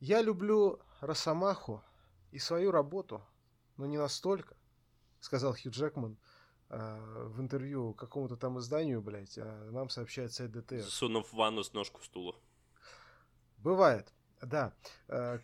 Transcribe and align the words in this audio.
Я 0.00 0.22
люблю 0.22 0.80
Росомаху 1.00 1.84
и 2.30 2.38
свою 2.38 2.70
работу, 2.70 3.22
но 3.76 3.84
не 3.84 3.98
настолько, 3.98 4.56
сказал 5.20 5.54
Хью 5.54 5.70
Джекман 5.70 6.16
э, 6.70 7.26
в 7.28 7.38
интервью 7.38 7.92
какому-то 7.92 8.38
там 8.38 8.58
изданию, 8.58 9.02
блядь, 9.02 9.36
а 9.36 9.70
нам 9.70 9.90
сообщает 9.90 10.32
сайт 10.32 10.52
ДТР. 10.52 10.84
Сунув 10.84 11.28
в 11.28 11.36
ванну 11.36 11.62
с 11.62 11.74
ножку 11.74 12.02
стула. 12.02 12.34
Бывает. 13.58 14.10
Да. 14.40 14.72
Э, 15.08 15.38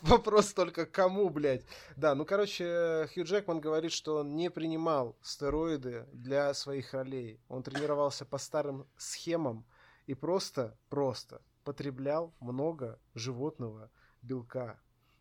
вопрос 0.00 0.54
только 0.54 0.86
кому, 0.86 1.28
блядь. 1.28 1.66
Да, 1.96 2.14
ну, 2.14 2.24
короче, 2.24 3.06
Хью 3.12 3.24
Джекман 3.24 3.60
говорит, 3.60 3.92
что 3.92 4.16
он 4.16 4.34
не 4.34 4.50
принимал 4.50 5.18
стероиды 5.20 6.08
для 6.14 6.54
своих 6.54 6.94
ролей. 6.94 7.38
Он 7.48 7.62
тренировался 7.62 8.24
по 8.24 8.38
старым 8.38 8.88
схемам 8.96 9.66
и 10.06 10.14
просто, 10.14 10.78
просто 10.88 11.42
потреблял 11.64 12.34
много 12.40 12.98
животного 13.14 13.90
белка. 14.22 14.80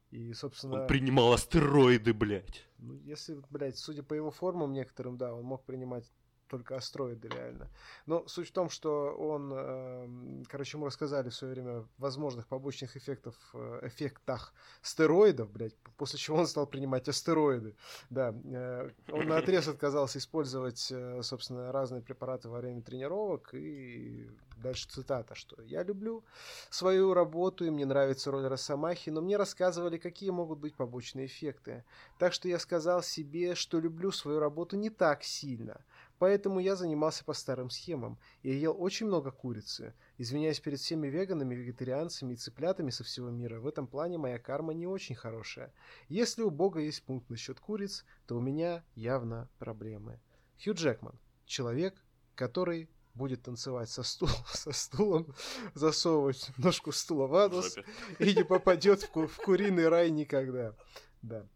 И, 0.09 0.33
собственно... 0.33 0.81
Он 0.81 0.87
принимал 0.87 1.33
астероиды, 1.33 2.13
блядь. 2.13 2.67
Ну, 2.77 2.95
если, 2.95 3.41
блядь, 3.49 3.77
судя 3.77 4.03
по 4.03 4.13
его 4.13 4.29
формам 4.29 4.73
некоторым, 4.73 5.17
да, 5.17 5.33
он 5.33 5.45
мог 5.45 5.63
принимать 5.63 6.11
только 6.51 6.75
астероиды 6.75 7.29
реально. 7.29 7.69
Но 8.05 8.27
суть 8.27 8.49
в 8.49 8.51
том, 8.51 8.69
что 8.69 9.15
он, 9.15 9.51
э, 9.53 10.43
короче, 10.49 10.77
ему 10.77 10.85
рассказали 10.85 11.29
в 11.29 11.33
свое 11.33 11.53
время 11.53 11.85
возможных 11.97 12.45
побочных 12.47 12.97
эффектов, 12.97 13.35
э, 13.53 13.79
эффектах 13.83 14.53
стероидов, 14.81 15.49
блядь, 15.49 15.75
после 15.97 16.19
чего 16.19 16.37
он 16.39 16.47
стал 16.47 16.67
принимать 16.67 17.07
астероиды. 17.07 17.73
Да, 18.09 18.35
э, 18.43 18.89
он 19.11 19.27
на 19.27 19.37
отрез 19.37 19.67
отказался 19.69 20.17
использовать, 20.19 20.91
э, 20.91 21.21
собственно, 21.23 21.71
разные 21.71 22.01
препараты 22.01 22.49
во 22.49 22.59
время 22.59 22.81
тренировок 22.81 23.53
и 23.53 24.29
дальше 24.57 24.87
цитата, 24.89 25.35
что 25.35 25.61
я 25.63 25.83
люблю 25.83 26.23
свою 26.69 27.13
работу 27.13 27.65
и 27.65 27.69
мне 27.69 27.85
нравится 27.85 28.31
роль 28.31 28.47
Росомахи, 28.47 29.09
но 29.09 29.21
мне 29.21 29.37
рассказывали, 29.37 29.97
какие 29.97 30.29
могут 30.29 30.59
быть 30.59 30.75
побочные 30.75 31.25
эффекты. 31.25 31.83
Так 32.17 32.33
что 32.33 32.47
я 32.47 32.59
сказал 32.59 33.01
себе, 33.01 33.55
что 33.55 33.79
люблю 33.79 34.11
свою 34.11 34.39
работу 34.39 34.77
не 34.77 34.89
так 34.89 35.23
сильно. 35.23 35.81
Поэтому 36.21 36.59
я 36.59 36.75
занимался 36.75 37.25
по 37.25 37.33
старым 37.33 37.71
схемам. 37.71 38.19
Я 38.43 38.53
ел 38.53 38.75
очень 38.79 39.07
много 39.07 39.31
курицы. 39.31 39.95
Извиняюсь 40.19 40.59
перед 40.59 40.79
всеми 40.79 41.07
веганами, 41.07 41.55
вегетарианцами 41.55 42.33
и 42.33 42.35
цыплятами 42.35 42.91
со 42.91 43.03
всего 43.03 43.31
мира, 43.31 43.59
в 43.59 43.65
этом 43.65 43.87
плане 43.87 44.19
моя 44.19 44.37
карма 44.37 44.73
не 44.73 44.85
очень 44.85 45.15
хорошая. 45.15 45.73
Если 46.09 46.43
у 46.43 46.51
Бога 46.51 46.79
есть 46.79 47.01
пункт 47.01 47.27
насчет 47.31 47.59
куриц, 47.59 48.05
то 48.27 48.37
у 48.37 48.39
меня 48.39 48.83
явно 48.93 49.49
проблемы. 49.57 50.19
Хью 50.63 50.75
Джекман. 50.75 51.19
Человек, 51.47 51.95
который 52.35 52.87
будет 53.15 53.41
танцевать 53.41 53.89
со, 53.89 54.03
стул, 54.03 54.29
со 54.53 54.71
стулом, 54.73 55.33
засовывать 55.73 56.51
ножку 56.57 56.91
стула 56.91 57.25
в 57.25 57.33
анус 57.33 57.79
и 58.19 58.35
не 58.35 58.43
попадет 58.43 59.01
в, 59.01 59.09
ку- 59.09 59.25
в 59.25 59.37
куриный 59.37 59.87
рай 59.87 60.11
никогда. 60.11 60.75
Да. 61.23 61.47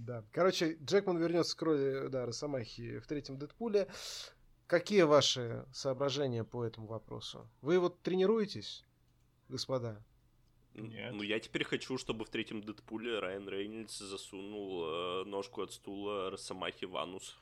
Да. 0.00 0.24
Короче, 0.32 0.78
Джекман 0.82 1.18
вернется 1.18 1.54
к 1.56 1.62
роли 1.62 2.08
да, 2.08 2.24
Росомахи 2.24 3.00
в 3.00 3.06
третьем 3.06 3.36
Дэдпуле. 3.36 3.86
Какие 4.66 5.02
ваши 5.02 5.66
соображения 5.72 6.42
по 6.42 6.64
этому 6.64 6.86
вопросу? 6.86 7.46
Вы 7.60 7.78
вот 7.78 8.00
тренируетесь, 8.00 8.86
господа? 9.48 10.02
Нет. 10.74 11.12
Ну, 11.12 11.22
я 11.22 11.38
теперь 11.38 11.64
хочу, 11.64 11.98
чтобы 11.98 12.24
в 12.24 12.30
третьем 12.30 12.62
Дэдпуле 12.62 13.18
Райан 13.18 13.46
Рейнольдс 13.46 13.98
засунул 13.98 14.84
э, 14.86 15.24
ножку 15.24 15.62
от 15.62 15.72
стула 15.72 16.30
Росомахи 16.30 16.86
в 16.86 16.96
анус. 16.96 17.38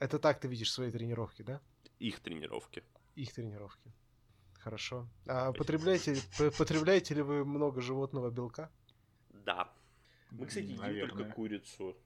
Это 0.00 0.18
так 0.18 0.40
ты 0.40 0.48
видишь 0.48 0.72
свои 0.72 0.90
тренировки, 0.90 1.42
да? 1.42 1.60
Их 2.00 2.18
тренировки. 2.18 2.82
Их 3.14 3.32
тренировки. 3.32 3.92
Хорошо. 4.54 5.06
А 5.26 5.52
потребляете, 5.52 6.16
потребляете 6.58 7.14
ли 7.14 7.22
вы 7.22 7.44
много 7.44 7.80
животного 7.80 8.30
белка? 8.30 8.68
Да. 9.30 9.72
Мы, 10.30 10.46
кстати, 10.46 10.64
едим 10.64 10.78
Наверное. 10.78 11.16
только 11.16 11.32
курицу 11.32 11.96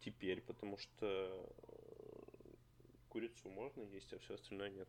теперь, 0.00 0.40
потому 0.40 0.78
что 0.78 1.06
э, 1.06 2.54
курицу 3.08 3.50
можно 3.50 3.82
есть, 3.82 4.12
а 4.12 4.18
все 4.18 4.34
остальное 4.34 4.70
нет. 4.70 4.88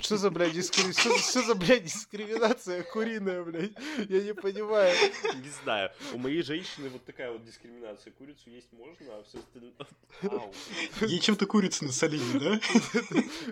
Что 0.00 0.16
за, 0.16 0.30
блядь, 0.30 0.52
дискри... 0.52 0.92
что, 0.98 1.16
что 1.18 1.42
за, 1.42 1.54
блядь, 1.54 1.84
дискриминация 1.84 2.82
куриная, 2.82 3.44
блядь? 3.44 3.72
Я 4.08 4.22
не 4.22 4.34
понимаю. 4.34 4.92
Не 5.36 5.48
знаю. 5.62 5.92
У 6.12 6.18
моей 6.18 6.42
женщины 6.42 6.88
вот 6.88 7.04
такая 7.04 7.30
вот 7.30 7.44
дискриминация. 7.44 8.12
Курицу 8.12 8.50
есть 8.50 8.72
можно, 8.72 9.06
а 9.18 9.22
все 9.22 9.38
остальное... 9.38 9.72
Ей 11.08 11.20
чем-то 11.20 11.46
курицы 11.46 11.84
насолили, 11.84 12.38
да? 12.38 12.60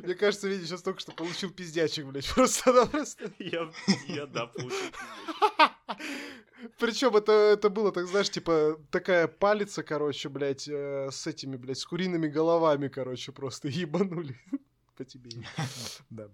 Мне 0.02 0.14
кажется, 0.14 0.48
видишь, 0.48 0.66
сейчас 0.66 0.82
только 0.82 1.00
что 1.00 1.12
получил 1.12 1.50
пиздячек, 1.50 2.06
блядь. 2.06 2.28
Просто-напросто. 2.28 3.30
Я, 3.38 3.70
я, 4.08 4.26
да, 4.26 4.46
получил 4.46 4.90
пиздячек. 4.90 5.72
Причем 6.78 7.16
это, 7.16 7.32
это 7.32 7.70
было, 7.70 7.92
так 7.92 8.06
знаешь, 8.06 8.30
типа 8.30 8.78
такая 8.90 9.28
палица, 9.28 9.82
короче, 9.82 10.28
блядь, 10.28 10.68
э, 10.68 11.10
с 11.10 11.26
этими, 11.26 11.56
блядь, 11.56 11.78
с 11.78 11.86
куриными 11.86 12.28
головами, 12.28 12.88
короче, 12.88 13.32
просто 13.32 13.68
ебанули 13.68 14.36
по 14.96 15.04
тебе. 15.04 15.30
Да. 16.10 16.28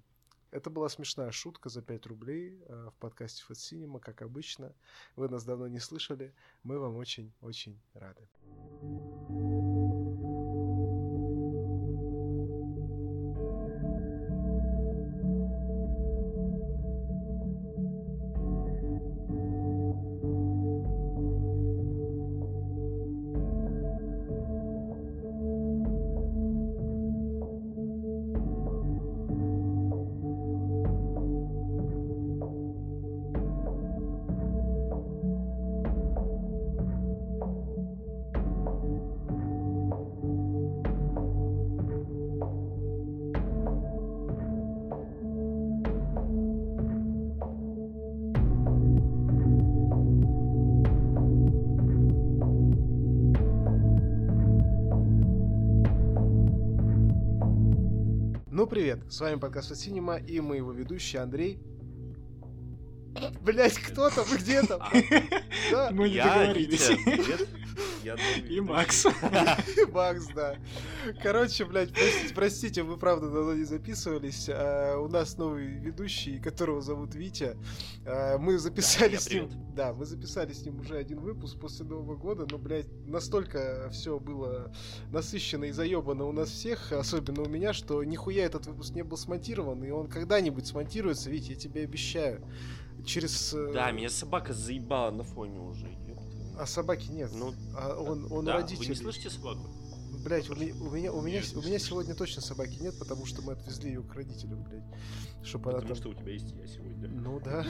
Это 0.50 0.70
была 0.70 0.88
смешная 0.88 1.30
шутка 1.30 1.68
за 1.68 1.82
5 1.82 2.06
рублей 2.06 2.58
э, 2.66 2.88
в 2.90 2.98
подкасте 3.00 3.44
Fat 3.48 3.56
Cinema, 3.56 4.00
как 4.00 4.22
обычно. 4.22 4.74
Вы 5.14 5.28
нас 5.28 5.44
давно 5.44 5.68
не 5.68 5.78
слышали. 5.78 6.32
Мы 6.62 6.78
вам 6.78 6.96
очень-очень 6.96 7.78
рады. 7.92 8.26
С 59.10 59.20
вами 59.20 59.36
подкаст 59.36 59.74
Синема 59.74 60.16
и 60.16 60.38
мы 60.38 60.56
его 60.56 60.70
ведущий 60.70 61.16
Андрей. 61.16 61.58
Блять, 63.42 63.78
кто 63.78 64.10
там? 64.10 64.24
Где 64.36 64.62
там? 64.62 64.80
Мы 65.92 66.10
не 66.10 66.22
договорились. 66.22 66.90
И 68.48 68.60
Макс. 68.60 69.06
И 69.76 69.84
Макс, 69.92 70.26
да. 70.34 70.56
Короче, 71.22 71.64
блядь, 71.64 71.92
простите, 71.92 72.34
простите, 72.34 72.82
вы 72.82 72.96
правда 72.96 73.28
давно 73.30 73.54
не 73.54 73.64
записывались. 73.64 74.48
А, 74.48 74.98
у 74.98 75.08
нас 75.08 75.36
новый 75.36 75.66
ведущий, 75.66 76.38
которого 76.38 76.80
зовут 76.80 77.14
Витя. 77.14 77.56
А, 78.06 78.38
мы 78.38 78.58
записали 78.58 79.16
с 79.16 79.30
ним... 79.30 79.50
Да, 79.74 79.92
мы 79.92 80.06
записали 80.06 80.52
с 80.52 80.64
ним 80.64 80.80
уже 80.80 80.96
один 80.96 81.20
выпуск 81.20 81.58
после 81.60 81.84
Нового 81.84 82.16
года, 82.16 82.46
но, 82.50 82.58
блядь, 82.58 82.90
настолько 83.06 83.88
все 83.92 84.18
было 84.18 84.72
насыщенно 85.10 85.64
и 85.64 85.72
заебано 85.72 86.24
у 86.24 86.32
нас 86.32 86.50
всех, 86.50 86.92
особенно 86.92 87.42
у 87.42 87.48
меня, 87.48 87.72
что 87.72 88.02
нихуя 88.02 88.44
этот 88.44 88.66
выпуск 88.66 88.94
не 88.94 89.04
был 89.04 89.16
смонтирован, 89.16 89.84
и 89.84 89.90
он 89.90 90.08
когда-нибудь 90.08 90.66
смонтируется, 90.66 91.30
Витя, 91.30 91.50
я 91.50 91.56
тебе 91.56 91.84
обещаю. 91.84 92.44
Через... 93.04 93.52
Э, 93.54 93.72
да, 93.72 93.90
меня 93.90 94.10
собака 94.10 94.52
заебала 94.52 95.10
на 95.10 95.24
фоне 95.24 95.60
уже. 95.60 95.88
А 96.58 96.66
собаки 96.66 97.10
нет. 97.10 97.30
Ну, 97.32 97.54
а 97.76 97.96
он, 97.96 98.30
он 98.32 98.44
да, 98.44 98.54
родителей. 98.54 98.88
Вы 98.88 98.94
не 98.94 98.94
слышите 98.94 99.30
собаку? 99.30 99.68
Блять, 100.24 100.50
у 100.50 100.56
меня, 100.56 100.74
у 100.74 100.90
меня, 100.90 101.12
у 101.12 101.22
меня, 101.22 101.40
у 101.54 101.62
меня 101.62 101.78
сегодня 101.78 102.14
точно 102.14 102.42
собаки 102.42 102.78
нет, 102.80 102.98
потому 102.98 103.24
что 103.24 103.40
мы 103.42 103.52
отвезли 103.52 103.90
ее 103.90 104.02
к 104.02 104.12
родителям, 104.12 104.64
блядь. 104.64 104.82
Чтобы 105.44 105.66
потому 105.66 105.78
она 105.78 105.88
там... 105.88 105.96
что 105.96 106.08
у 106.08 106.14
тебя 106.14 106.32
есть 106.32 106.50
я 106.50 106.66
сегодня. 106.66 107.08
Ну 107.08 107.40
да. 107.40 107.64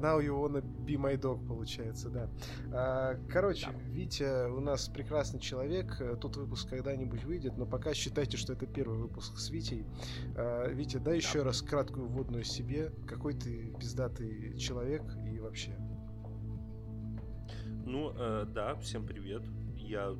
Now 0.00 0.18
you 0.18 0.34
wanna 0.34 0.62
be 0.62 0.96
my 0.96 1.20
dog, 1.20 1.46
получается, 1.46 2.08
да. 2.08 2.30
А, 2.72 3.16
короче, 3.28 3.66
да. 3.66 3.78
Витя 3.90 4.48
у 4.48 4.60
нас 4.60 4.88
прекрасный 4.88 5.40
человек. 5.40 6.00
Тот 6.20 6.36
выпуск 6.36 6.70
когда-нибудь 6.70 7.24
выйдет, 7.24 7.58
но 7.58 7.66
пока 7.66 7.92
считайте, 7.92 8.36
что 8.36 8.54
это 8.54 8.66
первый 8.66 8.98
выпуск 8.98 9.36
с 9.36 9.50
Витей. 9.50 9.84
А, 10.36 10.68
Витя, 10.68 10.96
дай 10.96 11.04
да. 11.04 11.14
еще 11.14 11.42
раз 11.42 11.60
краткую 11.60 12.08
вводную 12.08 12.44
себе. 12.44 12.92
Какой 13.06 13.34
ты 13.34 13.74
пиздатый 13.78 14.56
человек 14.56 15.02
и 15.26 15.38
вообще. 15.38 15.76
Ну, 17.84 18.12
э, 18.16 18.46
да, 18.46 18.76
всем 18.76 19.06
привет. 19.06 19.42
Я 19.76 20.14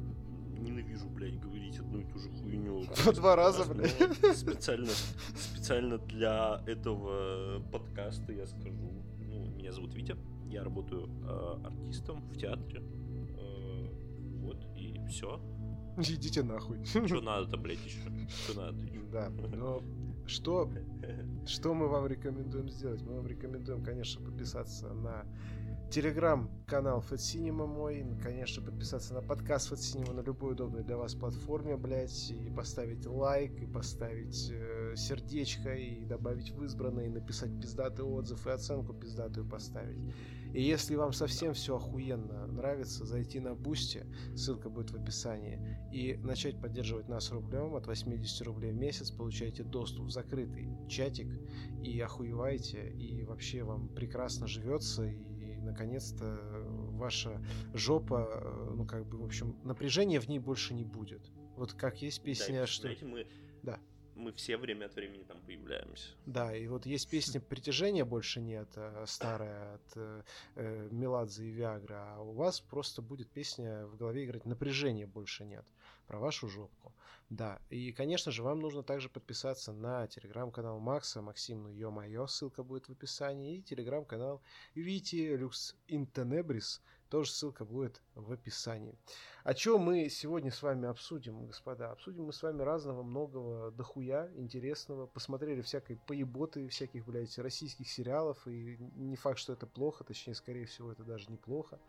ненавижу, 0.59 1.09
блядь, 1.09 1.39
говорить 1.39 1.79
одну 1.79 2.01
и 2.01 2.05
ту 2.05 2.19
же 2.19 2.29
хуйню. 2.31 2.85
По 3.05 3.13
два 3.13 3.37
раза, 3.37 3.65
блядь. 3.65 3.97
Специально, 4.37 4.91
специально 5.35 5.99
для 5.99 6.63
этого 6.67 7.61
подкаста 7.71 8.33
я 8.33 8.47
скажу. 8.47 9.05
Меня 9.49 9.73
зовут 9.73 9.95
Витя, 9.95 10.17
я 10.47 10.65
работаю 10.65 11.09
э, 11.23 11.67
артистом 11.67 12.23
в 12.31 12.37
театре. 12.37 12.83
Э, 12.83 13.87
вот, 14.41 14.67
и 14.77 14.99
все. 15.09 15.41
Идите 15.97 16.43
нахуй. 16.43 16.85
Что 16.85 17.21
надо-то, 17.21 17.57
блядь, 17.57 17.85
еще? 17.85 18.01
Что 18.29 18.61
надо? 18.61 18.79
Да, 19.13 19.31
но 19.31 19.83
что, 20.27 20.71
что 21.47 21.75
мы 21.75 21.89
вам 21.89 22.07
рекомендуем 22.07 22.69
сделать? 22.69 23.03
Мы 23.03 23.17
вам 23.17 23.27
рекомендуем, 23.27 23.83
конечно, 23.83 24.25
подписаться 24.25 24.89
на 24.95 25.25
телеграм-канал 25.91 27.01
Fat 27.01 27.17
Cinema 27.17 27.67
мой, 27.67 28.07
конечно, 28.23 28.63
подписаться 28.63 29.13
на 29.13 29.23
подкаст 29.23 29.73
Fat 29.73 30.13
на 30.13 30.21
любой 30.21 30.53
удобной 30.53 30.85
для 30.85 30.97
вас 30.97 31.15
платформе, 31.15 31.77
блять, 31.77 32.31
и 32.31 32.49
поставить 32.49 33.07
лайк, 33.07 33.61
и 33.61 33.67
поставить 33.67 34.51
э, 34.53 34.95
сердечко, 34.97 35.75
и 35.75 36.05
добавить 36.05 36.53
в 36.53 36.63
избранное, 36.63 37.07
и 37.07 37.09
написать 37.09 37.51
пиздатый 37.61 38.05
отзыв, 38.05 38.47
и 38.47 38.51
оценку 38.51 38.95
пиздатую 38.95 39.49
поставить. 39.49 39.99
И 40.55 40.63
если 40.63 40.95
вам 40.95 41.13
совсем 41.13 41.55
все 41.55 41.77
охуенно 41.77 42.47
нравится, 42.47 43.05
зайти 43.05 43.41
на 43.41 43.55
Бусти, 43.55 44.07
ссылка 44.37 44.69
будет 44.69 44.91
в 44.91 44.97
описании, 44.97 45.59
и 45.93 46.17
начать 46.23 46.61
поддерживать 46.61 47.09
нас 47.09 47.33
рублем 47.33 47.75
от 47.75 47.89
80 47.89 48.47
рублей 48.47 48.71
в 48.71 48.77
месяц, 48.77 49.11
получаете 49.11 49.65
доступ 49.65 50.07
в 50.07 50.11
закрытый 50.11 50.69
чатик, 50.89 51.29
и 51.83 51.99
охуеваете, 52.01 52.91
и 52.91 53.25
вообще 53.25 53.65
вам 53.65 53.89
прекрасно 53.89 54.47
живется, 54.47 55.07
и 55.07 55.30
наконец-то 55.63 56.39
ваша 56.93 57.43
жопа, 57.75 58.29
э, 58.33 58.75
ну 58.75 58.87
как 58.87 59.07
бы, 59.07 59.19
в 59.19 59.25
общем, 59.25 59.57
напряжения 59.65 60.21
в 60.21 60.29
ней 60.29 60.39
больше 60.39 60.75
не 60.75 60.85
будет. 60.85 61.31
Вот 61.57 61.73
как 61.73 62.01
есть 62.03 62.23
песня, 62.23 62.61
да, 62.61 62.67
что... 62.67 62.83
Знаете, 62.83 63.05
мы, 63.05 63.27
да. 63.63 63.79
мы 64.15 64.33
все 64.33 64.57
время 64.57 64.87
от 64.87 64.95
времени 64.95 65.25
там 65.25 65.39
появляемся. 65.43 66.09
Да, 66.27 66.57
и 66.57 66.67
вот 66.69 66.87
есть 66.87 67.11
песня 67.11 67.41
«Притяжения 67.49 68.05
больше 68.05 68.41
нет», 68.41 68.69
э, 68.77 69.05
старая 69.07 69.75
от 69.75 69.97
э, 69.97 70.23
э, 70.57 70.89
Меладзе 70.91 71.45
и 71.45 71.51
Виагра, 71.51 72.15
а 72.15 72.23
у 72.23 72.33
вас 72.33 72.61
просто 72.61 73.03
будет 73.03 73.29
песня 73.31 73.87
в 73.87 73.97
голове 73.97 74.25
играть 74.25 74.47
«Напряжения 74.47 75.07
больше 75.07 75.45
нет» 75.45 75.67
про 76.07 76.19
вашу 76.19 76.49
жопку. 76.49 76.95
Да, 77.31 77.61
и, 77.71 77.93
конечно 77.93 78.33
же, 78.33 78.43
вам 78.43 78.59
нужно 78.59 78.83
также 78.83 79.09
подписаться 79.09 79.73
на 79.73 80.09
телеграм-канал 80.09 80.81
Макса, 80.81 81.23
Максим, 81.23 81.63
ну 81.63 81.69
ё-моё, 81.69 82.27
ссылка 82.27 82.65
будет 82.65 82.89
в 82.89 82.93
описании, 82.93 83.59
и 83.59 83.63
телеграм-канал 83.63 84.43
Вити 84.75 85.37
Люкс 85.37 85.77
Интенебрис, 85.87 86.83
тоже 87.11 87.33
ссылка 87.33 87.65
будет 87.65 88.01
в 88.15 88.33
описании. 88.33 88.97
О 89.43 89.53
чем 89.53 89.81
мы 89.81 90.09
сегодня 90.09 90.51
с 90.51 90.63
вами 90.63 90.89
обсудим, 90.89 91.47
господа? 91.47 91.91
Обсудим 91.91 92.25
мы 92.25 92.33
с 92.33 92.43
вами 92.43 92.63
разного, 92.63 93.03
многого, 93.03 93.73
дохуя 93.73 94.31
интересного. 94.37 95.07
Посмотрели 95.07 95.61
всякой 95.61 95.97
поеботы, 95.97 96.69
всяких, 96.69 97.05
блядь, 97.07 97.37
российских 97.39 97.89
сериалов. 97.89 98.47
И 98.47 98.77
не 98.95 99.17
факт, 99.17 99.39
что 99.39 99.53
это 99.53 99.67
плохо, 99.67 100.05
точнее, 100.05 100.35
скорее 100.35 100.67
всего, 100.67 100.93
это 100.93 101.03
даже 101.03 101.31
неплохо. 101.31 101.81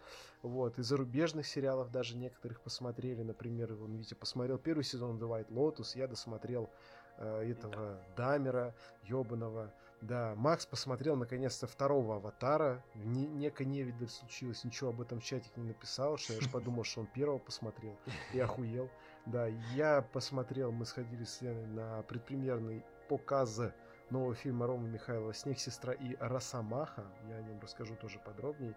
Вот, 0.41 0.79
и 0.79 0.81
зарубежных 0.81 1.45
сериалов 1.45 1.91
даже 1.91 2.17
некоторых 2.17 2.59
посмотрели. 2.61 3.21
Например, 3.21 3.73
вон, 3.73 3.93
видите, 3.93 4.15
посмотрел 4.15 4.57
первый 4.57 4.83
сезон 4.83 5.17
The 5.17 5.27
White 5.27 5.49
Lotus, 5.49 5.97
я 5.97 6.07
досмотрел 6.07 6.71
э, 7.17 7.51
этого 7.51 8.01
Дамера, 8.17 8.73
ебаного. 9.03 9.71
Да, 10.01 10.33
Макс 10.35 10.65
посмотрел 10.65 11.15
наконец-то 11.15 11.67
второго 11.67 12.15
аватара. 12.15 12.83
Не, 12.95 13.27
некая 13.27 13.65
невидаль 13.65 14.09
случилось, 14.09 14.63
ничего 14.63 14.89
об 14.89 15.01
этом 15.01 15.19
в 15.19 15.23
чатике 15.23 15.61
не 15.61 15.67
написал, 15.67 16.17
что 16.17 16.33
я 16.33 16.41
же 16.41 16.49
подумал, 16.53 16.83
что 16.83 17.01
он 17.01 17.07
первого 17.07 17.37
посмотрел 17.37 17.95
и 18.33 18.39
охуел. 18.39 18.89
Да, 19.27 19.45
я 19.75 20.01
посмотрел, 20.01 20.71
мы 20.71 20.85
сходили 20.85 21.23
с 21.23 21.39
Леной 21.41 21.67
на 21.67 22.01
предпремьерный 22.03 22.83
показ 23.09 23.61
нового 24.09 24.33
фильма 24.33 24.65
Рома 24.65 24.87
Михайлова 24.87 25.33
«Снег, 25.35 25.59
сестра» 25.59 25.93
и 25.93 26.15
«Росомаха». 26.19 27.05
Я 27.29 27.35
о 27.35 27.41
нем 27.43 27.59
расскажу 27.59 27.95
тоже 27.95 28.19
подробнее. 28.19 28.75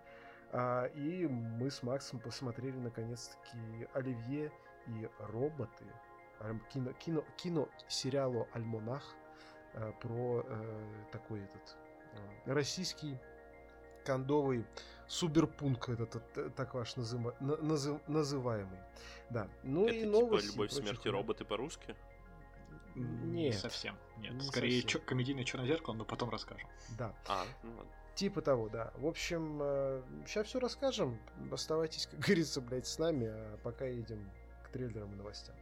А, 0.53 0.85
и 0.85 1.27
мы 1.27 1.71
с 1.71 1.83
Максом 1.83 2.21
посмотрели 2.21 2.77
наконец-таки 2.77 3.89
«Оливье 3.95 4.53
и 4.87 5.09
роботы». 5.21 5.87
Кино, 6.71 6.93
кино, 6.93 7.25
кино 7.39 7.69
сериалу 7.89 8.47
«Альмонах» 8.53 9.03
про 10.01 10.45
э, 10.47 11.07
такой 11.13 11.41
этот 11.41 11.77
э, 12.47 12.53
российский 12.53 13.19
кондовый 14.05 14.65
суберпунк 15.07 15.89
этот, 15.89 16.17
этот 16.17 16.55
так 16.55 16.75
ваш 16.75 16.97
называ, 16.97 17.35
назыв, 17.41 18.01
называемый. 18.07 18.79
Да. 19.31 19.49
Ну 19.63 19.87
Это 19.87 19.95
и 19.95 20.01
типа 20.01 20.13
новости. 20.13 20.53
Любовь, 20.53 20.73
смерти, 20.73 21.09
роботы 21.09 21.45
по-русски? 21.45 21.97
Нет. 22.95 23.53
Не 23.53 23.53
совсем. 23.53 23.99
Нет. 24.19 24.35
Не 24.35 24.41
Скорее 24.41 24.83
совсем. 24.83 24.89
Чё, 24.89 25.07
комедийное 25.07 25.45
черное 25.45 25.67
зеркало, 25.67 25.95
но 25.95 26.05
потом 26.05 26.31
расскажем. 26.31 26.69
Да. 26.99 27.15
А, 27.27 27.45
ну 27.63 27.71
ладно. 27.77 27.93
Типа 28.15 28.43
того, 28.43 28.69
да. 28.69 28.93
В 28.97 29.07
общем, 29.07 29.59
сейчас 30.27 30.47
все 30.47 30.61
расскажем. 30.61 31.19
Оставайтесь, 31.51 32.07
как 32.07 32.21
говорится, 32.21 32.61
блядь, 32.61 32.87
с 32.87 32.99
нами, 32.99 33.27
а 33.27 33.59
пока 33.65 33.87
едем 33.87 34.31
к 34.63 34.69
трейлерам 34.69 35.13
и 35.13 35.17
новостям. 35.17 35.57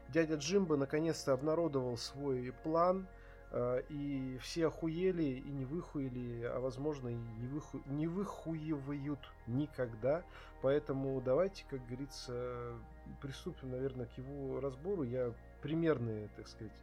Дядя 0.07 0.35
Джимбо 0.35 0.77
наконец-то 0.77 1.33
обнародовал 1.33 1.97
свой 1.97 2.53
план– 2.63 3.05
Э, 3.51 3.81
и 3.89 4.37
все 4.41 4.67
охуели 4.67 5.23
и 5.23 5.51
не 5.51 5.65
выхуели, 5.65 6.45
а 6.45 6.59
возможно 6.59 7.09
и 7.09 7.15
не, 7.15 7.47
выху... 7.47 7.81
не 7.87 8.07
выхуевают 8.07 9.19
никогда. 9.47 10.23
Поэтому 10.61 11.19
давайте, 11.21 11.65
как 11.69 11.85
говорится, 11.87 12.75
приступим, 13.21 13.71
наверное, 13.71 14.05
к 14.07 14.17
его 14.17 14.59
разбору. 14.59 15.03
Я 15.03 15.33
примерные, 15.61 16.29
так 16.35 16.47
сказать, 16.47 16.73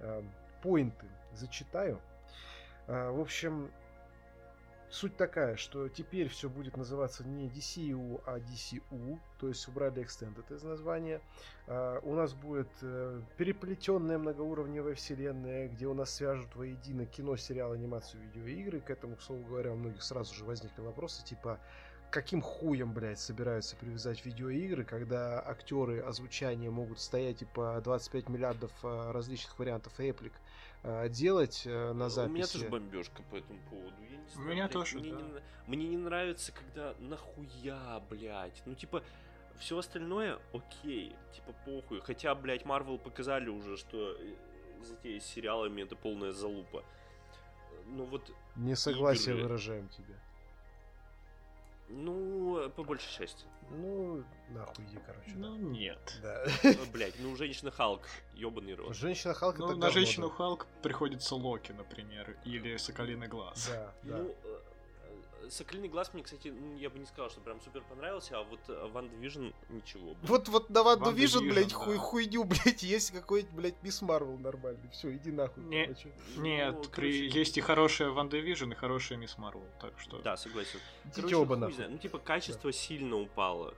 э, 0.00 0.22
поинты 0.62 1.06
зачитаю. 1.32 2.00
Э, 2.86 3.10
в 3.10 3.20
общем, 3.20 3.70
Суть 4.92 5.16
такая, 5.16 5.56
что 5.56 5.88
теперь 5.88 6.28
все 6.28 6.50
будет 6.50 6.76
называться 6.76 7.24
не 7.24 7.48
DCU, 7.48 8.20
а 8.26 8.38
DCU, 8.38 9.18
то 9.38 9.48
есть 9.48 9.66
убрали 9.66 10.04
Extended 10.04 10.54
из 10.54 10.62
названия. 10.64 11.22
Uh, 11.66 11.98
у 12.02 12.14
нас 12.14 12.34
будет 12.34 12.68
переплетенная 13.38 14.18
многоуровневая 14.18 14.94
вселенная, 14.94 15.68
где 15.68 15.86
у 15.86 15.94
нас 15.94 16.14
свяжут 16.14 16.54
воедино 16.56 17.06
кино, 17.06 17.36
сериал, 17.36 17.72
анимацию, 17.72 18.22
видеоигры. 18.22 18.80
К 18.80 18.90
этому, 18.90 19.16
к 19.16 19.22
слову 19.22 19.42
говоря, 19.44 19.72
у 19.72 19.76
многих 19.76 20.02
сразу 20.02 20.34
же 20.34 20.44
возникли 20.44 20.82
вопросы, 20.82 21.24
типа, 21.24 21.58
каким 22.12 22.40
хуем, 22.40 22.92
блядь, 22.92 23.18
собираются 23.18 23.74
привязать 23.74 24.24
видеоигры, 24.24 24.84
когда 24.84 25.42
актеры 25.44 26.00
озвучания 26.00 26.70
могут 26.70 27.00
стоять 27.00 27.42
и 27.42 27.44
по 27.44 27.80
25 27.82 28.28
миллиардов 28.28 28.70
uh, 28.82 29.10
различных 29.10 29.58
вариантов 29.58 29.98
реплик 29.98 30.32
Э, 30.84 31.08
делать 31.08 31.62
э, 31.64 31.92
на 31.92 32.08
записи. 32.08 32.30
У 32.30 32.34
меня 32.34 32.46
тоже 32.46 32.68
бомбежка 32.68 33.22
по 33.30 33.36
этому 33.36 33.60
поводу. 33.70 33.94
Я 34.02 34.16
не 34.16 34.28
знаю, 34.28 34.48
У 34.48 34.50
меня 34.50 34.64
блядь, 34.64 34.72
тоже, 34.72 34.98
мне, 34.98 35.12
да. 35.12 35.20
не, 35.20 35.40
мне 35.68 35.88
не 35.88 35.96
нравится, 35.96 36.52
когда 36.52 36.94
нахуя, 36.98 38.00
блядь. 38.10 38.60
Ну, 38.66 38.74
типа, 38.74 39.04
все 39.58 39.78
остальное 39.78 40.40
окей, 40.52 41.14
типа, 41.32 41.54
похуй. 41.64 42.00
Хотя, 42.00 42.34
блядь, 42.34 42.64
Марвел 42.64 42.98
показали 42.98 43.48
уже, 43.48 43.76
что 43.76 44.16
э, 44.18 44.34
затея 44.82 45.20
с 45.20 45.24
сериалами 45.24 45.82
это 45.82 45.94
полная 45.94 46.32
залупа. 46.32 46.84
Ну 47.86 48.04
вот... 48.04 48.34
Не 48.56 48.74
согласие 48.74 49.34
игры... 49.34 49.44
выражаем 49.44 49.88
тебе. 49.88 50.16
Ну, 51.88 52.70
по 52.76 52.84
большей 52.84 53.10
части. 53.12 53.44
Ну, 53.70 54.24
нахуй 54.50 54.84
иди, 54.84 54.98
короче. 55.06 55.32
Ну, 55.34 55.56
да. 55.56 55.62
нет. 55.62 56.18
Да. 56.22 56.44
Ну, 56.62 56.86
блять, 56.92 57.14
ну, 57.18 57.34
женщина 57.36 57.70
Халк, 57.70 58.02
ебаный 58.34 58.74
рот. 58.74 58.94
Женщина 58.94 59.34
Халк 59.34 59.58
ну, 59.58 59.66
это 59.66 59.76
на 59.76 59.90
женщину 59.90 60.30
Халк 60.30 60.66
приходится 60.82 61.34
Локи, 61.34 61.72
например, 61.72 62.36
или 62.44 62.76
Соколиный 62.76 63.28
Глаз. 63.28 63.68
Да, 63.68 63.94
да. 64.02 64.18
Ну, 64.18 64.34
Соколиный 65.50 65.88
глаз 65.88 66.12
мне, 66.14 66.22
кстати, 66.22 66.48
ну, 66.48 66.76
я 66.78 66.90
бы 66.90 66.98
не 66.98 67.06
сказал, 67.06 67.30
что 67.30 67.40
прям 67.40 67.60
супер 67.60 67.82
понравился, 67.88 68.38
а 68.38 68.42
вот 68.42 68.60
Ван 68.92 69.08
Движн 69.08 69.48
ничего. 69.68 70.14
Блин. 70.14 70.16
Вот, 70.22 70.48
вот 70.48 70.70
на 70.70 70.82
Ван 70.82 71.14
Движн, 71.14 71.48
блядь, 71.48 71.70
да. 71.70 71.74
хуй, 71.74 71.96
хуйню, 71.96 72.44
блядь, 72.64 72.82
есть 72.82 73.10
какой-нибудь, 73.10 73.54
блядь, 73.54 73.82
Мисс 73.82 74.02
Марвел 74.02 74.38
нормальный. 74.38 74.88
Все, 74.90 75.14
иди 75.14 75.30
нахуй. 75.30 75.62
Не, 75.64 75.94
нет, 76.36 76.74
ну, 76.74 76.90
при, 76.90 77.28
есть 77.28 77.58
и 77.58 77.60
хорошая 77.60 78.10
Ван 78.10 78.28
Движн, 78.28 78.72
и 78.72 78.74
хорошая 78.74 79.18
Мисс 79.18 79.38
Марвел, 79.38 79.66
так 79.80 79.98
что... 79.98 80.18
Да, 80.22 80.36
согласен. 80.36 80.78
Идите 81.04 81.36
оба 81.36 81.56
нахуй. 81.56 81.86
Ну, 81.88 81.98
типа, 81.98 82.18
качество 82.18 82.70
да. 82.70 82.76
сильно 82.76 83.16
упало. 83.16 83.74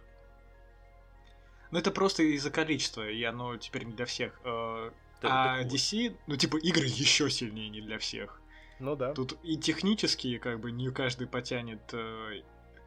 Ну, 1.70 1.78
это 1.78 1.90
просто 1.90 2.22
из-за 2.22 2.50
количества, 2.50 3.08
и 3.08 3.22
оно 3.24 3.56
теперь 3.56 3.84
не 3.84 3.92
для 3.92 4.06
всех. 4.06 4.38
Э, 4.44 4.90
а 5.22 5.62
DC, 5.64 6.16
ну, 6.26 6.36
типа, 6.36 6.56
игры 6.58 6.84
еще 6.86 7.30
сильнее 7.30 7.68
не 7.68 7.80
для 7.80 7.98
всех. 7.98 8.40
Ну 8.84 8.96
да. 8.96 9.14
Тут 9.14 9.38
и 9.42 9.56
технически, 9.56 10.36
как 10.38 10.60
бы, 10.60 10.70
не 10.70 10.90
каждый 10.90 11.26
потянет 11.26 11.80
э, 11.92 12.42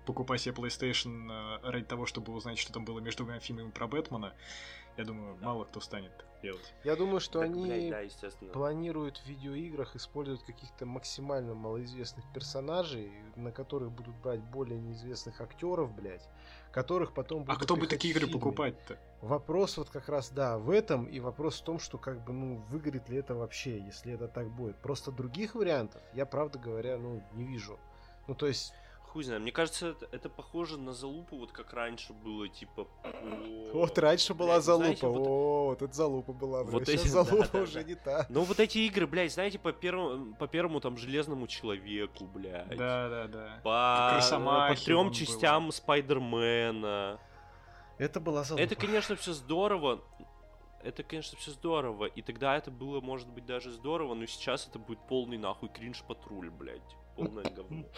покупать 0.06 0.42
себе 0.42 0.54
PlayStation 0.54 1.28
э, 1.32 1.72
ради 1.72 1.86
того, 1.86 2.06
чтобы 2.06 2.34
узнать, 2.34 2.60
что 2.60 2.72
там 2.72 2.86
было 2.86 3.00
между 3.00 3.24
двумя 3.24 3.40
фильмами 3.40 3.72
про 3.72 3.88
Бэтмена. 3.88 4.34
Я 4.96 5.06
думаю, 5.06 5.38
да. 5.40 5.48
мало 5.48 5.64
кто 5.66 5.80
станет 5.80 6.12
делать. 6.44 6.74
Я 6.84 6.96
думаю, 6.96 7.20
что 7.20 7.40
Так, 7.40 7.50
они 7.50 7.66
блядь, 7.66 8.16
да, 8.22 8.48
планируют 8.54 9.18
в 9.18 9.26
видеоиграх 9.26 9.96
использовать 9.96 10.44
каких-то 10.44 10.86
максимально 10.86 11.56
малоизвестных 11.56 12.26
персонажей, 12.32 13.12
на 13.36 13.52
которых 13.52 13.92
будут 13.92 14.16
брать 14.18 14.42
более 14.42 14.80
неизвестных 14.80 15.42
актеров, 15.42 15.94
блядь, 15.96 16.28
которых 16.72 17.14
потом 17.14 17.44
А 17.44 17.46
будут 17.46 17.62
кто 17.64 17.76
бы 17.76 17.88
такие 17.88 18.14
игры 18.14 18.28
покупать-то? 18.28 18.98
Вопрос 19.22 19.78
вот 19.78 19.90
как 19.90 20.10
раз, 20.10 20.30
да, 20.30 20.58
в 20.58 20.70
этом, 20.70 21.06
и 21.06 21.20
вопрос 21.20 21.60
в 21.60 21.64
том, 21.64 21.80
что 21.80 21.98
как 21.98 22.24
бы, 22.24 22.34
ну, 22.34 22.64
выгорит 22.70 23.10
ли 23.10 23.18
это 23.18 23.34
вообще, 23.36 23.80
если 23.80 24.14
это 24.14 24.28
так 24.28 24.50
будет. 24.50 24.76
Просто 24.78 25.12
других 25.12 25.56
вариантов 25.56 26.02
я, 26.14 26.26
правда 26.26 26.60
говоря, 26.60 26.98
ну, 26.98 27.24
не 27.34 27.46
вижу. 27.46 27.80
Ну, 28.28 28.36
то 28.36 28.46
есть, 28.46 28.74
Хуй 29.18 29.24
знает, 29.24 29.42
мне 29.42 29.52
кажется, 29.52 29.88
это, 29.88 30.08
это 30.12 30.30
похоже 30.30 30.78
на 30.78 30.94
залупу, 30.94 31.38
вот 31.38 31.52
как 31.52 31.74
раньше 31.74 32.14
было, 32.14 32.48
типа... 32.48 32.84
по- 33.74 33.80
вот 33.80 33.98
раньше 33.98 34.36
была 34.36 34.58
Блядь, 34.58 34.58
ну, 34.58 34.62
залупа, 34.62 34.84
знаете, 34.86 35.08
вот- 35.08 35.28
о, 35.28 35.66
вот 35.70 35.82
это 35.82 35.94
залупа 35.96 36.34
была, 36.34 36.64
Вот 36.64 36.84
блядь, 36.84 37.00
эти- 37.00 37.08
залупа 37.08 37.50
да, 37.52 37.62
уже 37.62 37.74
да. 37.74 37.84
не 37.84 37.96
та. 37.96 38.28
Ну 38.30 38.44
вот 38.44 38.60
эти 38.60 38.78
игры, 38.78 39.08
блядь, 39.08 39.34
знаете, 39.34 39.58
по 39.58 39.74
первому, 39.74 40.36
по 40.36 40.48
первому 40.48 40.82
там 40.82 40.98
железному 40.98 41.48
человеку, 41.48 42.26
блядь. 42.26 42.78
Да, 42.78 43.10
да, 43.10 43.28
да. 43.28 43.60
По, 43.64 44.70
по 44.70 44.76
трем 44.76 45.12
частям 45.12 45.72
Спайдермена. 45.72 47.20
Это 47.98 48.20
была 48.20 48.44
залупа. 48.44 48.64
Это, 48.64 48.76
конечно, 48.76 49.16
все 49.16 49.34
здорово. 49.34 50.04
Это, 50.84 51.02
конечно, 51.02 51.40
все 51.40 51.50
здорово. 51.50 52.06
И 52.06 52.22
тогда 52.22 52.56
это 52.56 52.70
было, 52.70 53.02
может 53.02 53.28
быть, 53.30 53.48
даже 53.48 53.72
здорово, 53.72 54.14
но 54.14 54.28
сейчас 54.28 54.68
это 54.68 54.78
будет 54.78 55.00
полный 55.08 55.40
нахуй 55.40 55.70
кринж-патруль, 55.70 56.52
блядь. 56.52 56.96
Полное 57.16 57.46
говно. 57.46 57.84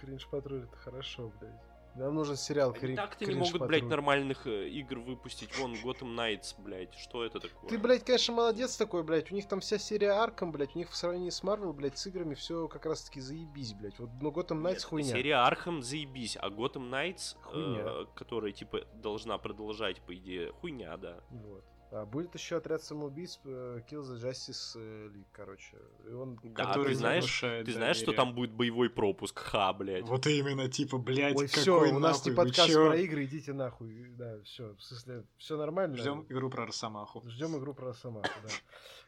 Кринж 0.00 0.26
патруль, 0.28 0.64
это 0.64 0.76
хорошо, 0.76 1.32
блядь. 1.40 1.60
Нам 1.96 2.14
нужен 2.14 2.36
сериал 2.36 2.70
Они 2.70 2.78
Крин- 2.78 2.96
так-то 2.96 3.24
не 3.24 3.32
Кринж 3.32 3.52
могут, 3.52 3.68
блядь, 3.68 3.82
нормальных 3.82 4.46
э, 4.46 4.68
игр 4.68 5.00
выпустить. 5.00 5.56
Вон, 5.58 5.74
Gotham 5.74 6.14
Knights, 6.14 6.54
блядь. 6.58 6.94
Что 6.94 7.24
это 7.24 7.40
такое? 7.40 7.68
Ты, 7.68 7.78
блядь, 7.78 8.04
конечно, 8.04 8.32
молодец 8.32 8.76
такой, 8.76 9.02
блядь. 9.02 9.32
У 9.32 9.34
них 9.34 9.48
там 9.48 9.60
вся 9.60 9.76
серия 9.76 10.10
Арком, 10.12 10.52
блядь. 10.52 10.76
У 10.76 10.78
них 10.78 10.90
в 10.90 10.96
сравнении 10.96 11.30
с 11.30 11.42
Марвел, 11.42 11.72
блядь, 11.72 11.98
с 11.98 12.06
играми 12.06 12.34
все 12.34 12.68
как 12.68 12.86
раз-таки 12.86 13.20
заебись, 13.20 13.74
блядь. 13.74 13.98
Вот, 13.98 14.10
ну, 14.20 14.30
Gotham 14.30 14.62
Knights 14.62 14.70
Нет, 14.74 14.84
хуйня. 14.84 15.12
Серия 15.12 15.34
Архам 15.34 15.82
заебись, 15.82 16.36
а 16.40 16.48
Gotham 16.48 16.88
Knights, 16.90 17.36
Хуйня. 17.42 17.82
э, 17.84 18.04
которая, 18.14 18.52
типа, 18.52 18.82
должна 18.94 19.36
продолжать, 19.38 20.00
по 20.02 20.14
идее, 20.14 20.52
хуйня, 20.52 20.96
да. 20.96 21.18
Вот. 21.30 21.64
А 21.92 22.06
будет 22.06 22.34
еще 22.34 22.56
отряд 22.56 22.82
самоубийц 22.84 23.40
э, 23.44 23.80
Kill 23.90 24.02
the 24.02 24.16
Justice 24.16 24.76
э, 24.76 25.08
League, 25.08 25.26
короче. 25.32 25.76
И 26.08 26.12
он... 26.12 26.38
Да, 26.42 26.66
Который 26.66 26.90
ты 26.90 26.94
знаешь, 26.94 27.40
Ты 27.40 27.72
знаешь, 27.72 27.96
что 27.96 28.12
там 28.12 28.32
будет 28.32 28.52
боевой 28.52 28.88
пропуск? 28.88 29.40
Ха, 29.40 29.72
блядь. 29.72 30.04
Вот 30.04 30.26
именно, 30.28 30.68
типа, 30.68 30.98
блядь, 30.98 31.36
Ой, 31.36 31.48
какой 31.48 31.62
все, 31.62 31.92
у 31.92 31.98
нас 31.98 32.24
не 32.24 32.30
вы 32.30 32.36
подкаст 32.36 32.68
чё? 32.68 32.86
про 32.86 32.96
игры, 32.96 33.24
идите 33.24 33.52
нахуй. 33.52 34.10
Да, 34.10 34.40
все, 34.44 34.74
в 34.74 34.82
смысле, 34.82 35.24
все 35.36 35.56
нормально. 35.56 35.96
Ждем 35.96 36.26
игру 36.28 36.48
про 36.48 36.66
Росомаху. 36.66 37.22
Ждем 37.28 37.58
игру 37.58 37.74
про 37.74 37.88
Росомаху, 37.88 38.28
да. 38.42 38.48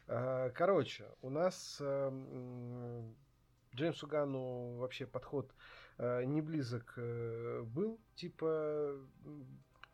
А, 0.05 0.49
Короче, 0.49 1.05
у 1.21 1.29
нас 1.29 1.77
э, 1.79 3.03
Джеймсу 3.73 4.07
Ганну 4.07 4.75
вообще 4.75 5.05
подход 5.05 5.53
не 5.97 6.41
близок 6.41 6.95
был. 6.97 7.99
Типа, 8.15 8.97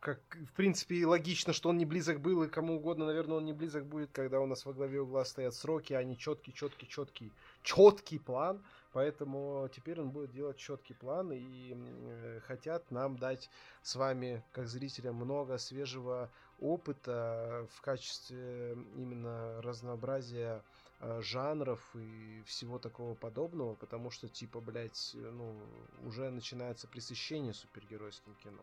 как, 0.00 0.18
в 0.48 0.52
принципе, 0.54 1.04
логично, 1.04 1.52
что 1.52 1.68
он 1.68 1.76
не 1.76 1.84
близок 1.84 2.20
был, 2.20 2.42
и 2.42 2.48
кому 2.48 2.76
угодно, 2.76 3.04
наверное, 3.06 3.36
он 3.36 3.44
не 3.44 3.52
близок 3.52 3.84
будет, 3.84 4.10
когда 4.12 4.40
у 4.40 4.46
нас 4.46 4.64
во 4.64 4.72
главе 4.72 5.02
угла 5.02 5.24
стоят 5.26 5.54
сроки, 5.54 5.92
а 5.92 6.02
не 6.02 6.16
четкий, 6.16 6.54
четкий, 6.54 6.88
четкий, 6.88 7.30
четкий 7.62 8.18
план. 8.18 8.62
Поэтому 8.92 9.68
теперь 9.72 10.00
он 10.00 10.10
будет 10.10 10.32
делать 10.32 10.56
четкий 10.56 10.94
план 10.94 11.30
и 11.32 11.74
э, 11.76 12.40
хотят 12.46 12.90
нам 12.90 13.18
дать 13.18 13.48
с 13.82 13.94
вами, 13.94 14.42
как 14.52 14.66
зрителям, 14.66 15.14
много 15.16 15.58
свежего 15.58 16.28
опыта 16.58 17.68
в 17.70 17.80
качестве 17.82 18.72
именно 18.96 19.60
разнообразия 19.62 20.64
э, 21.00 21.20
жанров 21.22 21.80
и 21.94 22.42
всего 22.46 22.78
такого 22.78 23.14
подобного, 23.14 23.74
потому 23.74 24.10
что, 24.10 24.28
типа, 24.28 24.60
блядь, 24.60 25.14
ну, 25.14 25.54
уже 26.04 26.30
начинается 26.30 26.88
пресыщение 26.88 27.52
супергеройским 27.52 28.34
кино. 28.42 28.62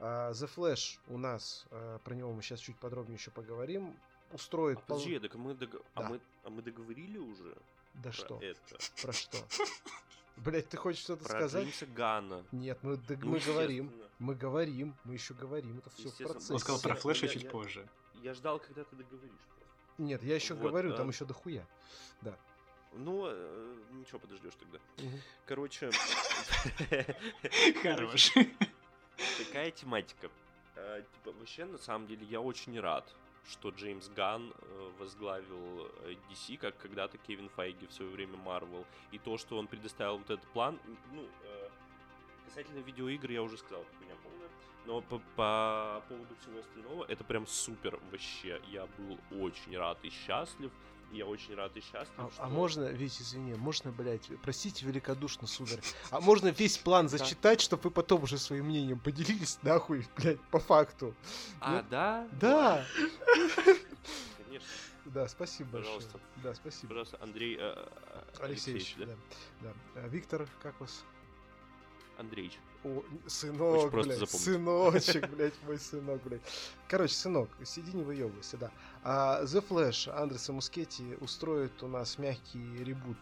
А, 0.00 0.30
The 0.32 0.48
Flash 0.54 0.98
у 1.08 1.18
нас, 1.18 1.66
э, 1.70 1.98
про 2.04 2.14
него 2.14 2.32
мы 2.32 2.42
сейчас 2.42 2.60
чуть 2.60 2.76
подробнее 2.78 3.16
еще 3.16 3.30
поговорим, 3.30 3.96
устроит... 4.32 4.78
А 4.78 4.80
пол- 4.82 4.98
подожди, 4.98 5.18
так 5.18 5.34
мы, 5.34 5.54
дог- 5.54 5.82
а, 5.94 6.02
Да. 6.02 6.08
мы, 6.08 6.20
а 6.44 6.50
мы 6.50 6.62
договорили 6.62 7.18
уже 7.18 7.56
Да 7.94 8.02
про 8.10 8.12
что? 8.12 8.38
это? 8.40 8.76
Про 9.02 9.12
что? 9.12 9.38
Блять, 10.36 10.68
ты 10.68 10.76
хочешь 10.76 11.02
что-то 11.02 11.24
Про 11.24 11.30
сказать? 11.38 11.64
Джеймса 11.64 11.86
Ганна. 11.86 12.44
Нет, 12.52 12.78
мы, 12.82 12.96
дог- 12.96 13.18
Ну, 13.24 13.30
мы 13.32 13.38
говорим. 13.40 13.92
Мы 14.20 14.34
говорим, 14.36 14.94
мы 15.04 15.14
еще 15.14 15.34
говорим, 15.34 15.78
это 15.78 15.90
все 15.90 16.08
в 16.10 16.16
процессе. 16.16 16.52
Он 16.52 16.58
сказал 16.60 16.80
про 16.80 16.94
я- 17.26 17.32
чуть 17.32 17.42
я- 17.42 17.50
позже. 17.50 17.88
Я 18.14 18.34
ждал, 18.34 18.60
когда 18.60 18.84
ты 18.84 18.94
договоришь. 18.94 19.30
просто. 19.48 20.02
Нет, 20.02 20.22
я 20.22 20.36
еще 20.36 20.54
Вот, 20.54 20.68
говорю, 20.68 20.92
а- 20.94 20.96
там 20.96 21.08
еще 21.08 21.24
дохуя. 21.24 21.66
Ну, 22.94 23.26
э, 23.28 23.76
ничего, 23.92 24.18
подождешь 24.18 24.54
тогда. 24.54 24.78
Мгм. 24.96 25.20
Короче, 25.46 25.90
Хорош. 27.82 28.32
такая 29.38 29.70
тематика. 29.70 30.30
Э, 30.76 31.02
Типа, 31.14 31.36
вообще, 31.38 31.64
на 31.64 31.78
самом 31.78 32.06
деле, 32.06 32.26
я 32.26 32.40
очень 32.40 32.78
рад, 32.80 33.04
что 33.48 33.70
Джеймс 33.70 34.08
Ганн 34.08 34.52
э, 34.52 34.90
возглавил 34.98 35.90
э, 36.02 36.14
DC, 36.30 36.58
как 36.58 36.76
когда-то 36.78 37.18
Кевин 37.18 37.48
Файги 37.50 37.86
в 37.86 37.92
свое 37.92 38.10
время 38.10 38.36
Marvel. 38.44 38.84
И 39.10 39.18
то, 39.18 39.38
что 39.38 39.58
он 39.58 39.66
предоставил 39.66 40.18
вот 40.18 40.30
этот 40.30 40.46
план, 40.50 40.78
ну, 41.12 41.22
э, 41.44 41.68
касательно 42.46 42.80
видеоигр 42.80 43.30
я 43.30 43.42
уже 43.42 43.56
сказал, 43.56 43.84
хуйня 43.98 44.14
полная. 44.22 44.48
Но 44.86 45.00
по, 45.02 45.20
по 45.36 46.02
поводу 46.08 46.34
всего 46.40 46.60
остального, 46.60 47.04
это 47.04 47.24
прям 47.24 47.46
супер 47.46 47.98
вообще. 48.10 48.60
Я 48.68 48.86
был 48.98 49.18
очень 49.42 49.76
рад 49.76 49.98
и 50.02 50.10
счастлив. 50.10 50.70
Я 51.10 51.24
очень 51.26 51.54
рад 51.54 51.74
и 51.76 51.80
счастлив, 51.80 52.12
А, 52.18 52.30
что... 52.30 52.42
а 52.44 52.48
можно, 52.48 52.84
Вить, 52.84 53.20
извини, 53.20 53.54
можно, 53.54 53.90
блядь, 53.90 54.28
простите 54.42 54.84
великодушно, 54.84 55.46
сударь, 55.46 55.80
а 56.10 56.20
можно 56.20 56.48
весь 56.48 56.76
план 56.76 57.08
зачитать, 57.08 57.60
чтобы 57.62 57.84
вы 57.84 57.90
потом 57.90 58.24
уже 58.24 58.36
своим 58.36 58.66
мнением 58.66 58.98
поделились, 59.00 59.58
нахуй, 59.62 60.06
блядь, 60.16 60.40
по 60.50 60.58
факту? 60.58 61.14
А, 61.60 61.82
да? 61.90 62.28
Да, 62.32 62.84
Конечно. 64.44 64.68
да, 65.06 65.28
спасибо 65.28 65.78
Пожалуйста. 65.78 66.12
большое. 66.12 66.32
Да, 66.42 66.54
спасибо. 66.54 66.88
Пожалуйста, 66.88 67.18
Андрей 67.22 67.56
э, 67.58 67.74
э, 68.38 68.44
Алексеевич, 68.44 68.96
да? 68.98 69.72
А, 69.94 70.08
Виктор, 70.08 70.46
как 70.62 70.78
вас? 70.80 71.04
Андрейч. 72.18 72.58
О, 72.84 73.02
сынок, 73.26 73.90
блядь, 73.92 74.30
сыночек, 74.30 75.28
блядь, 75.30 75.54
мой 75.66 75.78
сынок, 75.78 76.22
блядь. 76.22 76.40
Короче, 76.86 77.14
сынок, 77.14 77.50
сиди 77.64 77.92
не 77.92 78.04
выебывайся, 78.04 78.56
да. 78.56 78.70
А 79.02 79.42
The 79.42 79.64
Flash 79.68 80.08
Андреса 80.10 80.52
Мускетти 80.52 81.16
устроит 81.20 81.82
у 81.82 81.88
нас 81.88 82.18
мягкий 82.18 82.84
ребут, 82.84 83.18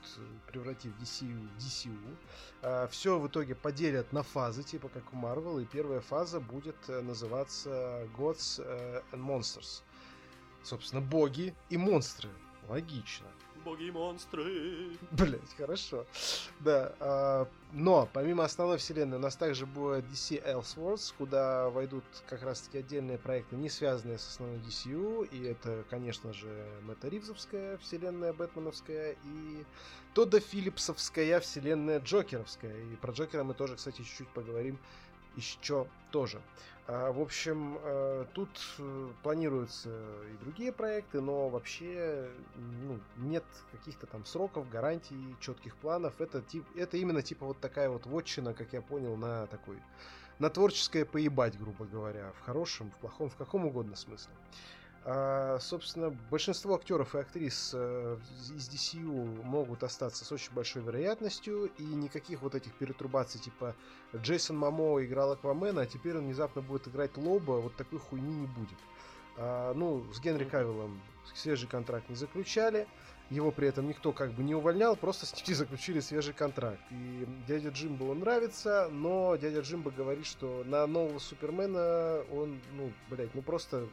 превратив 0.48 0.92
DCU 1.00 1.48
в 1.48 1.58
DCU. 1.58 2.88
все 2.88 3.18
в 3.18 3.28
итоге 3.28 3.54
поделят 3.54 4.12
на 4.12 4.22
фазы, 4.22 4.62
типа 4.62 4.90
как 4.90 5.10
у 5.14 5.16
Marvel, 5.16 5.62
и 5.62 5.64
первая 5.64 6.00
фаза 6.00 6.38
будет 6.38 6.76
э, 6.88 7.00
называться 7.00 8.06
Gods 8.16 8.62
э, 8.62 9.00
and 9.12 9.24
Monsters. 9.26 9.82
Собственно, 10.62 11.00
боги 11.00 11.54
и 11.70 11.78
монстры. 11.78 12.28
Логично. 12.68 13.26
Боги 13.66 13.86
и 13.86 13.90
монстры. 13.90 14.96
Блять, 15.10 15.56
хорошо. 15.56 16.06
Да. 16.60 16.94
а, 17.00 17.48
но 17.72 18.08
помимо 18.12 18.44
основной 18.44 18.78
вселенной 18.78 19.16
у 19.16 19.20
нас 19.20 19.34
также 19.34 19.66
будет 19.66 20.04
DC 20.04 20.40
Elseworlds, 20.40 21.12
куда 21.18 21.68
войдут 21.70 22.04
как 22.28 22.44
раз-таки 22.44 22.78
отдельные 22.78 23.18
проекты, 23.18 23.56
не 23.56 23.68
связанные 23.68 24.18
с 24.18 24.28
основной 24.28 24.60
DCU. 24.60 25.28
И 25.32 25.42
это, 25.42 25.84
конечно 25.90 26.32
же, 26.32 26.64
Мэтта 26.82 27.08
Ривзовская 27.08 27.76
вселенная 27.78 28.32
Бэтменовская 28.32 29.16
и 29.24 29.64
Тодда 30.14 30.38
Филлипсовская 30.38 31.40
вселенная 31.40 31.98
Джокеровская. 31.98 32.72
И 32.92 32.94
про 32.94 33.10
Джокера 33.10 33.42
мы 33.42 33.54
тоже, 33.54 33.74
кстати, 33.74 33.96
чуть-чуть 33.96 34.28
поговорим 34.28 34.78
еще 35.34 35.88
тоже. 36.12 36.40
А, 36.88 37.10
В 37.10 37.20
общем, 37.20 37.78
э, 37.82 38.26
тут 38.32 38.48
э, 38.78 39.08
планируются 39.24 39.90
и 40.32 40.36
другие 40.36 40.72
проекты, 40.72 41.20
но 41.20 41.48
вообще 41.48 42.28
ну, 42.54 43.00
нет 43.16 43.44
каких-то 43.72 44.06
там 44.06 44.24
сроков, 44.24 44.68
гарантий, 44.70 45.34
четких 45.40 45.74
планов. 45.76 46.20
Это, 46.20 46.42
тип, 46.42 46.64
это 46.76 46.96
именно 46.96 47.22
типа 47.22 47.44
вот 47.44 47.58
такая 47.58 47.90
вот 47.90 48.06
вотчина, 48.06 48.54
как 48.54 48.72
я 48.72 48.82
понял, 48.82 49.16
на 49.16 49.48
такой 49.48 49.78
на 50.38 50.50
творческое 50.50 51.04
поебать, 51.04 51.58
грубо 51.58 51.86
говоря, 51.86 52.32
в 52.38 52.44
хорошем, 52.44 52.90
в 52.90 52.96
плохом, 52.96 53.30
в 53.30 53.36
каком 53.36 53.66
угодно 53.66 53.96
смысле. 53.96 54.32
А, 55.08 55.58
собственно, 55.60 56.10
большинство 56.32 56.74
актеров 56.74 57.14
и 57.14 57.18
актрис 57.18 57.70
э, 57.74 58.18
из 58.56 58.68
DCU 58.68 59.40
могут 59.44 59.84
остаться 59.84 60.24
с 60.24 60.32
очень 60.32 60.52
большой 60.52 60.82
вероятностью, 60.82 61.70
и 61.78 61.84
никаких 61.84 62.42
вот 62.42 62.56
этих 62.56 62.74
перетрубаций, 62.74 63.40
типа 63.40 63.76
Джейсон 64.16 64.58
Мамо 64.58 65.00
играл 65.04 65.30
Аквамена, 65.30 65.82
а 65.82 65.86
теперь 65.86 66.16
он 66.16 66.24
внезапно 66.24 66.60
будет 66.60 66.88
играть 66.88 67.16
Лоба, 67.16 67.52
вот 67.52 67.76
такой 67.76 68.00
хуйни 68.00 68.34
не 68.34 68.46
будет. 68.48 68.78
А, 69.36 69.74
ну, 69.74 70.04
с 70.12 70.20
Генри 70.20 70.44
Кавиллом 70.44 71.00
свежий 71.36 71.68
контракт 71.68 72.08
не 72.08 72.16
заключали, 72.16 72.88
его 73.30 73.52
при 73.52 73.68
этом 73.68 73.86
никто 73.86 74.10
как 74.10 74.32
бы 74.32 74.42
не 74.42 74.56
увольнял, 74.56 74.96
просто 74.96 75.24
с 75.24 75.46
ним 75.46 75.56
заключили 75.56 76.00
свежий 76.00 76.34
контракт. 76.34 76.80
И 76.90 77.28
дядя 77.46 77.68
Джимбо 77.68 78.04
он 78.10 78.18
нравится, 78.18 78.88
но 78.90 79.36
дядя 79.36 79.60
Джимбо 79.60 79.92
говорит, 79.92 80.26
что 80.26 80.64
на 80.66 80.84
нового 80.88 81.20
Супермена 81.20 82.24
он, 82.32 82.60
ну, 82.72 82.92
блядь, 83.08 83.32
ну 83.36 83.42
просто 83.42 83.86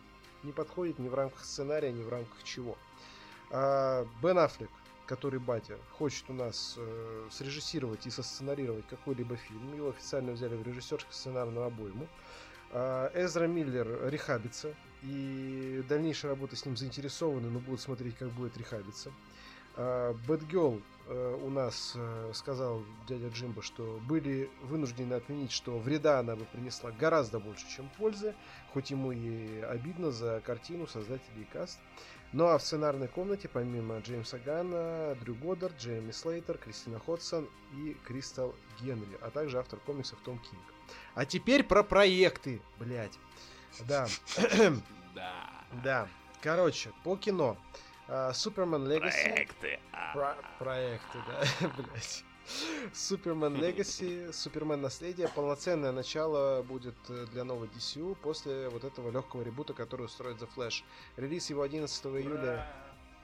не 0.43 0.51
подходит 0.51 0.99
ни 0.99 1.07
в 1.07 1.13
рамках 1.13 1.43
сценария, 1.43 1.91
ни 1.91 2.03
в 2.03 2.09
рамках 2.09 2.43
чего. 2.43 2.77
А, 3.49 4.07
Бен 4.21 4.37
Аффлек, 4.37 4.69
который 5.05 5.39
батя, 5.39 5.77
хочет 5.91 6.29
у 6.29 6.33
нас 6.33 6.75
э, 6.77 7.27
срежиссировать 7.31 8.05
и 8.07 8.09
сосценарировать 8.09 8.87
какой-либо 8.87 9.35
фильм. 9.35 9.75
Его 9.75 9.89
официально 9.89 10.31
взяли 10.31 10.55
в 10.55 10.63
режиссерскую 10.65 11.13
сценарную 11.13 11.65
обойму. 11.65 12.07
А, 12.71 13.11
Эзра 13.13 13.45
Миллер 13.45 14.09
рехабится, 14.09 14.73
и 15.01 15.83
дальнейшая 15.87 16.31
работа 16.31 16.55
с 16.55 16.65
ним 16.65 16.77
заинтересованы, 16.77 17.49
но 17.49 17.59
будут 17.59 17.81
смотреть, 17.81 18.17
как 18.17 18.29
будет 18.29 18.57
рехабиться. 18.57 19.11
Бэтгелл 20.27 20.81
э, 21.07 21.39
у 21.43 21.49
нас 21.49 21.93
э, 21.95 22.31
сказал 22.33 22.83
дядя 23.07 23.27
Джимба, 23.29 23.61
что 23.61 23.99
были 24.07 24.49
вынуждены 24.61 25.13
отменить, 25.13 25.51
что 25.51 25.77
вреда 25.79 26.19
она 26.19 26.35
бы 26.35 26.45
принесла 26.45 26.91
гораздо 26.91 27.39
больше, 27.39 27.65
чем 27.75 27.89
пользы, 27.97 28.35
хоть 28.73 28.91
ему 28.91 29.11
и 29.11 29.61
обидно 29.61 30.11
за 30.11 30.41
картину 30.45 30.87
создателей 30.87 31.47
каст. 31.51 31.79
Ну 32.33 32.47
а 32.47 32.57
в 32.57 32.63
сценарной 32.63 33.07
комнате 33.07 33.47
помимо 33.47 33.99
Джеймса 33.99 34.39
Ганна, 34.39 35.15
Дрю 35.21 35.35
Годдард, 35.35 35.77
Джейми 35.77 36.11
Слейтер, 36.11 36.57
Кристина 36.57 36.99
Ходсон 36.99 37.47
и 37.77 37.95
Кристал 38.05 38.55
Генри, 38.81 39.17
а 39.21 39.29
также 39.29 39.59
автор 39.59 39.79
комиксов 39.79 40.19
Том 40.25 40.39
Кинг. 40.39 40.63
А 41.13 41.25
теперь 41.25 41.63
про 41.63 41.83
проекты, 41.83 42.61
блядь. 42.79 43.19
Да. 43.87 44.07
Да. 45.15 45.65
Да. 45.83 46.07
Короче, 46.41 46.91
по 47.03 47.15
кино. 47.15 47.55
Супермен 48.33 48.87
Легаси. 48.87 49.23
Проекты. 49.23 49.79
а. 49.91 50.13
Про- 50.13 50.37
проекты, 50.59 51.17
да, 51.27 51.69
блядь. 51.77 52.23
Супермен 52.93 53.55
Легаси, 53.55 54.31
Супермен 54.33 54.81
Наследие, 54.81 55.29
полноценное 55.29 55.93
начало 55.93 56.61
будет 56.63 56.95
э, 57.09 57.25
для 57.31 57.45
нового 57.45 57.65
DCU 57.65 58.15
после 58.15 58.67
вот 58.67 58.83
этого 58.83 59.11
легкого 59.11 59.43
ребута, 59.43 59.73
который 59.73 60.05
устроит 60.07 60.41
The 60.41 60.49
Flash. 60.53 60.83
Релиз 61.15 61.49
его 61.49 61.61
11 61.61 62.05
июля 62.07 62.67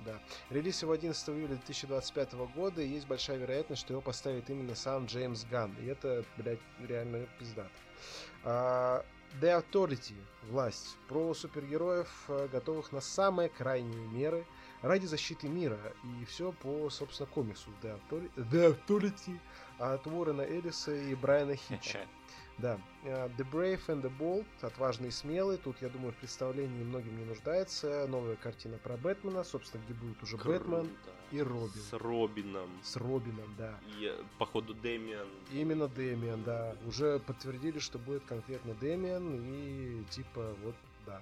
да. 0.05 0.17
Релиз 0.49 0.81
его 0.81 0.93
11 0.93 1.29
июля 1.29 1.55
2025 1.55 2.33
года, 2.55 2.81
и 2.81 2.87
есть 2.87 3.07
большая 3.07 3.37
вероятность, 3.37 3.81
что 3.81 3.93
его 3.93 4.01
поставит 4.01 4.49
именно 4.49 4.75
сам 4.75 5.05
Джеймс 5.05 5.43
Ганн. 5.45 5.75
И 5.81 5.85
это, 5.87 6.23
блядь, 6.37 6.59
реально 6.87 7.27
пиздато. 7.37 7.69
А, 8.45 9.03
The 9.41 9.61
Authority, 9.61 10.15
власть, 10.43 10.97
про 11.07 11.33
супергероев, 11.33 12.09
э, 12.29 12.47
готовых 12.47 12.91
на 12.91 13.01
самые 13.01 13.49
крайние 13.49 14.07
меры 14.07 14.45
ради 14.81 15.05
защиты 15.05 15.47
мира. 15.47 15.79
И 16.21 16.25
все 16.25 16.51
по, 16.51 16.89
собственно, 16.89 17.29
комиксу 17.29 17.69
The 17.81 17.99
Authority, 17.99 18.31
The 18.35 18.77
Authority 18.87 19.39
от 19.77 20.05
Уоррена 20.07 20.41
Эллиса 20.41 20.93
и 20.95 21.15
Брайана 21.15 21.55
Хитча. 21.55 22.05
Да. 22.57 22.77
Э, 23.05 23.29
The 23.37 23.49
Brave 23.49 23.79
and 23.87 24.01
the 24.01 24.11
Bold, 24.19 24.45
отважный 24.61 25.07
и 25.07 25.11
смелый. 25.11 25.57
Тут, 25.57 25.81
я 25.81 25.87
думаю, 25.89 26.11
в 26.11 26.15
представлении 26.17 26.83
многим 26.83 27.17
не 27.17 27.23
нуждается. 27.23 28.05
Новая 28.07 28.35
картина 28.35 28.77
про 28.77 28.97
Бэтмена, 28.97 29.43
собственно, 29.45 29.81
где 29.85 29.93
будет 29.93 30.21
уже 30.21 30.35
Бэтмен 30.35 30.59
Круто. 30.59 30.91
и 31.31 31.41
Робин. 31.41 31.69
С 31.81 31.93
Робином. 31.93 32.69
С 32.83 32.95
Робином, 32.97 33.55
да. 33.57 33.79
И, 33.97 34.07
э, 34.07 34.23
походу, 34.37 34.73
Дэмиан. 34.73 35.27
Именно 35.53 35.87
Дэмиан, 35.87 36.43
да. 36.43 36.75
Уже 36.85 37.19
подтвердили, 37.19 37.79
что 37.79 37.97
будет 37.97 38.25
конкретно 38.25 38.73
Дэмиан 38.73 39.41
и 39.45 40.03
типа 40.09 40.53
вот, 40.61 40.75
да. 41.05 41.21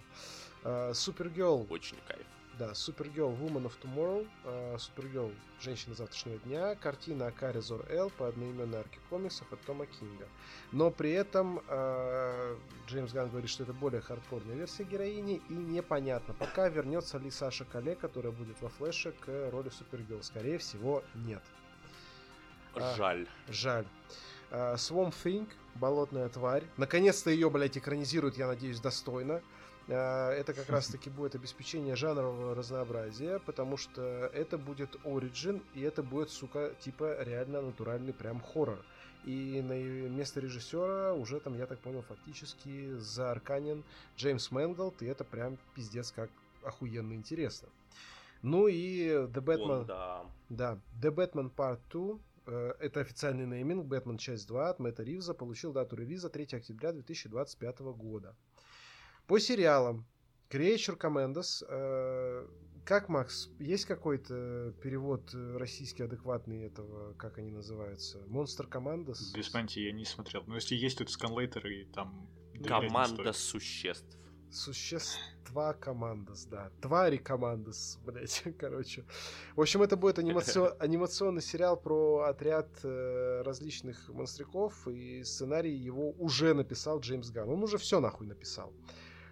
А, 0.64 0.92
Супергерл, 0.96 1.68
Очень 1.70 1.98
кайф. 2.08 2.26
Да, 2.58 2.74
Супергерл 2.74 3.32
Woman 3.32 3.66
of 3.66 3.74
Tomorrow, 3.82 4.28
а, 4.46 4.78
Супергерл 4.78 5.32
Женщина 5.60 5.96
завтрашнего 5.96 6.38
дня, 6.40 6.76
картина 6.76 7.28
о 7.28 7.34
Каре 7.34 7.60
Зор 7.60 7.86
Эл 7.90 8.12
по 8.12 8.28
одноименной 8.28 8.80
арке 8.80 9.00
комиксов 9.10 9.52
от 9.52 9.60
Тома 9.62 9.88
Кинга. 9.88 10.28
Но 10.72 10.92
при 10.92 11.12
этом 11.12 11.62
а, 11.68 12.58
Джеймс 12.88 13.12
Ганн 13.12 13.30
говорит, 13.30 13.50
что 13.50 13.64
это 13.64 13.74
более 13.74 14.02
хардкорная 14.02 14.56
версия 14.56 14.84
героини, 14.84 15.42
и 15.50 15.54
непонятно, 15.54 16.34
пока 16.34 16.70
вернется 16.70 17.18
ли 17.18 17.32
Саша 17.32 17.66
Кале, 17.66 17.96
которая 17.96 18.32
будет 18.32 18.62
во 18.62 18.70
Флэше, 18.70 19.14
к 19.14 19.50
роли 19.52 19.70
Супергерл. 19.70 20.22
Скорее 20.22 20.58
всего, 20.58 21.04
нет. 21.16 21.42
А. 22.76 22.96
Жаль. 22.96 23.28
Жаль. 23.50 23.88
А, 24.52 24.76
Swamp 24.76 25.14
Thing, 25.24 25.48
болотная 25.76 26.30
тварь. 26.30 26.64
Наконец-то 26.78 27.30
ее, 27.30 27.50
блядь, 27.50 27.78
экранизируют, 27.78 28.38
я 28.38 28.48
надеюсь, 28.48 28.80
достойно. 28.80 29.42
А, 29.90 30.32
Это 30.32 30.54
как 30.54 30.70
раз-таки 30.70 31.10
будет 31.10 31.36
обеспечение 31.36 31.96
жанрового 31.96 32.56
разнообразия, 32.56 33.40
потому 33.40 33.78
что 33.78 34.02
это 34.34 34.58
будет 34.58 34.96
Origin, 35.04 35.62
и 35.74 35.82
это 35.82 36.04
будет, 36.04 36.30
сука, 36.30 36.74
типа 36.80 37.24
реально 37.24 37.62
натуральный 37.62 38.14
прям 38.14 38.42
хоррор. 38.42 38.84
И 39.26 39.62
на 39.62 39.74
место 40.10 40.40
режиссера 40.40 41.14
уже 41.14 41.40
там, 41.40 41.58
я 41.58 41.66
так 41.66 41.80
понял, 41.80 42.02
фактически 42.02 42.94
заарканен 42.96 43.84
Джеймс 44.16 44.52
Мэнголд, 44.52 45.02
и 45.02 45.06
это 45.06 45.24
прям 45.24 45.58
пиздец 45.76 46.12
как 46.12 46.30
охуенно 46.64 47.14
интересно. 47.14 47.68
Ну 48.42 48.68
и 48.68 49.08
The 49.08 49.42
Batman... 49.42 49.82
Он, 49.82 49.86
да. 49.86 50.26
Да, 50.50 50.80
The 51.02 51.14
Batman 51.14 51.54
Part 51.54 51.80
2, 51.92 52.20
э, 52.46 52.74
это 52.80 53.02
официальный 53.02 53.46
нейминг, 53.46 53.86
Бэтмен 53.86 54.18
часть 54.18 54.48
2 54.48 54.70
от 54.70 54.80
Мэтта 54.80 55.04
Ривза, 55.04 55.34
получил 55.34 55.74
дату 55.74 55.96
релиза 55.96 56.30
3 56.30 56.48
октября 56.54 56.94
2025 56.94 57.80
года. 57.80 58.36
По 59.28 59.40
сериалам. 59.40 60.06
Creature 60.50 60.98
Commandos. 60.98 61.64
э, 61.68 62.48
Как, 62.86 63.10
Макс, 63.10 63.50
есть 63.60 63.84
какой-то 63.86 64.74
перевод 64.82 65.30
э, 65.34 65.58
российский 65.58 66.04
адекватный 66.04 66.64
этого, 66.64 67.14
как 67.16 67.38
они 67.38 67.52
называются? 67.52 68.20
Monster 68.30 68.70
Commandos? 68.70 69.34
Без 69.36 69.50
понятия, 69.50 69.88
я 69.88 69.92
не 69.92 70.06
смотрел. 70.06 70.44
Но 70.48 70.56
если 70.56 70.76
есть 70.76 70.98
тут 70.98 71.12
сканлейтер 71.12 71.68
и 71.68 71.84
там... 71.86 72.30
Команда 72.66 73.34
существ. 73.34 74.18
Существа 74.50 75.74
командос, 75.74 76.46
да. 76.46 76.72
Твари 76.82 77.18
командос, 77.18 78.00
блять, 78.06 78.42
короче. 78.58 79.04
В 79.58 79.62
общем, 79.62 79.82
это 79.84 79.98
будет 79.98 80.18
анимацион- 80.20 80.78
анимационный 80.80 81.42
сериал 81.42 81.76
про 81.76 82.22
отряд 82.30 82.70
э, 82.84 83.42
различных 83.44 84.08
монстряков, 84.08 84.88
и 84.88 85.24
сценарий 85.24 85.76
его 85.76 86.12
уже 86.18 86.54
написал 86.54 87.02
Джеймс 87.02 87.30
Ганн. 87.32 87.50
Он 87.50 87.62
уже 87.64 87.78
все 87.78 88.00
нахуй 88.00 88.26
написал. 88.28 88.72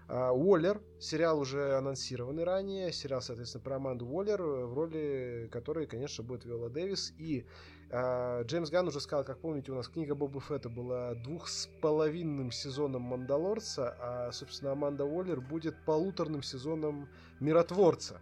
Уоллер, 0.08 0.82
сериал 1.00 1.40
уже 1.40 1.76
анонсированный 1.78 2.44
ранее, 2.44 2.92
сериал, 2.92 3.22
соответственно, 3.22 3.64
про 3.64 3.78
Аманду 3.78 4.06
Уоллер, 4.06 4.40
э, 4.42 4.66
в 4.66 4.74
роли 4.74 5.50
которой, 5.52 5.88
конечно, 5.88 6.24
будет 6.24 6.46
Виола 6.46 6.70
Дэвис, 6.70 7.14
и 7.18 7.46
а, 7.92 8.44
Джеймс 8.44 8.70
Ганн 8.70 8.88
уже 8.88 9.00
сказал, 9.00 9.24
как 9.24 9.40
помните, 9.40 9.72
у 9.72 9.76
нас 9.76 9.88
книга 9.88 10.16
Боба 10.16 10.42
Фетта 10.42 10.70
была 10.70 11.14
двух 11.16 11.48
с 11.48 11.68
половинным 11.82 12.52
сезоном 12.52 13.04
Мандалорца, 13.04 13.96
а, 14.00 14.32
собственно, 14.32 14.72
Аманда 14.72 15.06
Уоллер 15.06 15.40
будет 15.40 15.76
полуторным 15.86 16.44
сезоном 16.44 17.08
Миротворца. 17.40 18.20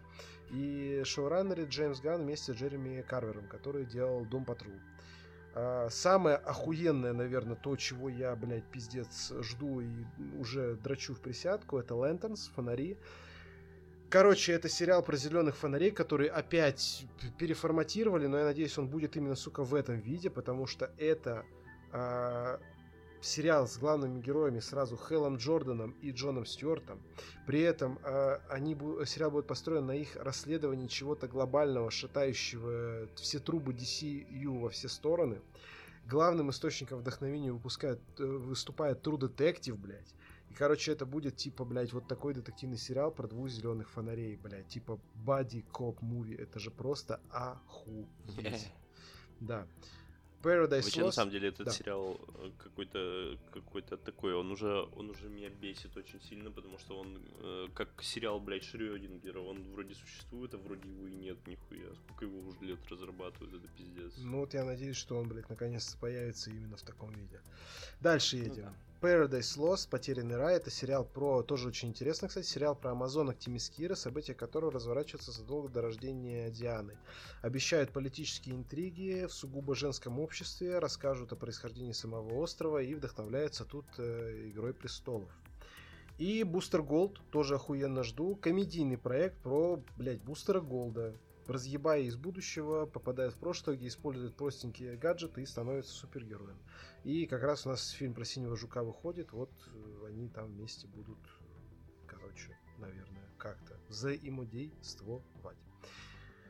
И 0.52 1.02
шоураннеры 1.06 1.66
Джеймс 1.66 2.02
Ганн 2.02 2.24
вместе 2.24 2.54
с 2.54 2.56
Джереми 2.56 3.02
Карвером, 3.02 3.48
который 3.48 3.86
делал 3.86 4.26
Дом 4.26 4.46
Патрул. 4.46 4.76
А, 5.56 5.88
Самое 5.90 6.38
охуенное, 6.38 7.14
наверное, 7.14 7.56
то, 7.56 7.76
чего 7.76 8.10
я, 8.10 8.36
блядь, 8.36 8.66
пиздец 8.66 9.32
жду 9.42 9.82
и 9.82 9.90
уже 10.38 10.76
драчу 10.76 11.14
в 11.14 11.22
присядку, 11.22 11.78
это 11.78 11.94
Lanterns, 11.94 12.52
фонари. 12.56 12.98
Короче, 14.10 14.54
это 14.54 14.70
сериал 14.70 15.02
про 15.02 15.16
зеленых 15.16 15.58
фонарей, 15.58 15.90
который 15.90 16.28
опять 16.28 17.08
переформатировали, 17.40 18.28
но 18.28 18.38
я 18.38 18.46
надеюсь, 18.46 18.78
он 18.78 18.88
будет 18.88 19.18
именно, 19.18 19.34
сука, 19.34 19.64
в 19.64 19.74
этом 19.74 20.00
виде, 20.00 20.30
потому 20.30 20.68
что 20.68 20.92
это 21.00 21.44
а, 21.92 22.60
сериал 23.24 23.68
с 23.68 23.78
главными 23.78 24.22
героями 24.22 24.60
сразу 24.60 24.98
Хеллом 24.98 25.38
Джорданом 25.38 25.92
и 26.02 26.12
Джоном 26.12 26.46
Стюартом. 26.46 27.02
При 27.48 27.62
этом 27.62 28.00
а, 28.04 28.42
они, 28.50 28.76
сериал 29.06 29.32
будет 29.32 29.48
построен 29.48 29.86
на 29.86 29.96
их 29.96 30.16
расследовании 30.18 30.88
чего-то 30.88 31.28
глобального, 31.28 31.90
шатающего 31.90 33.08
все 33.16 33.40
трубы 33.40 33.74
DCU 33.74 34.60
во 34.60 34.70
все 34.70 34.90
стороны. 34.90 35.42
Главным 36.06 36.50
источником 36.50 37.00
вдохновения 37.00 37.54
выпускает, 37.54 38.02
э, 38.20 38.26
выступает 38.26 39.06
True 39.08 39.18
Detective, 39.18 39.76
блядь. 39.76 40.14
И, 40.50 40.54
короче, 40.54 40.92
это 40.92 41.06
будет 41.06 41.38
типа, 41.38 41.64
блядь, 41.64 41.94
вот 41.94 42.08
такой 42.08 42.34
детективный 42.34 42.78
сериал 42.78 43.10
про 43.10 43.28
двух 43.28 43.48
зеленых 43.48 43.90
фонарей, 43.90 44.36
блядь. 44.36 44.68
Типа 44.68 45.00
Buddy 45.26 45.64
Cop 45.72 46.00
Movie. 46.02 46.40
Это 46.42 46.60
же 46.60 46.72
просто 46.72 47.20
охуеть. 47.30 48.72
Да. 49.40 49.68
Paradise 50.44 50.82
Вообще, 50.84 51.02
на 51.02 51.06
Lost. 51.06 51.12
самом 51.14 51.32
деле, 51.32 51.48
этот 51.50 51.66
Да. 51.66 51.72
сериал 51.72 52.20
э, 52.38 52.52
какой-то 52.58 53.38
какой-то 53.54 53.98
такой, 53.98 54.34
он 54.36 54.52
уже, 54.52 54.84
он 54.98 55.10
уже 55.10 55.30
меня 55.30 55.50
бесит 55.50 55.96
очень 55.98 56.22
сильно, 56.22 56.52
потому 56.52 56.78
что 56.78 57.00
он 57.00 57.18
э, 57.40 57.68
как 57.74 58.04
сериал, 58.04 58.40
блядь, 58.40 58.64
Шрёдингера, 58.64 59.40
он 59.40 59.64
вроде 59.74 59.96
существует, 59.96 60.54
а 60.54 60.58
вроде 60.58 60.90
его 60.90 61.08
и 61.08 61.16
нет 61.16 61.38
нихуя. 61.48 61.96
Сколько 61.96 62.26
его 62.26 62.40
уже 62.40 62.58
лет 62.62 62.80
разрабатывают, 62.90 63.54
это 63.54 63.68
пиздец. 63.78 64.14
Ну 64.18 64.40
вот 64.40 64.54
я 64.54 64.66
надеюсь, 64.66 64.98
что 64.98 65.18
он, 65.18 65.28
блядь, 65.30 65.50
наконец-то 65.50 65.98
появится 65.98 66.50
именно 66.52 66.76
в 66.78 66.82
таком 66.84 67.12
виде. 67.14 67.40
Дальше 68.02 68.38
Ну 68.38 68.44
едем. 68.44 68.56
да. 68.64 68.74
Paradise 69.04 69.58
Lost, 69.58 69.90
Потерянный 69.90 70.38
рай, 70.38 70.56
это 70.56 70.70
сериал 70.70 71.04
про, 71.04 71.44
тоже 71.44 71.68
очень 71.68 71.90
интересно, 71.90 72.30
кстати, 72.30 72.46
сериал 72.46 72.74
про 72.74 72.92
амазонок 72.92 73.38
Тимискира, 73.38 73.96
события 73.96 74.34
которого 74.34 74.72
разворачиваются 74.72 75.34
задолго 75.34 75.68
до 75.68 75.82
рождения 75.82 76.50
Дианы. 76.50 76.98
Обещают 77.42 77.92
политические 77.92 78.56
интриги 78.56 79.26
в 79.26 79.34
сугубо 79.34 79.76
женском 79.76 80.22
обществе, 80.22 80.80
расскажут 80.80 81.34
о 81.34 81.36
происхождении 81.36 81.92
самого 81.92 82.34
острова 82.36 82.82
и 82.82 82.96
вдохновляются 82.96 83.66
тут 83.66 83.84
э, 83.98 84.48
Игрой 84.48 84.74
престолов. 84.74 85.30
И 86.18 86.44
Бустер 86.44 86.82
Голд 86.82 87.20
тоже 87.30 87.56
охуенно 87.56 88.04
жду. 88.04 88.38
Комедийный 88.38 88.98
проект 88.98 89.36
про, 89.40 89.84
блядь, 89.98 90.22
Бустера 90.22 90.62
Голда. 90.62 91.14
Разъебая 91.48 92.02
из 92.02 92.16
будущего, 92.16 92.86
попадает 92.86 93.34
в 93.34 93.38
прошлое, 93.38 93.76
где 93.76 93.88
использует 93.88 94.36
простенькие 94.36 94.96
гаджеты 94.96 95.42
и 95.42 95.46
становится 95.46 95.94
супергероем. 95.94 96.58
И 97.04 97.26
как 97.26 97.44
раз 97.44 97.66
у 97.66 97.70
нас 97.70 97.90
фильм 97.90 98.14
про 98.14 98.24
Синего 98.24 98.56
Жука 98.56 98.84
выходит, 98.84 99.34
вот 99.34 99.52
э, 99.68 100.08
они 100.08 100.30
там 100.30 100.48
вместе 100.48 100.88
будут, 100.88 101.20
короче, 102.08 102.58
наверное, 102.78 103.30
как-то 103.38 103.78
взаимодействовать. 103.90 105.26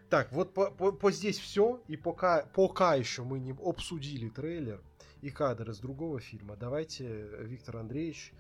Так, 0.10 0.32
вот 0.32 0.54
по, 0.54 0.70
по, 0.70 0.92
по 0.92 1.12
здесь 1.12 1.40
все, 1.40 1.82
и 1.88 1.98
пока, 1.98 2.46
пока 2.54 2.94
еще 2.94 3.24
мы 3.24 3.40
не 3.40 3.52
обсудили 3.52 4.30
трейлер 4.30 4.80
и 5.22 5.32
кадры 5.32 5.72
из 5.72 5.80
другого 5.80 6.20
фильма, 6.20 6.56
давайте, 6.56 7.30
Виктор 7.40 7.78
Андреевич, 7.78 8.32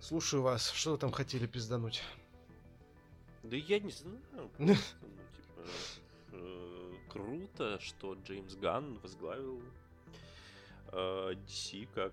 слушаю 0.00 0.42
вас, 0.42 0.70
что 0.70 0.90
вы 0.92 0.98
там 0.98 1.12
хотели 1.12 1.46
пиздануть? 1.46 2.02
Да 3.44 3.54
я 3.56 3.78
не 3.78 3.92
знаю, 3.92 4.50
круто, 7.08 7.78
что 7.80 8.14
Джеймс 8.14 8.56
Ганн 8.56 8.98
возглавил 8.98 9.62
э, 10.92 11.34
DC, 11.46 11.88
как 11.94 12.12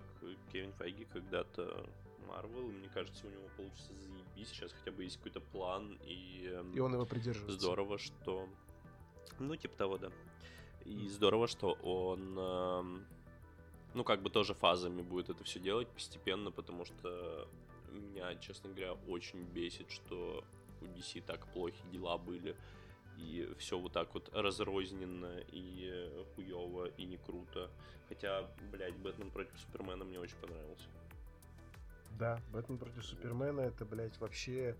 Кевин 0.52 0.72
Файги 0.74 1.04
когда-то 1.04 1.86
Марвел. 2.28 2.68
Мне 2.68 2.88
кажется, 2.88 3.26
у 3.26 3.30
него 3.30 3.48
получится 3.56 3.92
заебись. 3.94 4.48
Сейчас 4.48 4.72
хотя 4.72 4.92
бы 4.92 5.04
есть 5.04 5.16
какой-то 5.16 5.40
план. 5.40 5.98
И, 6.04 6.54
и 6.74 6.80
он 6.80 6.94
его 6.94 7.04
придерживается. 7.04 7.58
Здорово, 7.58 7.98
что... 7.98 8.48
Ну, 9.38 9.56
типа 9.56 9.76
того, 9.76 9.98
да. 9.98 10.10
И 10.84 11.08
здорово, 11.08 11.48
что 11.48 11.72
он... 11.82 12.36
Э, 12.38 12.82
ну, 13.94 14.04
как 14.04 14.22
бы 14.22 14.30
тоже 14.30 14.54
фазами 14.54 15.02
будет 15.02 15.30
это 15.30 15.44
все 15.44 15.60
делать 15.60 15.88
постепенно, 15.88 16.50
потому 16.50 16.84
что 16.84 17.48
меня, 17.90 18.34
честно 18.36 18.70
говоря, 18.70 18.94
очень 19.08 19.42
бесит, 19.42 19.90
что 19.90 20.44
у 20.80 20.84
DC 20.84 21.22
так 21.26 21.46
плохи 21.52 21.82
дела 21.92 22.18
были 22.18 22.56
и 23.16 23.52
все 23.58 23.78
вот 23.78 23.92
так 23.92 24.12
вот 24.14 24.30
разрозненно 24.34 25.38
и 25.50 26.24
хуево 26.34 26.86
и 26.96 27.04
не 27.04 27.16
круто. 27.16 27.70
Хотя, 28.08 28.48
блядь, 28.70 28.96
Бэтмен 28.96 29.30
против 29.30 29.58
Супермена 29.58 30.04
мне 30.04 30.18
очень 30.18 30.36
понравился. 30.36 30.86
Да, 32.18 32.40
Бэтмен 32.52 32.78
против 32.78 33.04
Супермена 33.04 33.60
это, 33.60 33.84
блядь, 33.84 34.18
вообще 34.18 34.76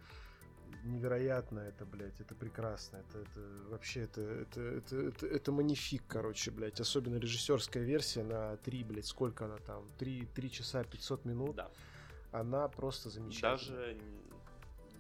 невероятно, 0.85 1.61
это, 1.61 1.85
блядь, 1.85 2.21
это 2.21 2.35
прекрасно, 2.35 2.99
это, 2.99 3.19
это 3.19 3.41
вообще, 3.69 4.03
это, 4.03 4.21
это, 4.21 4.61
это, 4.61 4.97
это, 4.97 5.27
это 5.27 5.53
манифик, 5.53 6.03
короче, 6.09 6.51
блядь, 6.51 6.81
особенно 6.81 7.17
режиссерская 7.17 7.83
версия 7.83 8.23
на 8.23 8.57
3, 8.59 8.85
блядь, 8.85 9.07
сколько 9.07 9.45
она 9.45 9.59
там, 9.59 9.85
3, 9.99 10.29
3 10.35 10.51
часа 10.51 10.85
500 10.85 11.25
минут, 11.25 11.57
да. 11.57 11.71
она 12.33 12.69
просто 12.69 13.11
замечательная. 13.11 13.95
Даже 13.95 14.01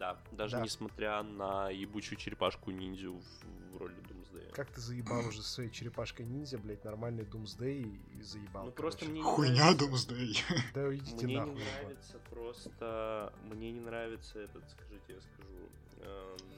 да, 0.03 0.19
даже 0.33 0.57
да. 0.57 0.62
несмотря 0.62 1.23
на 1.23 1.71
ебучую 1.71 2.19
черепашку-ниндзю 2.19 3.15
в, 3.15 3.73
в 3.73 3.77
роли 3.77 3.95
Думсдея. 4.09 4.51
Как 4.51 4.69
ты 4.73 4.81
заебал 4.81 5.25
уже 5.29 5.43
своей 5.43 5.71
черепашкой-ниндзя, 5.71 6.59
блядь, 6.59 6.83
нормальный 6.83 7.25
Думсдей 7.25 8.01
и 8.12 8.23
заебал. 8.23 8.65
Ну 8.65 8.73
просто 8.73 9.05
мне 9.05 9.23
Хуйня. 9.23 9.75
Думсдей. 9.75 10.43
Да 10.75 10.93
идите 10.93 11.25
Мне 11.25 11.38
нахуй. 11.38 11.55
не 11.55 11.61
нравится 11.61 12.19
просто... 12.31 13.33
Мне 13.45 13.71
не 13.71 13.81
нравится 13.81 14.41
этот, 14.41 14.69
скажите, 14.71 15.15
я 15.15 15.21
скажу. 15.21 15.71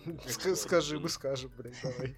Эм... 0.06 0.56
Скажи, 0.56 0.98
мы 0.98 1.10
скажем, 1.10 1.52
блядь, 1.58 1.76
давай. 1.82 2.16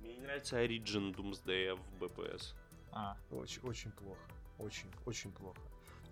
Мне 0.00 0.14
не 0.14 0.20
нравится 0.20 0.62
Origin 0.62 1.16
Думсдея 1.16 1.74
в 1.74 1.98
БПС. 1.98 2.54
А. 2.92 3.16
Очень, 3.32 3.62
очень 3.62 3.90
плохо. 3.90 4.20
Очень, 4.58 4.88
очень 5.04 5.32
плохо. 5.32 5.60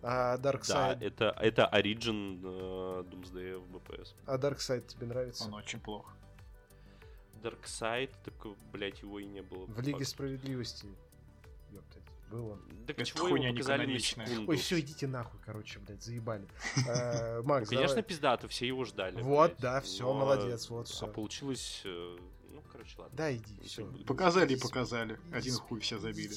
А 0.07 0.37
Darkseid... 0.37 0.69
Да, 0.69 0.99
это, 1.01 1.35
это 1.41 1.71
Origin 1.73 2.39
э, 2.43 3.05
Doomsday 3.05 3.57
в 3.59 3.75
BPS. 3.75 4.15
А 4.27 4.37
Darkseid 4.37 4.87
тебе 4.87 5.07
нравится? 5.07 5.45
Он 5.47 5.55
очень 5.55 5.81
плох. 5.81 6.13
Darkseid, 7.43 8.11
так, 8.23 8.35
блять, 8.71 9.01
его 9.01 9.19
и 9.19 9.25
не 9.25 9.41
было. 9.41 9.65
В 9.65 9.81
Лиге 9.81 10.05
Справедливости. 10.05 10.89
Ёптать, 11.71 12.03
был 12.31 12.51
он. 12.51 12.61
Это 12.87 13.03
чего 13.05 13.29
его 13.29 13.49
показали 13.49 13.87
на 13.87 13.99
секунду? 13.99 14.51
Ой, 14.51 14.57
все, 14.59 14.81
идите 14.81 15.07
нахуй, 15.07 15.41
короче, 15.45 15.79
блядь, 15.79 16.03
заебали. 16.03 16.47
А, 16.87 17.43
Макс, 17.45 17.71
Конечно, 17.71 18.03
пиздато, 18.03 18.47
все 18.49 18.67
его 18.67 18.85
ждали. 18.85 19.23
Вот, 19.23 19.55
да, 19.59 19.81
все, 19.81 20.13
молодец, 20.13 20.69
вот 20.69 20.89
все. 20.89 21.07
А 21.07 21.09
получилось 21.09 21.83
э, 22.59 22.63
короче, 22.71 22.95
ладно. 22.99 23.17
Да, 23.17 23.35
иди, 23.35 23.61
все. 23.65 23.87
Показали 24.07 24.55
и 24.55 24.61
показали. 24.61 25.19
Один 25.33 25.55
хуй 25.55 25.81
все 25.81 25.99
забили. 25.99 26.35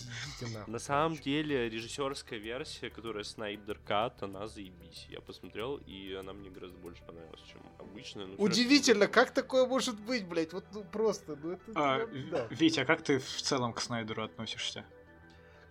На 0.68 0.80
самом 0.80 1.18
деле, 1.18 1.70
режиссерская 1.70 2.40
версия, 2.40 2.90
которая 2.90 3.24
Снайдер 3.24 3.80
Кат, 3.86 4.24
она 4.24 4.48
заебись. 4.48 5.08
Я 5.10 5.22
посмотрел, 5.22 5.78
и 5.78 6.14
она 6.14 6.34
мне 6.34 6.50
гораздо 6.50 6.78
больше 6.78 7.04
понравилась, 7.04 7.42
чем 7.42 7.62
обычная. 7.80 8.28
Удивительно, 8.38 9.08
как 9.08 9.32
такое 9.32 9.66
может 9.66 10.00
быть, 10.00 10.26
блядь? 10.28 10.54
Вот 10.54 10.66
ну 10.74 10.84
просто, 10.84 11.36
ну 11.36 11.52
это... 11.52 11.64
А, 11.76 12.08
да. 12.32 12.48
Витя, 12.50 12.82
а 12.82 12.86
как 12.86 13.02
ты 13.02 13.20
в 13.20 13.42
целом 13.42 13.74
к 13.74 13.82
Снайдеру 13.82 14.24
относишься? 14.24 14.86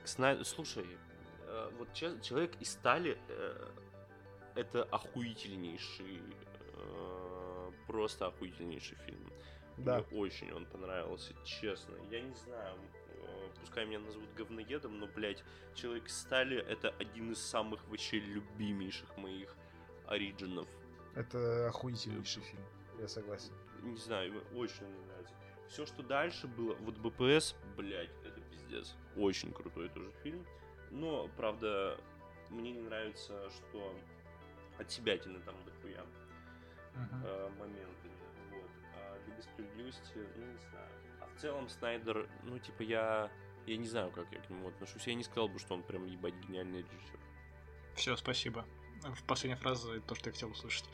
К 0.04 0.09
Снайдеру... 0.09 0.44
Слушай, 0.44 0.87
э, 1.46 1.70
вот 1.78 1.92
человек 1.94 2.52
из 2.61 2.70
стали 2.70 3.18
э, 3.28 3.70
это 4.54 4.85
охуительнейший 4.85 6.22
э, 6.74 7.70
просто 7.87 8.26
охуительнейший 8.26 8.96
фильм. 9.06 9.32
Да. 9.79 10.05
Мне 10.11 10.21
очень 10.21 10.53
он 10.53 10.67
понравился, 10.67 11.35
честно. 11.45 11.95
Я 12.11 12.21
не 12.21 12.35
знаю, 12.35 12.77
э, 13.09 13.49
пускай 13.61 13.85
меня 13.87 13.99
назовут 13.99 14.33
говноедом, 14.35 14.99
но, 14.99 15.07
блядь, 15.07 15.43
Человек 15.77 16.09
стали 16.09 16.57
это 16.57 16.89
один 16.99 17.33
из 17.33 17.39
самых 17.39 17.87
вообще 17.89 18.19
любимейших 18.19 19.15
моих 19.19 19.55
оригинов. 20.07 20.67
Это 21.15 21.69
охуительнейший 21.69 22.43
фильм, 22.43 22.65
я 22.99 23.07
согласен. 23.09 23.53
Не 23.83 23.97
знаю, 23.97 24.43
очень 24.55 24.87
мне 24.87 25.05
нравится. 25.07 25.35
Все, 25.69 25.85
что 25.85 26.03
дальше 26.03 26.47
было, 26.47 26.75
вот 26.77 26.97
БПС, 26.97 27.55
блядь, 27.77 28.11
это 28.25 28.41
пиздец. 28.41 28.97
Очень 29.17 29.53
крутой 29.53 29.91
тоже 29.91 30.11
фильм. 30.23 30.47
Но, 30.91 31.29
правда, 31.37 32.01
мне 32.49 32.73
не 32.73 32.81
нравится, 32.81 33.51
что 33.51 33.95
от 34.79 34.91
себя 34.91 35.19
там 35.19 35.57
дохуя 35.67 36.05
uh-huh. 36.95 37.25
э, 37.25 37.51
моменты 37.59 38.09
Справедливости, 39.42 40.03
ну, 40.14 40.44
не 40.46 40.59
знаю. 40.70 40.88
А 41.20 41.27
в 41.27 41.40
целом 41.40 41.68
Снайдер, 41.68 42.29
ну, 42.44 42.59
типа, 42.59 42.83
я... 42.83 43.31
Я 43.66 43.77
не 43.77 43.88
знаю, 43.88 44.11
как 44.12 44.31
я 44.31 44.38
к 44.40 44.49
нему 44.49 44.68
отношусь. 44.68 45.07
Я 45.09 45.14
не 45.14 45.25
сказал 45.25 45.49
бы, 45.49 45.59
что 45.59 45.75
он 45.75 45.83
прям 45.83 46.07
ебать 46.07 46.35
гениальный 46.46 46.83
режиссер. 46.83 47.18
Все, 47.96 48.16
спасибо. 48.16 48.64
В 49.03 49.25
последняя 49.25 49.57
фраза 49.57 50.01
то, 50.01 50.14
что 50.14 50.29
я 50.29 50.33
хотел 50.33 50.51
услышать. 50.51 50.85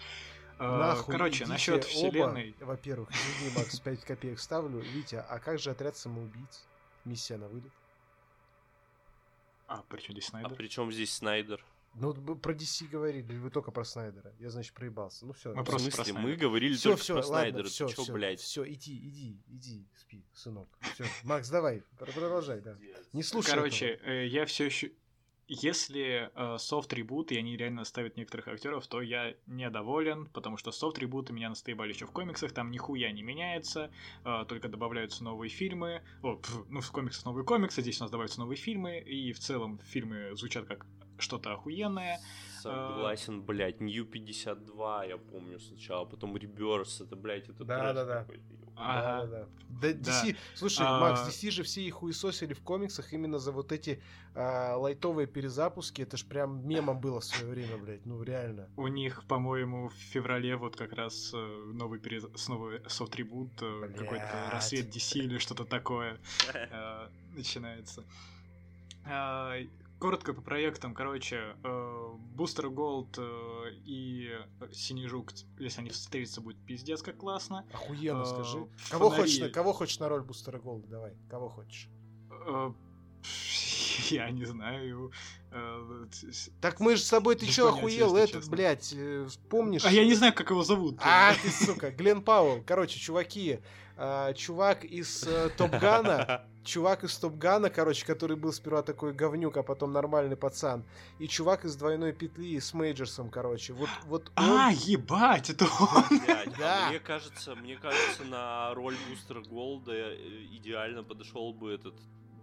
А, 0.58 0.78
Нахуй, 0.78 1.12
Короче, 1.12 1.46
насчет 1.46 1.84
вселенной. 1.84 2.54
Оба. 2.60 2.66
Во-первых, 2.66 3.10
извини, 3.10 3.56
Макс, 3.56 3.78
5 3.84 4.04
копеек 4.04 4.38
ставлю. 4.38 4.78
Витя, 4.80 5.16
а 5.16 5.38
как 5.38 5.58
же 5.58 5.70
отряд 5.70 5.96
самоубийц? 5.96 6.66
Миссия 7.04 7.36
на 7.36 7.48
вылет. 7.48 7.72
А, 9.66 9.82
при 9.88 10.00
чем 10.00 10.12
здесь 10.14 10.26
Снайдер? 10.26 10.52
А 10.52 10.54
при 10.54 10.68
чем 10.68 10.92
здесь 10.92 11.14
Снайдер? 11.14 11.64
Ну, 11.94 12.14
про 12.36 12.54
DC 12.54 12.88
говорили, 12.88 13.36
вы 13.36 13.50
только 13.50 13.70
про 13.70 13.84
Снайдера. 13.84 14.34
Я, 14.38 14.50
значит, 14.50 14.74
проебался. 14.74 15.26
Ну 15.26 15.32
все. 15.32 15.54
Мы 15.54 15.64
просто 15.64 15.90
в 15.90 15.94
смысле, 15.94 16.12
мы 16.14 16.36
говорили 16.36 16.74
все, 16.74 16.90
только 16.90 17.02
все, 17.02 17.14
про 17.14 17.20
ладно, 17.20 17.38
Снайдера. 17.38 17.68
Все, 17.68 17.86
Ты 17.86 17.92
все, 17.92 18.12
блядь? 18.12 18.40
Все, 18.40 18.72
иди, 18.72 19.08
иди, 19.08 19.42
иди, 19.46 19.88
спи, 19.94 20.24
сынок. 20.32 20.68
Все, 20.94 21.04
Макс, 21.24 21.48
давай, 21.50 21.82
продолжай, 21.98 22.60
да. 22.60 22.76
Не 23.12 23.22
слушай. 23.22 23.50
Короче, 23.50 23.86
этого. 23.86 24.10
Э, 24.10 24.26
я 24.26 24.46
все 24.46 24.66
еще. 24.66 24.92
Если 25.48 26.30
э, 26.34 26.58
софт 26.58 26.92
ребут 26.94 27.30
и 27.30 27.36
они 27.36 27.56
реально 27.58 27.84
ставят 27.84 28.16
некоторых 28.16 28.48
актеров, 28.48 28.86
то 28.86 29.02
я 29.02 29.34
недоволен, 29.46 30.26
потому 30.28 30.56
что 30.56 30.72
софт 30.72 30.98
ребуты 30.98 31.34
меня 31.34 31.50
настоебали 31.50 31.92
еще 31.92 32.06
в 32.06 32.10
комиксах, 32.10 32.52
там 32.52 32.70
нихуя 32.70 33.10
не 33.12 33.22
меняется, 33.22 33.90
э, 34.24 34.44
только 34.48 34.68
добавляются 34.68 35.22
новые 35.24 35.50
фильмы. 35.50 36.02
О, 36.22 36.36
пф, 36.36 36.64
ну, 36.70 36.80
в 36.80 36.90
комиксах 36.90 37.26
новые 37.26 37.44
комиксы, 37.44 37.82
здесь 37.82 38.00
у 38.00 38.04
нас 38.04 38.10
добавляются 38.10 38.40
новые 38.40 38.56
фильмы, 38.56 39.00
и 39.00 39.32
в 39.32 39.40
целом 39.40 39.78
фильмы 39.80 40.34
звучат 40.36 40.64
как 40.66 40.86
что-то 41.18 41.52
охуенное. 41.52 42.20
Согласен, 42.60 43.40
а... 43.40 43.42
блядь, 43.42 43.80
New 43.80 44.04
52, 44.04 45.04
я 45.04 45.16
помню 45.16 45.58
сначала, 45.58 46.04
потом 46.04 46.36
Reverse, 46.36 47.04
это, 47.04 47.16
блядь, 47.16 47.48
это 47.48 47.64
да, 47.64 47.92
да, 47.92 48.04
да. 48.04 48.26
Ага. 48.76 49.26
Да, 49.26 49.26
да, 49.26 49.46
да. 49.68 49.90
DC, 49.92 50.32
да. 50.32 50.38
слушай, 50.54 50.86
а... 50.86 51.00
Макс, 51.00 51.28
DC 51.28 51.50
же 51.50 51.62
все 51.62 51.82
их 51.82 51.94
хуесосили 51.94 52.54
в 52.54 52.62
комиксах 52.62 53.12
именно 53.12 53.38
за 53.38 53.52
вот 53.52 53.72
эти 53.72 54.02
а, 54.34 54.76
лайтовые 54.76 55.26
перезапуски. 55.26 56.02
Это 56.02 56.16
ж 56.16 56.24
прям 56.24 56.66
мемом 56.66 57.00
было 57.00 57.20
в 57.20 57.24
свое 57.24 57.50
время, 57.50 57.76
блядь. 57.78 58.06
Ну, 58.06 58.22
реально. 58.22 58.68
У 58.76 58.86
них, 58.88 59.24
по-моему, 59.26 59.88
в 59.88 59.94
феврале 59.94 60.56
вот 60.56 60.76
как 60.76 60.92
раз 60.92 61.32
э, 61.34 61.36
новый 61.74 62.00
перез... 62.00 62.24
снова 62.34 62.80
софт-трибут, 62.86 63.50
э, 63.60 63.92
какой-то 63.96 64.50
рассвет 64.52 64.86
DC 64.86 65.18
или 65.18 65.38
что-то 65.38 65.64
такое 65.64 66.18
э, 66.54 67.08
начинается. 67.34 68.04
Коротко 70.02 70.34
по 70.34 70.42
проектам, 70.42 70.94
короче, 70.94 71.54
Бустер 72.34 72.70
Голд 72.70 73.16
и 73.86 74.30
Синий 74.72 75.06
Жук, 75.06 75.30
если 75.60 75.80
они 75.80 75.90
встретятся, 75.90 76.40
будет 76.40 76.56
пиздец 76.66 77.02
как 77.02 77.18
классно. 77.18 77.64
Охуенно, 77.72 78.24
скажи. 78.24 78.66
Кого 78.90 79.10
хочешь, 79.10 79.52
кого 79.52 79.72
хочешь 79.72 80.00
на 80.00 80.08
роль 80.08 80.22
Бустера 80.24 80.58
Голда, 80.58 80.88
давай, 80.88 81.16
кого 81.30 81.48
хочешь. 81.48 81.88
Я 84.10 84.28
не 84.30 84.44
знаю. 84.44 85.12
э, 85.52 86.06
Так 86.60 86.80
мы 86.80 86.96
же 86.96 87.02
с 87.02 87.08
тобой, 87.08 87.36
ты 87.36 87.46
чё, 87.46 87.68
охуел, 87.68 88.16
этот, 88.16 88.48
блядь, 88.48 88.92
э, 88.96 89.28
помнишь? 89.48 89.84
А 89.84 89.92
я 89.92 90.04
не 90.04 90.14
знаю, 90.14 90.34
как 90.34 90.50
его 90.50 90.64
зовут. 90.64 90.98
А, 91.00 91.32
ты, 91.40 91.48
сука, 91.48 91.92
Глен 91.92 92.22
Пауэлл. 92.22 92.64
Короче, 92.66 92.98
чуваки, 92.98 93.60
а, 93.96 94.32
чувак 94.32 94.84
из 94.84 95.24
э, 95.26 95.50
Топгана, 95.56 96.46
чувак 96.64 97.04
из 97.04 97.16
Топгана, 97.18 97.70
короче, 97.70 98.06
который 98.06 98.36
был 98.36 98.52
сперва 98.52 98.82
такой 98.82 99.12
говнюк, 99.12 99.56
а 99.56 99.62
потом 99.62 99.92
нормальный 99.92 100.36
пацан, 100.36 100.84
и 101.18 101.28
чувак 101.28 101.64
из 101.64 101.76
двойной 101.76 102.12
петли 102.12 102.58
с 102.58 102.72
Мейджерсом, 102.74 103.30
короче. 103.30 103.72
Вот, 103.72 103.90
вот 104.04 104.32
он... 104.36 104.44
А, 104.44 104.70
ебать, 104.72 105.50
это 105.50 105.64
он. 105.80 106.18
Блядь, 106.24 106.48
а 106.48 106.58
Да. 106.58 106.88
Мне 106.88 107.00
кажется, 107.00 107.54
мне 107.54 107.76
кажется, 107.76 108.24
на 108.24 108.74
роль 108.74 108.96
Бустера 109.08 109.42
Голда 109.42 110.14
идеально 110.56 111.04
подошел 111.04 111.52
бы 111.52 111.72
этот 111.72 111.94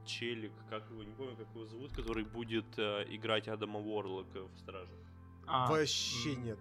челик, 0.05 0.51
как 0.69 0.89
его, 0.89 1.03
не 1.03 1.13
помню, 1.13 1.35
как 1.35 1.47
его 1.53 1.65
зовут, 1.65 1.93
который 1.93 2.25
будет 2.25 2.77
э, 2.77 3.05
играть 3.09 3.47
Адама 3.47 3.79
Уорлока 3.79 4.43
в 4.43 4.57
Страже. 4.57 4.93
А, 5.45 5.69
Вообще 5.69 6.35
нет. 6.35 6.59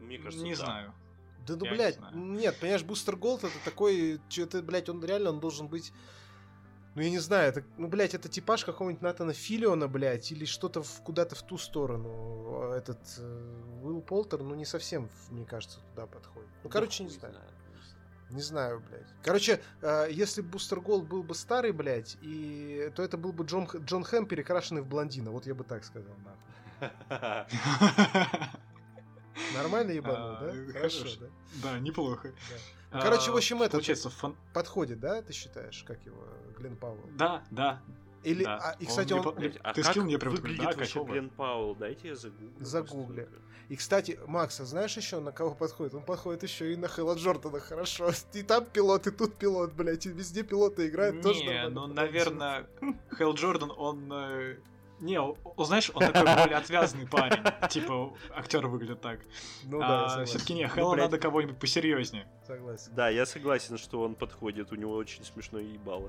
Мне 0.00 0.18
кажется, 0.18 0.44
Не 0.44 0.54
да. 0.54 0.64
знаю. 0.64 0.94
Да 1.46 1.56
ну, 1.56 1.64
Я 1.66 1.72
блядь, 1.72 1.98
нет, 2.12 2.56
понимаешь, 2.60 2.82
Бустер 2.84 3.16
Голд 3.16 3.44
это 3.44 3.54
такой, 3.64 4.20
что-то, 4.28 4.62
блядь, 4.62 4.88
он 4.88 5.04
реально, 5.04 5.30
он 5.30 5.40
должен 5.40 5.68
быть, 5.68 5.92
ну, 6.94 7.02
я 7.02 7.10
не 7.10 7.18
знаю, 7.18 7.48
это, 7.50 7.64
ну, 7.76 7.88
блядь, 7.88 8.14
это 8.14 8.28
типаж 8.28 8.64
какого-нибудь 8.64 9.02
Натана 9.02 9.32
Филиона, 9.32 9.86
блядь, 9.88 10.32
или 10.32 10.44
что-то 10.44 10.82
в- 10.82 11.02
куда-то 11.02 11.34
в 11.36 11.42
ту 11.42 11.58
сторону. 11.58 12.08
А 12.70 12.76
Этот 12.76 12.98
э, 13.18 13.80
Уилл 13.82 14.00
Полтер, 14.00 14.42
ну, 14.42 14.54
не 14.54 14.64
совсем, 14.64 15.08
мне 15.30 15.44
кажется, 15.44 15.80
туда 15.90 16.06
подходит. 16.06 16.48
Ну, 16.64 16.68
Да 16.68 16.72
короче, 16.72 17.04
не 17.04 17.10
знаю. 17.10 17.34
знаю. 17.34 17.48
Не 18.30 18.40
знаю, 18.40 18.82
блядь. 18.88 19.06
Короче, 19.22 19.60
э, 19.82 20.08
если 20.10 20.40
бы 20.40 20.48
Бустер 20.48 20.80
Голд 20.80 21.06
был 21.06 21.22
бы 21.22 21.32
старый, 21.36 21.70
блядь, 21.70 22.16
и, 22.22 22.90
то 22.96 23.04
это 23.04 23.16
был 23.16 23.32
бы 23.32 23.44
Джон, 23.44 23.66
Джон 23.84 24.02
Хэм, 24.02 24.26
перекрашенный 24.26 24.82
в 24.82 24.86
блондина. 24.88 25.30
Вот 25.30 25.46
я 25.46 25.54
бы 25.54 25.62
так 25.62 25.84
сказал, 25.84 26.12
нахуй. 26.24 26.40
Нормально 29.54 29.92
ебанул, 29.92 30.28
А, 30.28 30.40
да? 30.40 30.52
э, 30.54 30.72
Хорошо, 30.72 31.04
да? 31.20 31.26
Да, 31.62 31.78
неплохо. 31.78 32.32
Ну, 32.92 33.00
короче, 33.00 33.30
А, 33.30 33.34
в 33.34 33.36
общем, 33.36 33.62
это- 33.62 33.80
Подходит, 34.52 35.00
да, 35.00 35.22
ты 35.22 35.32
считаешь, 35.32 35.84
как 35.86 36.04
его, 36.06 36.22
Глен 36.58 36.76
Пауэлл? 36.76 37.10
Да, 37.16 37.42
да. 37.50 37.82
Или, 38.22 38.44
да. 38.44 38.56
а, 38.56 38.76
и, 38.80 38.84
Он 38.84 38.88
кстати, 38.88 39.12
мне 39.12 39.22
он, 39.22 39.34
Блядь, 39.36 39.56
а 39.62 39.72
Ты 39.72 39.84
скинул 39.84 40.06
мне 40.06 40.18
прям 40.18 40.34
выглядит 40.34 40.58
да, 40.58 40.64
вообще 40.64 40.78
кайфово. 40.78 41.12
Глен 41.12 41.30
Пауэлл? 41.30 41.74
Дайте 41.76 42.08
я 42.08 42.16
загуглю. 42.16 42.50
Загугли. 42.58 43.28
И, 43.68 43.76
кстати, 43.76 44.18
Макс, 44.26 44.60
а 44.60 44.64
знаешь 44.64 44.96
еще, 44.96 45.20
на 45.20 45.32
кого 45.32 45.54
подходит? 45.54 45.94
Он 45.94 46.02
подходит 46.02 46.42
еще 46.42 46.72
и 46.72 46.76
на 46.76 46.88
Хэлла 46.88 47.14
Джордана, 47.14 47.60
хорошо. 47.60 48.10
И 48.32 48.42
там 48.42 48.64
пилот, 48.64 49.06
и 49.06 49.10
тут 49.10 49.36
пилот, 49.36 49.72
блядь, 49.74 50.06
и 50.06 50.08
везде 50.08 50.42
пилоты 50.42 50.88
играют 50.88 51.20
тоже 51.22 51.40
Не, 51.40 51.46
нормально 51.46 51.70
ну, 51.70 51.86
наверное, 51.88 52.66
Хелл 53.16 53.34
Джордан, 53.34 53.72
он... 53.76 54.12
Не, 55.00 55.20
знаешь, 55.64 55.90
он 55.92 56.00
такой 56.00 56.22
более 56.22 56.56
отвязный 56.56 57.06
парень. 57.06 57.42
Типа, 57.68 58.14
актер 58.34 58.66
выглядит 58.66 59.00
так. 59.00 59.20
Ну 59.64 59.78
да, 59.78 60.06
а 60.06 60.24
все-таки 60.24 60.54
не, 60.54 60.64
Ну, 60.64 60.68
Хэлла 60.70 60.96
надо 60.96 61.18
кого-нибудь 61.18 61.58
посерьезнее. 61.58 62.26
Согласен. 62.46 62.94
Да, 62.94 63.08
я 63.10 63.26
согласен, 63.26 63.76
что 63.76 64.00
он 64.00 64.14
подходит. 64.14 64.72
У 64.72 64.74
него 64.76 64.94
очень 64.94 65.24
смешное 65.24 65.62
ебало. 65.62 66.08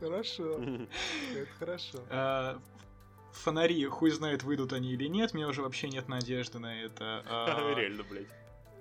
Хорошо, 0.00 0.52
это 1.34 1.50
хорошо. 1.58 1.98
А, 2.10 2.58
Фонари, 3.32 3.84
хуй 3.86 4.10
знает, 4.10 4.42
выйдут 4.42 4.72
они 4.72 4.92
или 4.92 5.06
нет, 5.08 5.34
мне 5.34 5.46
уже 5.46 5.62
вообще 5.62 5.88
нет 5.88 6.08
надежды 6.08 6.58
на 6.58 6.82
это. 6.82 7.22
А, 7.28 7.74
Реально, 7.76 8.02
блядь. 8.04 8.28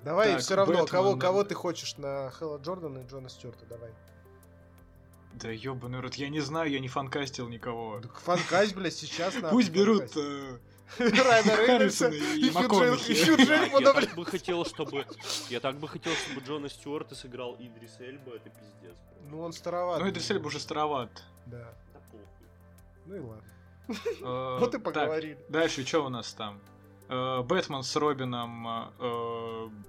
Давай, 0.04 0.38
все 0.38 0.56
равно, 0.56 0.86
кого 0.86 1.44
ты 1.44 1.56
хочешь 1.56 1.98
на 1.98 2.30
Хэлла 2.32 2.58
Джордана 2.58 3.00
и 3.00 3.08
Джона 3.08 3.30
Стюарта, 3.30 3.66
давай. 3.66 3.92
Да 5.40 5.50
ёбаный 5.50 6.00
рот, 6.00 6.16
я 6.16 6.30
не 6.30 6.40
знаю, 6.40 6.72
я 6.72 6.80
не 6.80 6.88
фанкастил 6.88 7.50
никого. 7.50 8.00
Так 8.02 8.20
Фанкасть, 8.20 8.74
блядь, 8.76 8.94
сейчас 8.94 9.36
на 9.42 9.50
Пусть 9.50 9.70
берут 9.70 10.16
э, 10.16 10.60
Райана 11.00 11.56
Рейнольдса 11.58 12.10
и 12.10 12.50
Хью 12.52 13.38
Я 13.38 13.46
Джекмана, 13.46 13.94
блядь. 13.94 14.08
так 14.08 14.16
бы 14.16 14.26
хотел, 14.26 14.66
чтобы... 14.66 15.06
Я 15.50 15.60
так 15.60 15.78
бы 15.78 15.88
хотел, 15.88 16.14
чтобы 16.14 16.46
Джона 16.46 16.70
Стюарта 16.70 17.16
сыграл 17.16 17.56
Идрис 17.60 18.00
Эльба. 18.00 18.36
Это 18.36 18.50
пиздец. 18.50 18.96
Ну, 19.30 19.42
он 19.42 19.52
староват. 19.52 20.00
Ну, 20.00 20.10
Идрис 20.10 20.30
Эльба 20.32 20.48
уже 20.48 20.60
староват. 20.60 21.24
Да. 21.48 21.74
Да 21.94 22.00
похуй. 22.12 22.26
Ну 23.06 23.16
и 23.16 23.20
ладно. 23.20 23.44
Э, 24.22 24.58
Вот 24.60 24.74
и 24.74 24.80
поговорили. 24.80 25.38
Дальше, 25.50 25.86
что 25.86 26.06
у 26.06 26.10
нас 26.10 26.34
там? 26.34 26.62
Э, 27.10 27.42
Бэтмен 27.42 27.84
с 27.84 27.94
Робином, 27.98 28.92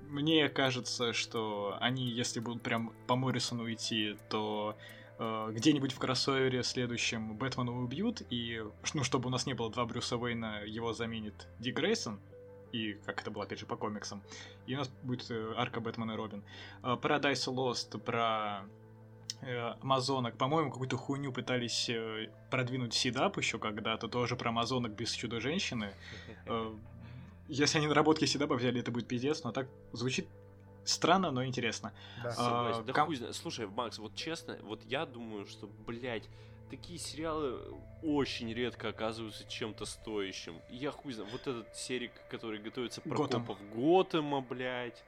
мне 0.08 0.48
кажется, 0.48 1.12
что 1.12 1.76
они, 1.80 2.08
если 2.10 2.40
будут 2.40 2.62
прям 2.62 2.92
по 3.06 3.14
Моррисону 3.14 3.72
идти, 3.72 4.18
то 4.28 4.76
э, 5.18 5.50
где-нибудь 5.52 5.92
в 5.92 5.98
кроссовере 5.98 6.62
следующем 6.62 7.36
Бэтмена 7.36 7.72
убьют, 7.72 8.22
и, 8.30 8.62
ну, 8.94 9.04
чтобы 9.04 9.28
у 9.28 9.30
нас 9.30 9.46
не 9.46 9.54
было 9.54 9.70
два 9.70 9.84
Брюса 9.86 10.16
Уэйна, 10.16 10.62
его 10.64 10.92
заменит 10.92 11.48
Ди 11.58 11.72
Грейсон, 11.72 12.20
и 12.72 12.94
как 13.04 13.20
это 13.20 13.30
было, 13.30 13.44
опять 13.44 13.58
же, 13.58 13.66
по 13.66 13.76
комиксам. 13.76 14.22
И 14.66 14.74
у 14.74 14.78
нас 14.78 14.88
будет 15.02 15.30
э, 15.30 15.54
арка 15.56 15.80
Бэтмена 15.80 16.12
и 16.12 16.16
Робин. 16.16 16.42
Э, 16.82 16.96
Paradise 17.00 17.46
Lost 17.52 17.98
про 17.98 18.64
э, 19.40 19.74
Амазонок. 19.80 20.36
По-моему, 20.36 20.70
какую-то 20.70 20.96
хуйню 20.96 21.32
пытались 21.32 21.90
продвинуть 22.50 22.94
Сидап 22.94 23.38
еще 23.38 23.58
когда-то, 23.58 24.08
тоже 24.08 24.36
про 24.36 24.50
Амазонок 24.50 24.92
без 24.92 25.12
Чудо-женщины. 25.12 25.92
Если 27.48 27.78
они 27.78 27.86
наработки 27.86 28.24
Сидаба 28.24 28.54
взяли, 28.54 28.80
это 28.80 28.90
будет 28.90 29.06
пиздец, 29.06 29.44
но 29.44 29.52
так 29.52 29.68
звучит 29.92 30.26
странно, 30.88 31.30
но 31.30 31.44
интересно. 31.44 31.92
Да. 32.22 32.30
А, 32.30 32.32
Согласен. 32.32 32.84
Да 32.86 32.92
ком- 32.92 33.06
хуй 33.06 33.16
знает. 33.16 33.34
Слушай, 33.36 33.66
Макс, 33.66 33.98
вот 33.98 34.14
честно, 34.14 34.58
вот 34.62 34.82
я 34.84 35.06
думаю, 35.06 35.46
что, 35.46 35.66
блядь, 35.86 36.28
такие 36.70 36.98
сериалы 36.98 37.60
очень 38.02 38.52
редко 38.52 38.88
оказываются 38.88 39.44
чем-то 39.48 39.84
стоящим. 39.84 40.60
Я 40.70 40.90
хуй 40.90 41.12
знаю, 41.12 41.30
вот 41.30 41.42
этот 41.42 41.74
серик, 41.76 42.12
который 42.30 42.58
готовится 42.58 43.00
про 43.00 43.16
Готэм. 43.16 43.40
копов 43.44 43.58
Готэма, 43.74 44.40
блядь. 44.40 45.02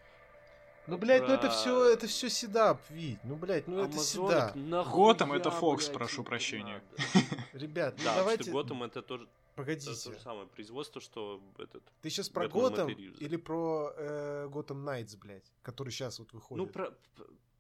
Ну, 0.89 0.97
блядь, 0.97 1.29
ну 1.29 1.35
это 1.35 1.51
все, 1.51 1.85
это 1.91 2.07
все 2.07 2.31
седап, 2.31 2.81
Вить. 2.89 3.19
Ну, 3.25 3.37
блядь, 3.37 3.67
ну 3.69 3.79
это 3.79 3.93
Амазонок, 3.93 4.33
седап. 4.33 4.57
нахуя, 4.57 4.95
Готэм 4.95 5.33
это 5.35 5.51
Fox, 5.51 5.77
блядь, 5.77 5.93
прошу 5.93 6.23
это 6.23 6.29
прощения. 6.29 6.83
Ребят, 7.53 7.95
ну 7.99 8.05
Да, 8.05 8.17
давайте... 8.17 8.51
Готэм 8.51 8.83
это 8.83 9.03
тоже 9.03 9.25
это 9.25 9.33
Погодите. 9.55 10.05
то 10.05 10.13
же 10.13 10.21
самое 10.21 10.47
производство, 10.47 11.01
что 11.01 11.43
этот. 11.59 11.83
Ты 12.01 12.11
сейчас 12.11 12.29
про 12.29 12.49
Готэм 12.49 12.89
или 12.89 13.37
про 13.37 13.93
э, 13.97 14.49
Готэм 14.51 14.85
Найтс, 14.85 15.17
блядь, 15.17 15.53
который 15.63 15.91
сейчас 15.91 16.21
вот 16.21 16.33
выходит? 16.33 16.67
Ну, 16.67 16.73
про, 16.73 16.95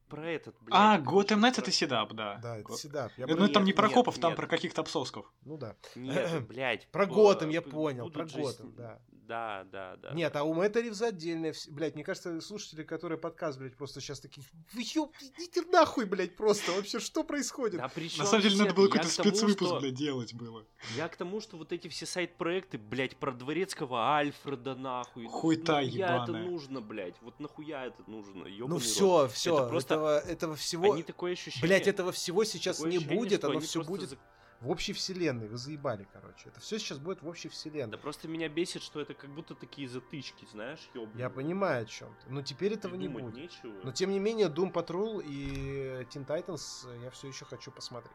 про 0.08 0.30
этот, 0.30 0.54
блядь. 0.60 0.78
А, 0.78 0.98
Готэм 0.98 1.40
Найт 1.40 1.56
про- 1.56 1.62
это 1.62 1.70
Сидап, 1.72 2.12
да. 2.14 2.38
Да, 2.42 2.56
это 2.58 2.72
седап. 2.76 3.12
Я 3.16 3.26
Ну, 3.26 3.36
про- 3.36 3.44
это 3.44 3.54
там 3.54 3.64
не 3.64 3.72
про 3.72 3.88
копов, 3.90 4.18
там 4.18 4.34
про 4.34 4.46
каких-то 4.46 4.82
псовсков. 4.84 5.30
Ну 5.44 5.58
да. 5.58 5.76
Нет, 5.96 6.46
блядь. 6.48 6.88
Про 6.88 7.06
Готэм 7.06 7.50
я 7.50 7.62
понял, 7.62 8.10
про 8.10 8.24
Готэм, 8.24 8.72
да. 8.74 9.00
Да, 9.28 9.64
да, 9.70 9.96
да. 9.96 10.12
Нет, 10.14 10.34
а 10.36 10.42
у 10.44 10.54
Мэтта 10.54 10.80
Ривза 10.80 11.08
отдельная... 11.08 11.54
Блядь, 11.68 11.94
мне 11.94 12.02
кажется, 12.02 12.40
слушатели, 12.40 12.82
которые 12.82 13.18
подкаст, 13.18 13.58
блядь, 13.58 13.76
просто 13.76 14.00
сейчас 14.00 14.20
такие... 14.20 14.42
Вы 14.72 14.82
ёб... 14.94 15.14
Идите 15.20 15.62
нахуй, 15.70 16.06
блядь, 16.06 16.34
просто. 16.34 16.72
Вообще, 16.72 16.98
что 16.98 17.24
происходит? 17.24 17.78
Да 17.78 17.88
при 17.88 18.08
чём 18.08 18.20
На 18.20 18.30
самом 18.30 18.42
деле 18.42 18.56
надо 18.56 18.70
это? 18.70 18.76
было 18.76 18.86
какой-то 18.88 19.08
спецвыпуск, 19.08 19.68
что- 19.70 19.80
блядь, 19.80 19.94
делать 19.94 20.32
было. 20.32 20.64
Я 20.96 21.08
к 21.08 21.16
тому, 21.16 21.42
что 21.42 21.58
вот 21.58 21.72
эти 21.72 21.88
все 21.88 22.06
сайт-проекты, 22.06 22.78
блядь, 22.78 23.16
про 23.18 23.32
дворецкого 23.32 24.14
Альфреда, 24.16 24.74
нахуй. 24.74 25.24
ну, 25.24 25.28
Хуйта 25.28 25.72
нахуя 25.82 25.88
это 26.22 26.22
ебаная. 26.32 26.44
нужно, 26.50 26.80
блядь? 26.80 27.20
Вот 27.20 27.38
нахуя 27.38 27.84
это 27.84 28.02
нужно? 28.06 28.34
Ну 28.34 28.46
ёбаный 28.46 28.76
рот. 28.76 28.82
все, 28.82 29.28
все, 29.28 29.58
Это 29.58 29.68
просто- 29.68 29.94
этого, 29.94 30.18
этого 30.20 30.56
всего... 30.56 30.92
Они 30.94 31.02
такое 31.02 31.32
ощущение... 31.34 31.60
Блять, 31.68 31.86
этого 31.86 32.12
всего 32.12 32.44
сейчас 32.44 32.78
такое 32.78 32.92
не 32.92 32.96
ощущение, 32.96 33.18
будет, 33.18 33.44
оно 33.44 33.60
все 33.60 33.84
будет 33.84 34.08
за- 34.08 34.18
в 34.60 34.68
общей 34.70 34.92
вселенной. 34.92 35.48
Вы 35.48 35.56
заебали, 35.56 36.06
короче. 36.12 36.48
Это 36.48 36.60
все 36.60 36.78
сейчас 36.78 36.98
будет 36.98 37.22
в 37.22 37.28
общей 37.28 37.48
вселенной. 37.48 37.92
Да 37.92 37.98
просто 37.98 38.26
меня 38.28 38.48
бесит, 38.48 38.82
что 38.82 39.00
это 39.00 39.14
как 39.14 39.30
будто 39.30 39.54
такие 39.54 39.88
затычки, 39.88 40.46
знаешь, 40.50 40.80
ёбаные. 40.94 41.18
Я 41.20 41.30
понимаю 41.30 41.82
о 41.82 41.86
чем 41.86 42.08
ты. 42.24 42.32
Но 42.32 42.42
теперь 42.42 42.72
этого 42.72 42.94
не 42.96 43.08
будет. 43.08 43.34
нечего. 43.34 43.72
Но 43.84 43.92
тем 43.92 44.10
не 44.10 44.18
менее, 44.18 44.48
Doom 44.48 44.72
Patrol 44.72 45.22
и 45.24 46.04
Teen 46.10 46.26
Titans 46.26 47.02
я 47.04 47.10
все 47.10 47.28
еще 47.28 47.44
хочу 47.44 47.70
посмотреть. 47.70 48.12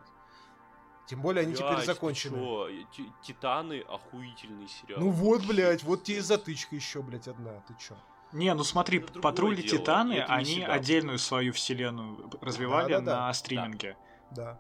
Тем 1.06 1.22
более 1.22 1.44
они 1.44 1.54
теперь 1.54 1.68
Блядь, 1.72 1.80
ты 1.82 1.86
закончены. 1.86 2.38
чё? 2.38 2.70
Ти- 2.96 3.12
Титаны 3.24 3.82
охуительный 3.82 4.68
сериал. 4.70 5.02
Ну 5.02 5.10
вот, 5.10 5.46
блядь, 5.46 5.84
вот 5.84 6.04
тебе 6.04 6.18
и 6.18 6.22
затычка 6.22 6.76
еще, 6.76 7.02
блядь, 7.02 7.28
одна. 7.28 7.60
Ты 7.68 7.76
чё? 7.78 7.96
Не, 8.32 8.54
ну 8.54 8.64
смотри, 8.64 9.00
Это 9.00 9.20
Патрули 9.20 9.62
дело, 9.62 9.80
Титаны, 9.80 10.14
это 10.14 10.34
они 10.34 10.64
отдельную 10.64 11.20
свою 11.20 11.52
вселенную 11.54 12.32
развивали 12.42 12.94
Да-да-да. 12.94 13.28
на 13.28 13.34
стриминге. 13.34 13.98
Да. 14.32 14.60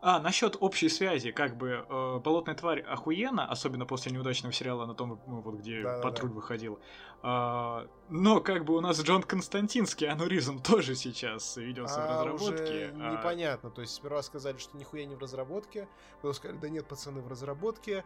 А, 0.00 0.20
насчет 0.20 0.56
общей 0.60 0.88
связи, 0.88 1.32
как 1.32 1.56
бы 1.56 1.84
э, 1.88 2.18
Болотная 2.20 2.54
тварь 2.54 2.80
охуенно, 2.82 3.44
особенно 3.46 3.84
после 3.84 4.12
неудачного 4.12 4.52
сериала 4.52 4.86
на 4.86 4.94
том, 4.94 5.20
ну, 5.26 5.40
вот 5.40 5.56
где 5.56 5.82
Да-да-да. 5.82 6.02
патруль 6.02 6.30
выходил. 6.30 6.78
А, 7.22 7.88
но 8.08 8.40
как 8.40 8.64
бы 8.64 8.76
у 8.76 8.80
нас 8.80 9.00
Джон 9.02 9.24
Константин 9.24 9.86
с 9.86 9.96
Киану 9.96 10.26
Ривзом 10.26 10.60
тоже 10.60 10.94
сейчас 10.94 11.56
ведется 11.56 11.96
в 12.00 12.04
А 12.04 12.24
разработке. 12.24 12.92
уже 12.94 12.94
а, 13.00 13.10
непонятно. 13.16 13.70
То 13.70 13.80
есть 13.80 13.94
сперва 13.94 14.22
сказали, 14.22 14.56
что 14.58 14.76
нихуя 14.76 15.04
не 15.04 15.16
в 15.16 15.18
разработке. 15.18 15.88
Потом 16.16 16.34
сказали, 16.34 16.58
да 16.58 16.68
нет, 16.68 16.86
пацаны, 16.86 17.20
в 17.20 17.26
разработке. 17.28 18.04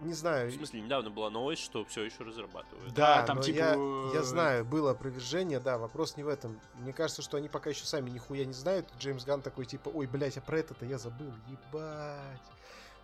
Не 0.00 0.12
знаю. 0.14 0.50
В 0.50 0.54
смысле, 0.54 0.80
недавно 0.80 1.10
была 1.10 1.30
новость, 1.30 1.62
что 1.62 1.84
все 1.84 2.04
еще 2.04 2.22
разрабатывают. 2.24 2.92
Да, 2.94 3.16
Да, 3.20 3.22
там 3.26 3.36
но 3.38 3.42
типа, 3.42 3.56
я, 3.56 3.74
э, 3.76 4.10
я 4.14 4.22
знаю, 4.22 4.64
было 4.64 4.92
опровержение, 4.92 5.60
да, 5.60 5.78
вопрос 5.78 6.16
не 6.16 6.22
в 6.24 6.28
этом. 6.28 6.60
Мне 6.74 6.92
кажется, 6.92 7.22
что 7.22 7.36
они 7.36 7.48
пока 7.48 7.70
еще 7.70 7.84
сами 7.84 8.10
нихуя 8.10 8.44
не 8.44 8.52
знают. 8.52 8.88
Джеймс 8.98 9.24
Ган 9.24 9.42
такой, 9.42 9.64
типа, 9.66 9.88
ой, 9.88 10.06
блядь, 10.06 10.36
а 10.36 10.40
про 10.40 10.58
это-то 10.60 10.84
я 10.86 10.98
забыл, 10.98 11.32
ебать. 11.48 12.40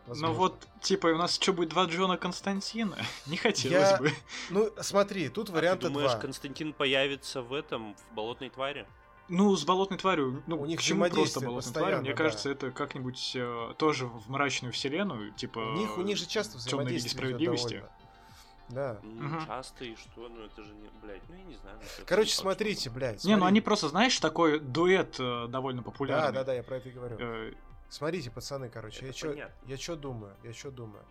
Ну 0.06 0.10
Возможно. 0.10 0.36
вот, 0.36 0.66
типа, 0.82 1.06
у 1.06 1.16
нас 1.16 1.34
что 1.34 1.54
будет 1.54 1.70
два 1.70 1.86
Джона 1.86 2.18
Константина? 2.18 2.96
Не 3.26 3.38
хотелось 3.38 3.90
Я- 3.92 3.96
бы. 3.96 4.12
Ну, 4.50 4.70
смотри, 4.82 5.30
тут 5.30 5.48
А 5.48 5.52
варианта 5.52 5.86
ты 5.86 5.92
думаешь, 5.92 6.10
два. 6.12 6.20
Константин 6.20 6.74
появится 6.74 7.40
в 7.40 7.54
этом, 7.54 7.94
в 7.94 8.14
болотной 8.14 8.50
твари? 8.50 8.86
Ну, 9.28 9.56
с 9.56 9.64
болотной 9.64 9.96
тварью, 9.98 10.42
ну, 10.46 10.60
У 10.60 10.66
них 10.66 10.80
к 10.80 10.82
чему 10.82 11.06
просто 11.08 11.40
болотной 11.40 11.62
постоянно, 11.62 11.80
тварью? 11.80 12.00
Мне 12.02 12.10
да. 12.10 12.16
кажется, 12.16 12.50
это 12.50 12.70
как-нибудь 12.70 13.32
э, 13.34 13.74
тоже 13.78 14.06
в 14.06 14.28
мрачную 14.28 14.72
вселенную, 14.72 15.32
типа... 15.32 15.58
У 15.60 15.76
них, 15.76 15.98
у 15.98 16.02
них 16.02 16.16
же 16.18 16.26
часто 16.26 16.58
«Тёмная 16.58 16.88
лига 16.88 16.98
взаимодействие 16.98 17.10
справедливости. 17.10 17.74
довольно. 17.74 17.90
Да. 18.70 18.98
Мгм. 19.02 19.46
часто 19.46 19.84
и 19.84 19.94
что? 19.96 20.28
Ну, 20.28 20.44
это 20.44 20.62
же 20.62 20.74
не... 20.74 20.88
Блядь, 21.02 21.22
ну, 21.28 21.34
я 21.36 21.44
не 21.44 21.54
знаю. 21.54 21.78
ну, 21.80 22.04
Короче, 22.06 22.34
смотрите, 22.34 22.90
блядь. 22.90 23.24
Не, 23.24 23.32
ну 23.32 23.38
смотри. 23.38 23.48
они 23.48 23.60
просто, 23.60 23.88
знаешь, 23.88 24.18
такой 24.20 24.58
дуэт 24.58 25.16
э, 25.18 25.46
довольно 25.48 25.82
популярный. 25.82 26.32
Да, 26.32 26.38
да, 26.40 26.44
да, 26.44 26.54
я 26.54 26.62
про 26.62 26.76
это 26.76 26.88
и 26.88 26.92
говорю. 26.92 27.16
Э, 27.18 27.52
Смотрите, 27.90 28.30
пацаны, 28.30 28.68
короче, 28.68 28.98
Это 28.98 29.06
я 29.06 29.12
чё, 29.12 29.30
понятно. 29.30 29.54
я 29.66 29.76
чё 29.76 29.96
думаю, 29.96 30.34
я 30.42 30.52
чё 30.52 30.70
думаю. 30.70 31.04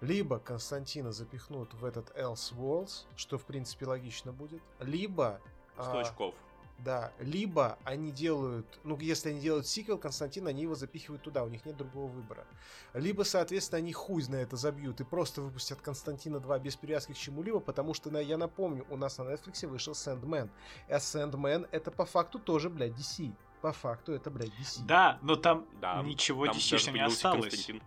Либо 0.00 0.38
Константина 0.38 1.10
запихнут 1.10 1.72
в 1.74 1.84
этот 1.84 2.10
Else 2.16 2.54
Walls, 2.54 3.06
что 3.16 3.38
в 3.38 3.44
принципе 3.44 3.86
логично 3.86 4.32
будет, 4.32 4.62
либо... 4.78 5.40
что- 5.74 5.84
Сто 5.84 5.98
а, 5.98 6.00
очков. 6.02 6.34
Да, 6.78 7.12
либо 7.18 7.76
они 7.84 8.12
делают, 8.12 8.78
ну, 8.84 8.96
если 9.00 9.30
они 9.30 9.40
делают 9.40 9.66
сиквел 9.66 9.98
Константина, 9.98 10.50
они 10.50 10.62
его 10.62 10.76
запихивают 10.76 11.22
туда, 11.22 11.42
у 11.42 11.48
них 11.48 11.66
нет 11.66 11.76
другого 11.76 12.06
выбора. 12.08 12.46
Либо, 12.94 13.24
соответственно, 13.24 13.78
они 13.78 13.92
хуй 13.92 14.24
на 14.28 14.36
это 14.36 14.56
забьют 14.56 15.00
и 15.00 15.04
просто 15.04 15.42
выпустят 15.42 15.80
Константина 15.80 16.38
2 16.38 16.58
без 16.60 16.76
привязки 16.76 17.12
к 17.12 17.16
чему-либо, 17.16 17.58
потому 17.58 17.94
что, 17.94 18.10
на- 18.10 18.18
я 18.18 18.38
напомню, 18.38 18.86
у 18.90 18.96
нас 18.96 19.18
на 19.18 19.22
Netflix 19.22 19.66
вышел 19.66 19.94
Сэндмен. 19.94 20.50
А 20.88 21.00
Сэндмен 21.00 21.66
это 21.72 21.90
по 21.90 22.04
факту 22.04 22.38
тоже, 22.38 22.70
блядь, 22.70 22.92
DC. 22.92 23.32
По 23.60 23.72
факту 23.72 24.12
это, 24.12 24.30
блядь, 24.30 24.52
DC. 24.60 24.84
Да, 24.86 25.18
но 25.22 25.34
там 25.34 25.66
Да, 25.80 26.00
ничего 26.02 26.46
там 26.46 26.54
dc 26.54 26.92
не 26.92 27.00
осталось. 27.00 27.42
Константин. 27.48 27.82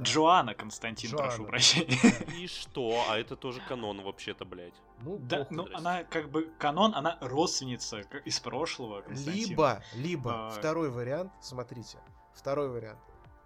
Да. 0.00 0.04
Джоанна 0.10 0.54
Константин, 0.54 1.10
Джоанна. 1.10 1.28
прошу 1.28 1.44
прощения. 1.44 1.98
И 2.38 2.46
что? 2.46 3.04
А 3.08 3.18
это 3.18 3.36
тоже 3.36 3.60
канон 3.68 4.02
вообще-то, 4.02 4.44
блядь. 4.44 4.74
Ну, 5.02 5.18
Да, 5.18 5.46
ну 5.50 5.66
она 5.74 6.04
как 6.04 6.30
бы 6.30 6.50
канон, 6.58 6.94
она 6.94 7.18
родственница 7.20 8.00
из 8.24 8.40
прошлого 8.40 9.02
Константина. 9.02 9.48
Либо, 9.48 9.82
либо, 9.94 10.48
А. 10.48 10.50
второй 10.50 10.90
вариант, 10.90 11.32
смотрите, 11.40 11.98
второй 12.34 12.68
вариант. 12.68 12.98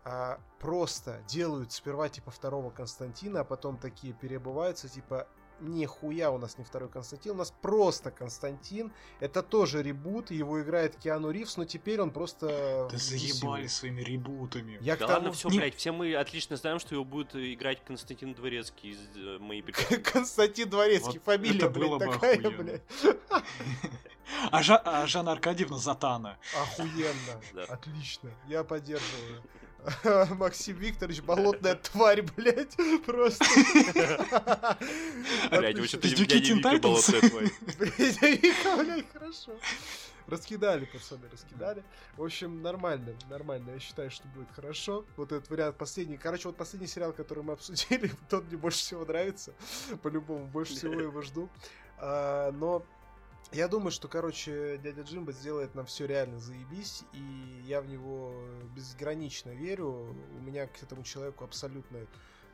А, 0.05 0.39
просто 0.59 1.23
делают 1.27 1.73
сперва 1.73 2.09
типа 2.09 2.31
второго 2.31 2.71
Константина, 2.71 3.41
а 3.41 3.45
потом 3.45 3.79
такие 3.79 4.13
перебываются, 4.13 4.89
типа, 4.89 5.27
нихуя 5.61 6.31
у 6.31 6.39
нас 6.39 6.59
не 6.59 6.65
второй 6.65 6.89
Константин, 6.89 7.33
у 7.33 7.37
нас 7.37 7.53
просто 7.63 8.11
Константин. 8.11 8.93
Это 9.21 9.43
тоже 9.43 9.83
ребут, 9.83 10.31
его 10.31 10.61
играет 10.63 10.97
Киану 10.97 11.31
Ривз, 11.31 11.57
но 11.57 11.65
теперь 11.65 12.01
он 12.01 12.11
просто... 12.11 12.89
Да 12.91 12.99
заебали 12.99 13.67
своими 13.67 14.03
ребутами. 14.03 14.79
Я 14.81 14.97
Да 14.97 15.07
тому- 15.07 15.13
ладно, 15.15 15.33
все, 15.33 15.49
Не- 15.49 15.59
блядь, 15.59 15.75
все 15.77 15.93
мы 15.93 16.15
отлично 16.15 16.57
знаем, 16.57 16.79
что 16.79 16.95
его 16.95 17.05
будет 17.05 17.35
играть 17.37 17.85
Константин 17.85 18.35
Дворецкий 18.35 18.91
из 18.91 18.99
э, 19.17 19.39
«Моей 19.39 19.63
прекрасной 19.65 19.99
Константин 20.03 20.69
Дворецкий, 20.69 21.19
Вот 21.19 21.25
фамилия, 21.25 21.59
это 21.59 21.71
блядь, 21.71 21.89
было 21.89 21.99
бы 21.99 22.13
такая, 22.13 22.39
охуенно. 22.39 22.63
блядь. 22.63 22.83
А, 24.51 24.63
Жа- 24.63 24.83
а 24.85 25.07
Жанна 25.07 25.33
Аркадьевна 25.33 25.79
Затана. 25.79 26.39
Охуенно. 26.61 27.65
Отлично. 27.69 28.31
Я 28.49 28.65
поддерживаю. 28.65 29.43
Максим 30.39 30.77
Викторович, 30.77 31.23
болотная 31.23 31.75
тварь, 31.75 32.23
блядь. 32.23 32.77
Просто. 33.07 33.45
Блядь, 35.51 35.77
дядя 35.77 36.37
Teen 36.39 36.57
Вика 36.57 36.79
болотная 36.79 37.21
тварь. 37.21 37.51
Блядь, 37.79 38.23
Вика, 38.23 38.77
блядь, 38.79 39.13
хорошо. 39.13 39.53
Раскидали, 40.27 40.87
пацаны, 40.87 41.29
раскидали. 41.31 41.85
В 42.17 42.25
общем, 42.25 42.63
нормально, 42.63 43.15
нормально. 43.29 43.73
Я 43.73 43.79
считаю, 43.79 44.11
что 44.11 44.27
будет 44.29 44.51
хорошо. 44.53 45.05
Вот 45.17 45.33
этот 45.33 45.51
вариант 45.51 45.77
последний. 45.77 46.17
Короче, 46.17 46.49
вот 46.49 46.57
последний 46.57 46.89
сериал, 46.89 47.13
который 47.13 47.45
мы 47.45 47.53
обсудили, 47.53 48.11
тот 48.31 48.47
мне 48.47 48.57
больше 48.57 48.79
всего 48.79 49.05
нравится. 49.05 49.53
По-любому, 50.03 50.47
больше 50.47 50.75
всего 50.75 50.99
его 50.99 51.21
жду. 51.21 51.51
А, 51.99 52.53
Но 52.53 52.87
я 53.53 53.69
думаю, 53.69 53.91
что, 53.93 54.09
короче, 54.09 54.79
дядя 54.79 55.03
Джимбо 55.03 55.33
сделает 55.33 55.75
нам 55.75 55.87
все 55.87 56.07
реально 56.07 56.39
заебись, 56.41 57.05
и 57.13 57.63
я 57.67 57.81
в 57.81 57.87
него 57.87 58.35
безгранично 58.75 59.51
верю. 59.51 60.17
У 60.37 60.41
меня 60.41 60.67
к 60.67 60.83
этому 60.83 61.05
человеку 61.05 61.45
абсолютно 61.45 62.07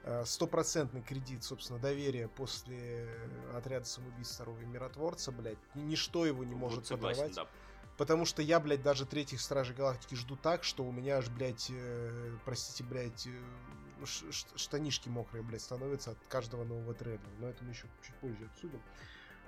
э, 0.04 0.24
стопроцентный 0.26 1.02
кредит, 1.02 1.42
собственно, 1.42 1.78
доверия 1.78 2.28
после 2.28 3.08
отряда 3.54 3.86
самоубийц 3.86 4.30
второго 4.34 4.58
миротворца, 4.60 5.32
блядь. 5.32 5.58
Ни- 5.74 5.82
Ничто 5.82 6.26
его 6.26 6.44
не 6.44 6.54
может 6.54 6.80
Вот 6.80 6.86
согласен, 6.86 7.22
подорвать. 7.28 7.36
да. 7.50 7.96
Потому 7.96 8.24
что 8.24 8.40
я, 8.42 8.60
блядь, 8.60 8.82
даже 8.82 9.04
третьих 9.06 9.40
Стражей 9.40 9.74
Галактики 9.76 10.14
жду 10.14 10.36
так, 10.36 10.64
что 10.64 10.84
у 10.84 10.92
меня 10.92 11.18
аж, 11.18 11.28
блядь, 11.28 11.66
э, 11.70 12.36
простите, 12.44 12.82
блядь, 12.84 13.26
э, 13.26 14.04
ш- 14.06 14.26
штанишки 14.56 15.08
мокрые, 15.08 15.42
блядь, 15.42 15.60
становятся 15.62 16.12
от 16.12 16.18
каждого 16.28 16.64
нового 16.64 16.94
трейлера. 16.94 17.20
Но 17.38 17.48
это 17.48 17.62
мы 17.64 17.70
еще 17.70 17.86
чуть 18.02 18.14
позже 18.16 18.44
обсудим. 18.46 18.80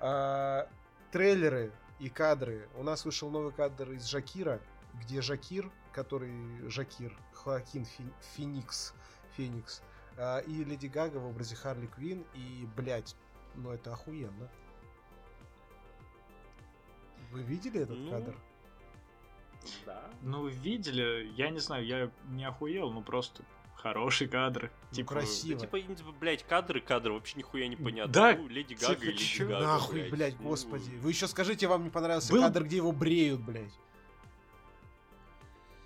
А, 0.00 0.68
трейлеры 1.12 1.72
и 2.00 2.08
кадры. 2.08 2.68
У 2.74 2.82
нас 2.82 3.04
вышел 3.04 3.30
новый 3.30 3.52
кадр 3.52 3.92
из 3.92 4.06
Жакира, 4.06 4.60
где 4.94 5.20
Жакир, 5.22 5.70
который 5.92 6.68
Жакир, 6.68 7.16
Хоакин 7.32 7.84
Фи- 7.84 8.12
Феникс, 8.34 8.94
Феникс, 9.36 9.82
а, 10.16 10.38
и 10.40 10.64
Леди 10.64 10.86
Гага 10.86 11.18
в 11.18 11.26
образе 11.26 11.54
Харли 11.54 11.86
Квин, 11.86 12.24
и, 12.34 12.66
блядь, 12.76 13.14
ну 13.54 13.70
это 13.70 13.92
охуенно. 13.92 14.50
Вы 17.30 17.42
видели 17.42 17.80
этот 17.80 17.98
Ну, 17.98 18.10
кадр? 18.10 18.34
Да. 19.86 20.10
Ну, 20.22 20.48
видели, 20.48 21.30
я 21.36 21.50
не 21.50 21.60
знаю, 21.60 21.86
я 21.86 22.10
не 22.28 22.44
охуел, 22.44 22.90
ну 22.90 23.02
просто 23.02 23.42
хороший 23.82 24.28
кадр. 24.28 24.70
Ну, 24.90 24.94
типа, 24.96 25.14
красиво. 25.14 25.58
Да, 25.60 25.66
типа, 25.66 25.80
типа, 25.94 26.12
блядь, 26.12 26.44
кадры, 26.44 26.80
кадры, 26.80 27.12
вообще 27.14 27.36
нихуя 27.38 27.66
не 27.68 27.76
понятно. 27.76 28.12
Да, 28.12 28.34
Ну, 28.36 28.48
Леди 28.48 28.74
Гага 28.74 28.94
типа, 28.94 29.04
и 29.04 29.06
Леди 29.12 29.24
чё? 29.24 29.48
Гага, 29.48 29.66
Нахуй, 29.66 30.08
блядь, 30.10 30.38
Ну, 30.40 30.48
господи. 30.48 30.90
Вы 30.96 31.10
еще 31.10 31.26
скажите, 31.28 31.66
вам 31.66 31.84
не 31.84 31.90
понравился 31.90 32.32
Был- 32.32 32.42
кадр, 32.42 32.64
где 32.64 32.76
его 32.76 32.92
бреют, 32.92 33.40
блядь. 33.40 33.72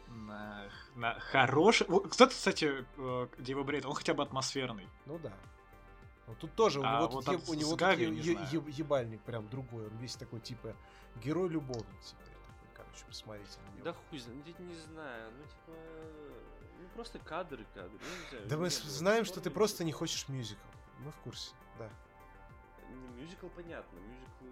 на, 0.08 0.64
на 0.94 1.18
хороший... 1.20 1.86
Кто-то, 1.86 2.28
кстати, 2.28 2.84
э, 2.96 3.26
Дева 3.38 3.62
Брейд, 3.62 3.84
он 3.86 3.94
хотя 3.94 4.14
бы 4.14 4.22
атмосферный. 4.22 4.88
Ну 5.06 5.18
да. 5.18 5.32
Вот 6.26 6.38
тут 6.38 6.52
тоже 6.54 6.80
у 6.80 6.82
А 6.84 6.96
него, 6.96 7.08
вот 7.08 7.24
тут, 7.24 7.28
от- 7.34 7.40
е- 7.48 7.50
у 7.52 7.54
него 7.54 7.76
с 7.76 7.78
тут 7.78 7.88
е- 7.98 8.10
не 8.10 8.18
е- 8.20 8.38
е- 8.52 8.62
ебальник 8.68 9.20
прям 9.22 9.48
другой. 9.48 9.86
Он 9.86 9.96
весь 9.98 10.16
такой, 10.16 10.40
типа, 10.40 10.74
герой-любовник 11.24 12.00
теперь. 12.02 12.34
Такой, 12.46 12.68
короче, 12.74 13.04
посмотрите 13.06 13.58
на 13.70 13.74
него. 13.76 13.84
Да 13.84 13.92
хуй 13.92 14.18
знает, 14.18 14.58
не 14.58 14.74
знаю, 14.74 15.30
ну 15.38 15.44
типа, 15.44 15.72
ну 15.72 16.35
просто 16.96 17.18
кадры, 17.20 17.64
кадры, 17.74 17.98
знаю. 18.30 18.48
Да 18.48 18.56
мы 18.56 18.62
было 18.62 18.70
знаем, 18.70 19.24
что 19.24 19.40
ты 19.40 19.50
просто 19.50 19.84
не 19.84 19.92
хочешь 19.92 20.28
мюзикл. 20.28 20.60
Мы 21.00 21.10
в 21.12 21.16
курсе, 21.16 21.52
да. 21.78 21.88
Не, 22.90 23.08
мюзикл 23.22 23.48
понятно, 23.48 23.98
мюзикл, 23.98 24.44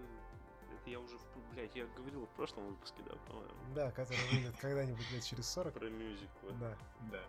это 0.75 0.91
я 0.91 1.01
уже, 1.01 1.17
в- 1.17 1.53
блядь, 1.55 1.75
я 1.75 1.87
говорил 1.97 2.27
в 2.27 2.31
прошлом 2.31 2.69
выпуске, 2.69 3.03
да, 3.09 3.15
по-моему, 3.27 3.55
Да, 3.75 3.91
который 3.93 4.19
выйдет 4.31 4.57
когда-нибудь 4.59 5.11
лет 5.11 5.25
через 5.25 5.49
40. 5.49 5.73
про 5.75 5.89
мюзиклы. 5.89 6.53
Да. 6.61 6.77
Да. 7.11 7.21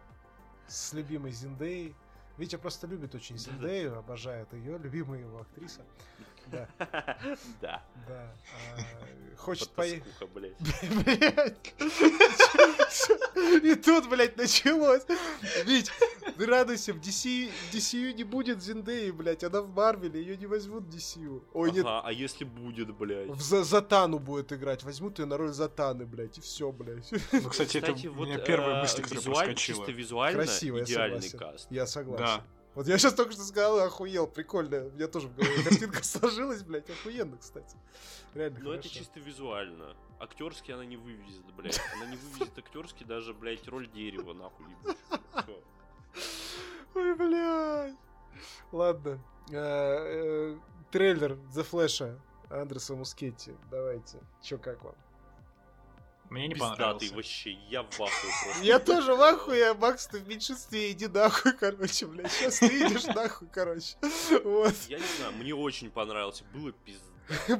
С 0.67 0.93
любимой 0.93 1.32
Зиндеей. 1.32 1.95
Витя 2.37 2.57
просто 2.57 2.87
любит 2.87 3.15
очень. 3.15 3.37
Зиндею, 3.37 3.97
обожает 3.97 4.51
ее, 4.53 4.77
любимая 4.77 5.21
его 5.21 5.41
актриса. 5.41 5.81
Да, 6.47 6.67
Да. 7.61 7.83
да. 8.07 8.33
А, 8.77 9.35
Хочет 9.37 9.69
поехать. 9.71 10.13
И 13.63 13.75
тут, 13.75 14.07
блядь, 14.09 14.37
началось. 14.37 15.03
Ведь, 15.65 15.91
ты 16.37 16.45
радуйся, 16.45 16.93
в 16.93 16.97
DC, 16.97 17.51
DCU 17.73 18.13
не 18.13 18.23
будет 18.23 18.61
Зиндеи, 18.61 19.11
блядь. 19.11 19.43
Она 19.43 19.61
в 19.61 19.69
Марвеле, 19.73 20.19
ее 20.21 20.37
не 20.37 20.45
возьмут 20.45 20.83
в 20.85 20.95
DCU. 20.95 21.43
Ой, 21.53 21.71
нет, 21.71 21.85
Ага, 21.85 22.01
а 22.07 22.11
если 22.11 22.43
будет, 22.43 22.93
блядь? 22.95 23.29
в 23.29 23.41
За- 23.41 23.63
Затану 23.63 24.19
будет 24.19 24.51
играть. 24.53 24.83
Возьмут 24.83 25.19
ее 25.19 25.25
на 25.25 25.37
роль 25.37 25.51
Затаны, 25.51 26.05
блядь, 26.05 26.37
и 26.37 26.41
все, 26.41 26.71
блядь. 26.71 27.11
Ну, 27.31 27.49
кстати, 27.49 27.77
Кстати, 27.79 28.07
это 28.07 28.11
у 28.11 28.25
меня 28.25 28.37
первая 28.37 28.81
мысль, 28.81 29.01
которая 29.01 29.21
проскочила. 29.23 29.77
чисто 29.77 29.91
визуально 29.91 30.43
Красиво, 30.43 30.83
идеальный 30.83 31.29
каст. 31.29 31.67
Я 31.71 31.86
согласен. 31.88 32.25
Да. 32.25 32.45
Вот 32.75 32.88
я 32.88 32.97
сейчас 32.97 33.13
только 33.13 33.31
что 33.31 33.41
сказал, 33.43 33.79
охуел, 33.79 34.27
прикольно. 34.27 34.88
У 34.88 34.91
меня 34.91 35.07
тоже 35.07 35.29
в 35.29 35.36
голове 35.36 35.63
картинка 35.63 36.03
сложилась, 36.03 36.61
блядь, 36.61 36.89
охуенно, 36.89 37.38
кстати. 37.38 37.77
Реально 38.33 38.59
Но 38.59 38.73
это 38.73 38.81
хорошо. 38.83 38.99
чисто 38.99 39.19
визуально. 39.21 39.95
Актерски 40.19 40.71
она 40.71 40.83
не 40.83 40.97
вывезет, 40.97 41.45
блядь. 41.55 41.79
Она 41.95 42.05
не 42.07 42.17
вывезет 42.17 42.57
актерски 42.57 43.05
даже, 43.05 43.33
блядь, 43.33 43.65
роль 43.69 43.89
дерева, 43.89 44.33
нахуй, 44.33 44.65
ебучего. 44.71 45.57
Ой, 46.95 47.16
блядь. 47.16 47.95
Ладно. 48.72 49.20
Э, 49.51 49.55
э, 49.57 50.57
Трейлер 50.91 51.34
The 51.53 51.68
Flash 51.70 52.18
Андреса 52.49 52.95
Мускетти. 52.95 53.53
Давайте. 53.70 54.20
Чё, 54.41 54.57
как 54.57 54.84
вам? 54.84 54.95
Мне 56.30 56.47
не 56.47 56.55
понравился. 56.55 57.13
вообще, 57.13 57.51
я 57.70 57.84
в 57.84 57.88
ахуе 58.01 58.32
просто. 58.43 58.63
Я 58.63 58.80
тоже 58.80 59.13
в 59.13 59.22
ахуе, 59.22 59.70
а 59.72 59.74
Макс, 59.76 60.07
ты 60.07 60.20
в 60.20 60.28
меньшинстве, 60.28 60.91
иди 60.91 61.07
нахуй, 61.07 61.53
короче, 61.53 62.07
блядь. 62.07 62.32
Сейчас 62.32 62.59
ты 62.59 62.66
идешь 62.68 63.05
нахуй, 63.05 63.47
короче. 63.53 63.95
Вот. 64.43 64.74
Я 64.88 64.97
не 64.97 65.05
знаю, 65.20 65.34
мне 65.34 65.53
очень 65.53 65.91
понравился, 65.91 66.43
было 66.53 66.72
пиздато. 66.72 67.11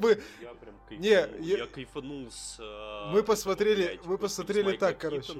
Мы, 0.02 0.20
Я 0.42 0.54
прям 0.56 0.76
кайфанул. 0.90 1.00
Не, 1.00 1.10
я... 1.46 1.58
я- 1.58 1.68
кайфанул 1.68 2.32
с... 2.32 2.58
э, 2.60 3.12
Мы 3.12 3.22
посмотрели- 3.24 4.00
мы 4.06 4.18
посмотрели 4.18 4.76
так, 4.78 4.98
короче. 5.00 5.34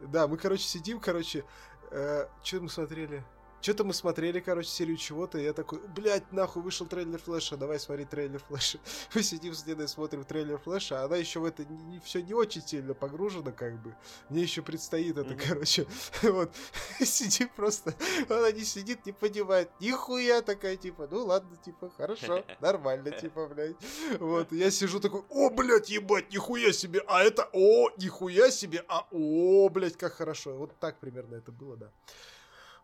Да, 0.00 0.28
мы, 0.28 0.36
короче, 0.38 0.62
сидим, 0.62 1.00
короче, 1.00 1.44
что 1.90 2.60
мы 2.60 2.68
смотрели? 2.68 3.22
Что-то 3.60 3.84
мы 3.84 3.92
смотрели, 3.92 4.40
короче, 4.40 4.68
серию 4.70 4.96
чего-то, 4.96 5.38
и 5.38 5.44
я 5.44 5.52
такой, 5.52 5.80
блядь, 5.94 6.32
нахуй, 6.32 6.62
вышел 6.62 6.86
трейлер 6.86 7.18
Флэша, 7.18 7.56
давай 7.56 7.78
смотреть 7.78 8.08
трейлер 8.10 8.40
Флэша. 8.48 8.78
Мы 9.14 9.22
сидим 9.22 9.52
с 9.54 9.66
Леной, 9.66 9.86
смотрим 9.86 10.24
трейлер 10.24 10.58
Флэша, 10.58 11.02
а 11.02 11.04
она 11.04 11.16
еще 11.16 11.40
в 11.40 11.44
это 11.44 11.64
не, 11.64 12.00
все 12.00 12.22
не 12.22 12.32
очень 12.32 12.62
сильно 12.62 12.94
погружена, 12.94 13.52
как 13.52 13.80
бы. 13.82 13.94
Мне 14.30 14.42
еще 14.42 14.62
предстоит 14.62 15.18
это, 15.18 15.30
Мгм. 15.34 15.40
короче. 15.46 15.86
Вот. 16.22 16.50
Сидим 17.00 17.48
просто, 17.54 17.94
она 18.28 18.50
не 18.52 18.64
сидит, 18.64 19.04
не 19.04 19.12
понимает, 19.12 19.70
нихуя 19.80 20.40
такая, 20.42 20.76
типа, 20.76 21.08
ну 21.10 21.24
ладно, 21.26 21.56
типа, 21.64 21.90
хорошо, 21.96 22.44
нормально, 22.60 23.10
типа, 23.10 23.46
блядь. 23.46 23.76
Вот, 24.18 24.52
я 24.52 24.70
сижу 24.70 25.00
такой, 25.00 25.22
о, 25.28 25.50
блядь, 25.50 25.90
ебать, 25.90 26.32
нихуя 26.32 26.72
себе, 26.72 27.02
а 27.06 27.22
это, 27.22 27.48
о, 27.52 27.90
нихуя 27.98 28.50
себе, 28.50 28.84
а, 28.88 29.06
о, 29.10 29.68
блядь, 29.68 29.96
как 29.96 30.14
хорошо. 30.14 30.56
Вот 30.56 30.78
так 30.78 30.98
примерно 30.98 31.36
это 31.36 31.52
было, 31.52 31.76
да. 31.76 31.90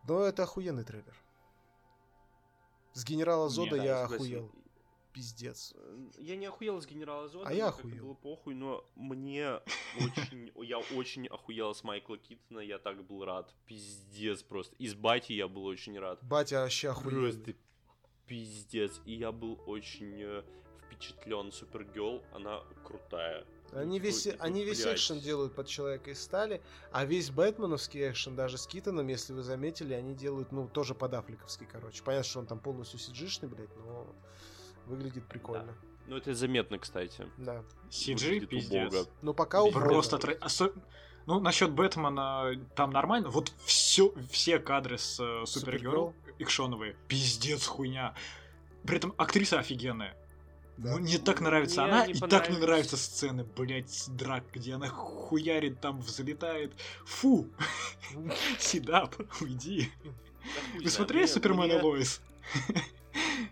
Но 0.07 0.21
это 0.23 0.43
охуенный 0.43 0.83
трейлер. 0.83 1.15
С 2.93 3.03
генерала 3.05 3.49
Зода 3.49 3.75
Не, 3.75 3.77
Да, 3.77 3.83
я 3.83 4.03
охуел. 4.03 4.51
Пиздец. 5.13 5.73
Я 6.17 6.35
не 6.35 6.45
охуел 6.45 6.81
с 6.81 6.85
генерала 6.85 7.27
Зода, 7.27 7.49
А 7.49 7.53
я 7.53 7.67
охуел. 7.67 8.05
было 8.05 8.13
похуй, 8.13 8.53
но 8.53 8.85
мне 8.95 9.59
очень, 9.97 10.51
я 10.63 10.77
очень 10.77 11.27
охуел 11.27 11.73
с 11.73 11.83
Майкла 11.83 12.17
Китона, 12.17 12.59
я 12.59 12.77
так 12.77 13.03
был 13.03 13.25
рад, 13.25 13.53
пиздец 13.65 14.43
просто. 14.43 14.75
Из 14.77 14.93
Бати 14.95 15.33
я 15.33 15.47
был 15.47 15.65
очень 15.65 15.97
рад. 15.99 16.19
Батя 16.23 16.61
вообще 16.61 16.89
охуенный. 16.89 17.31
Просто 17.31 17.53
пиздец. 18.27 19.01
И 19.05 19.13
я 19.13 19.31
был 19.31 19.59
очень 19.65 20.21
э, 20.21 20.43
впечатлен. 20.85 21.51
Супергел, 21.51 22.23
она 22.33 22.61
крутая. 22.83 23.45
Они 23.73 23.99
Ну, 23.99 24.05
весь, 24.05 24.23
типа, 24.23 24.43
они 24.43 24.63
весь 24.63 24.81
блядь. 24.83 24.95
экшен 24.95 25.19
делают 25.19 25.53
под 25.53 25.67
Человека 25.67 26.11
из 26.11 26.21
Стали, 26.21 26.61
а 26.91 27.05
весь 27.05 27.29
бэтменовский 27.29 28.09
экшен, 28.09 28.35
даже 28.35 28.57
с 28.57 28.65
Китоном, 28.65 29.07
если 29.07 29.33
вы 29.33 29.43
заметили, 29.43 29.93
они 29.93 30.15
делают, 30.15 30.51
ну, 30.51 30.67
тоже 30.67 30.95
под 30.95 31.13
афликовский, 31.13 31.67
короче. 31.69 32.01
Понятно, 32.03 32.29
что 32.29 32.39
он 32.39 32.45
там 32.47 32.59
полностью 32.59 32.97
сиджишный, 32.99 33.49
блядь, 33.49 33.75
но 33.77 34.07
выглядит 34.85 35.25
прикольно. 35.27 35.73
Ну, 36.07 36.15
это 36.15 36.33
заметно, 36.33 36.79
кстати. 36.79 37.27
Да. 37.37 37.63
CG 37.89 38.13
Выглядит 38.25 38.49
пиздец. 38.49 38.87
убого. 38.93 39.07
Но 39.21 39.33
пока 39.33 39.61
убого. 39.61 39.83
Просто 39.83 40.15
осо- 40.39 40.73
Ну, 41.25 41.41
насчет 41.41 41.71
Бэтмена 41.73 42.53
там 42.77 42.91
нормально. 42.91 43.27
Вот 43.29 43.51
все, 43.65 44.13
все 44.31 44.59
кадры 44.59 44.97
с 44.97 45.19
э, 45.19 45.45
Супергерл 45.45 46.15
экшоновые. 46.39 46.95
Пиздец 47.09 47.65
хуйня. 47.67 48.15
При 48.85 48.95
этом 48.95 49.13
актриса 49.17 49.59
офигенная. 49.59 50.15
Да. 50.77 50.91
Ну, 50.91 50.99
мне 50.99 51.17
так 51.17 51.41
нравится 51.41 51.81
Мне 51.83 51.91
она, 51.91 52.05
не 52.07 52.13
и 52.13 52.19
так 52.19 52.49
не 52.49 52.57
нравятся 52.57 52.97
сцены, 52.97 53.43
блять, 53.43 54.05
драк, 54.15 54.43
где 54.53 54.73
она 54.75 54.87
хуярит, 54.87 55.79
там 55.81 56.01
взлетает. 56.01 56.71
Фу! 57.05 57.47
Седап, 58.59 59.15
уйди. 59.41 59.91
Вы 60.75 60.89
смотрели 60.89 61.23
мне- 61.23 61.27
Супермен 61.33 61.63
и 61.63 61.73
мне- 61.73 61.81
Лоис? 61.81 62.21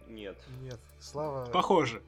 Нет. 0.07 0.38
Нет, 0.61 0.80
слава... 0.99 1.47
Похоже. 1.51 2.01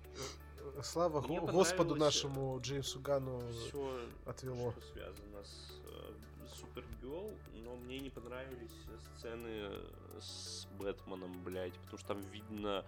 э, 0.75 0.81
Слава 0.83 1.21
Мне 1.21 1.39
Господу 1.41 1.89
понравилось, 1.95 1.99
нашему 2.15 2.59
Джеймсу 2.61 2.99
Гану. 2.99 3.41
Все, 3.51 3.99
отвело. 4.25 4.71
что 4.73 4.81
связано 4.93 5.43
с 5.43 5.81
э, 5.83 6.13
Супергерл, 6.59 7.33
но 7.63 7.75
мне 7.77 7.99
не 7.99 8.09
понравились 8.09 8.71
сцены 9.17 9.71
с 10.21 10.65
Бэтменом, 10.79 11.43
блядь, 11.43 11.73
потому 11.73 11.97
что 11.97 12.07
там 12.09 12.21
видно, 12.31 12.85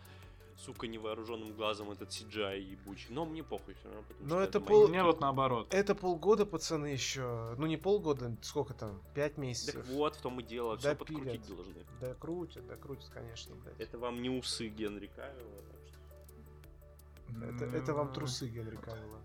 сука, 0.60 0.88
невооруженным 0.88 1.54
глазом 1.54 1.92
этот 1.92 2.10
CGI 2.10 2.60
ебучий. 2.60 3.08
Но 3.10 3.26
мне 3.26 3.44
похуй 3.44 3.74
все 3.76 3.88
равно, 3.88 4.04
Но 4.20 4.40
это 4.42 4.60
мои- 4.60 4.68
пол- 4.68 4.88
меня 4.88 5.06
вот 5.06 5.22
наоборот. 5.22 5.74
Это 5.74 5.96
полгода, 5.96 6.46
пацаны, 6.46 6.88
еще. 6.88 7.56
Ну, 7.58 7.66
не 7.66 7.78
полгода, 7.78 8.36
сколько 8.42 8.74
там? 8.74 9.02
Пять 9.14 9.38
месяцев. 9.38 9.76
Так 9.76 9.86
вот, 9.88 10.16
в 10.16 10.22
том 10.22 10.40
и 10.40 10.44
дело, 10.44 10.78
все 10.78 10.96
подкрутить 10.96 11.48
должны. 11.48 11.86
Да 12.02 12.14
крутят, 12.16 12.68
да 12.68 12.76
крутят, 12.76 13.10
конечно, 13.10 13.56
блядь. 13.56 13.80
Это 13.80 13.98
вам 13.98 14.22
не 14.22 14.30
усы 14.30 14.68
Генри 14.68 15.08
Кавилла, 15.08 15.62
так 15.72 15.80
что... 15.88 17.46
Это, 17.46 17.78
это 17.78 17.94
вам 17.94 18.12
трусы 18.14 18.48
Генри 18.48 18.76
Кавилла. 18.76 19.20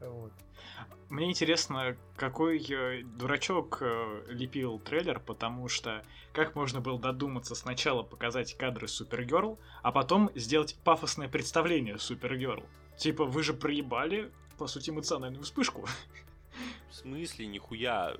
Вот. 0.00 0.32
Мне 1.08 1.30
интересно, 1.30 1.96
какой 2.16 2.58
э, 2.58 3.02
дурачок 3.04 3.78
э, 3.80 4.24
лепил 4.28 4.78
трейлер, 4.80 5.20
потому 5.20 5.68
что 5.68 6.04
как 6.32 6.54
можно 6.56 6.80
было 6.80 6.98
додуматься 6.98 7.54
сначала 7.54 8.02
показать 8.02 8.56
кадры 8.58 8.88
Супергерл, 8.88 9.58
а 9.82 9.92
потом 9.92 10.30
сделать 10.34 10.76
пафосное 10.84 11.28
представление 11.28 11.98
Супергерл? 11.98 12.64
Типа, 12.96 13.24
вы 13.24 13.42
же 13.42 13.54
проебали, 13.54 14.32
по 14.58 14.66
сути, 14.66 14.90
эмоциональную 14.90 15.44
вспышку. 15.44 15.86
В 16.90 16.94
смысле, 16.94 17.46
нихуя? 17.46 18.16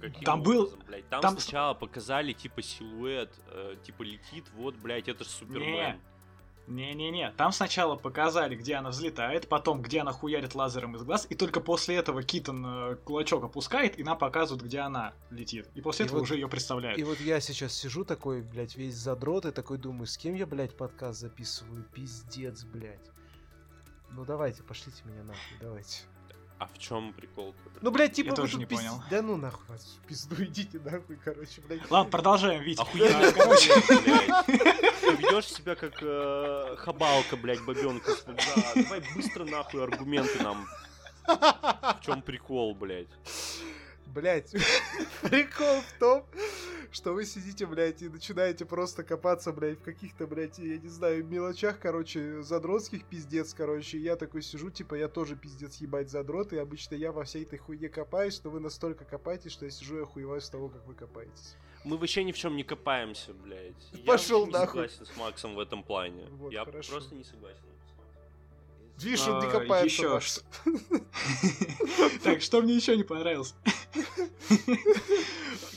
Каким 0.00 0.22
Там 0.24 0.42
был- 0.42 0.62
образом, 0.62 0.82
блядь? 0.86 1.08
Там, 1.08 1.20
там 1.20 1.38
сначала 1.38 1.74
показали, 1.74 2.32
типа, 2.32 2.62
силуэт, 2.62 3.30
э, 3.48 3.76
типа, 3.84 4.02
летит, 4.02 4.44
вот, 4.54 4.74
блядь, 4.76 5.08
это 5.08 5.24
же 5.24 5.30
Супермен. 5.30 6.00
Не-не-не, 6.68 7.30
там 7.32 7.50
сначала 7.50 7.96
показали, 7.96 8.54
где 8.54 8.74
она 8.74 8.90
взлетает, 8.90 9.48
потом, 9.48 9.80
где 9.80 10.00
она 10.00 10.12
хуярит 10.12 10.54
лазером 10.54 10.96
из 10.96 11.02
глаз, 11.02 11.26
и 11.30 11.34
только 11.34 11.60
после 11.60 11.96
этого 11.96 12.22
Китон 12.22 12.64
э, 12.66 12.96
кулачок 12.96 13.42
опускает, 13.44 13.98
и 13.98 14.04
нам 14.04 14.18
показывают, 14.18 14.62
где 14.62 14.80
она 14.80 15.14
летит. 15.30 15.66
И 15.74 15.80
после 15.80 16.04
И 16.04 16.06
этого 16.06 16.18
вот- 16.18 16.24
уже 16.24 16.34
ее 16.34 16.46
представляют. 16.46 16.98
И 16.98 17.04
вот 17.04 17.18
я 17.20 17.40
сейчас 17.40 17.72
сижу 17.72 18.04
такой, 18.04 18.42
блядь, 18.42 18.76
весь 18.76 18.96
задрот, 18.96 19.46
и 19.46 19.50
такой 19.50 19.78
думаю, 19.78 20.06
с 20.06 20.18
кем 20.18 20.34
я, 20.34 20.46
блядь, 20.46 20.76
подкаст 20.76 21.20
записываю? 21.20 21.84
Пиздец, 21.94 22.64
блядь. 22.64 23.10
Ну 24.10 24.26
давайте, 24.26 24.62
пошлите 24.62 25.02
меня 25.06 25.22
нахуй, 25.22 25.56
давайте. 25.60 26.02
А 26.58 26.66
в 26.66 26.76
чем 26.78 27.12
прикол? 27.12 27.54
Ну, 27.80 27.90
блядь, 27.92 28.12
типа 28.14 28.28
Я 28.28 28.32
вы 28.32 28.36
тоже 28.36 28.58
не 28.58 28.64
пиз- 28.64 28.76
понял. 28.78 29.02
Да 29.10 29.22
ну 29.22 29.36
нахуй 29.36 29.64
вас, 29.68 29.98
пизду 30.08 30.34
идите 30.44 30.80
нахуй, 30.80 31.16
короче, 31.16 31.60
блядь. 31.60 31.88
Ладно, 31.90 32.10
продолжаем, 32.10 32.62
Витя. 32.62 32.80
Охуенно, 32.80 33.32
Короче, 33.36 33.72
блядь. 33.86 34.96
Ты 35.00 35.12
ведешь 35.14 35.46
себя 35.46 35.76
как 35.76 35.94
э, 36.02 36.76
хабалка, 36.78 37.36
блядь, 37.36 37.64
бабенка. 37.64 38.12
Да, 38.26 38.34
давай 38.74 39.02
быстро 39.14 39.44
нахуй 39.44 39.84
аргументы 39.84 40.42
нам. 40.42 40.66
В 41.26 41.98
чем 42.00 42.22
прикол, 42.22 42.74
блядь? 42.74 43.08
Блять, 44.06 44.50
прикол 45.22 45.80
в 45.82 45.98
том, 46.00 46.24
что 46.90 47.12
вы 47.12 47.24
сидите, 47.24 47.66
блядь, 47.66 48.02
и 48.02 48.08
начинаете 48.08 48.64
просто 48.64 49.02
копаться, 49.04 49.52
блядь, 49.52 49.78
в 49.78 49.82
каких-то, 49.82 50.26
блядь, 50.26 50.58
я 50.58 50.78
не 50.78 50.88
знаю, 50.88 51.24
мелочах, 51.24 51.78
короче, 51.80 52.42
задротских 52.42 53.04
пиздец, 53.04 53.54
короче. 53.54 53.98
И 53.98 54.02
я 54.02 54.16
такой 54.16 54.42
сижу, 54.42 54.70
типа, 54.70 54.94
я 54.94 55.08
тоже 55.08 55.36
пиздец 55.36 55.76
ебать 55.76 56.10
задрот, 56.10 56.52
и 56.52 56.58
обычно 56.58 56.94
я 56.94 57.12
во 57.12 57.24
всей 57.24 57.42
этой 57.44 57.58
хуйне 57.58 57.88
копаюсь, 57.88 58.40
но 58.44 58.50
вы 58.50 58.60
настолько 58.60 59.04
копаетесь, 59.04 59.52
что 59.52 59.64
я 59.66 59.70
сижу 59.70 59.98
и 59.98 60.02
охуеваю 60.02 60.40
с 60.40 60.48
того, 60.50 60.68
как 60.68 60.86
вы 60.86 60.94
копаетесь. 60.94 61.56
Мы 61.84 61.96
вообще 61.96 62.24
ни 62.24 62.32
в 62.32 62.36
чем 62.36 62.56
не 62.56 62.64
копаемся, 62.64 63.32
блядь. 63.34 63.74
Я 63.92 64.04
Пошёл 64.04 64.40
вообще 64.40 64.46
не 64.46 64.52
нахуй. 64.52 64.88
согласен 64.88 65.06
с 65.06 65.16
Максом 65.16 65.54
в 65.54 65.60
этом 65.60 65.82
плане. 65.84 66.26
Вот, 66.32 66.52
Я 66.52 66.64
хорошо. 66.64 66.92
просто 66.92 67.14
не 67.14 67.24
согласен. 67.24 67.62
Видишь, 69.02 69.26
он 69.28 69.40
не 69.40 69.46
А, 69.46 69.50
копается, 69.50 70.02
ещё 70.02 70.14
Макс. 70.14 70.44
Так, 72.22 72.42
что 72.42 72.60
мне 72.62 72.74
еще 72.74 72.96
не 72.96 73.04
понравилось? 73.04 73.54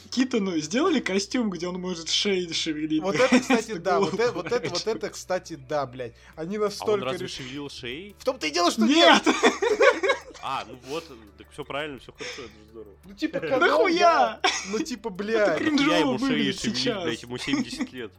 Китону 0.09 0.57
сделали 0.57 0.99
костюм, 0.99 1.49
где 1.49 1.67
он 1.67 1.79
может 1.79 2.09
шеей 2.09 2.51
шевелить. 2.51 3.01
Вот 3.01 3.15
это, 3.15 3.39
кстати, 3.39 3.73
да, 3.77 3.99
вот 3.99 4.13
это, 4.15 4.31
Голову 4.31 4.43
вот 4.43 4.51
это, 4.51 4.69
вот 4.69 4.87
это, 4.87 5.09
кстати, 5.09 5.55
да, 5.69 5.85
блядь. 5.85 6.13
Они 6.35 6.57
А 6.57 6.59
он 6.59 6.65
настолько 6.65 7.05
разве 7.05 7.27
шевелил 7.27 7.69
шеей? 7.69 8.15
В 8.19 8.25
том-то 8.25 8.47
и 8.47 8.51
дело, 8.51 8.71
что 8.71 8.81
нет. 8.81 9.25
Нет! 9.25 9.35
А, 10.43 10.65
ну 10.67 10.77
вот, 10.87 11.05
так 11.37 11.47
все 11.51 11.63
правильно, 11.63 11.99
все 11.99 12.11
хорошо, 12.11 12.41
это 12.41 12.47
же 12.47 12.65
здорово. 12.71 12.95
Ну, 13.05 13.13
типа, 13.13 13.39
канон, 13.39 13.59
Нахуя? 13.59 14.41
Ну, 14.71 14.79
типа, 14.79 15.09
блядь. 15.11 15.61
Я 15.61 15.97
ему 15.99 16.17
выглядит 16.17 16.59
шевелить, 16.59 17.03
блядь, 17.03 17.21
ему 17.21 17.37
70 17.37 17.93
лет. 17.93 18.11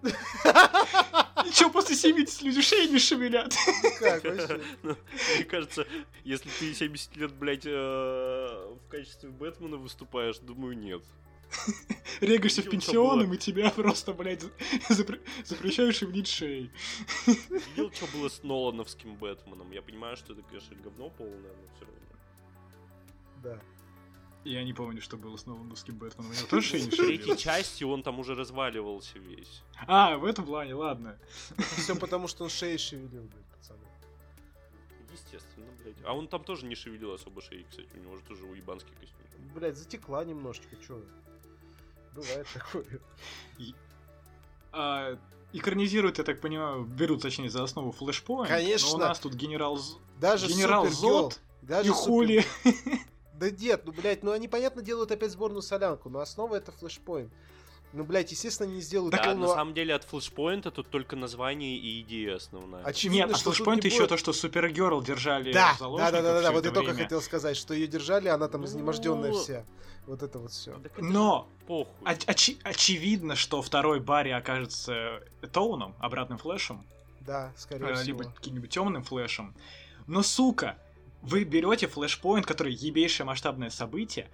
Ничего, 1.45 1.71
после 1.71 1.97
70 1.97 2.43
люди 2.43 2.61
шеи 2.63 2.87
не 2.89 2.99
шевелят. 2.99 3.55
Как 3.99 4.25
вообще? 4.25 4.61
Ну, 4.83 4.97
Мне 5.37 5.45
кажется, 5.45 5.87
если 6.25 6.49
ты 6.59 6.75
70 6.75 7.17
лет, 7.17 7.33
блядь, 7.33 7.67
э, 7.67 7.71
в 7.71 8.89
качестве 8.89 9.31
Бэтмена 9.31 9.77
выступаешь, 9.77 10.39
думаю, 10.39 10.77
нет. 10.77 11.03
Регаешься 12.21 12.63
в 12.63 12.71
пенсионном, 12.71 13.35
и 13.35 13.37
тебя 13.37 13.71
просто, 13.71 14.13
блядь, 14.15 14.43
запре- 14.89 15.21
запрещают 15.45 15.95
шевелить 15.95 16.29
шеей. 16.29 16.71
Видел, 17.27 17.93
что 17.93 18.07
было 18.07 18.29
с 18.29 18.43
Нолановским 18.43 19.17
Бэтменом? 19.17 19.71
Я 19.71 19.83
понимаю, 19.83 20.17
что 20.17 20.33
это, 20.33 20.43
конечно, 20.43 20.75
говно 20.77 21.11
полное, 21.11 21.37
но 21.37 21.75
все 21.77 21.85
равно. 21.85 22.01
Да. 23.43 23.61
Я 24.45 24.65
не 24.65 24.73
помню, 24.73 25.01
что 25.01 25.17
было 25.17 25.37
с 25.37 25.47
Нолановским 25.47 25.97
Бэтменом. 25.97 26.31
У 26.31 26.35
него 26.35 26.47
тоже 26.49 26.81
не 26.81 26.91
В 26.91 26.97
третьей 26.97 27.37
части 27.37 27.85
он 27.85 28.03
там 28.03 28.19
уже 28.19 28.35
разваливался 28.35 29.19
весь. 29.19 29.63
А, 29.87 30.17
в 30.17 30.25
этом 30.25 30.45
плане, 30.45 30.75
ладно. 30.75 31.17
Все 31.77 31.95
потому, 31.95 32.27
что 32.27 32.45
он 32.45 32.51
шеей 32.51 32.79
шевелил, 32.79 33.23
блядь, 33.23 33.47
пацаны. 33.47 33.85
Естественно, 35.13 35.67
блядь. 35.83 35.97
А 36.05 36.13
он 36.15 36.27
там 36.27 36.43
тоже 36.43 36.67
не 36.67 36.75
шевелил 36.75 37.13
особо 37.13 37.41
шеи, 37.41 37.65
кстати. 37.69 37.89
У 37.95 38.01
него 38.01 38.17
же 38.17 38.23
тоже 38.23 38.45
уебанский 38.45 38.93
костюм. 38.99 39.21
Блять, 39.55 39.77
затекла 39.77 40.25
немножечко, 40.25 40.75
чё? 40.77 41.01
Бывает 42.15 42.47
такое. 42.53 43.01
А, 44.73 45.19
экранизируют, 45.53 46.19
я 46.19 46.25
так 46.25 46.41
понимаю, 46.41 46.85
берут, 46.85 47.23
точнее, 47.23 47.51
за 47.51 47.63
основу 47.63 47.93
флешпоинт. 47.93 48.49
Конечно. 48.49 48.89
Но 48.91 48.95
у 48.97 48.99
нас 48.99 49.21
тут 49.21 49.35
генерал, 49.35 49.79
Даже 50.19 50.49
генерал 50.49 50.89
Зод 50.89 51.41
даже 51.63 51.91
и 51.91 51.93
Супер- 51.93 52.03
Хули. 52.03 52.45
Да 53.43 53.51
нет, 53.51 53.83
ну, 53.85 53.91
блядь, 53.93 54.23
ну 54.23 54.31
они, 54.31 54.47
понятно, 54.47 54.83
делают 54.83 55.11
опять 55.11 55.33
сборную 55.33 55.63
солянку, 55.63 56.09
но 56.09 56.21
основа 56.21 56.55
это 56.55 56.71
флешпоинт. 56.71 57.33
Ну, 57.93 58.05
блядь, 58.05 58.31
естественно, 58.31 58.69
не 58.69 58.81
сделают 58.81 59.11
Да, 59.15 59.19
на 59.19 59.25
полного... 59.33 59.55
самом 59.55 59.75
деле 59.75 59.95
от 59.97 60.05
флешпоинта 60.05 60.71
тут 60.71 60.89
только 60.91 61.17
название 61.17 61.77
и 61.77 62.01
идея 62.03 62.37
основная. 62.37 62.85
Очевидно, 62.85 63.27
Нет, 63.27 63.35
а 63.35 63.39
флешпоинт 63.39 63.83
не 63.83 63.91
еще 63.91 63.99
будет- 64.03 64.11
то, 64.11 64.17
что 64.17 64.33
Супергерл 64.33 65.03
держали 65.03 65.53
Да, 65.53 65.71
в 65.71 65.73
да, 65.73 65.79
заложниках 65.79 66.13
да, 66.13 66.23
да, 66.23 66.33
да, 66.35 66.41
всё 66.41 66.53
вот 66.53 66.65
я 66.65 66.71
только 66.71 66.95
хотел 66.95 67.21
сказать, 67.21 67.57
что 67.57 67.75
ее 67.75 67.89
держали, 67.89 68.29
она 68.29 68.47
там 68.47 68.61
Ну, 68.61 68.67
изнеможденная 68.69 69.33
вся. 69.33 69.67
Вот 70.07 70.23
это 70.23 70.39
вот 70.39 70.53
все. 70.53 70.81
Но 70.99 71.49
похуй. 71.67 71.93
оч- 72.07 72.59
очевидно, 72.63 73.35
что 73.35 73.61
второй 73.61 73.99
Барри 73.99 74.31
окажется 74.31 75.21
Тоуном, 75.53 75.95
обратным 75.99 76.39
флешем, 76.39 76.87
Да, 77.21 77.53
скорее 77.57 77.89
э, 77.91 77.95
всего. 77.97 78.21
либо 78.21 78.33
каким-нибудь 78.33 78.71
темным 78.71 79.03
флешем. 79.03 79.55
Но, 80.07 80.23
сука, 80.23 80.77
вы 81.23 81.45
берете 81.45 81.87
флешпоинт, 81.87 82.47
который 82.47 82.73
ебейшее 82.73 83.27
масштабное 83.27 83.71
событие, 83.71 84.29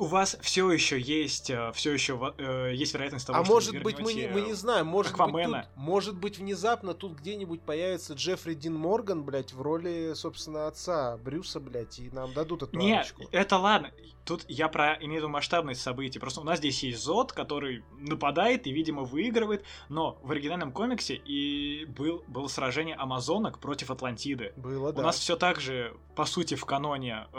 у 0.00 0.04
вас 0.04 0.36
все 0.42 0.70
еще 0.70 1.00
есть, 1.00 1.50
все 1.74 1.92
еще 1.92 2.34
есть 2.72 2.94
вероятность 2.94 3.26
того, 3.26 3.40
А 3.40 3.44
что 3.44 3.52
может 3.54 3.72
вы 3.74 3.80
быть, 3.80 3.98
мы 3.98 4.12
не, 4.12 4.28
мы 4.28 4.42
не 4.42 4.52
знаем, 4.52 4.86
может 4.86 5.10
быть, 5.12 5.20
Аквамена. 5.20 5.62
тут- 5.62 5.76
может 5.76 6.16
быть, 6.16 6.38
внезапно 6.38 6.94
тут 6.94 7.18
где-нибудь 7.18 7.62
появится 7.62 8.14
Джеффри 8.14 8.54
Дин 8.54 8.74
Морган, 8.76 9.24
блядь, 9.24 9.52
в 9.52 9.60
роли, 9.60 10.12
собственно, 10.14 10.68
отца 10.68 11.16
Брюса, 11.16 11.58
блядь, 11.58 11.98
и 11.98 12.10
нам 12.10 12.32
дадут 12.32 12.62
эту 12.62 12.76
Нет, 12.78 12.98
арочку. 12.98 13.24
это 13.32 13.58
ладно. 13.58 13.90
Тут 14.28 14.44
я 14.46 14.68
про 14.68 14.92
имею 15.00 15.14
в 15.14 15.16
виду 15.24 15.28
масштабность 15.30 15.80
событий. 15.80 16.18
Просто 16.18 16.42
у 16.42 16.44
нас 16.44 16.58
здесь 16.58 16.82
есть 16.82 17.02
Зод, 17.02 17.32
который 17.32 17.82
нападает 17.96 18.66
и, 18.66 18.72
видимо, 18.72 19.02
выигрывает. 19.04 19.64
Но 19.88 20.18
в 20.22 20.30
оригинальном 20.32 20.70
комиксе 20.70 21.14
и 21.14 21.86
был, 21.86 22.22
было 22.28 22.46
сражение 22.46 22.94
Амазонок 22.96 23.58
против 23.58 23.90
Атлантиды. 23.90 24.52
Было, 24.56 24.90
У 24.90 24.92
да. 24.92 25.02
нас 25.02 25.18
все 25.18 25.34
так 25.36 25.60
же, 25.60 25.96
по 26.14 26.26
сути, 26.26 26.56
в 26.56 26.66
каноне 26.66 27.26
э, 27.32 27.38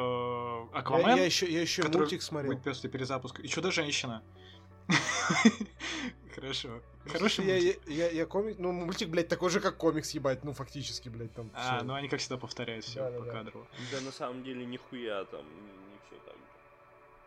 я, 0.74 0.80
Аквамен, 0.80 1.16
я 1.18 1.26
еще, 1.26 1.46
я 1.52 1.62
еще 1.62 1.84
и 1.84 1.86
который 1.86 2.02
мультик 2.02 2.24
смотрел. 2.24 2.54
будет 2.54 2.64
после 2.64 2.90
перезапуска. 2.90 3.44
И 3.44 3.48
Чудо-женщина. 3.48 4.24
Хорошо. 6.34 6.70
Ну, 7.06 7.12
Хороший 7.12 7.46
я, 7.46 7.54
мультик. 7.54 7.82
я, 7.88 7.94
я, 8.06 8.12
я 8.12 8.26
комик, 8.26 8.58
ну, 8.60 8.72
мультик, 8.72 9.10
блядь, 9.10 9.28
такой 9.28 9.50
же, 9.50 9.60
как 9.60 9.78
комикс, 9.78 10.12
ебать, 10.12 10.44
ну, 10.44 10.54
фактически, 10.54 11.10
блядь, 11.10 11.34
там 11.34 11.52
А, 11.54 11.78
всё. 11.78 11.86
ну 11.86 11.94
они, 11.94 12.08
как 12.08 12.20
всегда, 12.20 12.38
повторяют 12.38 12.86
все 12.86 13.00
Да-да-да. 13.00 13.24
по 13.26 13.32
кадру. 13.32 13.68
Да 13.92 14.02
на 14.02 14.12
самом 14.12 14.44
деле 14.44 14.66
нихуя 14.66 15.26
там 15.26 15.42
не 15.42 16.00
все 16.08 16.16
так. 16.26 16.36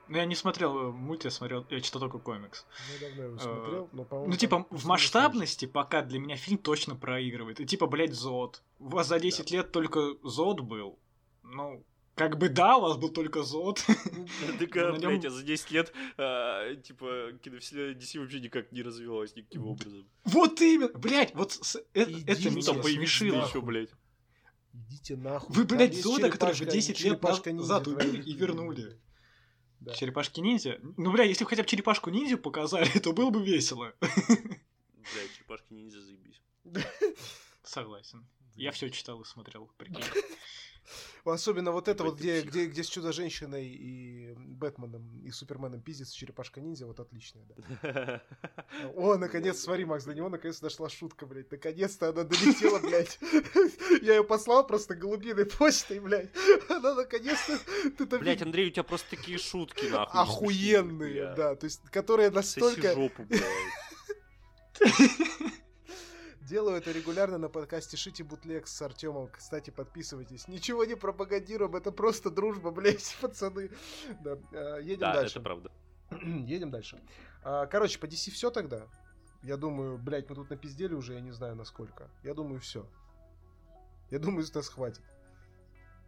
Ну, 0.09 0.17
я 0.17 0.25
не 0.27 0.35
смотрел 0.35 0.77
э, 0.77 0.91
мультик, 0.93 1.27
я 1.27 1.31
смотрел, 1.31 1.67
я 1.71 1.81
читал 1.81 2.01
только 2.01 2.19
комикс. 2.19 2.67
Ну, 2.93 3.07
давно 3.09 3.23
его 3.25 3.37
Э, 3.37 3.39
смотрел, 3.41 3.89
но, 3.93 4.05
по-моему... 4.05 4.31
Ну, 4.33 4.37
типа, 4.37 4.67
в 4.71 4.87
масштабности 4.87 5.67
пока 5.67 6.03
для 6.03 6.19
меня 6.19 6.37
фильм 6.37 6.59
точно 6.59 6.97
проигрывает. 6.97 7.61
И 7.61 7.67
типа, 7.67 7.87
блядь, 7.87 8.13
Зод. 8.13 8.63
У 8.79 8.89
вас 8.89 9.09
за 9.09 9.19
10 9.21 9.51
лет 9.51 9.73
только 9.73 10.15
Зод 10.23 10.61
был. 10.61 10.99
Ну, 11.43 11.85
как 12.15 12.37
бы 12.37 12.49
да, 12.51 12.77
у 12.77 12.83
вас 12.83 12.97
был 12.99 13.09
только 13.11 13.43
Зод. 13.43 13.83
Так, 14.59 14.77
а, 14.77 14.93
блядь, 14.93 15.25
а 15.25 15.31
за 15.31 15.43
10 15.43 15.71
лет, 15.71 15.93
а, 16.19 16.75
типа, 16.77 17.33
киновселенная 17.43 17.95
DC 17.95 18.19
вообще 18.21 18.41
никак 18.41 18.71
не 18.73 18.83
развивалась 18.83 19.35
никаким 19.35 19.67
образом. 19.67 20.05
Вот 20.25 20.61
именно! 20.61 20.89
Блядь, 20.99 21.35
вот 21.35 21.53
с- 21.53 21.77
э- 21.77 21.83
это 21.95 22.11
Идите 22.11 22.51
меня 22.51 22.73
нахуй. 22.75 22.93
еще, 22.93 23.61
блядь. 23.63 23.91
Идите 24.75 25.17
нахуй. 25.17 25.55
Вы, 25.55 25.65
блядь, 25.65 25.95
Зода, 26.01 26.29
который 26.29 26.55
в 26.55 26.59
черепашка- 26.59 26.73
10 26.73 27.05
лет 27.05 27.23
назад 27.55 27.87
убили 27.87 28.21
и 28.23 28.35
вернули. 28.35 28.99
Да. 29.85 29.95
Черепашки-ниндзя? 29.95 30.79
Ну, 30.97 31.11
бля, 31.11 31.25
если 31.25 31.43
бы 31.43 31.51
хотя 31.51 31.63
бы 31.63 31.69
черепашку-ниндзю 31.69 32.39
показали, 32.39 32.87
то 33.03 33.13
было 33.13 33.31
бы 33.31 33.45
весело. 33.45 33.93
Блядь, 34.01 35.35
черепашки 35.37 35.73
ниндзя 35.73 36.01
заебись. 36.01 36.41
Согласен. 37.65 38.25
Я 38.55 38.71
все 38.71 38.91
читал 38.91 39.21
и 39.23 39.25
смотрел, 39.25 39.69
прикинь. 39.79 40.05
Особенно 41.25 41.71
вот 41.71 41.89
это 41.89 42.03
вот, 42.05 42.19
где, 42.19 42.43
где, 42.43 42.67
где 42.67 42.83
с 42.83 42.89
Чудо-женщиной 42.89 43.67
и 43.69 44.35
Бэтменом 44.37 45.21
и 45.25 45.31
Суперменом 45.31 45.81
пиздится 45.81 46.17
черепашка-ниндзя, 46.17 46.87
вот 46.87 46.99
отличная, 46.99 47.45
да. 47.83 48.23
О, 48.97 49.17
наконец, 49.17 49.61
смотри, 49.61 49.85
Макс, 49.85 50.05
до 50.05 50.15
него 50.15 50.29
наконец 50.29 50.61
дошла 50.61 50.89
шутка, 50.89 51.27
блядь. 51.27 51.51
Наконец-то 51.51 52.09
она 52.09 52.25
долетела, 52.25 52.81
блядь. 52.81 53.19
Я 54.03 54.17
ее 54.17 54.25
послал 54.25 54.67
просто 54.67 54.95
голубиной 54.95 55.47
почтой, 55.47 56.01
блядь. 56.01 56.31
Она 56.69 56.95
наконец-то... 56.95 57.59
ты 57.91 58.19
Блядь, 58.19 58.43
Андрей, 58.43 58.69
у 58.69 58.71
тебя 58.71 58.83
просто 58.83 59.11
такие 59.11 59.39
шутки, 59.39 59.87
нахуй. 59.91 60.21
Охуенные, 60.21 61.35
да. 61.37 61.55
То 61.55 61.65
есть, 61.65 61.83
которые 61.91 62.31
Соси 62.31 62.61
настолько... 62.61 62.95
жопу, 62.95 63.25
блядь. 63.25 63.43
Делаю 66.53 66.77
это 66.77 66.93
регулярно 66.93 67.39
на 67.39 67.49
подкасте 67.49 67.97
Шити 67.97 68.21
Бутлег 68.23 68.67
с 68.67 68.83
Артемом. 68.83 69.31
Кстати, 69.33 69.71
подписывайтесь. 69.71 70.49
Ничего 70.49 70.85
не 70.85 70.97
пропагандируем, 70.97 71.75
это 71.77 71.91
просто 71.93 72.31
дружба, 72.31 72.71
блядь, 72.71 73.17
пацаны. 73.23 73.71
Да, 74.23 74.37
э, 74.53 74.81
едем 74.83 75.01
Да, 75.01 75.15
дальше. 75.15 75.39
это 75.39 75.41
правда. 75.41 75.73
Едем 76.11 76.71
дальше. 76.71 77.01
А, 77.43 77.65
Короче, 77.65 77.99
по 77.99 78.05
DC 78.05 78.31
все 78.33 78.51
тогда. 78.51 78.87
Я 79.43 79.57
думаю, 79.57 79.97
блядь, 79.97 80.29
мы 80.29 80.37
тут 80.37 80.51
напиздели 80.51 80.93
уже, 80.93 81.15
я 81.15 81.23
не 81.23 81.31
знаю 81.31 81.57
насколько. 81.57 82.11
Я 82.23 82.35
думаю, 82.35 82.61
все. 82.61 82.87
Я 84.11 84.19
думаю, 84.19 84.45
нас 84.55 84.69
хватит. 84.69 85.01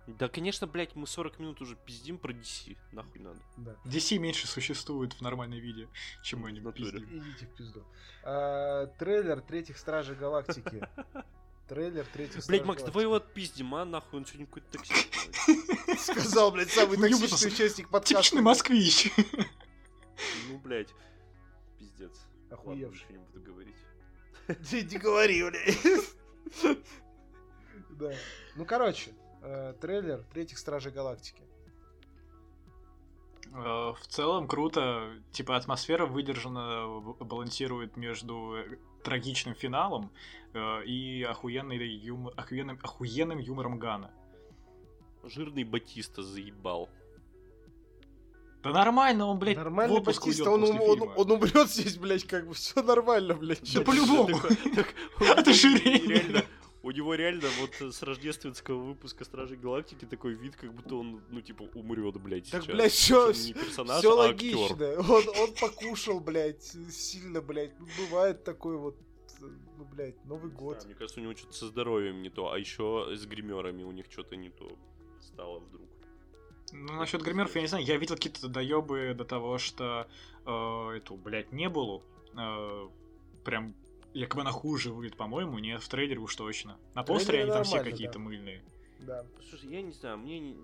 Да, 0.06 0.28
конечно, 0.28 0.66
блядь, 0.66 0.94
мы 0.94 1.06
40 1.06 1.38
минут 1.38 1.62
уже 1.62 1.76
пиздим 1.76 2.18
про 2.18 2.32
DC. 2.32 2.76
Нахуй 2.92 3.20
надо. 3.20 3.40
Да. 3.56 3.76
DC 3.84 4.18
меньше 4.18 4.46
существует 4.46 5.14
в 5.14 5.22
нормальной 5.22 5.60
виде, 5.60 5.88
чем 6.22 6.40
мы 6.40 6.52
не 6.52 6.60
пиздим. 6.60 7.04
Идите 7.04 7.46
в 7.46 7.56
пизду. 7.56 7.84
А, 8.22 8.86
трейлер 8.98 9.40
третьих 9.40 9.78
Стражей 9.78 10.14
Галактики. 10.14 10.86
Трейлер 11.68 12.04
третьих 12.04 12.42
Стражей 12.42 12.60
Блядь, 12.60 12.66
Макс, 12.66 12.82
давай 12.82 13.04
его 13.04 13.14
отпиздим, 13.14 13.74
а 13.74 13.86
нахуй, 13.86 14.18
он 14.18 14.26
сегодня 14.26 14.46
какой-то 14.46 14.72
токсичный. 14.72 15.96
Сказал, 15.98 16.52
блядь, 16.52 16.70
самый 16.70 16.98
Ну, 16.98 17.08
токсичный 17.08 17.50
участник 17.50 17.88
подкаста. 17.88 18.14
Типичный 18.14 18.42
москвич. 18.42 19.10
Ну, 20.48 20.58
блядь, 20.58 20.90
пиздец. 21.78 22.12
Ладно, 22.50 22.72
Охуевший. 22.72 23.06
не 23.08 23.18
буду 23.18 23.40
говорить. 23.40 23.76
Ты 24.68 24.82
не 24.82 24.98
говори, 24.98 25.42
блядь. 25.42 26.76
Да. 27.90 28.12
Ну, 28.56 28.66
короче, 28.66 29.12
э, 29.44 29.74
трейлер 29.80 30.24
третьих 30.32 30.58
Стражей 30.58 30.92
Галактики. 30.92 31.42
Э, 33.52 33.92
В 33.92 34.06
целом 34.08 34.48
круто, 34.48 35.12
типа 35.32 35.56
атмосфера 35.56 36.06
выдержана, 36.06 37.00
балансирует 37.20 37.96
между 37.96 38.56
э, 38.56 38.78
трагичным 39.04 39.54
финалом 39.54 40.10
э, 40.54 40.84
и 40.84 41.22
охуенной 41.22 41.76
юм- 41.88 42.30
охуенным, 42.36 42.78
охуенным 42.82 43.38
юмором 43.38 43.78
Гана. 43.78 44.10
Жирный 45.22 45.64
Батиста 45.64 46.22
заебал. 46.22 46.88
Да 48.62 48.70
нормально, 48.70 49.26
он, 49.26 49.38
блядь, 49.38 49.58
в 49.58 49.92
отпуск 49.92 50.24
Батиста, 50.24 50.50
он, 50.50 50.64
он, 50.64 50.78
фильма. 50.78 51.12
он 51.16 51.30
умрет 51.30 51.68
здесь, 51.70 51.98
блядь, 51.98 52.24
как 52.26 52.46
бы 52.48 52.54
все 52.54 52.82
нормально, 52.82 53.34
блядь. 53.34 53.74
Да 53.74 53.82
по-любому. 53.82 54.38
Это 55.20 55.50
у 55.50 56.53
У 56.84 56.90
него 56.90 57.14
реально 57.14 57.48
вот 57.60 57.94
с 57.94 58.02
рождественского 58.02 58.76
выпуска 58.78 59.24
Стражей 59.24 59.56
Галактики 59.56 60.04
такой 60.04 60.34
вид, 60.34 60.54
как 60.54 60.70
будто 60.74 60.96
он, 60.96 61.22
ну, 61.30 61.40
типа, 61.40 61.62
умрет, 61.74 62.20
блядь, 62.20 62.50
Так, 62.50 62.62
сейчас. 62.64 63.46
блядь, 63.46 63.54
персонаж, 63.54 63.98
Все 64.00 64.12
а 64.12 64.14
логично. 64.16 64.90
Он, 64.98 65.24
он 65.40 65.54
покушал, 65.58 66.20
блядь, 66.20 66.62
сильно, 66.90 67.40
блядь. 67.40 67.72
Ну, 67.80 67.86
бывает 67.98 68.44
такое 68.44 68.76
вот, 68.76 68.96
э, 69.40 69.46
ну, 69.78 69.84
блядь, 69.86 70.22
Новый 70.26 70.50
год. 70.50 70.84
мне 70.84 70.94
кажется, 70.94 71.20
у 71.20 71.22
него 71.22 71.34
что-то 71.34 71.54
со 71.54 71.68
здоровьем 71.68 72.20
не 72.20 72.28
то, 72.28 72.52
а 72.52 72.58
еще 72.58 73.08
с 73.16 73.24
гримерами 73.24 73.82
у 73.82 73.90
них 73.90 74.04
что-то 74.10 74.36
не 74.36 74.50
то 74.50 74.68
стало 75.22 75.60
вдруг. 75.60 75.88
Ну, 76.72 76.92
насчет 76.94 77.22
гримеров, 77.22 77.54
я 77.54 77.62
не 77.62 77.66
знаю, 77.68 77.84
я 77.86 77.96
видел 77.96 78.16
какие-то 78.16 78.48
доебы 78.48 79.14
до 79.16 79.24
того, 79.24 79.56
что 79.56 80.06
э, 80.44 80.90
эту, 80.98 81.16
блядь, 81.16 81.50
не 81.50 81.70
было. 81.70 82.02
э, 82.36 82.88
прям 83.42 83.74
якобы 84.14 84.42
она 84.42 84.52
хуже 84.52 84.92
выглядит, 84.92 85.16
по-моему, 85.16 85.58
нет, 85.58 85.82
в 85.82 85.88
трейлере 85.88 86.20
уж 86.20 86.34
точно. 86.34 86.78
На 86.94 87.02
постере 87.02 87.42
они 87.42 87.50
там 87.50 87.64
все 87.64 87.82
какие-то 87.82 88.14
да. 88.14 88.20
мыльные. 88.20 88.62
Да. 89.00 89.26
Слушай, 89.50 89.68
я 89.70 89.82
не 89.82 89.92
знаю, 89.92 90.18
мне 90.18 90.38
не- 90.38 90.56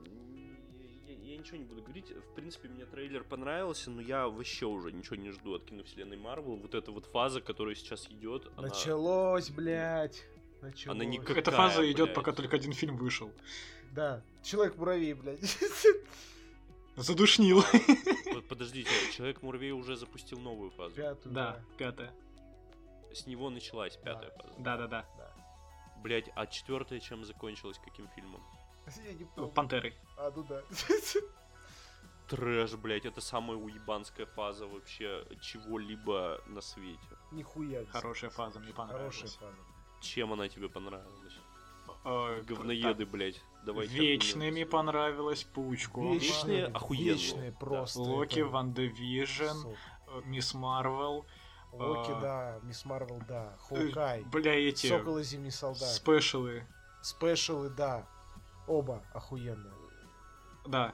я, 1.06 1.32
я 1.32 1.36
ничего 1.36 1.58
не 1.58 1.64
буду 1.64 1.82
говорить. 1.82 2.10
В 2.10 2.34
принципе, 2.34 2.68
мне 2.68 2.86
трейлер 2.86 3.24
понравился, 3.24 3.90
но 3.90 4.00
я 4.00 4.28
вообще 4.28 4.66
уже 4.66 4.92
ничего 4.92 5.16
не 5.16 5.30
жду 5.30 5.54
от 5.54 5.64
киновселенной 5.64 6.16
Марвел. 6.16 6.56
Вот 6.56 6.74
эта 6.74 6.90
вот 6.92 7.06
фаза, 7.06 7.40
которая 7.40 7.74
сейчас 7.74 8.06
идет, 8.08 8.50
она... 8.56 8.68
Началось, 8.68 9.50
блядь. 9.50 10.24
Началось. 10.62 10.96
Она 10.96 11.04
не 11.04 11.18
Эта 11.18 11.50
фаза 11.50 11.84
идет, 11.90 12.06
блядь? 12.06 12.14
пока 12.14 12.32
только 12.32 12.56
один 12.56 12.72
фильм 12.72 12.96
вышел. 12.96 13.30
Да. 13.92 14.22
Человек-муравей, 14.42 15.14
блядь. 15.14 15.40
Задушнил. 16.96 17.62
Вот 18.32 18.46
Подождите, 18.46 18.90
Человек-муравей 19.12 19.72
уже 19.72 19.96
запустил 19.96 20.38
новую 20.38 20.70
фазу. 20.70 20.94
Пятую, 20.96 21.34
Да, 21.34 21.52
да. 21.52 21.64
пятая. 21.76 22.12
С 23.14 23.26
него 23.26 23.50
началась 23.50 23.96
пятая 23.96 24.30
Да. 24.36 24.42
фаза. 24.42 24.54
Да-да-да. 24.58 25.04
да. 25.18 25.30
Блять, 26.02 26.30
а 26.34 26.46
четвертая 26.46 27.00
чем 27.00 27.24
закончилась, 27.24 27.78
каким 27.84 28.08
фильмом? 28.08 28.42
Я 29.04 29.12
не 29.12 29.24
помню. 29.24 29.50
Пантерой. 29.52 29.94
А, 30.16 30.32
ну 30.34 30.42
да. 30.44 30.62
Трэш, 32.28 32.74
блядь, 32.74 33.04
это 33.06 33.20
самая 33.20 33.56
уебанская 33.56 34.24
фаза 34.26 34.66
вообще 34.66 35.26
чего-либо 35.40 36.40
на 36.46 36.60
свете. 36.60 37.00
Нихуя. 37.32 37.84
Хорошая 37.86 38.30
фаза, 38.30 38.60
мне 38.60 38.72
Хорошая 38.72 38.94
понравилась. 38.96 39.34
фаза. 39.36 39.54
Чем 40.00 40.32
она 40.32 40.48
тебе 40.48 40.68
понравилась? 40.68 41.34
Э, 42.04 42.40
Говноеды, 42.42 43.04
блядь. 43.04 43.42
Давайте 43.64 43.92
Вечными 43.94 44.46
аргументы. 44.46 44.70
понравилась 44.70 45.44
Паучком. 45.44 46.12
Вечные 46.16 46.66
охуенные. 46.66 47.14
Вечные 47.14 47.52
просто. 47.52 48.00
Локи, 48.00 48.38
это 48.40 48.48
Ван 48.48 48.72
Division, 48.72 49.52
сок. 49.54 49.76
э, 50.06 50.22
Мисс 50.24 50.54
Марвел. 50.54 51.26
Локи, 51.72 52.10
а, 52.10 52.20
да. 52.20 52.60
Мисс 52.62 52.84
Марвел, 52.84 53.20
да. 53.28 53.56
Хоукай. 53.68 54.22
Бля, 54.24 54.54
эти 54.54 54.86
Сокол 54.88 55.18
и 55.18 55.22
Зимний 55.22 55.50
Солдат. 55.50 55.88
special 55.88 56.66
ы. 57.02 57.15
Special 57.15 57.58
ы, 57.58 57.70
да. 57.70 58.06
Оба 58.66 59.02
охуенные. 59.14 59.72
Да. 60.66 60.92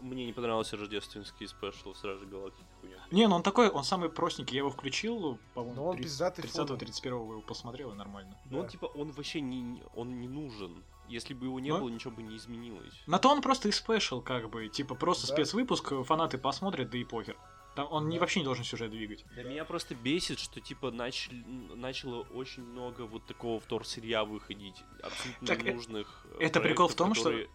Мне 0.00 0.26
не 0.26 0.32
понравился 0.34 0.76
рождественский 0.76 1.48
special 1.48 1.94
Стражи 1.94 2.26
Галактики. 2.26 2.66
хуйня. 2.80 2.96
Не, 3.10 3.26
ну 3.28 3.36
он 3.36 3.42
такой, 3.42 3.70
он 3.70 3.82
самый 3.82 4.10
простенький. 4.10 4.54
Я 4.56 4.58
его 4.60 4.70
включил, 4.70 5.18
Но 5.18 5.38
по-моему, 5.54 5.86
он 5.86 5.96
пиздатый 5.96 6.44
30-31 6.44 7.06
его 7.06 7.40
посмотрел, 7.40 7.92
и 7.92 7.94
нормально. 7.94 8.36
Ну, 8.50 8.58
он 8.58 8.64
Да. 8.64 8.68
типа, 8.70 8.86
он 8.86 9.10
вообще 9.12 9.40
не, 9.40 9.82
он 9.94 10.20
не 10.20 10.28
нужен. 10.28 10.84
Если 11.08 11.32
бы 11.32 11.46
его 11.46 11.60
не 11.60 11.70
Ну? 11.70 11.78
было, 11.78 11.88
ничего 11.88 12.10
бы 12.14 12.22
не 12.22 12.36
изменилось. 12.36 12.92
На 13.06 13.18
то 13.18 13.30
он 13.30 13.40
просто 13.40 13.68
и 13.68 13.72
special, 13.72 14.20
как 14.20 14.50
бы. 14.50 14.68
Типа 14.68 14.94
просто 14.94 15.26
Да. 15.28 15.32
спецвыпуск, 15.32 16.04
фанаты 16.04 16.36
посмотрят, 16.36 16.90
да 16.90 16.98
и 16.98 17.04
похер. 17.04 17.36
Там 17.76 17.86
он 17.92 18.08
не, 18.08 18.18
вообще 18.18 18.40
не 18.40 18.44
должен 18.44 18.64
сюжет 18.64 18.90
двигать. 18.90 19.24
Да 19.36 19.42
меня 19.42 19.64
просто 19.66 19.94
бесит, 19.94 20.38
что 20.40 20.60
типа 20.60 20.90
начали, 20.90 21.44
начало 21.74 22.22
очень 22.22 22.62
много 22.64 23.02
вот 23.02 23.26
такого 23.26 23.60
вторсырья 23.60 24.24
выходить, 24.24 24.76
абсолютно 25.02 25.46
Так, 25.46 25.60
э- 25.62 25.70
ненужных. 25.70 26.26
э, 26.40 26.44
это 26.44 26.60
прикол 26.60 26.88
в 26.88 26.96
проектов, 26.96 26.96
том, 26.96 27.14
что 27.14 27.24
которые- 27.24 27.48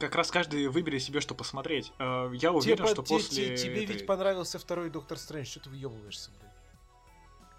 Как 0.00 0.14
раз 0.16 0.30
каждый 0.30 0.66
выберет 0.68 1.02
себе, 1.02 1.20
что 1.20 1.34
посмотреть. 1.34 1.92
Э, 1.98 2.30
Я 2.34 2.52
уверен, 2.52 2.76
Типа, 2.76 2.88
что 2.88 3.02
те- 3.02 3.08
после... 3.14 3.56
те- 3.56 3.64
тебе 3.64 3.84
этой- 3.84 3.94
ведь 3.96 4.06
понравился 4.06 4.58
второй 4.58 4.90
Доктор 4.90 5.16
Стрэндж, 5.18 5.46
что 5.46 5.60
ты 5.60 5.70
въебываешься, 5.70 6.30
блядь? 6.38 6.53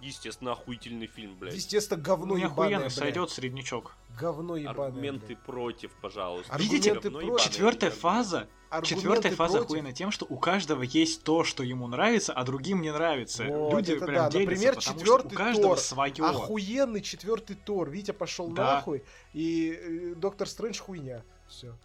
Естественно, 0.06 0.52
охуительный 0.52 1.08
фильм, 1.08 1.36
блядь. 1.36 1.56
Естественно, 1.56 2.00
говно 2.00 2.36
Ну, 2.36 2.38
ебаное, 2.38 2.80
блядь. 2.80 2.94
сойдет 2.94 3.32
среднячок. 3.32 3.96
Говно 4.20 4.56
ебаное, 4.56 4.86
Аргументы 4.88 5.26
блядь. 5.28 5.40
против, 5.44 5.92
пожалуйста. 6.02 6.54
Аргументы 6.54 6.90
Говно 6.90 7.02
против. 7.10 7.24
ебаное, 7.26 7.40
Четвертая 7.44 7.90
фаза. 7.92 8.48
Аргументы 8.70 8.96
Четвертая 8.96 9.32
фаза 9.36 9.54
против. 9.54 9.66
охуенна 9.72 9.94
тем, 9.94 10.12
что 10.12 10.26
у 10.30 10.38
каждого 10.38 10.84
есть 10.84 11.24
то, 11.24 11.44
что 11.44 11.64
ему 11.64 11.88
нравится, 11.88 12.34
а 12.34 12.44
другим 12.44 12.82
не 12.82 12.92
нравится. 12.94 13.46
Вот, 13.46 13.74
Люди 13.74 13.94
это 13.94 14.06
прям 14.06 14.26
да. 14.26 14.30
делятся, 14.30 14.40
Например, 14.52 14.76
потому 14.76 15.00
четвертый 15.00 15.28
что 15.28 15.36
у 15.36 15.38
каждого 15.38 15.68
Тор. 15.76 15.78
свое. 15.80 16.14
Охуенный 16.20 17.02
четвертый 17.02 17.56
Тор. 17.56 17.90
Витя 17.90 18.12
пошел 18.12 18.50
Да. 18.50 18.76
нахуй, 18.76 19.04
и 19.34 19.72
э, 19.72 20.14
Доктор 20.16 20.48
Стрэндж 20.48 20.80
хуйня. 20.82 21.24
Все. 21.48 21.76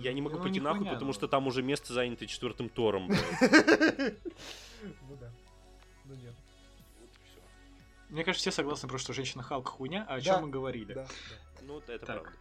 Я 0.00 0.12
не 0.12 0.20
могу 0.20 0.36
Ну, 0.36 0.42
пойти 0.42 0.60
нахуй, 0.60 0.78
хуйня, 0.80 0.92
потому 0.92 1.08
но- 1.08 1.14
что 1.14 1.26
там 1.26 1.46
уже 1.46 1.62
место 1.62 1.92
занято 1.94 2.26
четвертым 2.26 2.68
Тором. 2.68 3.08
Ну 3.42 5.16
да. 5.20 5.30
Ну 6.06 6.14
нет. 6.14 6.34
Мне 8.10 8.24
кажется, 8.24 8.50
все 8.50 8.56
согласны, 8.56 8.88
просто 8.88 9.06
что 9.06 9.12
женщина 9.12 9.42
Халк 9.42 9.68
хуйня, 9.68 10.04
а 10.08 10.14
о 10.14 10.18
Да. 10.18 10.22
чем 10.24 10.42
мы 10.42 10.48
говорили? 10.50 10.92
Да, 10.94 11.06
Ну, 11.62 11.74
вот 11.74 11.88
это 11.88 12.04
Так. 12.06 12.22
правда. 12.22 12.38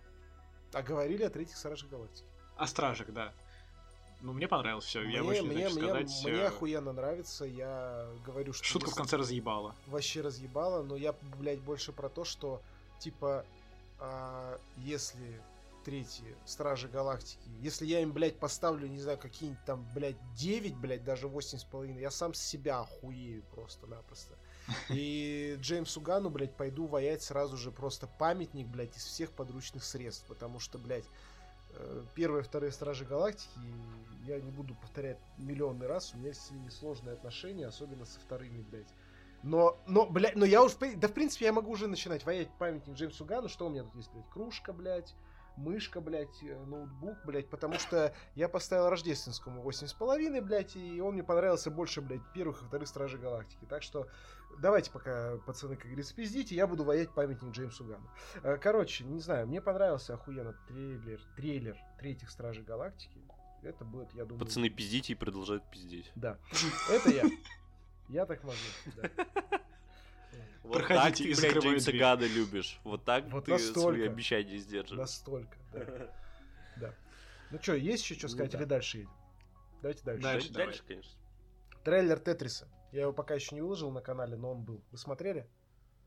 да. 0.71 0.79
А 0.79 0.81
говорили 0.83 1.23
о 1.23 1.29
третьих 1.29 1.57
Стражах 1.57 1.89
Галактики. 1.89 2.27
О 2.55 2.67
стражах, 2.67 3.11
да. 3.11 3.33
Ну, 4.21 4.33
мне 4.33 4.47
понравилось 4.47 4.83
все. 4.85 5.01
Я 5.01 5.19
Мне, 5.19 5.21
больше 5.23 5.41
не 5.43 5.47
мне, 5.47 5.55
знаю, 5.57 5.69
что 5.69 5.79
мне, 5.79 5.87
сказать. 5.89 6.23
мне 6.33 6.41
э, 6.41 6.47
охуенно 6.47 6.91
нравится. 6.93 7.45
Я 7.45 8.09
говорю, 8.25 8.51
что 8.53 8.65
Шутка 8.65 8.89
в 8.91 8.95
конце 8.95 9.15
разъебала. 9.15 9.75
вообще 9.87 10.21
разъебало, 10.21 10.83
но 10.83 10.97
я, 10.97 11.13
блядь, 11.37 11.61
больше 11.61 11.93
про 11.93 12.09
то, 12.09 12.25
что, 12.25 12.61
типа, 12.99 13.45
а, 13.99 14.59
если 14.77 15.41
третьи 15.85 16.35
Стражи 16.45 16.89
Галактики, 16.89 17.47
если 17.61 17.85
я 17.85 18.01
им, 18.01 18.11
блядь, 18.11 18.37
поставлю, 18.37 18.87
не 18.87 18.99
знаю, 18.99 19.17
какие-нибудь 19.17 19.63
там, 19.65 19.87
блядь, 19.95 20.17
9, 20.35 20.75
блядь, 20.75 21.03
даже 21.05 21.27
8,5, 21.27 21.97
я 21.99 22.11
сам 22.11 22.33
с 22.33 22.41
себя 22.41 22.81
охуею 22.81 23.43
просто-напросто. 23.55 24.35
И 24.89 25.57
Джеймсу 25.59 26.01
Гану, 26.01 26.29
блядь, 26.29 26.55
пойду 26.55 26.85
воять 26.87 27.21
сразу 27.23 27.57
же 27.57 27.71
просто 27.71 28.07
памятник, 28.07 28.67
блядь, 28.67 28.95
из 28.95 29.03
всех 29.05 29.31
подручных 29.31 29.83
средств, 29.83 30.25
потому 30.27 30.59
что, 30.59 30.77
блядь, 30.77 31.05
э, 31.71 32.03
первые, 32.15 32.43
вторые 32.43 32.71
Стражи 32.71 33.05
Галактики, 33.05 33.59
я 34.25 34.39
не 34.39 34.51
буду 34.51 34.75
повторять 34.75 35.19
миллионный 35.37 35.87
раз, 35.87 36.13
у 36.13 36.17
меня 36.17 36.33
с 36.33 36.51
ними 36.51 36.69
сложные 36.69 37.13
отношения, 37.13 37.67
особенно 37.67 38.05
со 38.05 38.19
вторыми, 38.19 38.61
блядь. 38.61 38.93
Но, 39.41 39.79
но, 39.87 40.05
блядь, 40.05 40.35
но 40.35 40.45
я 40.45 40.61
уж, 40.63 40.75
при- 40.75 40.95
да, 40.95 41.07
в 41.07 41.13
принципе, 41.13 41.45
я 41.45 41.53
могу 41.53 41.71
уже 41.71 41.87
начинать 41.87 42.25
воять 42.25 42.49
памятник 42.59 42.95
Джеймсу 42.95 43.23
Гану, 43.25 43.47
что 43.47 43.67
у 43.67 43.69
меня 43.69 43.83
тут 43.83 43.95
есть, 43.95 44.11
блядь, 44.11 44.29
кружка, 44.29 44.73
блядь, 44.73 45.15
мышка, 45.55 46.01
блядь, 46.01 46.43
э, 46.43 46.57
ноутбук, 46.65 47.17
блядь, 47.25 47.49
потому 47.49 47.75
что 47.75 48.13
я 48.35 48.49
поставил 48.49 48.89
рождественскому 48.89 49.61
8,5, 49.61 50.41
блядь, 50.41 50.75
и 50.75 50.99
он 50.99 51.13
мне 51.13 51.23
понравился 51.23 51.71
больше, 51.71 52.01
блядь, 52.01 52.21
первых 52.33 52.61
и 52.61 52.65
вторых 52.65 52.87
Стражей 52.87 53.19
Галактики. 53.19 53.65
Так 53.69 53.83
что 53.83 54.07
давайте 54.57 54.91
пока, 54.91 55.37
пацаны, 55.45 55.75
как 55.75 55.85
говорится, 55.85 56.15
пиздите, 56.15 56.55
я 56.55 56.67
буду 56.67 56.83
воять 56.83 57.13
памятник 57.13 57.51
Джеймсу 57.51 57.85
Гану. 57.85 58.09
Э, 58.43 58.57
Короче, 58.57 59.03
не 59.03 59.19
знаю, 59.19 59.47
мне 59.47 59.61
понравился 59.61 60.13
охуенно 60.13 60.53
трейлер, 60.67 61.21
трейлер 61.35 61.77
третьих 61.99 62.29
Стражей 62.29 62.63
Галактики. 62.63 63.21
Это 63.61 63.83
будет, 63.83 64.13
я 64.13 64.25
думаю... 64.25 64.45
Пацаны, 64.45 64.69
пиздите 64.69 65.13
и 65.13 65.15
продолжают 65.15 65.69
пиздеть. 65.69 66.11
Да, 66.15 66.37
это 66.89 67.09
я. 67.09 67.25
Я 68.07 68.25
так 68.25 68.43
могу. 68.43 68.55
Вот 70.63 70.73
Проходите 70.73 71.33
так 71.33 71.41
ты, 71.41 71.51
блядь, 71.51 71.63
Джеймса. 71.63 71.91
Гана 71.91 72.25
любишь. 72.25 72.79
Вот 72.83 73.03
так 73.03 73.25
Вот 73.31 73.45
ты 73.45 73.57
свои 73.57 74.05
обещания 74.05 74.57
сдерживаешь. 74.57 74.99
Настолько, 74.99 75.57
да. 75.73 76.13
да. 76.77 76.95
Ну 77.51 77.59
что, 77.61 77.73
есть 77.73 78.03
еще 78.03 78.15
что 78.15 78.27
Ну 78.27 78.33
сказать 78.33 78.51
да. 78.51 78.57
или 78.59 78.65
дальше 78.65 78.97
едем? 78.99 79.11
Давайте 79.81 80.03
дальше. 80.03 80.21
Дальше. 80.21 80.37
Дальше, 80.37 80.53
давай. 80.53 80.67
дальше, 80.67 80.83
конечно. 80.87 81.11
Трейлер 81.83 82.19
Тетриса. 82.19 82.67
Я 82.91 83.01
его 83.01 83.13
пока 83.13 83.35
еще 83.35 83.55
не 83.55 83.61
выложил 83.61 83.91
на 83.91 84.01
канале, 84.01 84.35
но 84.35 84.51
он 84.51 84.63
был. 84.63 84.81
Вы 84.91 84.97
смотрели? 84.97 85.47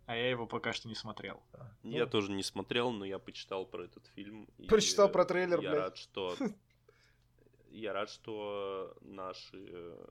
А 0.07 0.17
я 0.17 0.29
его 0.31 0.47
пока 0.47 0.73
что 0.73 0.89
не 0.89 0.95
смотрел. 0.95 1.41
А, 1.53 1.71
Я 1.83 2.05
ну, 2.05 2.11
тоже 2.11 2.33
не 2.33 2.43
смотрел, 2.43 2.91
но 2.91 3.05
я 3.05 3.19
почитал 3.19 3.65
про 3.65 3.85
этот 3.85 4.07
фильм. 4.09 4.49
Прочитал 4.69 5.09
про 5.09 5.25
трейлер, 5.25 5.61
Я 5.61 5.71
блядь. 5.71 5.83
рад, 5.83 5.97
что... 5.97 6.37
Я 7.71 7.93
рад, 7.95 8.11
что 8.11 8.95
наши 9.01 9.57
э, 9.57 10.05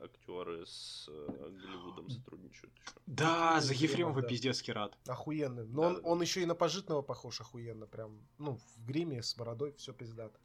актеры 0.00 0.64
с 0.66 1.06
э, 1.08 1.50
Голливудом 1.50 2.08
сотрудничают 2.10 2.72
еще. 2.76 2.92
Да, 3.06 3.60
за 3.60 3.72
Ефремов, 3.72 3.90
Ефремова 3.90 4.22
да. 4.22 4.28
пиздецкий 4.28 4.72
рад. 4.72 4.96
Охуенный. 5.08 5.66
Но 5.66 5.80
Да, 5.82 5.88
он, 5.88 5.94
да. 5.94 6.00
он 6.02 6.22
еще 6.22 6.42
и 6.42 6.46
на 6.46 6.54
пожитного 6.54 7.02
похож 7.02 7.40
охуенно. 7.40 7.86
Прям, 7.86 8.20
ну, 8.38 8.56
в 8.76 8.86
гриме, 8.86 9.22
с 9.22 9.34
бородой, 9.34 9.72
все 9.72 9.92
пиздато. 9.92 10.38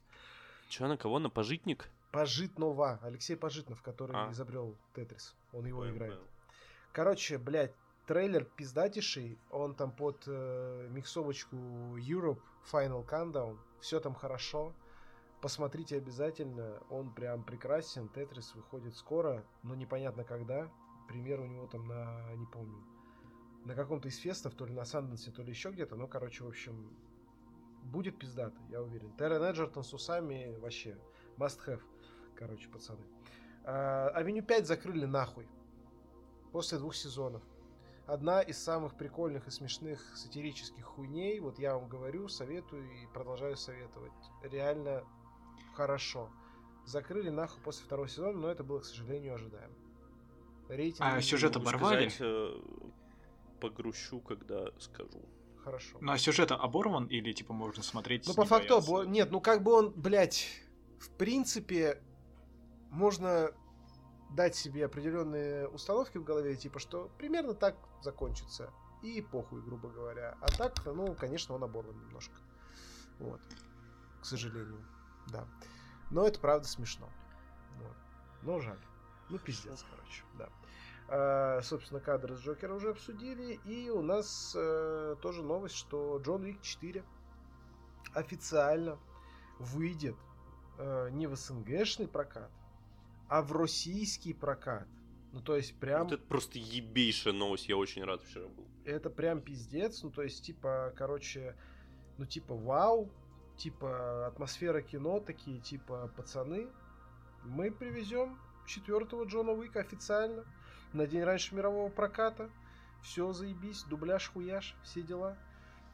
Че, 0.70 0.88
на 0.88 0.96
кого? 0.96 1.18
На 1.20 1.30
пожитник? 1.30 1.88
Пожитнова. 2.12 2.98
Алексей 3.02 3.36
Пожитнов, 3.36 3.82
который 3.82 4.16
А. 4.16 4.30
изобрел 4.30 4.76
Тетрис. 4.94 5.34
Он 5.52 5.66
его 5.66 5.80
Понял, 5.80 5.94
играет. 5.94 6.14
понял. 6.14 6.26
Короче, 6.92 7.38
блядь, 7.38 7.74
трейлер 8.06 8.44
пиздатейший. 8.44 9.38
Он 9.50 9.74
там 9.74 9.92
под 9.92 10.24
э, 10.26 10.88
миксовочку 10.90 11.56
Europe 11.56 12.40
Final 12.72 13.06
Countdown. 13.06 13.58
Все 13.80 14.00
там 14.00 14.14
хорошо. 14.14 14.74
Посмотрите 15.40 15.96
обязательно. 15.96 16.82
Он 16.90 17.12
прям 17.14 17.44
прекрасен. 17.44 18.08
Тетрис 18.08 18.54
выходит 18.54 18.96
скоро, 18.96 19.44
но 19.62 19.74
непонятно 19.74 20.24
когда. 20.24 20.68
Пример 21.08 21.40
у 21.40 21.46
него 21.46 21.66
там 21.66 21.86
на, 21.86 22.32
не 22.34 22.46
помню, 22.46 22.78
на 23.64 23.74
каком-то 23.74 24.08
из 24.08 24.16
фестов, 24.18 24.54
то 24.54 24.64
ли 24.66 24.72
на 24.72 24.84
Санденсе, 24.84 25.30
то 25.32 25.42
ли 25.42 25.50
еще 25.50 25.70
где-то. 25.70 25.96
Ну, 25.96 26.06
короче, 26.06 26.44
в 26.44 26.48
общем, 26.48 26.92
будет 27.82 28.18
пиздато, 28.18 28.56
я 28.68 28.80
уверен. 28.82 29.12
Террен 29.16 29.42
Эджертон 29.42 29.82
с 29.82 29.92
усами 29.92 30.56
вообще 30.60 30.96
must 31.36 31.58
have. 31.66 31.80
Короче, 32.40 32.68
пацаны. 32.68 33.04
А, 33.64 34.08
Авеню 34.14 34.42
5 34.42 34.66
закрыли 34.66 35.04
нахуй. 35.04 35.46
После 36.52 36.78
двух 36.78 36.94
сезонов. 36.96 37.42
Одна 38.06 38.40
из 38.40 38.58
самых 38.58 38.96
прикольных 38.96 39.46
и 39.46 39.50
смешных 39.50 40.00
сатирических 40.16 40.84
хуйней. 40.84 41.38
Вот 41.38 41.58
я 41.58 41.76
вам 41.76 41.86
говорю, 41.88 42.28
советую 42.28 42.82
и 43.02 43.06
продолжаю 43.12 43.56
советовать. 43.56 44.10
Реально 44.42 45.04
хорошо. 45.74 46.30
Закрыли 46.86 47.28
нахуй 47.28 47.62
после 47.62 47.84
второго 47.84 48.08
сезона, 48.08 48.38
но 48.38 48.48
это 48.48 48.64
было, 48.64 48.80
к 48.80 48.84
сожалению, 48.86 49.34
ожидаемо. 49.34 49.74
Рейтинг 50.68 51.00
А 51.02 51.20
сюжет 51.20 51.56
оборвали? 51.56 52.08
сказать, 52.08 52.16
э, 52.20 52.60
погрущу, 53.60 54.20
когда 54.20 54.72
скажу. 54.78 55.20
хорошо. 55.62 55.98
Ну 56.00 56.10
а 56.12 56.16
сюжет 56.18 56.52
оборван 56.52 57.04
или 57.06 57.32
типа 57.32 57.52
можно 57.52 57.82
смотреть? 57.82 58.24
Ну, 58.26 58.32
не 58.32 58.36
по 58.36 58.44
факту, 58.46 58.74
бояться? 58.76 58.90
обо- 58.90 59.04
нет, 59.04 59.30
ну 59.30 59.40
как 59.42 59.62
бы 59.62 59.72
он, 59.74 59.90
блядь, 59.94 60.46
в 60.98 61.10
принципе, 61.10 62.00
можно 62.90 63.50
дать 64.30 64.54
себе 64.54 64.84
определенные 64.84 65.68
установки 65.68 66.18
в 66.18 66.24
голове, 66.24 66.56
типа, 66.56 66.78
что 66.78 67.10
примерно 67.18 67.54
так 67.54 67.76
закончится. 68.02 68.70
И 69.02 69.22
похуй, 69.22 69.62
грубо 69.62 69.88
говоря. 69.88 70.36
А 70.40 70.46
так, 70.48 70.74
ну, 70.84 71.14
конечно, 71.14 71.54
он 71.54 71.64
оборван 71.64 71.98
немножко. 71.98 72.34
Вот. 73.18 73.40
К 74.20 74.24
сожалению. 74.24 74.84
Да. 75.28 75.46
Но 76.10 76.26
это 76.26 76.38
правда 76.38 76.68
смешно. 76.68 77.08
Вот. 77.78 77.96
Но 78.42 78.60
жаль. 78.60 78.78
Ну, 79.30 79.38
пиздец, 79.38 79.84
короче, 79.90 80.24
да. 80.38 80.48
А, 81.08 81.60
собственно, 81.62 82.00
кадры 82.00 82.36
с 82.36 82.40
Джокера 82.40 82.74
уже 82.74 82.90
обсудили. 82.90 83.54
И 83.64 83.90
у 83.90 84.02
нас 84.02 84.52
э, 84.56 85.16
тоже 85.22 85.42
новость, 85.42 85.76
что 85.76 86.18
Джон 86.18 86.42
Уик 86.42 86.60
4 86.60 87.02
официально 88.14 88.98
выйдет 89.58 90.16
э, 90.78 91.08
не 91.12 91.26
в 91.26 91.36
СНГшный 91.36 92.08
прокат, 92.08 92.50
а 93.30 93.42
в 93.42 93.52
российский 93.52 94.34
прокат. 94.34 94.88
Ну, 95.32 95.40
то 95.40 95.56
есть 95.56 95.78
прям... 95.78 96.02
Вот 96.02 96.12
это 96.12 96.24
просто 96.24 96.58
ебейшая 96.58 97.32
новость, 97.32 97.68
я 97.68 97.76
очень 97.76 98.04
рад 98.04 98.22
вчера 98.22 98.48
был. 98.48 98.66
Это 98.84 99.08
прям 99.08 99.40
пиздец, 99.40 100.02
ну, 100.02 100.10
то 100.10 100.22
есть, 100.22 100.44
типа, 100.44 100.92
короче, 100.96 101.54
ну, 102.18 102.26
типа, 102.26 102.56
вау, 102.56 103.08
типа, 103.56 104.26
атмосфера 104.26 104.82
кино, 104.82 105.20
такие, 105.20 105.60
типа, 105.60 106.12
пацаны, 106.16 106.66
мы 107.44 107.70
привезем 107.70 108.36
четвертого 108.66 109.24
Джона 109.24 109.52
Уика 109.52 109.78
официально 109.78 110.44
на 110.92 111.06
день 111.06 111.22
раньше 111.22 111.54
мирового 111.54 111.88
проката. 111.88 112.50
Все, 113.02 113.32
заебись, 113.32 113.84
дубляж, 113.84 114.28
хуяш, 114.28 114.76
все 114.82 115.02
дела. 115.02 115.38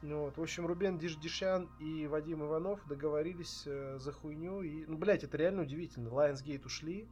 Ну, 0.01 0.25
вот. 0.25 0.37
В 0.37 0.41
общем, 0.41 0.65
Рубен 0.65 0.97
Дишдишян 0.97 1.69
и 1.79 2.07
Вадим 2.07 2.43
Иванов 2.43 2.85
договорились 2.87 3.63
э, 3.65 3.97
за 3.99 4.11
хуйню. 4.11 4.61
И, 4.61 4.85
ну, 4.85 4.97
блядь, 4.97 5.23
это 5.23 5.37
реально 5.37 5.63
удивительно. 5.63 6.09
Lionsgate 6.09 6.65
ушли, 6.65 7.07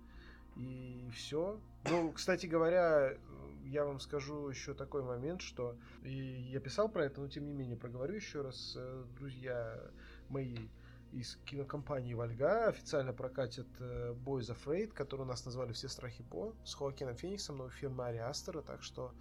и 0.55 1.09
все. 1.13 1.59
Ну, 1.89 2.11
кстати 2.11 2.45
говоря, 2.45 3.17
я 3.65 3.85
вам 3.85 3.99
скажу 3.99 4.47
еще 4.49 4.73
такой 4.73 5.03
момент, 5.03 5.41
что 5.41 5.75
и 6.03 6.11
я 6.51 6.59
писал 6.59 6.89
про 6.89 7.05
это, 7.05 7.21
но 7.21 7.27
тем 7.27 7.45
не 7.45 7.53
менее 7.53 7.77
проговорю 7.77 8.15
еще 8.15 8.41
раз, 8.41 8.75
э, 8.77 9.03
друзья 9.17 9.79
мои 10.29 10.57
из 11.11 11.37
кинокомпании 11.45 12.13
Вальга 12.13 12.67
официально 12.67 13.13
прокатят 13.13 13.67
э, 13.79 14.13
Boys 14.25 14.53
Afraid, 14.53 14.87
который 14.87 15.21
у 15.21 15.25
нас 15.25 15.45
назвали 15.45 15.71
«Все 15.71 15.87
страхи 15.87 16.23
По», 16.23 16.53
с 16.65 16.73
Хоакином 16.73 17.15
Фениксом, 17.15 17.57
новый 17.57 17.71
фильм 17.71 17.99
Ари 18.01 18.17
Астера, 18.17 18.61
так 18.61 18.83
что 18.83 19.13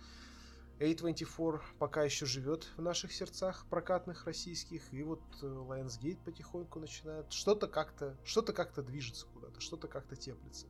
A24 0.80 1.60
пока 1.78 2.02
еще 2.02 2.26
живет 2.26 2.64
в 2.76 2.82
наших 2.82 3.12
сердцах 3.12 3.64
прокатных 3.70 4.26
российских, 4.26 4.92
и 4.92 5.02
вот 5.04 5.22
э, 5.42 5.46
Lionsgate 5.46 6.18
потихоньку 6.24 6.80
начинает 6.80 7.32
что-то 7.32 7.68
как-то, 7.68 8.16
что-то 8.24 8.52
как-то 8.52 8.82
движется 8.82 9.26
куда-то, 9.26 9.60
что-то 9.60 9.86
как-то 9.86 10.16
теплится. 10.16 10.66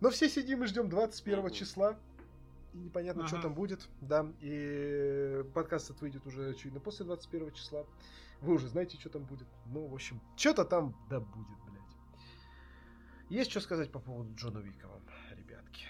Но 0.00 0.10
все 0.10 0.28
сидим 0.28 0.62
и 0.62 0.66
ждем 0.66 0.88
21 0.88 1.38
mm-hmm. 1.38 1.50
числа, 1.50 1.98
и 2.72 2.78
непонятно, 2.78 3.22
ага. 3.22 3.28
что 3.28 3.42
там 3.42 3.54
будет, 3.54 3.88
да, 4.00 4.30
и 4.40 5.44
подкаст 5.54 5.90
этот 5.90 6.02
выйдет 6.02 6.26
уже, 6.26 6.50
очевидно, 6.50 6.80
после 6.80 7.04
21 7.04 7.52
числа. 7.52 7.84
Вы 8.40 8.54
уже 8.54 8.68
знаете, 8.68 8.96
что 8.98 9.10
там 9.10 9.24
будет. 9.24 9.48
Ну, 9.66 9.86
в 9.86 9.94
общем, 9.94 10.20
что-то 10.36 10.64
там 10.64 10.94
да 11.10 11.18
будет, 11.18 11.58
блядь. 11.66 12.20
Есть 13.30 13.50
что 13.50 13.60
сказать 13.60 13.90
по 13.90 13.98
поводу 13.98 14.32
Джона 14.34 14.58
Вика 14.58 14.86
вам, 14.86 15.02
ребятки? 15.36 15.86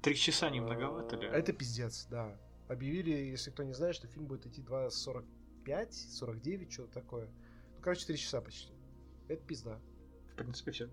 Три 0.00 0.16
часа 0.16 0.48
не 0.48 0.60
многовато 0.60 1.16
ли? 1.16 1.26
Это 1.26 1.52
пиздец, 1.52 2.06
да. 2.10 2.38
Объявили, 2.68 3.10
если 3.10 3.50
кто 3.50 3.64
не 3.64 3.74
знает, 3.74 3.96
что 3.96 4.06
фильм 4.06 4.26
будет 4.26 4.46
идти 4.46 4.62
2.45, 4.62 5.92
49, 5.92 6.72
что-то 6.72 6.92
такое. 6.92 7.26
Ну, 7.26 7.82
короче, 7.82 8.06
три 8.06 8.16
часа 8.16 8.40
почти. 8.40 8.72
Это 9.28 9.44
пизда. 9.44 9.78
В 10.32 10.36
принципе, 10.36 10.70
все. 10.70 10.88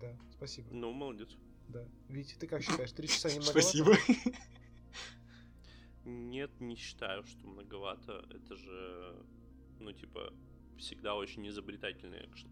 Да, 0.00 0.16
спасибо. 0.32 0.68
Ну, 0.72 0.92
молодец. 0.92 1.36
Да. 1.68 1.84
Витя, 2.08 2.36
ты 2.38 2.46
как 2.46 2.62
считаешь, 2.62 2.92
три 2.92 3.08
часа 3.08 3.28
немного? 3.28 3.50
Спасибо. 3.50 3.92
Нет, 6.04 6.50
не 6.60 6.76
считаю, 6.76 7.24
что 7.24 7.46
многовато. 7.46 8.24
Это 8.30 8.56
же 8.56 9.14
ну, 9.80 9.92
типа, 9.92 10.32
всегда 10.78 11.14
очень 11.14 11.48
изобретательный 11.48 12.24
экшен. 12.26 12.50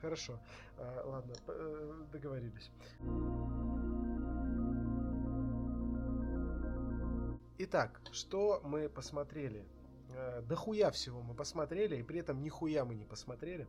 Хорошо. 0.00 0.40
А, 0.78 1.06
ладно, 1.06 1.34
э, 1.46 2.04
договорились. 2.12 2.70
Итак, 7.58 8.00
что 8.12 8.62
мы 8.64 8.88
посмотрели? 8.88 9.66
Э, 10.14 10.42
да 10.48 10.56
хуя 10.56 10.90
всего 10.90 11.20
мы 11.20 11.34
посмотрели, 11.34 11.96
и 11.96 12.02
при 12.02 12.20
этом 12.20 12.42
нихуя 12.42 12.86
мы 12.86 12.94
не 12.94 13.04
посмотрели. 13.04 13.68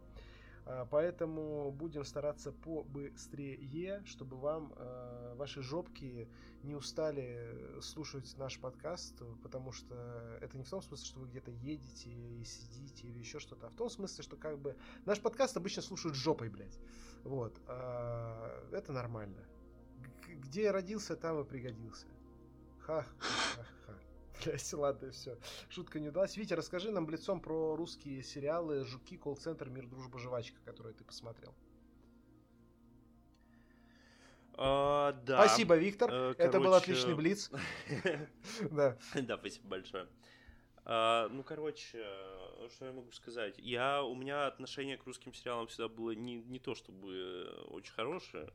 А, 0.66 0.86
поэтому 0.86 1.72
будем 1.72 2.06
стараться 2.06 2.52
побыстрее, 2.52 4.04
чтобы 4.06 4.38
вам 4.38 4.74
э, 4.76 5.34
ваши 5.36 5.62
жопки 5.62 6.30
не 6.64 6.76
устали 6.76 7.80
слушать 7.82 8.36
наш 8.38 8.60
подкаст, 8.60 9.22
потому 9.42 9.72
что 9.72 9.96
это 10.42 10.58
не 10.58 10.64
в 10.64 10.70
том 10.70 10.82
смысле, 10.82 11.06
что 11.06 11.20
вы 11.20 11.28
где-то 11.28 11.52
едете 11.52 12.10
и 12.12 12.44
сидите 12.44 13.08
или 13.08 13.20
еще 13.20 13.40
что-то, 13.40 13.68
а 13.68 13.70
в 13.70 13.76
том 13.76 13.90
смысле, 13.90 14.24
что 14.24 14.36
как 14.38 14.60
бы 14.60 14.78
наш 15.06 15.20
подкаст 15.20 15.58
обычно 15.58 15.82
слушают 15.82 16.16
жопой, 16.16 16.50
блядь. 16.50 16.78
Вот. 17.24 17.60
А, 17.68 18.70
это 18.72 18.94
нормально. 18.94 19.44
Где 20.28 20.72
родился, 20.72 21.16
там 21.16 21.42
и 21.42 21.44
пригодился. 21.44 22.08
Ха-ха-ха. 22.80 23.96
Блять, 24.44 24.74
ладно, 24.74 25.12
все. 25.12 25.38
Шутка 25.70 26.00
не 26.00 26.10
удалась. 26.10 26.38
Витя, 26.38 26.54
расскажи 26.54 26.92
нам 26.92 27.10
лицом 27.10 27.42
про 27.42 27.76
русские 27.76 28.24
сериалы 28.24 28.86
«Жуки», 28.86 29.18
«Колл-центр», 29.18 29.70
«Мир, 29.70 29.88
дружба, 29.88 30.20
жвачка», 30.20 30.60
которые 30.66 30.94
ты 30.94 31.04
посмотрел. 31.04 31.54
Uh, 34.54 35.14
да. 35.26 35.46
Спасибо, 35.46 35.76
Виктор. 35.76 36.12
Uh, 36.12 36.36
Это 36.38 36.60
был 36.60 36.74
отличный 36.74 37.16
блиц. 37.16 37.50
Да. 38.72 38.98
Спасибо 39.38 39.68
большое. 39.68 40.08
Uh, 40.84 41.30
ну, 41.30 41.44
короче, 41.44 42.06
что 42.70 42.86
я 42.86 42.92
могу 42.92 43.12
сказать? 43.12 43.56
Я, 43.58 44.04
у 44.04 44.14
меня 44.16 44.48
отношение 44.48 44.98
к 44.98 45.06
русским 45.06 45.34
сериалам 45.34 45.68
всегда 45.68 45.88
было 45.88 46.12
не, 46.12 46.42
не 46.42 46.60
то 46.60 46.76
чтобы 46.76 47.66
очень 47.70 47.94
хорошее. 47.94 48.52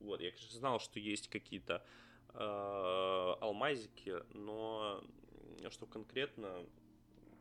Вот, 0.00 0.20
я, 0.20 0.30
конечно, 0.30 0.58
знал, 0.58 0.80
что 0.80 0.98
есть 0.98 1.28
какие-то 1.28 1.74
Э, 1.74 1.80
алмазики, 2.34 4.14
но 4.34 5.02
что 5.70 5.86
конкретно, 5.86 6.64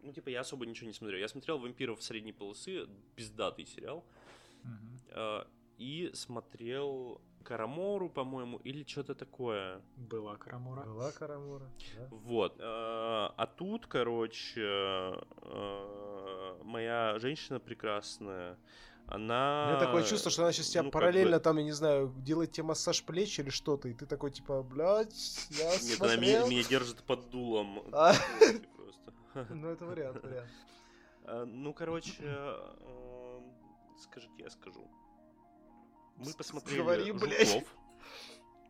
ну, 0.01 0.13
типа, 0.13 0.29
я 0.29 0.41
особо 0.41 0.65
ничего 0.65 0.87
не 0.87 0.93
смотрел. 0.93 1.19
Я 1.19 1.27
смотрел 1.27 1.57
«Вампиров 1.57 2.01
средней 2.01 2.33
полосы», 2.33 2.87
бездатый 3.15 3.65
сериал, 3.65 4.03
uh 5.09 5.47
и 5.77 6.09
смотрел 6.13 7.21
Карамору, 7.43 8.09
по-моему, 8.09 8.57
или 8.57 8.83
что-то 8.87 9.13
такое. 9.13 9.81
Была 9.97 10.37
Карамора. 10.37 10.83
Была 10.83 11.11
Карамора, 11.11 11.69
да. 11.97 12.07
Вот. 12.11 12.55
Э, 12.59 12.63
а 12.63 13.53
тут, 13.57 13.85
короче, 13.85 15.13
моя 16.63 17.19
женщина 17.19 17.59
прекрасная, 17.59 18.57
она... 19.07 19.65
У 19.65 19.69
меня 19.69 19.79
такое 19.79 20.03
чувство, 20.03 20.31
что 20.31 20.43
она 20.43 20.51
сейчас 20.51 20.69
тебя 20.69 20.83
ну, 20.83 20.91
параллельно 20.91 21.37
бы... 21.37 21.43
там, 21.43 21.57
я 21.57 21.63
не 21.63 21.71
знаю, 21.71 22.13
делает 22.17 22.51
тебе 22.51 22.63
массаж 22.63 23.03
плеч 23.03 23.39
или 23.39 23.49
что-то, 23.49 23.87
и 23.87 23.93
ты 23.93 24.05
такой, 24.05 24.31
типа, 24.31 24.63
блядь, 24.63 25.47
я 25.51 25.71
Нет, 25.81 26.01
она 26.01 26.15
меня, 26.15 26.47
меня 26.47 26.63
держит 26.63 27.03
под 27.03 27.29
дулом. 27.29 27.83
Ну, 29.49 29.69
это 29.69 29.85
вариант, 29.85 30.23
вариант. 30.23 30.49
Ну, 31.47 31.73
короче, 31.73 32.13
э, 32.19 33.41
скажите, 33.99 34.33
я 34.37 34.49
скажу. 34.49 34.87
Мы 36.17 36.33
посмотрели 36.33 36.77
Говори, 36.79 37.11
Жуков. 37.11 37.75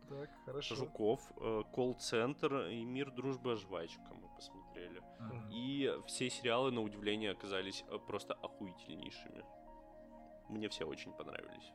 Так, 0.09 0.29
хорошо. 0.45 0.75
Жуков, 0.75 1.21
э, 1.37 1.63
колл-центр 1.73 2.67
и 2.67 2.83
Мир, 2.83 3.11
дружба, 3.11 3.55
жвачка 3.55 4.13
мы 4.13 4.27
посмотрели. 4.35 5.01
И 5.51 5.91
все 6.07 6.29
сериалы, 6.29 6.71
на 6.71 6.81
удивление, 6.81 7.31
оказались 7.31 7.83
э, 7.89 7.97
просто 8.07 8.33
охуительнейшими. 8.35 9.43
Мне 10.49 10.69
все 10.69 10.85
очень 10.85 11.11
понравились. 11.13 11.71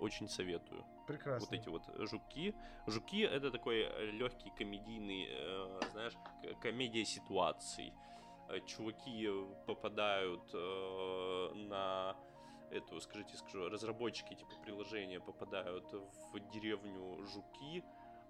Очень 0.00 0.28
советую. 0.28 0.84
Прекрасно. 1.06 1.46
Вот 1.46 1.52
эти 1.52 1.68
вот 1.68 2.08
жуки. 2.08 2.54
Жуки 2.86 3.22
это 3.22 3.50
такой 3.50 3.82
э, 3.82 4.10
легкий 4.10 4.50
комедийный, 4.50 5.28
э, 5.30 5.80
знаешь, 5.92 6.14
комедия 6.60 7.04
ситуаций. 7.04 7.92
Э, 8.48 8.60
чуваки 8.66 9.28
попадают 9.66 10.50
э, 10.52 11.52
на 11.54 12.16
эту, 12.70 13.00
скажите, 13.00 13.36
скажу, 13.36 13.68
разработчики 13.68 14.34
типа 14.34 14.52
приложения 14.62 15.20
попадают 15.20 15.92
в 15.92 16.50
деревню 16.50 17.24
Жуки 17.26 17.84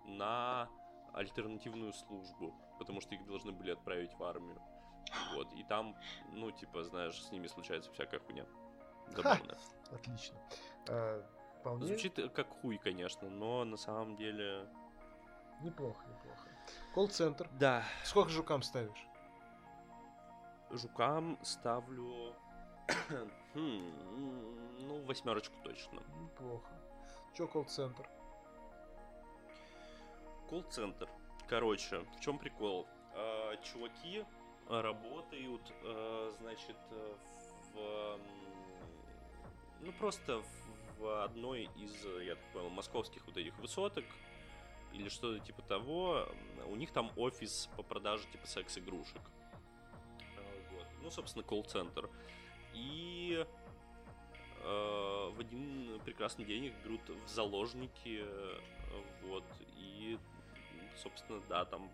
на 0.04 0.68
альтернативную 1.14 1.92
службу, 1.92 2.54
потому 2.78 3.00
что 3.00 3.14
их 3.14 3.24
должны 3.24 3.52
были 3.52 3.70
отправить 3.70 4.12
в 4.14 4.22
армию. 4.22 4.60
Вот, 5.34 5.52
и 5.54 5.64
там, 5.64 5.96
ну, 6.32 6.50
типа, 6.50 6.84
знаешь, 6.84 7.22
с 7.22 7.30
ними 7.32 7.46
случается 7.46 7.92
всякая 7.92 8.20
хуйня. 8.20 8.46
Забавно. 9.08 9.54
Ха, 9.54 9.96
отлично. 9.96 10.36
А, 10.88 11.22
вполне... 11.60 11.86
Звучит 11.86 12.18
как 12.34 12.48
хуй, 12.60 12.78
конечно, 12.78 13.28
но 13.28 13.64
на 13.64 13.76
самом 13.76 14.16
деле... 14.16 14.66
Неплохо, 15.62 16.04
неплохо. 16.08 16.48
Колл-центр. 16.94 17.48
Да. 17.58 17.84
Сколько 18.04 18.30
жукам 18.30 18.62
ставишь? 18.62 19.06
Жукам 20.70 21.38
ставлю... 21.42 22.34
хм, 23.54 23.92
ну, 24.80 25.04
восьмерочку 25.04 25.54
точно. 25.62 26.00
Неплохо. 26.20 26.70
Че 27.34 27.46
колл-центр? 27.46 28.08
Колл-центр. 30.48 31.08
Короче, 31.48 32.00
в 32.16 32.20
чем 32.20 32.38
прикол? 32.38 32.86
Э, 33.14 33.56
чуваки 33.62 34.24
работают, 34.68 35.72
э, 35.82 36.32
значит, 36.40 36.76
в 37.74 38.18
ну, 39.82 39.92
просто 39.92 40.42
в 40.98 41.24
одной 41.24 41.68
из, 41.76 42.04
я 42.24 42.36
так 42.36 42.44
понял, 42.52 42.70
московских 42.70 43.26
вот 43.26 43.36
этих 43.36 43.58
высоток 43.58 44.04
или 44.92 45.08
что-то 45.08 45.44
типа 45.44 45.62
того, 45.62 46.28
у 46.66 46.76
них 46.76 46.92
там 46.92 47.10
офис 47.16 47.68
по 47.76 47.82
продаже 47.82 48.24
типа 48.30 48.46
секс-игрушек. 48.46 49.20
Вот. 50.70 50.86
ну, 51.02 51.10
собственно, 51.10 51.42
колл-центр. 51.42 52.08
И 52.74 53.44
э, 54.62 55.30
в 55.34 55.40
один 55.40 56.00
прекрасный 56.04 56.44
день 56.44 56.66
их 56.66 56.74
берут 56.84 57.00
в 57.08 57.28
заложники, 57.28 58.24
вот, 59.24 59.44
и, 59.78 60.18
собственно, 60.96 61.40
да, 61.48 61.64
там 61.64 61.90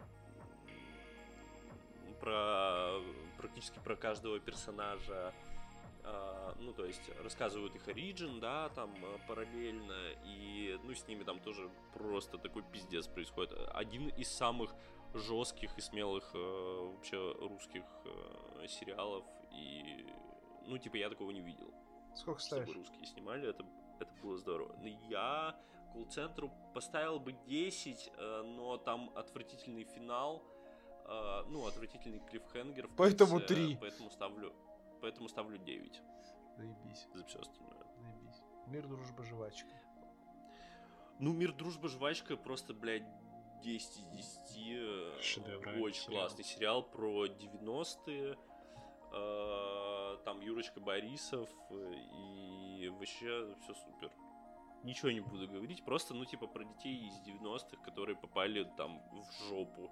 про 2.21 3.01
практически 3.37 3.79
про 3.79 3.97
каждого 3.97 4.41
персонажа 4.41 5.33
ну, 6.59 6.73
то 6.73 6.85
есть 6.85 7.11
рассказывают 7.23 7.75
их 7.75 7.89
оригин, 7.89 8.41
да, 8.41 8.69
там 8.71 8.93
uh, 8.95 9.21
параллельно, 9.27 10.13
и, 10.25 10.79
ну, 10.83 10.95
с 10.95 11.07
ними 11.07 11.25
там 11.25 11.41
тоже 11.41 11.71
просто 11.95 12.39
такой 12.39 12.63
пиздец 12.63 13.07
происходит. 13.07 13.53
Один 13.73 14.09
из 14.09 14.29
самых 14.29 14.75
жестких 15.15 15.77
и 15.79 15.81
смелых 15.81 16.35
uh, 16.35 16.95
вообще 16.95 17.33
русских 17.41 17.85
сериалов, 18.69 19.25
и, 19.53 20.07
ну, 20.67 20.79
типа, 20.79 20.97
я 20.97 21.09
такого 21.09 21.31
не 21.31 21.41
видел. 21.41 21.73
Сколько 22.15 22.41
ставишь? 22.41 22.65
Чтобы 22.65 22.81
русские 22.81 23.07
снимали, 23.07 23.49
это, 23.49 23.65
это 24.01 24.13
было 24.23 24.37
здорово. 24.37 24.75
Но 24.81 24.89
я 25.09 25.57
колл-центру 25.93 26.51
поставил 26.75 27.21
бы 27.21 27.33
10, 27.47 28.13
но 28.45 28.77
там 28.77 29.11
отвратительный 29.15 29.85
финал, 29.85 30.43
ну, 31.49 31.67
отвратительный 31.67 32.21
клиффхенгер. 32.21 32.89
Поэтому 32.97 33.39
конце, 33.39 33.55
3. 33.55 33.79
Поэтому 33.81 34.11
ставлю 34.11 34.53
Поэтому 35.01 35.29
ставлю 35.29 35.59
9. 35.59 36.03
Заебись. 36.57 37.09
За 37.15 37.25
все 37.25 37.41
остальное. 37.41 37.85
Заебись. 37.97 38.43
Мир, 38.67 38.87
дружба, 38.87 39.23
жвачка. 39.23 39.71
Ну, 41.21 41.33
мир, 41.33 41.53
дружба, 41.53 41.89
жвачка 41.89 42.37
просто, 42.37 42.75
блядь, 42.75 43.07
10 43.63 43.99
из 44.15 44.39
10. 44.47 45.23
Шедевр. 45.23 45.69
Очень 45.81 46.03
сериал. 46.03 46.21
классный 46.21 46.45
сериал 46.45 46.83
про 46.83 47.27
90-е. 47.27 48.37
Э, 49.13 50.17
там 50.25 50.41
Юрочка 50.41 50.81
Борисов. 50.81 51.49
И 51.71 52.89
вообще 52.89 53.55
все 53.63 53.75
супер. 53.75 54.13
Ничего 54.85 55.11
не 55.11 55.21
буду 55.21 55.49
говорить, 55.49 55.85
просто, 55.85 56.15
ну, 56.15 56.25
типа, 56.25 56.47
про 56.47 56.65
детей 56.65 57.09
из 57.09 57.21
90-х, 57.27 57.83
которые 57.83 58.17
попали 58.17 58.63
там 58.77 59.01
в 59.11 59.49
жопу. 59.49 59.91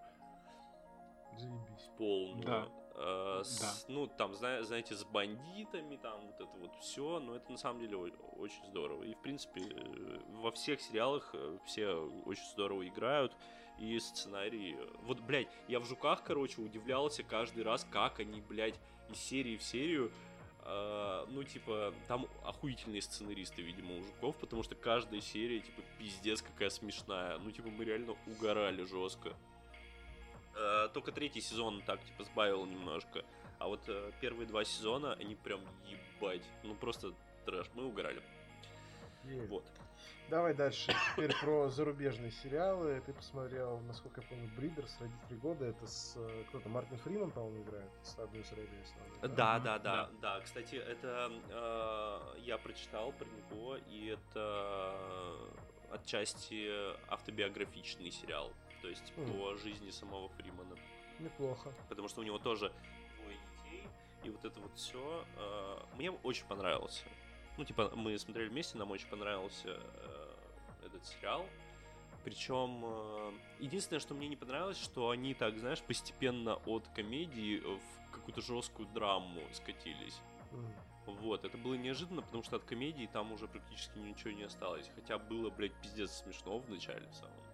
Заебись. 1.37 1.91
Полную. 1.99 2.47
Да. 2.47 2.69
Э, 2.99 3.43
с, 3.45 3.59
да. 3.61 3.93
Ну, 3.93 4.07
там, 4.07 4.35
знаете, 4.35 4.95
с 4.95 5.05
бандитами, 5.05 5.97
там 5.97 6.21
вот 6.27 6.41
это 6.41 6.59
вот 6.59 6.75
все, 6.81 7.21
но 7.21 7.37
это 7.37 7.53
на 7.53 7.59
самом 7.59 7.81
деле 7.81 7.97
очень 8.39 8.65
здорово. 8.67 9.03
И, 9.05 9.15
в 9.15 9.19
принципе, 9.19 9.63
э, 9.63 10.21
во 10.41 10.51
всех 10.51 10.81
сериалах 10.81 11.31
э, 11.35 11.59
все 11.67 11.93
очень 12.25 12.47
здорово 12.53 12.89
играют, 12.89 13.37
и 13.79 13.99
сценарий... 13.99 14.79
Вот, 15.03 15.21
блядь, 15.21 15.49
я 15.69 15.79
в 15.79 15.85
«Жуках», 15.85 16.23
короче, 16.25 16.63
удивлялся 16.63 17.23
каждый 17.23 17.63
раз, 17.63 17.87
как 17.91 18.21
они, 18.21 18.41
блядь, 18.41 18.81
из 19.11 19.19
серии 19.19 19.57
в 19.57 19.63
серию 19.63 20.11
ну, 21.29 21.45
типа, 21.45 21.95
там 22.09 22.27
охуительные 22.45 23.01
сценаристы, 23.01 23.63
видимо, 23.63 23.99
у 23.99 24.03
Жуков, 24.03 24.37
потому 24.39 24.65
что 24.65 24.75
каждая 24.75 25.21
серия, 25.21 25.61
типа, 25.61 25.81
пиздец 25.97 26.43
какая 26.43 26.71
смешная. 26.71 27.39
Ну, 27.39 27.53
типа, 27.53 27.69
мы 27.69 27.85
реально 27.85 28.17
угорали 28.27 28.83
жестко. 28.83 29.37
Э, 30.57 30.89
только 30.93 31.13
третий 31.13 31.41
сезон 31.41 31.83
так, 31.83 32.03
типа, 32.05 32.25
сбавил 32.25 32.65
немножко. 32.67 33.25
А 33.59 33.69
вот 33.69 33.81
э, 33.89 34.13
первые 34.21 34.47
два 34.47 34.65
сезона, 34.65 35.13
они 35.15 35.35
прям 35.35 35.61
ебать. 35.87 36.43
Ну, 36.63 36.75
просто 36.75 37.13
трэш. 37.45 37.67
Мы 37.75 37.85
угорали. 37.85 38.23
Есть. 39.25 39.49
Вот. 39.51 39.65
Давай 40.29 40.55
дальше. 40.55 40.93
Теперь 41.13 41.33
про 41.41 41.69
зарубежные 41.69 42.31
сериалы. 42.31 43.03
Ты 43.05 43.13
посмотрел, 43.13 43.79
насколько 43.81 44.21
я 44.23 44.27
помню, 44.27 44.51
Бридерс, 44.57 44.97
родители 45.01 45.37
года. 45.37 45.67
Это 45.67 45.87
с 45.87 46.15
э, 46.17 46.45
кто-то 46.49 46.69
Мартин 46.69 46.97
Фриман, 46.99 47.31
по-моему, 47.31 47.63
играет. 47.63 47.91
С 48.03 48.19
одной 48.19 48.43
из 48.43 48.51
да? 49.23 49.29
Да, 49.29 49.59
да, 49.59 49.79
да, 49.79 50.11
да. 50.21 50.41
Кстати, 50.41 50.77
это 50.77 51.31
э, 51.51 52.39
я 52.41 52.59
прочитал 52.59 53.13
про 53.13 53.27
него, 53.27 53.77
и 53.77 54.07
это 54.07 54.95
отчасти 55.91 56.69
автобиографичный 57.09 58.11
сериал 58.11 58.53
то 58.87 58.91
есть 58.91 59.13
mm. 59.17 59.33
по 59.33 59.57
жизни 59.57 59.91
самого 59.91 60.29
Фримана. 60.29 60.77
Неплохо. 61.19 61.73
Потому 61.89 62.07
что 62.07 62.21
у 62.21 62.25
него 62.25 62.39
тоже 62.39 62.73
двое 63.17 63.37
детей, 63.37 63.83
и 64.23 64.31
вот 64.31 64.45
это 64.45 64.61
вот 64.61 64.71
все 64.77 65.25
э, 65.37 65.79
мне 65.97 66.13
очень 66.13 66.47
понравился. 66.47 67.05
Ну, 67.59 67.65
типа, 67.65 67.91
мы 67.97 68.17
смотрели 68.17 68.49
вместе, 68.49 68.79
нам 68.79 68.93
очень 68.93 69.09
понравился 69.09 69.81
э, 69.81 70.87
этот 70.87 71.05
сериал. 71.05 71.45
Причем 72.23 72.85
э, 72.85 73.33
единственное, 73.59 73.99
что 73.99 74.15
мне 74.15 74.29
не 74.29 74.37
понравилось, 74.37 74.79
что 74.81 75.11
они 75.11 75.35
так, 75.35 75.59
знаешь, 75.59 75.83
постепенно 75.83 76.55
от 76.67 76.87
комедии 76.95 77.59
в 77.59 78.13
какую-то 78.13 78.41
жесткую 78.41 78.87
драму 78.91 79.41
скатились. 79.53 80.21
Mm. 80.53 81.17
Вот, 81.23 81.45
это 81.45 81.59
было 81.59 81.75
неожиданно, 81.75 82.23
потому 82.23 82.45
что 82.45 82.55
от 82.55 82.63
комедии 82.63 83.11
там 83.13 83.33
уже 83.33 83.49
практически 83.49 83.99
ничего 83.99 84.31
не 84.31 84.45
осталось. 84.45 84.89
Хотя 84.95 85.19
было, 85.19 85.51
блядь, 85.51 85.75
пиздец 85.83 86.13
смешно 86.13 86.59
в 86.61 86.71
начале 86.71 87.09
в 87.09 87.15
самом 87.15 87.46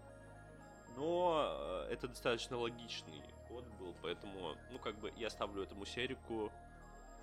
но 0.97 1.87
э, 1.89 1.93
это 1.93 2.09
достаточно 2.09 2.59
логичный 2.59 3.23
ход 3.49 3.65
был, 3.79 3.95
поэтому, 4.03 4.55
ну, 4.71 4.79
как 4.79 4.97
бы 4.97 5.13
я 5.17 5.31
ставлю 5.31 5.63
этому 5.63 5.85
серику, 5.85 6.51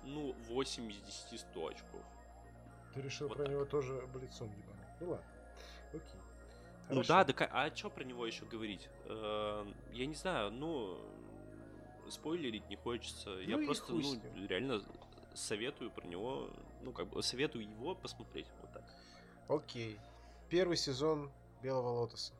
ну, 0.04 0.34
8 0.48 0.90
из 0.90 0.96
10 1.30 1.40
100 1.40 1.66
очков. 1.66 2.02
Ты 2.94 3.02
решил 3.02 3.28
вот 3.28 3.36
про 3.36 3.44
так. 3.44 3.52
него 3.52 3.64
тоже 3.64 4.06
блицом 4.12 4.48
ебануть? 4.48 4.86
Ну 5.00 5.10
ладно, 5.10 5.26
окей. 5.92 6.20
Ну 6.88 7.04
да, 7.04 7.24
да, 7.24 7.48
а 7.52 7.74
что 7.74 7.88
про 7.88 8.02
него 8.02 8.26
еще 8.26 8.44
говорить? 8.44 8.88
Э, 9.04 9.64
я 9.92 10.06
не 10.06 10.14
знаю, 10.14 10.50
ну, 10.50 10.98
спойлерить 12.08 12.68
не 12.68 12.76
хочется. 12.76 13.30
Ну 13.30 13.40
я 13.40 13.56
просто, 13.58 13.92
ну, 13.92 14.20
реально 14.48 14.82
советую 15.34 15.90
про 15.90 16.06
него, 16.06 16.50
ну, 16.82 16.92
как 16.92 17.08
бы, 17.08 17.22
советую 17.22 17.64
его 17.64 17.94
посмотреть, 17.94 18.46
вот 18.60 18.72
так. 18.72 18.84
Окей. 19.48 19.98
Первый 20.48 20.76
сезон 20.76 21.30
Белого 21.62 22.00
Лотоса. 22.00 22.32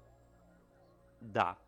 Да. 1.20 1.58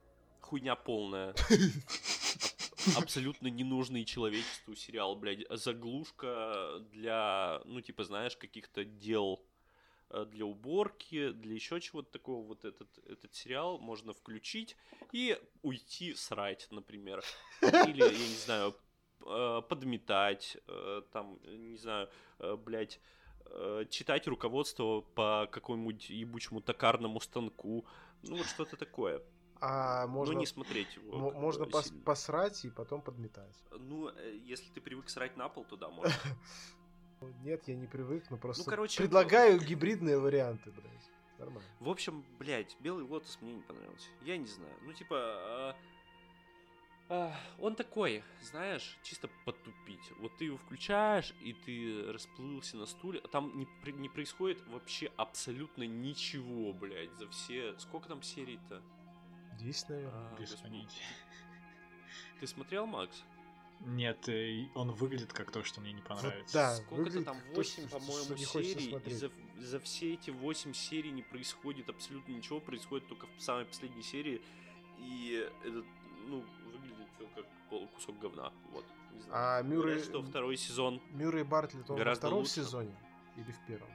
Хуйня 0.40 0.74
полная. 0.74 1.34
Абсолютно 2.96 3.46
ненужный 3.48 4.04
человечеству 4.04 4.74
сериал, 4.74 5.14
блядь. 5.14 5.46
Заглушка 5.50 6.80
для, 6.92 7.60
ну, 7.64 7.80
типа, 7.80 8.04
знаешь, 8.04 8.36
каких-то 8.36 8.84
дел 8.84 9.40
э, 10.10 10.24
для 10.24 10.44
уборки, 10.46 11.30
для 11.30 11.54
еще 11.54 11.80
чего-то 11.80 12.10
такого. 12.10 12.44
Вот 12.44 12.64
этот, 12.64 12.88
этот 13.06 13.34
сериал 13.34 13.78
можно 13.78 14.12
включить 14.12 14.76
и 15.12 15.38
уйти 15.62 16.14
срать, 16.14 16.66
например. 16.70 17.22
Или, 17.62 18.02
я 18.02 18.10
не 18.10 18.36
знаю, 18.36 18.74
э, 19.24 19.62
подметать, 19.68 20.56
э, 20.66 21.02
там, 21.12 21.38
не 21.44 21.76
знаю, 21.76 22.08
блядь, 22.64 23.00
читать 23.90 24.26
руководство 24.28 25.02
по 25.02 25.46
какому-нибудь 25.52 26.10
ебучему 26.10 26.60
токарному 26.62 27.20
станку. 27.20 27.84
Ну, 28.22 28.36
вот 28.36 28.46
что-то 28.46 28.76
такое. 28.76 29.20
А 29.64 30.08
можно, 30.08 30.34
ну, 30.34 30.40
не 30.40 30.46
смотреть 30.46 30.92
его. 30.96 31.30
Можно 31.30 31.66
пос, 31.66 31.92
посрать 32.04 32.64
и 32.64 32.70
потом 32.70 33.00
подметать. 33.00 33.62
Ну, 33.70 34.08
э, 34.08 34.36
если 34.44 34.68
ты 34.70 34.80
привык 34.80 35.08
срать 35.08 35.36
на 35.36 35.48
пол, 35.48 35.64
то 35.64 35.76
да, 35.76 35.88
можно. 35.88 36.12
Нет, 37.44 37.62
я 37.68 37.76
не 37.76 37.86
привык, 37.86 38.28
но 38.28 38.38
просто 38.38 38.64
ну, 38.64 38.70
короче, 38.70 39.00
предлагаю 39.00 39.60
ну... 39.60 39.62
гибридные 39.68 40.18
варианты, 40.18 40.72
блядь. 40.72 41.10
Нормально. 41.38 41.68
В 41.78 41.88
общем, 41.88 42.24
блядь, 42.40 42.76
Белый 42.80 43.04
Лотос 43.04 43.38
мне 43.40 43.52
не 43.52 43.62
понравился. 43.62 44.08
Я 44.22 44.36
не 44.36 44.46
знаю. 44.46 44.74
Ну, 44.82 44.92
типа, 44.94 45.16
а... 45.16 45.76
А, 47.08 47.32
он 47.60 47.76
такой, 47.76 48.24
знаешь, 48.40 48.98
чисто 49.04 49.30
потупить. 49.44 50.10
Вот 50.18 50.36
ты 50.38 50.46
его 50.46 50.56
включаешь, 50.56 51.36
и 51.40 51.52
ты 51.52 52.10
расплылся 52.12 52.76
на 52.76 52.86
стуле. 52.86 53.20
Там 53.30 53.56
не, 53.56 53.92
не 53.92 54.08
происходит 54.08 54.60
вообще 54.66 55.12
абсолютно 55.16 55.84
ничего, 55.84 56.72
блядь, 56.72 57.12
за 57.12 57.28
все... 57.28 57.78
Сколько 57.78 58.08
там 58.08 58.22
серий-то? 58.22 58.82
10, 59.62 59.88
наверное. 59.88 60.12
А, 60.12 60.40
Без 60.40 60.54
понятия. 60.54 61.02
Ты 62.40 62.46
смотрел, 62.46 62.86
Макс? 62.86 63.24
Нет, 63.84 64.28
э, 64.28 64.66
он 64.74 64.92
выглядит 64.92 65.32
как 65.32 65.50
то, 65.50 65.64
что 65.64 65.80
мне 65.80 65.92
не 65.92 66.02
понравится. 66.02 66.36
Вот, 66.38 66.52
да, 66.52 66.76
Сколько-то 66.76 67.24
там 67.24 67.36
8, 67.54 67.88
по-моему, 67.88 68.36
серий, 68.36 68.96
и 69.06 69.12
за, 69.12 69.30
за 69.58 69.80
все 69.80 70.14
эти 70.14 70.30
8 70.30 70.72
серий 70.72 71.10
не 71.10 71.22
происходит 71.22 71.88
абсолютно 71.88 72.32
ничего, 72.32 72.60
происходит 72.60 73.08
только 73.08 73.26
в 73.36 73.42
самой 73.42 73.64
последней 73.64 74.02
серии, 74.02 74.40
и 74.98 75.48
это, 75.64 75.84
ну, 76.26 76.44
выглядит 76.72 77.08
все 77.16 77.26
как 77.34 77.90
кусок 77.94 78.18
говна, 78.20 78.52
вот. 78.70 78.84
Не 79.12 79.20
знаю. 79.20 79.58
А 79.58 79.62
Мюррей... 79.62 79.94
Говорят, 79.94 80.04
что 80.04 80.22
второй 80.22 80.56
сезон 80.56 81.02
Мюррей 81.10 81.44
Бартлетт, 81.44 81.90
он 81.90 82.02
во 82.02 82.14
втором 82.14 82.38
лучше. 82.40 82.52
сезоне 82.52 82.94
или 83.36 83.50
в 83.50 83.66
первом? 83.66 83.90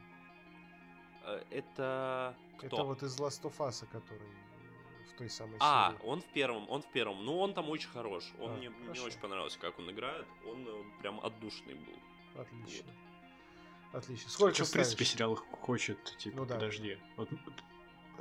Э, 1.24 1.44
это 1.50 2.36
кто? 2.58 2.68
Это 2.68 2.84
вот 2.84 3.04
из 3.04 3.18
Last 3.20 3.44
of 3.44 3.58
Us, 3.60 3.86
который 3.90 4.28
той 5.18 5.30
самой 5.30 5.58
а, 5.60 5.92
серии. 5.92 6.00
А, 6.02 6.08
он 6.08 6.22
в 6.22 6.26
первом, 6.26 6.70
он 6.70 6.82
в 6.82 6.88
первом. 6.88 7.26
Ну, 7.26 7.40
он 7.40 7.54
там 7.54 7.70
очень 7.70 7.90
хорош. 7.90 8.24
Он 8.40 8.52
а, 8.52 8.58
мне, 8.58 8.70
мне 8.70 9.02
очень 9.02 9.20
понравился, 9.20 9.60
как 9.60 9.78
он 9.80 9.90
играет. 9.92 10.26
Он 10.46 10.66
э, 10.68 10.84
прям 11.02 11.20
отдушный 11.20 11.74
был. 11.76 12.42
Отлично. 12.42 12.86
Вот. 13.92 14.04
Отлично. 14.04 14.30
Сколько 14.30 14.56
Что, 14.56 14.66
в 14.66 14.72
принципе, 14.72 15.06
сериал 15.06 15.36
хочет, 15.36 16.18
типа, 16.18 16.38
ну, 16.38 16.46
да. 16.46 16.56
подожди. 16.56 16.98
Вот, 17.16 17.30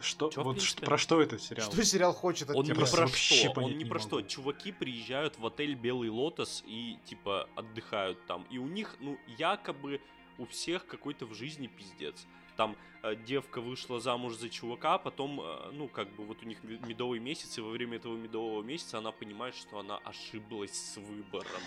Что, 0.01 0.31
в 0.31 0.37
вот 0.37 0.63
ш- 0.63 0.79
про 0.79 0.97
что 0.97 1.21
этот 1.21 1.43
сериал? 1.43 1.71
Что 1.71 1.85
сериал 1.85 2.13
хочет 2.13 2.51
от 2.51 2.57
Он 2.57 2.63
не 2.63 2.69
тебя? 2.69 2.77
просто 2.77 2.97
про 2.97 3.09
что, 3.09 3.61
он 3.61 3.71
не 3.71 3.75
не 3.77 3.85
про 3.85 3.99
что. 3.99 4.23
Чуваки 4.23 4.73
приезжают 4.73 5.39
в 5.39 5.47
отель 5.47 5.75
Белый 5.75 6.09
Лотос 6.09 6.63
и 6.67 6.99
типа 7.05 7.49
отдыхают 7.57 8.25
там. 8.27 8.47
И 8.51 8.59
у 8.59 8.67
них, 8.69 8.97
ну, 9.01 9.19
якобы 9.39 10.01
у 10.39 10.47
всех 10.47 10.87
какой-то 10.87 11.27
в 11.27 11.35
жизни 11.35 11.67
пиздец. 11.67 12.27
Там 12.57 12.77
э, 13.03 13.15
девка 13.17 13.61
вышла 13.61 14.01
замуж 14.01 14.35
за 14.35 14.49
чувака, 14.49 14.99
потом, 14.99 15.41
э, 15.41 15.71
ну, 15.73 15.89
как 15.89 16.09
бы 16.17 16.25
вот 16.25 16.43
у 16.43 16.47
них 16.47 16.63
ме- 16.65 16.79
медовый 16.79 17.21
месяц, 17.21 17.59
и 17.59 17.61
во 17.61 17.71
время 17.71 17.97
этого 17.97 18.17
медового 18.17 18.63
месяца 18.63 18.99
она 18.99 19.13
понимает, 19.13 19.55
что 19.55 19.79
она 19.79 19.99
ошиблась 19.99 20.73
с 20.73 20.97
выбором. 20.97 21.63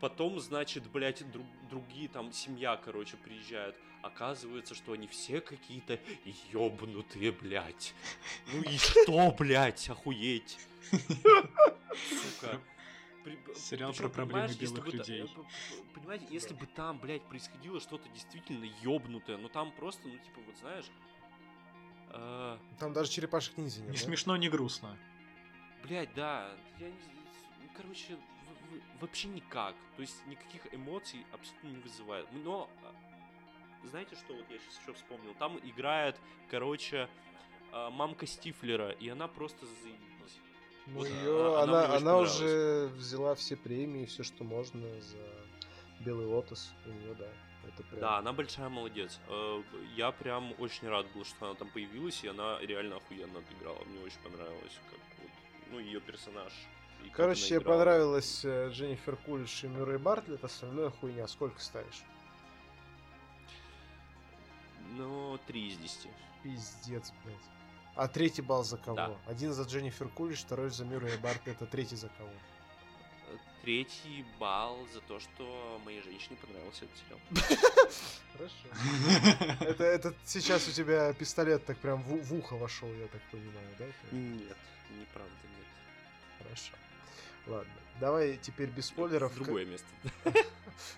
Потом, 0.00 0.38
значит, 0.38 0.88
блядь, 0.90 1.28
друг- 1.32 1.46
другие 1.68 2.08
там, 2.08 2.32
семья, 2.32 2.76
короче, 2.76 3.16
приезжает. 3.16 3.74
Оказывается, 4.00 4.76
что 4.76 4.92
они 4.92 5.08
все 5.08 5.40
какие-то 5.40 5.98
ёбнутые, 6.52 7.32
блядь. 7.32 7.92
Ну 8.52 8.62
и 8.62 8.78
что, 8.78 9.32
блядь, 9.36 9.88
охуеть? 9.90 10.56
Сука. 10.90 12.60
При- 13.24 13.38
Сериал 13.54 13.90
причём, 13.92 14.10
про 14.10 14.14
проблемы 14.14 14.54
белых 14.54 14.84
бы 14.84 14.90
та- 14.90 14.96
людей. 14.96 15.22
э, 15.22 15.26
п- 15.26 15.42
п- 15.42 15.46
Понимаете, 15.94 16.26
если 16.30 16.54
бы 16.54 16.66
там, 16.66 16.98
блядь, 16.98 17.22
происходило 17.22 17.80
что-то 17.80 18.08
действительно 18.10 18.64
ёбнутое, 18.82 19.36
но 19.38 19.48
там 19.48 19.72
просто, 19.72 20.06
ну, 20.08 20.16
типа, 20.18 20.40
вот 20.46 20.56
знаешь... 20.58 20.86
э, 22.10 22.58
Там 22.78 22.92
даже 22.92 23.10
черепашек 23.10 23.56
ниндзя 23.58 23.80
нет. 23.80 23.90
Не 23.90 23.96
да? 23.96 24.02
смешно, 24.02 24.36
не 24.36 24.48
грустно. 24.48 24.96
Блять, 25.82 26.12
да, 26.14 26.50
я 26.78 26.88
не 26.88 26.94
ну, 27.62 27.68
короче, 27.76 28.16
в- 28.16 28.18
в- 28.18 29.00
вообще 29.02 29.28
никак. 29.28 29.74
То 29.96 30.02
есть 30.02 30.26
никаких 30.26 30.72
эмоций 30.72 31.24
абсолютно 31.32 31.68
не 31.68 31.76
вызывает. 31.82 32.26
Но 32.32 32.70
а, 32.84 33.86
знаете, 33.86 34.16
что 34.16 34.34
вот 34.34 34.48
я 34.50 34.58
сейчас 34.58 34.80
еще 34.80 34.92
вспомнил? 34.94 35.34
Там 35.34 35.58
играет, 35.58 36.16
короче, 36.50 37.08
а, 37.72 37.90
мамка 37.90 38.26
Стифлера, 38.26 38.90
и 38.90 39.08
она 39.08 39.28
просто 39.28 39.66
заебись. 39.66 39.98
Ну, 40.88 40.98
Вот, 41.00 41.06
её- 41.08 41.54
а, 41.54 41.62
она 41.64 41.84
она, 41.84 41.96
она 41.96 42.16
уже 42.18 42.88
взяла 42.94 43.34
все 43.34 43.56
премии, 43.56 44.06
все, 44.06 44.22
что 44.22 44.42
можно 44.44 44.80
за 45.00 45.18
Белый 46.00 46.26
Лотос. 46.26 46.70
У 46.86 46.90
нее, 46.90 47.14
да. 47.14 47.28
Это 47.66 47.82
прям... 47.82 48.00
Да, 48.00 48.18
она 48.18 48.32
большая 48.32 48.68
молодец. 48.70 49.20
Э, 49.28 49.62
Я 49.94 50.10
прям 50.12 50.54
очень 50.58 50.88
рад 50.88 51.06
был, 51.12 51.24
что 51.24 51.46
она 51.46 51.54
там 51.54 51.68
появилась, 51.70 52.24
и 52.24 52.28
она 52.28 52.58
реально 52.60 52.96
охуенно 52.96 53.40
отыграла. 53.40 53.84
Мне 53.84 54.00
очень 54.00 54.20
понравилось, 54.24 54.78
как 54.90 54.98
вот, 55.22 55.30
ну, 55.72 55.78
ее 55.78 56.00
персонаж. 56.00 56.52
и 57.04 57.10
Короче, 57.10 57.56
играла. 57.56 57.78
понравилась 57.78 58.44
э, 58.44 58.70
Дженнифер 58.70 59.16
Кулиш 59.16 59.64
и 59.64 59.68
Мюррей 59.68 59.98
Бартлетт, 59.98 60.42
остальное 60.42 60.88
хуйня. 60.90 61.26
Сколько 61.28 61.60
ставишь? 61.60 62.02
Ну, 64.96 65.38
3 65.46 65.68
из 65.68 65.76
10. 65.76 66.08
Пиздец, 66.42 67.12
блядь. 67.24 67.36
А 67.98 68.06
третий 68.06 68.42
балл 68.42 68.62
за 68.62 68.76
кого? 68.76 68.96
Да. 68.96 69.18
Один 69.26 69.52
за 69.52 69.64
Дженнифер 69.64 70.08
Кулиш, 70.08 70.38
второй 70.38 70.70
за 70.70 70.84
Мюррея 70.84 71.18
Бартлетта, 71.18 71.66
третий 71.66 71.96
за 71.96 72.08
кого? 72.10 72.30
Третий 73.62 74.24
балл 74.38 74.86
за 74.94 75.00
то, 75.00 75.18
что 75.18 75.80
моей 75.84 76.00
женщине 76.02 76.36
понравился 76.40 76.84
этот 76.84 76.96
сериал. 76.96 77.20
Хорошо. 78.32 79.64
Это, 79.64 79.82
это 79.82 80.14
сейчас 80.24 80.68
у 80.68 80.70
тебя 80.70 81.12
пистолет 81.12 81.66
так 81.66 81.76
прям 81.78 82.00
в, 82.04 82.22
в 82.22 82.34
ухо 82.34 82.54
вошел, 82.54 82.88
я 82.88 83.08
так 83.08 83.20
понимаю, 83.32 83.68
да? 83.80 83.86
Нет, 84.12 84.56
неправда, 84.96 85.48
нет. 85.56 85.66
Хорошо. 86.38 86.72
Ладно. 87.48 87.72
Давай 88.00 88.36
теперь 88.36 88.68
без 88.68 88.86
спойлеров. 88.86 89.32
В 89.32 89.36
другое 89.36 89.64
место. 89.64 89.86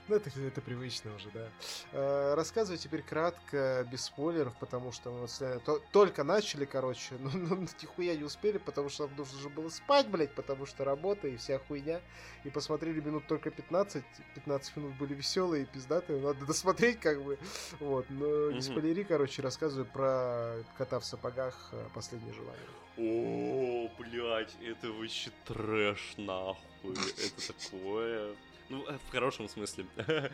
Ну, 0.09 0.17
это, 0.17 0.29
это 0.39 0.61
привычно 0.61 1.15
уже, 1.15 1.31
да. 1.31 1.49
Э, 1.93 2.35
рассказывай 2.35 2.77
теперь 2.77 3.03
кратко, 3.03 3.87
без 3.91 4.05
спойлеров, 4.05 4.55
потому 4.59 4.93
что 4.93 5.11
мы 5.11 5.21
вот 5.21 5.65
то- 5.65 5.83
только 5.91 6.23
начали, 6.23 6.67
короче, 6.67 7.15
ну, 7.19 7.31
ну, 7.33 7.67
нихуя 7.81 8.15
не 8.15 8.25
успели, 8.25 8.59
потому 8.59 8.91
что 8.91 9.07
нам 9.07 9.17
нужно 9.17 9.39
же 9.39 9.49
было 9.49 9.71
спать, 9.71 10.07
блядь, 10.09 10.35
потому 10.35 10.67
что 10.67 10.85
работа 10.85 11.29
и 11.29 11.37
вся 11.39 11.59
хуйня. 11.61 12.03
И 12.45 12.51
посмотрели 12.51 13.01
минут 13.01 13.27
только 13.27 13.51
15, 13.51 14.03
15 14.35 14.77
минут 14.77 14.95
были 14.97 15.15
веселые 15.15 15.67
пиздатые, 15.67 16.21
надо 16.21 16.45
досмотреть 16.47 16.99
как 17.01 17.23
бы. 17.23 17.39
Вот, 17.81 18.07
но 18.09 18.47
не 18.51 18.55
Мгм. 18.55 18.63
спойлери, 18.63 19.05
короче, 19.05 19.43
рассказывай 19.43 19.85
про 19.85 20.63
кота 20.79 20.99
в 21.01 21.05
сапогах 21.05 21.69
э, 21.73 21.87
«Последнее 21.95 22.33
желание». 22.33 22.67
О, 22.97 23.91
блядь, 23.99 24.55
это 24.63 24.91
вообще 24.91 25.31
трэш, 25.45 26.15
нахуй. 26.17 26.95
Это 26.95 27.53
такое. 27.53 28.35
Ну, 28.69 28.87
э, 28.87 28.99
в 29.07 29.11
хорошем 29.11 29.49
смысле. 29.49 29.87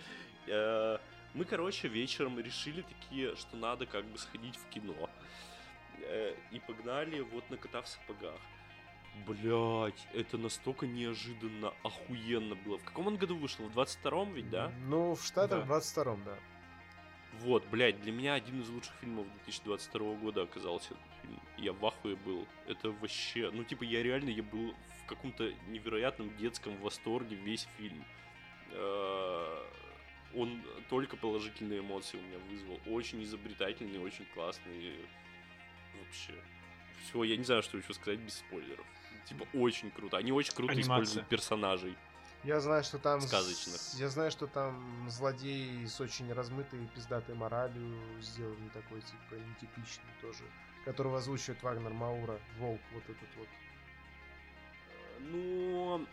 Э, 0.48 0.98
Мы, 1.34 1.44
короче, 1.44 1.88
вечером 1.88 2.38
решили 2.38 2.82
такие, 2.82 3.34
что 3.34 3.57
надо 3.57 3.84
как 3.84 4.04
бы 4.04 4.16
сходить 4.16 4.54
в 4.57 4.68
кино. 4.68 5.11
И 6.52 6.61
погнали 6.61 7.20
вот 7.20 7.50
на 7.50 7.57
кота 7.57 7.82
в 7.82 7.88
сапогах. 7.88 8.40
Блять, 9.24 10.06
это 10.12 10.36
настолько 10.36 10.86
неожиданно, 10.86 11.72
охуенно 11.82 12.54
было. 12.54 12.78
В 12.78 12.84
каком 12.84 13.06
он 13.06 13.16
году 13.16 13.36
вышел? 13.36 13.66
В 13.68 13.78
22-м 13.78 14.34
ведь, 14.34 14.50
да? 14.50 14.72
Ну, 14.86 15.14
в 15.14 15.24
Штатах 15.24 15.66
Да. 15.66 15.78
в 15.78 15.78
22-м, 15.78 16.22
да. 16.24 16.38
Вот, 17.40 17.66
блядь, 17.66 18.00
для 18.02 18.12
меня 18.12 18.34
один 18.34 18.60
из 18.62 18.68
лучших 18.68 18.94
фильмов 19.00 19.26
2022 19.44 20.14
года 20.16 20.42
оказался 20.42 20.94
этот 20.94 21.22
фильм. 21.22 21.40
Я 21.58 21.72
в 21.72 21.84
ахуе 21.84 22.16
был. 22.16 22.46
Это 22.66 22.90
вообще... 22.90 23.50
Ну, 23.52 23.64
типа, 23.64 23.84
я 23.84 24.02
реально, 24.02 24.30
я 24.30 24.42
был 24.42 24.74
в 25.02 25.06
каком-то 25.06 25.52
невероятном 25.68 26.34
детском 26.36 26.76
восторге 26.78 27.36
весь 27.36 27.68
фильм. 27.78 28.04
Э, 28.72 29.62
Он 30.34 30.62
только 30.90 31.16
положительные 31.16 31.80
эмоции 31.80 32.18
у 32.18 32.22
меня 32.22 32.38
вызвал. 32.50 32.78
Очень 32.86 33.22
изобретательный, 33.22 33.98
очень 33.98 34.26
классный. 34.34 34.94
Вообще. 35.98 36.34
Все, 37.04 37.22
я 37.24 37.36
не 37.36 37.44
знаю, 37.44 37.62
что 37.62 37.78
еще 37.78 37.94
сказать 37.94 38.18
без 38.20 38.34
спойлеров. 38.38 38.86
Типа, 39.27 39.47
очень 39.55 39.91
круто. 39.91 40.16
Они 40.16 40.33
очень 40.33 40.55
круто 40.55 40.72
Анимация. 40.72 40.93
используют 40.95 41.29
персонажей. 41.29 41.97
Я 42.45 42.61
знаю, 42.61 42.85
что 42.85 42.99
там... 42.99 43.20
с- 43.20 43.27
Сказочных. 43.27 43.77
Я 44.01 44.09
знаю, 44.09 44.31
что 44.31 44.47
там 44.47 45.07
злодей 45.11 45.85
с 45.87 46.01
очень 46.01 46.33
размытой 46.33 46.87
пиздатой 46.95 47.35
моралью 47.35 47.97
сделан 48.22 48.70
такой, 48.72 49.01
типа, 49.01 49.35
нетипичный 49.35 50.11
тоже. 50.20 50.45
Которого 50.85 51.18
озвучивает 51.18 51.61
Вагнер 51.64 51.93
Маура, 51.93 52.39
Волк, 52.59 52.81
вот 52.93 53.03
этот 53.03 53.29
вот. 53.37 53.49
Ну, 55.20 56.07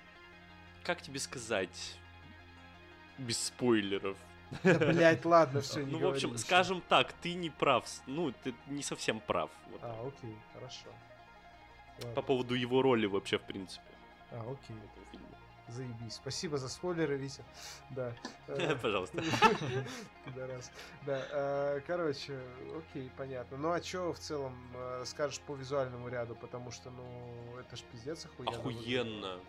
как 0.83 1.01
тебе 1.01 1.19
сказать? 1.19 1.97
Без 3.19 3.37
спойлеров. 3.37 4.17
Да, 4.63 4.73
блять, 4.79 5.23
ладно, 5.25 5.61
все, 5.61 5.83
не 5.83 5.91
Ну, 5.91 5.99
в 5.99 6.05
общем, 6.13 6.37
скажем 6.37 6.81
так, 6.81 7.13
ты 7.13 7.33
не 7.33 7.49
прав. 7.49 7.87
с- 7.87 8.01
Ну, 8.07 8.31
ты 8.43 8.53
не 8.67 8.81
совсем 8.83 9.19
прав. 9.19 9.49
А, 9.81 10.07
окей, 10.07 10.35
хорошо. 10.53 10.87
Ладно. 11.99 12.13
По 12.15 12.21
поводу 12.21 12.55
его 12.55 12.81
роли 12.81 13.05
вообще, 13.05 13.37
в 13.37 13.43
принципе, 13.43 13.85
А, 14.31 14.39
окей, 14.41 14.75
в 14.75 14.83
этом 14.83 15.05
фильме. 15.11 15.27
заебись. 15.67 16.13
Спасибо 16.15 16.57
за 16.57 16.67
спойлеры, 16.69 17.17
Витя. 17.17 17.43
Да. 17.91 18.13
Э, 18.47 18.75
Пожалуйста. 18.81 19.21
Пидорас. 20.25 20.71
Да, 21.05 21.21
э, 21.31 21.81
короче, 21.87 22.39
окей, 22.77 23.09
понятно. 23.17 23.57
Ну 23.57 23.71
а 23.71 23.79
чё 23.79 24.11
в 24.11 24.19
целом 24.19 24.55
э, 24.75 25.03
скажешь 25.05 25.39
по 25.41 25.55
визуальному 25.55 26.07
ряду? 26.09 26.35
Потому 26.35 26.71
что, 26.71 26.89
ну, 26.89 27.57
это 27.59 27.75
ж 27.77 27.81
пиздец 27.91 28.25
охуенно. 28.25 28.57
Охуенно. 28.57 29.39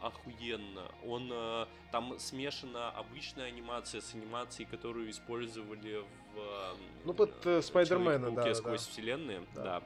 Охуенно. 0.00 0.92
Он 1.04 1.66
там 1.90 2.18
смешана 2.20 2.90
обычная 2.90 3.46
анимация 3.46 4.00
с 4.00 4.14
анимацией, 4.14 4.68
которую 4.68 5.10
использовали 5.10 6.04
в 6.34 6.76
Ну, 7.04 7.12
под, 7.14 7.64
Спайдермена, 7.64 8.30
да, 8.30 8.54
сквозь 8.54 8.86
вселенные, 8.86 9.44
да. 9.54 9.82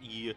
И 0.00 0.34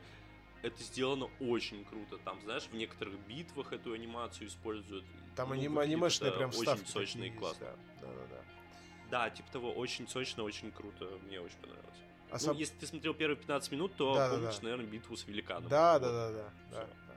это 0.64 0.82
сделано 0.84 1.30
очень 1.40 1.84
круто. 1.86 2.18
Там, 2.20 2.42
знаешь, 2.42 2.64
в 2.64 2.74
некоторых 2.74 3.16
битвах 3.28 3.74
эту 3.74 3.94
анимацию 3.94 4.48
используют. 4.48 5.06
Там 5.36 5.50
Ну, 5.50 5.56
аним- 5.56 5.74
выглядит 5.74 5.94
анимешные 5.96 6.32
прям 6.32 6.50
очень 6.50 6.60
вставки 6.60 6.88
сочно 6.90 7.20
и 7.20 7.24
такие 7.24 7.40
классно. 7.40 7.68
Да, 8.02 8.08
да, 8.08 8.28
да. 8.30 8.42
Да, 9.10 9.30
типа 9.30 9.52
того, 9.52 9.72
очень 9.74 10.08
сочно, 10.08 10.44
очень 10.44 10.72
круто. 10.72 11.06
Мне 11.28 11.40
очень 11.42 11.58
понравилось. 11.58 11.88
А 12.30 12.34
Ну, 12.36 12.40
сам- 12.40 12.58
если 12.58 12.76
ты 12.78 12.88
смотрел 12.88 13.14
первые 13.14 13.36
15 13.38 13.72
минут, 13.72 13.94
то 13.96 14.14
Да, 14.14 14.30
да, 14.30 14.36
помнишь, 14.36 14.56
да. 14.58 14.64
наверное, 14.64 14.86
битву 14.86 15.18
с 15.18 15.28
великаном. 15.28 15.68
Да, 15.70 15.94
Вот. 15.94 16.02
да, 16.04 16.12
да, 16.12 16.32
да, 16.32 16.54
да, 16.72 16.88
да. 17.08 17.16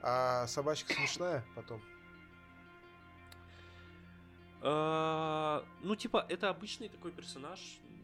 А 0.00 0.46
собачка 0.48 0.92
смешная 0.94 1.44
потом? 1.54 1.80
А, 4.60 5.64
Ну, 5.82 5.94
типа, 5.94 6.26
это 6.28 6.48
обычный 6.50 6.88
такой 6.88 7.12
персонаж, 7.12 7.60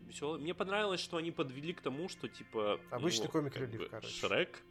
веселый. 0.06 0.40
Мне 0.40 0.54
понравилось, 0.54 1.00
что 1.00 1.16
они 1.16 1.32
подвели 1.32 1.72
к 1.72 1.80
тому, 1.80 2.08
что, 2.08 2.28
типа... 2.28 2.78
Обычный 2.90 3.26
ну, 3.26 3.32
комик 3.32 3.52
как 3.54 3.62
релив, 3.62 3.80
бы 3.80 3.88
короче. 3.88 4.08
Шрек, 4.14 4.62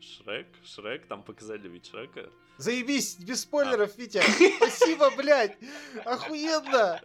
Шрек, 0.00 0.46
Шрек, 0.64 1.06
там 1.06 1.22
показали 1.22 1.68
ведь 1.68 1.86
Шрека. 1.86 2.30
Заебись, 2.56 3.16
без 3.18 3.42
спойлеров, 3.42 3.96
Витя. 3.96 4.22
Спасибо, 4.56 5.10
блядь. 5.16 5.56
Охуенно. 6.04 7.00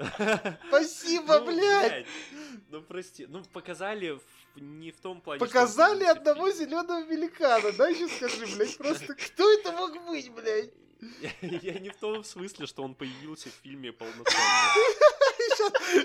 Спасибо, 0.67 1.39
Ну, 1.39 1.45
блядь. 1.45 2.07
Ну, 2.69 2.81
прости. 2.81 3.25
Ну, 3.27 3.43
показали 3.53 4.11
в- 4.11 4.21
не 4.61 4.91
в 4.91 4.99
том 4.99 5.21
плане, 5.21 5.37
что 5.39 5.45
Показали 5.45 6.03
это 6.09 6.31
одного 6.31 6.51
зеленого 6.51 7.03
великана. 7.05 7.71
Да, 7.71 7.87
еще 7.87 8.07
скажи, 8.07 8.45
блядь, 8.55 8.77
просто 8.77 9.13
кто 9.15 9.51
это 9.53 9.71
мог 9.73 10.05
быть, 10.07 10.31
блядь? 10.31 10.71
Я 11.41 11.79
не 11.79 11.89
в 11.89 11.97
том 11.97 12.23
смысле, 12.23 12.65
что 12.65 12.81
он 12.83 12.95
появился 12.95 13.49
в 13.49 13.53
фильме 13.63 13.91
полноценно. 13.91 14.23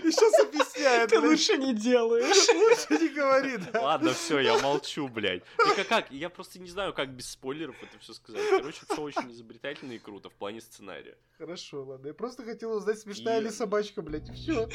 И 0.05 0.11
сейчас 0.11 0.41
объясняет. 0.41 1.11
Ты 1.11 1.21
лучше 1.21 1.57
не 1.57 1.75
делаешь. 1.75 2.49
Лучше 2.55 3.03
не 3.03 3.09
говори, 3.09 3.57
да. 3.57 3.81
Ладно, 3.81 4.13
все, 4.13 4.39
я 4.41 4.59
молчу, 4.59 5.09
блядь. 5.09 5.43
Только 5.57 5.85
как? 5.85 6.11
Я 6.11 6.29
просто 6.29 6.59
не 6.59 6.69
знаю, 6.69 6.93
как 6.93 7.11
без 7.11 7.31
спойлеров 7.31 7.77
это 7.83 7.99
все 7.99 8.13
сказать. 8.13 8.43
Короче, 8.51 8.81
все 8.89 9.01
очень 9.01 9.31
изобретательно 9.33 9.93
и 9.93 9.99
круто 9.99 10.31
в 10.31 10.35
плане 10.35 10.61
сценария. 10.61 11.17
Хорошо, 11.39 11.85
ладно. 11.85 12.09
Я 12.09 12.15
просто 12.15 12.45
хотел 12.45 12.73
узнать, 12.73 12.99
смешная 12.99 13.41
ли 13.41 13.51
собачка, 13.51 14.03
блядь, 14.03 14.29
и 14.29 14.33
все. 14.33 14.69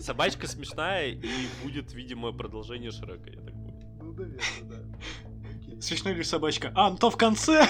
Собачка 0.00 0.46
смешная, 0.46 1.12
и 1.12 1.46
будет, 1.62 1.92
видимо, 1.92 2.32
продолжение 2.32 2.90
Шрека, 2.90 3.30
я 3.30 3.40
так 3.40 3.54
понял. 3.54 3.98
Ну, 4.02 4.12
наверное, 4.12 4.40
да. 4.62 5.80
Смешная 5.80 6.14
ли 6.14 6.22
собачка? 6.22 6.72
А, 6.74 6.90
ну 6.90 6.96
то 6.96 7.10
в 7.10 7.16
конце! 7.16 7.66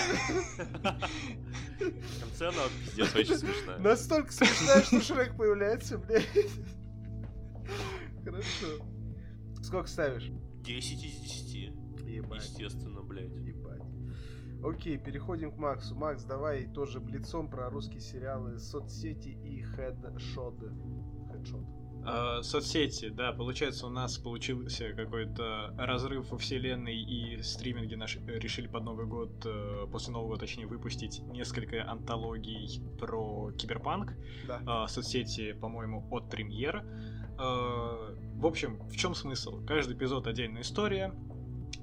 В 1.90 2.20
конце 2.20 2.48
она 2.48 2.62
пиздец 2.84 3.14
очень 3.14 3.36
смешная. 3.36 3.78
Настолько 3.78 4.32
смешная, 4.32 4.82
что 4.82 5.00
Шрек 5.00 5.36
появляется, 5.36 5.98
блядь. 5.98 6.28
Хорошо. 8.24 8.84
Сколько 9.62 9.88
ставишь? 9.88 10.30
10 10.62 11.04
из 11.04 11.20
10. 11.20 11.54
Ебать. 12.06 12.42
Естественно, 12.42 13.02
блядь. 13.02 13.34
Ебать. 13.36 13.82
Окей, 14.62 14.96
переходим 14.96 15.52
к 15.52 15.58
Максу. 15.58 15.94
Макс, 15.94 16.24
давай 16.24 16.66
тоже 16.66 17.00
блицом 17.00 17.50
про 17.50 17.68
русские 17.68 18.00
сериалы, 18.00 18.58
соцсети 18.58 19.28
и 19.28 19.62
хедшот. 19.62 20.58
Хедшот. 21.30 21.83
А, 22.06 22.42
соцсети, 22.42 23.08
да, 23.08 23.32
получается, 23.32 23.86
у 23.86 23.90
нас 23.90 24.18
получился 24.18 24.92
какой-то 24.92 25.74
разрыв 25.78 26.30
во 26.30 26.38
вселенной, 26.38 26.96
и 26.96 27.42
стриминги 27.42 27.94
наши 27.94 28.20
решили 28.26 28.66
под 28.66 28.84
Новый 28.84 29.06
год, 29.06 29.30
э, 29.46 29.86
после 29.90 30.12
Нового 30.12 30.30
года, 30.30 30.40
точнее, 30.40 30.66
выпустить 30.66 31.20
несколько 31.28 31.88
антологий 31.88 32.80
про 32.98 33.52
киберпанк. 33.52 34.14
Да. 34.46 34.60
А, 34.66 34.86
соцсети, 34.86 35.52
по-моему, 35.52 36.06
от 36.10 36.28
премьер. 36.30 36.84
А, 37.38 38.14
в 38.34 38.46
общем, 38.46 38.78
в 38.88 38.96
чем 38.96 39.14
смысл? 39.14 39.64
Каждый 39.64 39.96
эпизод 39.96 40.26
отдельная 40.26 40.62
история. 40.62 41.14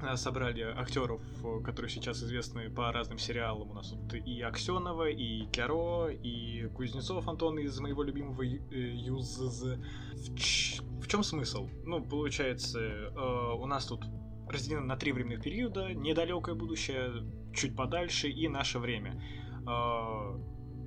А, 0.04 0.18
Собрали 0.18 0.62
актеров, 0.62 1.22
э, 1.44 1.62
которые 1.64 1.90
сейчас 1.92 2.24
известны 2.24 2.70
по 2.70 2.92
разным 2.92 3.18
сериалам. 3.20 3.70
У 3.70 3.74
нас 3.74 3.90
тут 3.90 4.14
и 4.16 4.42
Аксенова, 4.42 5.10
и 5.10 5.46
Кяро, 5.52 6.10
и 6.10 6.68
Кузнецов 6.70 7.28
Антон 7.28 7.60
из 7.60 7.80
моего 7.80 8.02
любимого 8.04 8.42
Ю- 8.42 8.62
э, 8.72 8.76
ЮЗЗ. 8.80 9.78
В, 10.14 11.08
чем 11.08 11.24
смысл? 11.24 11.70
Ну, 11.86 12.04
получается, 12.04 12.80
э, 12.80 13.54
у 13.60 13.66
нас 13.68 13.86
тут 13.86 14.04
разделено 14.50 14.86
на 14.86 14.96
три 14.98 15.12
временных 15.12 15.44
периода. 15.44 15.94
Недалекое 15.94 16.56
будущее, 16.56 17.24
чуть 17.54 17.76
подальше 17.76 18.28
и 18.30 18.48
наше 18.48 18.80
время. 18.80 19.22
Э, 19.68 20.40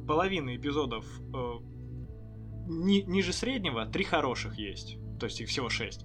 половина 0.09 0.57
эпизодов 0.57 1.07
э, 1.21 1.53
ни- 2.67 3.03
ниже 3.03 3.33
среднего, 3.33 3.87
три 3.87 4.05
хороших 4.05 4.59
есть. 4.59 4.99
То 5.21 5.27
есть 5.27 5.41
их 5.41 5.49
всего 5.49 5.69
шесть. 5.69 6.05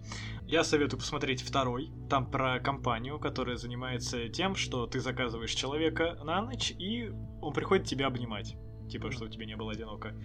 Я 0.49 0.63
советую 0.63 0.99
посмотреть 0.99 1.43
второй. 1.43 1.91
Там 2.09 2.25
про 2.29 2.59
компанию, 2.59 3.19
которая 3.19 3.55
занимается 3.55 4.29
тем, 4.29 4.55
что 4.55 4.87
ты 4.87 4.99
заказываешь 4.99 5.53
человека 5.53 6.17
на 6.23 6.41
ночь, 6.41 6.71
и 6.71 7.13
он 7.39 7.53
приходит 7.53 7.85
тебя 7.85 8.07
обнимать. 8.07 8.55
Типа, 8.89 9.11
чтобы 9.11 9.29
тебе 9.29 9.45
не 9.45 9.55
было 9.55 9.73
одиноко. 9.73 10.15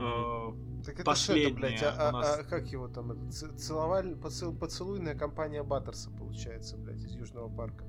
Э, 0.00 0.52
Так 0.86 0.94
это 0.94 1.04
Последняя 1.04 1.48
что 1.48 1.50
это, 1.50 1.60
блядь, 1.60 1.82
а, 1.82 2.08
у 2.08 2.12
нас- 2.12 2.38
а- 2.38 2.40
а 2.40 2.44
как 2.44 2.66
его 2.68 2.88
там, 2.88 3.12
это, 3.12 3.30
целоваль, 3.58 4.16
поцел, 4.16 4.54
поцелуйная 4.56 5.14
компания 5.14 5.62
Баттерса, 5.62 6.10
получается, 6.12 6.78
блядь, 6.78 7.04
из 7.04 7.14
Южного 7.14 7.54
парка. 7.54 7.84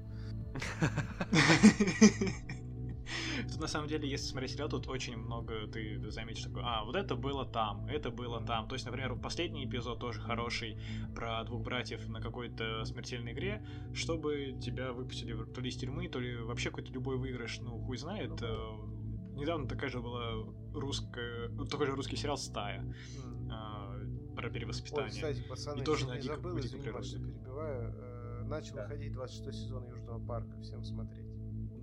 Тут 3.50 3.60
на 3.60 3.68
самом 3.68 3.88
деле, 3.88 4.10
если 4.10 4.26
смотреть 4.28 4.52
сериал, 4.52 4.70
тут 4.70 4.88
очень 4.88 5.18
много 5.18 5.68
ты 5.68 6.00
заметишь 6.12 6.44
такое, 6.44 6.64
а, 6.66 6.84
вот 6.84 6.96
это 6.96 7.16
было 7.16 7.46
там, 7.46 7.86
это 7.88 8.10
было 8.12 8.42
там. 8.42 8.68
То 8.68 8.76
есть, 8.76 8.86
например, 8.86 9.16
последний 9.16 9.66
эпизод 9.66 10.00
тоже 10.00 10.20
хороший 10.22 10.78
про 11.16 11.44
двух 11.44 11.64
братьев 11.64 12.08
на 12.08 12.22
какой-то 12.22 12.86
смертельной 12.86 13.34
игре, 13.34 13.64
чтобы 13.94 14.58
тебя 14.62 14.92
выпустили 14.94 15.36
то 15.54 15.62
ли 15.62 15.70
из 15.70 15.76
тюрьмы, 15.78 16.08
то 16.08 16.20
ли 16.20 16.36
вообще 16.38 16.70
какой-то 16.70 16.92
любой 16.92 17.18
выигрыш, 17.18 17.60
ну, 17.62 17.80
хуй 17.80 17.98
знает. 17.98 18.42
Э, 18.42 18.78
Недавно 19.36 19.70
такая 19.70 19.90
же 19.90 20.02
была 20.02 20.34
русская, 20.74 21.48
ну, 21.50 21.64
такой 21.66 21.86
же 21.86 21.96
русский 21.96 22.18
сериал 22.18 22.36
«Стая» 22.36 22.84
э, 22.84 24.36
про 24.36 24.48
Ой, 24.48 24.54
перевоспитание. 24.54 25.12
кстати, 25.12 25.42
пацаны, 25.48 25.80
И 25.80 25.84
тоже 25.86 26.08
на 26.08 26.16
не 26.16 26.22
забыл, 26.22 26.60
извини, 26.60 26.84
природе. 26.84 27.08
Что 27.08 27.20
перебиваю. 27.20 27.94
Э, 27.96 28.44
Начал 28.50 28.76
Да. 28.76 28.84
выходить 28.84 29.14
26 29.14 29.58
сезон 29.60 29.86
Южного 29.88 30.26
парка, 30.26 30.60
всем 30.62 30.84
смотреть. 30.84 31.28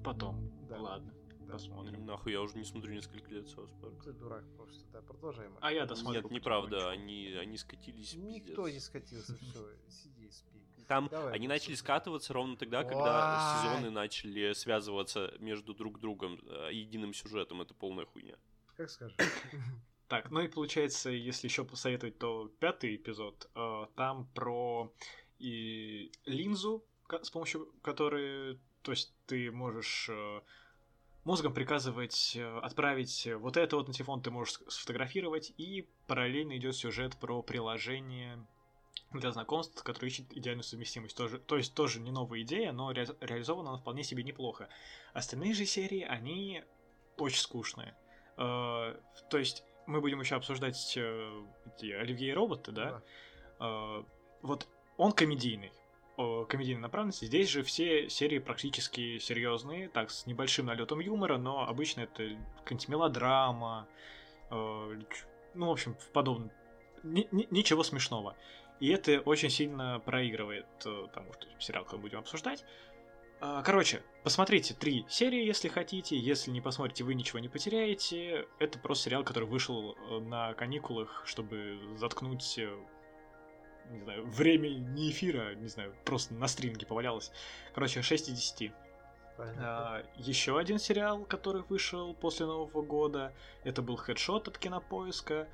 Потом, 0.04 0.50
Да. 0.68 0.80
ладно, 0.80 1.14
Да. 1.46 1.54
посмотрим. 1.54 2.06
Нахуй, 2.06 2.32
я 2.32 2.40
уже 2.40 2.56
не 2.56 2.64
смотрю 2.64 2.94
несколько 2.94 3.30
лет 3.30 3.48
South 3.48 3.70
Park. 3.80 4.02
Ты 4.04 4.12
дурак 4.12 4.44
просто, 4.56 4.84
да, 4.92 5.00
продолжай. 5.02 5.48
А 5.60 5.72
я 5.72 5.86
досмотрю. 5.86 6.22
Нет, 6.22 6.30
неправда, 6.30 6.90
они, 6.90 7.32
они 7.40 7.56
скатились. 7.56 8.14
Никто 8.14 8.64
пиздец. 8.64 8.74
не 8.74 8.80
скатился, 8.80 9.36
все, 9.40 9.68
сиди 9.88 10.26
и 10.26 10.30
спи. 10.30 10.56
Там 10.88 11.08
Давай, 11.10 11.34
они 11.34 11.48
начали 11.48 11.74
скатываться 11.74 12.32
ровно 12.32 12.56
тогда, 12.56 12.84
когда 12.84 13.62
сезоны 13.62 13.90
начали 13.90 14.52
связываться 14.52 15.34
между 15.40 15.74
друг 15.74 15.98
другом 15.98 16.38
э, 16.44 16.70
единым 16.72 17.12
сюжетом. 17.12 17.60
Это 17.60 17.74
полная 17.74 18.06
хуйня. 18.06 18.36
Как 18.76 18.90
скажешь. 18.90 19.16
Так, 20.08 20.30
ну 20.30 20.38
и 20.38 20.46
получается, 20.46 21.10
если 21.10 21.48
еще 21.48 21.64
посоветовать, 21.64 22.16
то 22.16 22.48
пятый 22.60 22.94
эпизод, 22.94 23.50
э, 23.56 23.86
там 23.96 24.28
про 24.34 24.92
и 25.40 26.12
линзу, 26.24 26.84
с 27.22 27.30
помощью 27.30 27.72
которой, 27.82 28.60
то 28.82 28.92
есть 28.92 29.12
ты 29.26 29.50
можешь 29.50 30.08
э, 30.08 30.40
мозгом 31.26 31.52
приказывать 31.52 32.36
э, 32.36 32.58
отправить 32.60 33.28
вот 33.40 33.56
это 33.56 33.76
вот 33.76 33.88
на 33.88 33.94
телефон, 33.94 34.22
ты 34.22 34.30
можешь 34.30 34.60
сфотографировать, 34.68 35.52
и 35.58 35.88
параллельно 36.06 36.56
идет 36.56 36.76
сюжет 36.76 37.16
про 37.16 37.42
приложение 37.42 38.46
для 39.12 39.32
знакомств, 39.32 39.82
которое 39.82 40.08
ищет 40.08 40.32
идеальную 40.32 40.62
совместимость. 40.62 41.16
Тоже, 41.16 41.38
то 41.38 41.56
есть 41.56 41.74
тоже 41.74 42.00
не 42.00 42.12
новая 42.12 42.42
идея, 42.42 42.72
но 42.72 42.92
ре- 42.92 43.16
реализована 43.20 43.70
она 43.70 43.78
вполне 43.78 44.04
себе 44.04 44.22
неплохо. 44.22 44.68
Остальные 45.12 45.54
же 45.54 45.66
серии, 45.66 46.02
они 46.02 46.62
очень 47.18 47.40
скучные. 47.40 47.96
Э, 48.36 48.96
то 49.28 49.38
есть 49.38 49.64
мы 49.86 50.00
будем 50.00 50.20
еще 50.20 50.36
обсуждать 50.36 50.94
э, 50.96 51.44
эти 51.66 51.90
Оливье 51.90 52.30
и 52.30 52.34
роботы, 52.34 52.70
да? 52.70 53.02
Э, 53.58 54.04
вот 54.42 54.68
он 54.96 55.12
комедийный. 55.12 55.72
Э, 56.16 56.44
комедийной 56.48 56.80
направленности. 56.82 57.24
Здесь 57.24 57.48
же 57.48 57.62
все 57.62 58.08
серии 58.08 58.38
практически 58.38 59.18
серьезные, 59.18 59.88
так, 59.88 60.10
с 60.10 60.26
небольшим 60.26 60.66
налетом 60.66 61.00
юмора, 61.00 61.38
но 61.38 61.68
обычно 61.68 62.02
это 62.02 62.36
какая-нибудь 62.58 62.88
мелодрама, 62.88 63.86
э, 64.50 65.00
ну, 65.54 65.66
в 65.66 65.70
общем, 65.70 65.96
подобное. 66.12 66.54
Ни- 67.02 67.28
ни- 67.30 67.48
ничего 67.50 67.82
смешного. 67.82 68.36
И 68.80 68.88
это 68.88 69.20
очень 69.20 69.50
сильно 69.50 70.00
проигрывает 70.00 70.66
э, 70.84 71.06
тому, 71.14 71.32
что 71.32 71.46
сериал, 71.58 71.84
который 71.84 72.00
будем 72.00 72.18
обсуждать. 72.18 72.64
А, 73.40 73.62
Короче, 73.62 74.02
посмотрите 74.22 74.74
три 74.74 75.04
серии, 75.08 75.44
если 75.44 75.68
хотите. 75.68 76.16
Если 76.16 76.50
не 76.50 76.60
посмотрите, 76.60 77.04
вы 77.04 77.14
ничего 77.14 77.38
не 77.38 77.48
потеряете. 77.48 78.46
Это 78.58 78.78
просто 78.78 79.04
сериал, 79.04 79.24
который 79.24 79.48
вышел 79.48 79.94
э, 79.94 80.18
на 80.20 80.54
каникулах, 80.54 81.22
чтобы 81.26 81.78
заткнуть, 81.96 82.58
э, 82.58 82.74
не 83.90 84.00
знаю, 84.00 84.26
время 84.26 84.68
не 84.68 85.10
эфира, 85.10 85.54
не 85.54 85.68
знаю, 85.68 85.94
просто 86.04 86.34
на 86.34 86.48
стриминге 86.48 86.86
повалялось. 86.86 87.30
Короче, 87.74 88.02
6 88.02 88.28
из 88.28 88.34
10. 88.34 88.72
Понятно. 89.36 90.02
еще 90.16 90.58
один 90.58 90.78
сериал, 90.78 91.24
который 91.24 91.62
вышел 91.68 92.14
после 92.14 92.46
Нового 92.46 92.82
года, 92.82 93.34
это 93.64 93.82
был 93.82 93.96
хедшот 93.96 94.48
от 94.48 94.56
кинопоиска. 94.56 95.46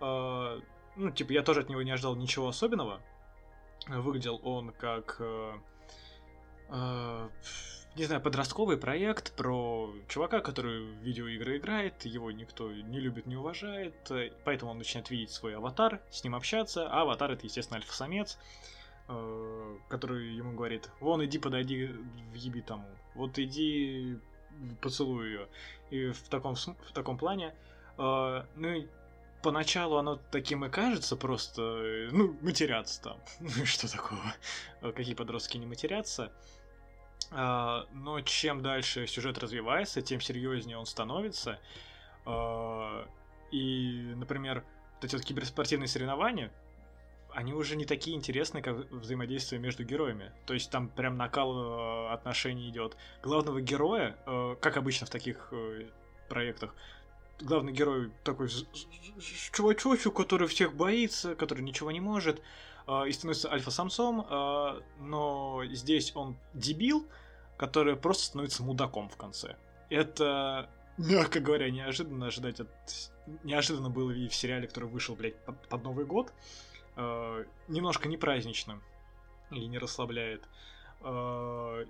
А, 0.00 0.60
ну, 0.96 1.10
типа, 1.10 1.32
я 1.32 1.42
тоже 1.42 1.60
от 1.60 1.70
него 1.70 1.80
не 1.82 1.92
ожидал 1.92 2.14
ничего 2.14 2.48
особенного. 2.48 3.00
Выглядел 3.88 4.38
он 4.44 4.72
как, 4.72 5.16
э, 5.20 5.54
э, 6.68 7.28
не 7.96 8.04
знаю, 8.04 8.22
подростковый 8.22 8.76
проект 8.76 9.32
про 9.32 9.92
чувака, 10.08 10.40
который 10.40 10.82
в 10.82 11.02
видеоигры 11.02 11.58
играет, 11.58 12.04
его 12.04 12.30
никто 12.30 12.72
не 12.72 13.00
любит, 13.00 13.26
не 13.26 13.36
уважает, 13.36 14.10
э, 14.10 14.30
поэтому 14.44 14.70
он 14.70 14.78
начинает 14.78 15.10
видеть 15.10 15.30
свой 15.30 15.56
аватар, 15.56 16.00
с 16.10 16.24
ним 16.24 16.34
общаться, 16.34 16.88
а 16.88 17.02
аватар 17.02 17.32
это, 17.32 17.46
естественно, 17.46 17.78
альфа-самец, 17.78 18.38
э, 19.08 19.76
который 19.88 20.34
ему 20.34 20.54
говорит, 20.54 20.90
вон 21.00 21.24
иди 21.24 21.38
подойди, 21.38 21.90
въеби 22.32 22.62
тому, 22.62 22.88
вот 23.14 23.38
иди 23.38 24.18
поцелуй 24.80 25.26
ее. 25.26 25.48
И 25.90 26.12
в 26.12 26.28
таком, 26.28 26.54
в 26.54 26.92
таком 26.94 27.18
плане, 27.18 27.54
э, 27.98 28.44
ну 28.56 28.68
и 28.68 28.86
поначалу 29.42 29.96
оно 29.96 30.18
таким 30.30 30.64
и 30.64 30.70
кажется, 30.70 31.16
просто, 31.16 32.08
ну, 32.12 32.36
матерятся 32.40 33.02
там. 33.02 33.18
Ну 33.40 33.66
что 33.66 33.90
такого? 33.90 34.22
Какие 34.80 35.14
подростки 35.14 35.58
не 35.58 35.66
матерятся? 35.66 36.32
А, 37.30 37.86
но 37.92 38.20
чем 38.20 38.62
дальше 38.62 39.06
сюжет 39.06 39.38
развивается, 39.38 40.02
тем 40.02 40.20
серьезнее 40.20 40.76
он 40.76 40.86
становится. 40.86 41.58
А, 42.24 43.06
и, 43.50 44.12
например, 44.16 44.64
вот 44.96 45.04
эти 45.04 45.14
вот 45.14 45.24
киберспортивные 45.24 45.88
соревнования, 45.88 46.50
они 47.34 47.54
уже 47.54 47.76
не 47.76 47.84
такие 47.84 48.16
интересные, 48.16 48.62
как 48.62 48.90
взаимодействие 48.90 49.60
между 49.60 49.84
героями. 49.84 50.32
То 50.46 50.54
есть 50.54 50.70
там 50.70 50.88
прям 50.88 51.16
накал 51.16 51.54
э, 51.54 52.12
отношений 52.12 52.68
идет. 52.68 52.96
Главного 53.22 53.60
героя, 53.60 54.16
э, 54.26 54.56
как 54.60 54.76
обычно 54.76 55.06
в 55.06 55.10
таких 55.10 55.48
э, 55.52 55.88
проектах, 56.28 56.74
главный 57.40 57.72
герой 57.72 58.10
такой 58.24 58.48
чувачочек, 59.52 60.14
который 60.14 60.48
всех 60.48 60.74
боится, 60.74 61.34
который 61.34 61.62
ничего 61.62 61.90
не 61.90 62.00
может, 62.00 62.42
э, 62.86 63.08
и 63.08 63.12
становится 63.12 63.50
альфа-самцом, 63.50 64.26
э, 64.28 64.80
но 65.00 65.62
здесь 65.70 66.12
он 66.14 66.36
дебил, 66.54 67.06
который 67.56 67.96
просто 67.96 68.24
становится 68.24 68.62
мудаком 68.62 69.08
в 69.08 69.16
конце. 69.16 69.56
Это, 69.90 70.70
мягко 70.98 71.40
говоря, 71.40 71.70
неожиданно 71.70 72.26
ожидать 72.26 72.60
от... 72.60 72.68
Неожиданно 73.44 73.88
было 73.88 74.10
и 74.10 74.28
в 74.28 74.34
сериале, 74.34 74.66
который 74.66 74.88
вышел, 74.88 75.14
блядь, 75.14 75.36
под, 75.44 75.84
Новый 75.84 76.04
год. 76.04 76.32
Э, 76.96 77.44
немножко 77.68 78.08
не 78.08 78.16
праздничным 78.16 78.82
и 79.50 79.66
не 79.66 79.78
расслабляет. 79.78 80.42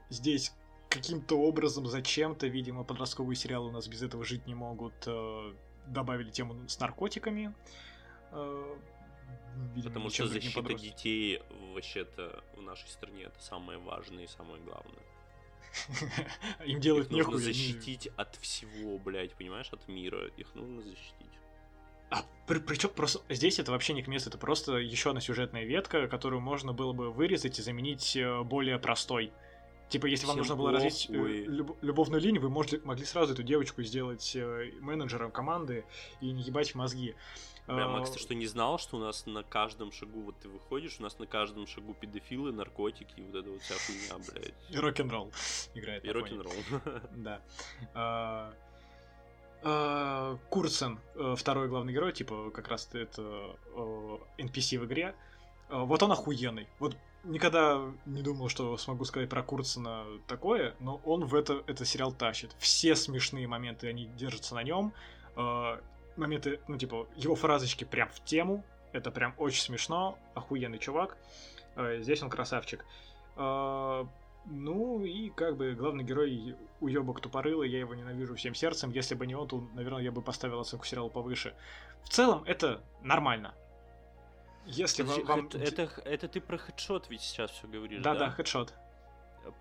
Здесь 0.09 0.53
каким-то 0.89 1.39
образом, 1.39 1.87
зачем-то, 1.87 2.47
видимо, 2.49 2.83
подростковые 2.83 3.37
сериалы 3.37 3.69
у 3.69 3.71
нас 3.71 3.87
без 3.87 4.03
этого 4.03 4.25
жить 4.25 4.47
не 4.47 4.55
могут, 4.55 4.95
добавили 5.87 6.31
тему 6.31 6.67
с 6.67 6.81
наркотиками. 6.81 7.55
Видимо, 9.75 9.89
Потому 9.91 10.11
что 10.11 10.27
защита 10.27 10.75
детей 10.75 11.43
вообще-то 11.73 12.43
в 12.57 12.63
нашей 12.63 12.89
стране 12.89 13.25
это 13.25 13.41
самое 13.43 13.79
важное 13.79 14.25
и 14.25 14.27
самое 14.27 14.61
главное. 14.63 15.03
Им 16.67 16.81
делать 16.81 17.11
Их 17.11 17.27
нужно 17.27 17.39
защитить 17.39 18.09
от 18.17 18.37
всего, 18.37 18.99
блядь, 18.99 19.35
понимаешь, 19.35 19.69
от 19.73 19.89
мира. 19.89 20.29
Их 20.37 20.55
нужно 20.55 20.83
защитить. 20.83 21.33
А 22.11 22.27
при, 22.47 22.59
причем 22.59 22.91
просто 22.91 23.21
здесь 23.31 23.59
это 23.59 23.73
вообще 23.73 23.95
не 23.95 24.03
к 24.03 24.07
месту, 24.07 24.29
это 24.29 24.37
просто 24.37 24.77
еще 24.77 25.11
одна 25.11 25.23
сюжетная 25.23 25.65
ветка, 25.65 26.09
которую 26.09 26.43
можно 26.43 26.75
было 26.75 26.93
бы 26.93 27.11
вырезать 27.11 27.59
и 27.59 27.63
заменить 27.63 28.17
э, 28.17 28.43
более 28.43 28.79
простой. 28.79 29.33
Типа, 29.89 30.07
если 30.07 30.27
вам 30.27 30.37
нужно 30.37 30.57
было 30.57 30.73
развить 30.73 31.07
э, 31.09 31.13
люб, 31.15 31.77
любовную 31.81 32.21
линию, 32.21 32.43
вы 32.43 32.51
можете, 32.51 32.81
могли 32.85 33.05
сразу 33.07 33.33
эту 33.33 33.43
девочку 33.43 33.83
сделать 33.83 34.33
э, 34.35 34.73
менеджером 34.81 35.31
команды 35.31 35.85
и 36.21 36.31
не 36.33 36.43
ебать 36.43 36.75
мозги. 36.75 37.15
Бля, 37.67 37.87
Макс, 37.87 38.11
ты 38.11 38.19
что, 38.19 38.35
не 38.35 38.47
знал, 38.47 38.79
что 38.79 38.97
у 38.97 39.01
нас 39.01 39.25
на 39.27 39.45
каждом 39.45 39.93
шагу, 39.93 40.23
вот 40.23 40.39
ты 40.41 40.49
выходишь, 40.49 40.97
у 40.99 41.03
нас 41.03 41.19
на 41.19 41.27
каждом 41.27 41.67
шагу 41.67 41.95
педофилы, 41.95 42.53
наркотики, 42.53 43.15
и 43.17 43.23
вот 43.23 43.37
это 43.37 43.51
вот 43.51 43.63
вся 43.63 43.75
хуйня, 43.75 44.25
блядь. 44.29 44.55
И 44.71 44.77
рок-н-ролл 44.79 45.33
играет. 45.75 46.05
И 46.05 46.11
рок-н-ролл. 46.11 46.53
Да. 47.13 47.41
А, 47.95 48.53
а, 49.63 50.39
Курсен, 50.51 50.99
э, 51.15 51.35
второй 51.39 51.69
главный 51.69 51.93
герой, 51.93 52.13
типа, 52.13 52.51
как 52.51 52.67
раз 52.67 52.89
это 52.93 53.57
NPC 54.39 54.79
в 54.79 54.87
игре. 54.87 55.15
А, 55.69 55.85
вот 55.85 56.03
он 56.03 56.11
охуенный. 56.11 56.67
Вот 56.81 56.97
никогда 57.23 57.81
не 58.07 58.23
думал, 58.23 58.49
что 58.49 58.77
смогу 58.77 59.05
сказать 59.05 59.29
про 59.29 59.45
Курсена 59.45 60.05
такое, 60.27 60.75
но 60.81 61.01
он 61.05 61.25
в 61.25 61.35
это, 61.37 61.63
это 61.69 61.85
сериал 61.85 62.13
тащит. 62.13 62.57
Все 62.59 62.97
смешные 62.97 63.47
моменты, 63.47 63.89
они 63.89 64.07
держатся 64.07 64.57
на 64.57 64.65
нем. 64.65 64.93
Моменты, 66.17 66.61
ну, 66.69 66.77
типа, 66.77 67.07
его 67.17 67.35
фразочки 67.35 67.85
прям 67.85 68.09
в 68.09 68.23
тему. 68.25 68.65
Это 68.93 69.11
прям 69.11 69.35
очень 69.39 69.63
смешно. 69.63 70.19
Охуенный 70.35 70.79
чувак. 70.79 71.17
Здесь 71.77 72.23
он 72.23 72.31
красавчик. 72.31 72.85
Ну 73.37 75.05
и 75.05 75.31
как 75.31 75.57
бы 75.57 75.73
главный 75.73 76.03
герой 76.03 76.57
уебок 76.81 77.21
тупорылый, 77.21 77.71
я 77.71 77.79
его 77.79 77.95
ненавижу 77.95 78.35
всем 78.35 78.55
сердцем. 78.55 78.91
Если 78.91 79.15
бы 79.15 79.27
не 79.27 79.35
он, 79.37 79.47
то, 79.47 79.65
наверное, 79.75 80.03
я 80.03 80.11
бы 80.11 80.21
поставил 80.21 80.61
оценку 80.61 80.85
сериала 80.85 81.09
повыше. 81.09 81.55
В 82.03 82.09
целом, 82.09 82.43
это 82.45 82.83
нормально. 83.03 83.55
Если 84.67 85.03
Подожди, 85.03 85.23
вам... 85.23 85.47
Это, 85.47 85.59
это, 85.59 86.01
это 86.05 86.29
ты 86.29 86.41
про 86.41 86.59
хедшот 86.59 87.09
ведь 87.09 87.23
сейчас 87.23 87.53
все 87.53 87.67
говоришь, 87.69 88.03
да? 88.03 88.15
Да, 88.15 88.27
да, 88.27 88.31
хедшот. 88.31 88.75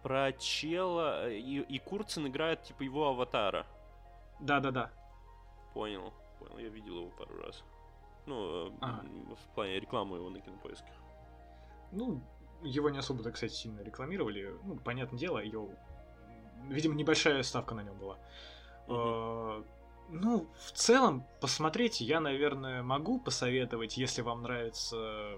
Про 0.04 0.32
чела, 0.34 1.30
и, 1.30 1.60
и 1.60 1.80
Курцин 1.80 2.28
играет 2.28 2.64
типа 2.64 2.84
его 2.84 3.08
аватара. 3.08 3.66
Да, 4.40 4.60
да, 4.60 4.72
да. 4.72 4.92
Понял, 5.74 6.14
понял, 6.42 6.58
я 6.58 6.70
видел 6.70 6.98
его 6.98 7.10
пару 7.10 7.38
раз. 7.42 7.64
Ну, 8.26 8.68
э, 8.68 8.72
ага. 8.82 9.06
в 9.36 9.56
плане 9.56 9.80
рекламы 9.80 10.18
его 10.18 10.30
на 10.30 10.40
кинопоиске. 10.40 10.92
Ну, 11.92 12.22
его 12.64 12.90
не 12.90 13.00
особо, 13.00 13.24
так 13.24 13.38
сказать, 13.38 13.56
сильно 13.56 13.82
рекламировали. 13.82 14.56
Ну, 14.64 14.76
понятное 14.78 15.20
дело, 15.20 15.40
ее... 15.40 15.70
Видимо, 16.70 16.96
небольшая 16.96 17.42
ставка 17.44 17.74
на 17.74 17.82
нем 17.82 17.98
была. 17.98 18.18
Mm-hmm. 18.88 19.66
Ну, 20.14 20.48
в 20.66 20.72
целом, 20.74 21.26
посмотреть 21.40 22.02
я, 22.02 22.20
наверное, 22.20 22.84
могу 22.84 23.20
посоветовать, 23.20 23.98
если 23.98 24.22
вам 24.22 24.42
нравится 24.42 25.38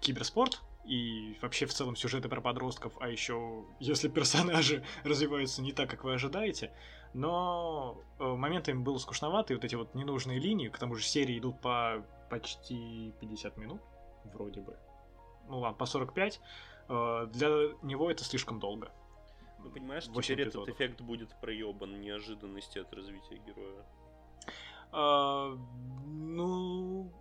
киберспорт 0.00 0.62
и 0.84 1.36
вообще 1.42 1.66
в 1.66 1.74
целом 1.74 1.96
сюжеты 1.96 2.28
про 2.28 2.40
подростков, 2.40 2.92
а 3.00 3.08
еще 3.08 3.64
если 3.80 4.08
персонажи 4.08 4.84
развиваются 5.04 5.60
не 5.60 5.72
так, 5.72 5.90
как 5.90 6.04
вы 6.04 6.14
ожидаете. 6.14 6.72
Но 7.12 7.98
э, 8.18 8.24
моментами 8.24 8.78
было 8.82 8.98
скучновато, 8.98 9.52
и 9.52 9.56
вот 9.56 9.64
эти 9.64 9.74
вот 9.74 9.94
ненужные 9.94 10.38
линии, 10.38 10.68
к 10.68 10.78
тому 10.78 10.94
же 10.94 11.02
серии 11.02 11.38
идут 11.38 11.60
по 11.60 12.04
почти 12.28 13.12
50 13.20 13.56
минут, 13.56 13.80
вроде 14.32 14.60
бы 14.60 14.76
ну 15.50 15.58
ладно, 15.58 15.76
по 15.76 15.84
45, 15.84 16.40
э, 16.88 17.26
для 17.32 17.48
него 17.82 18.10
это 18.10 18.24
слишком 18.24 18.60
долго. 18.60 18.90
Ну, 19.58 19.70
понимаешь, 19.70 20.04
теперь 20.04 20.44
эпизодов. 20.44 20.68
этот 20.68 20.74
эффект 20.74 21.00
будет 21.02 21.38
проебан 21.40 22.00
неожиданности 22.00 22.78
от 22.78 22.92
развития 22.94 23.36
героя. 23.46 23.84
А, 24.92 25.54
ну... 26.06 27.12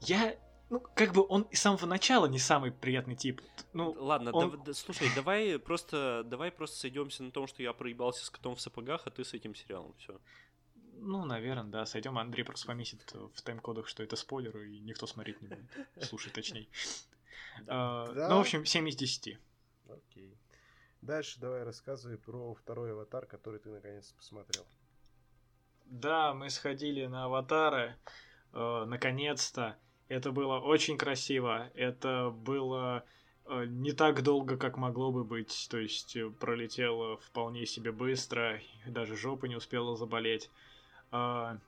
Я 0.00 0.34
ну, 0.68 0.80
как 0.80 1.12
бы 1.12 1.24
он 1.28 1.46
с 1.52 1.60
самого 1.60 1.86
начала 1.86 2.26
не 2.26 2.38
самый 2.38 2.72
приятный 2.72 3.14
тип. 3.14 3.40
Ну, 3.72 3.94
Ладно, 3.98 4.32
он... 4.32 4.62
да, 4.64 4.72
слушай, 4.74 5.08
давай 5.14 5.58
просто, 5.58 6.22
давай 6.24 6.50
просто 6.50 6.76
сойдемся 6.76 7.22
на 7.22 7.30
том, 7.30 7.46
что 7.46 7.62
я 7.62 7.72
проебался 7.72 8.24
с 8.24 8.30
котом 8.30 8.56
в 8.56 8.60
сапогах, 8.60 9.06
а 9.06 9.10
ты 9.10 9.24
с 9.24 9.32
этим 9.32 9.54
сериалом, 9.54 9.94
все. 9.98 10.18
Ну, 10.98 11.24
наверное, 11.24 11.70
да. 11.70 11.86
Сойдем, 11.86 12.18
Андрей 12.18 12.42
просто 12.42 12.66
поместит 12.66 13.12
в 13.12 13.42
тайм-кодах, 13.42 13.86
что 13.86 14.02
это 14.02 14.16
спойлер, 14.16 14.56
и 14.58 14.80
никто 14.80 15.06
смотреть 15.06 15.40
не 15.42 15.48
будет. 15.48 15.66
Слушай, 16.02 16.32
точнее. 16.32 16.68
А, 17.66 18.06
ну, 18.12 18.36
в 18.36 18.40
общем, 18.40 18.64
7 18.64 18.88
из 18.88 18.96
10. 18.96 19.38
Окей. 19.88 20.36
Дальше 21.02 21.38
давай 21.38 21.62
рассказывай 21.62 22.18
про 22.18 22.54
второй 22.54 22.92
аватар, 22.92 23.26
который 23.26 23.60
ты 23.60 23.68
наконец 23.68 24.12
посмотрел. 24.12 24.66
Да, 25.84 26.34
мы 26.34 26.50
сходили 26.50 27.06
на 27.06 27.26
аватары. 27.26 27.96
Э, 28.52 28.84
наконец-то. 28.86 29.76
Это 30.08 30.30
было 30.30 30.58
очень 30.58 30.96
красиво. 30.96 31.70
Это 31.74 32.30
было 32.30 33.04
э, 33.46 33.64
не 33.66 33.92
так 33.92 34.22
долго, 34.22 34.56
как 34.56 34.76
могло 34.76 35.10
бы 35.10 35.24
быть. 35.24 35.66
То 35.70 35.78
есть 35.78 36.16
э, 36.16 36.30
пролетело 36.30 37.16
вполне 37.18 37.66
себе 37.66 37.92
быстро. 37.92 38.60
Даже 38.86 39.16
жопа 39.16 39.46
не 39.46 39.56
успела 39.56 39.96
заболеть. 39.96 40.48
А, 41.10 41.58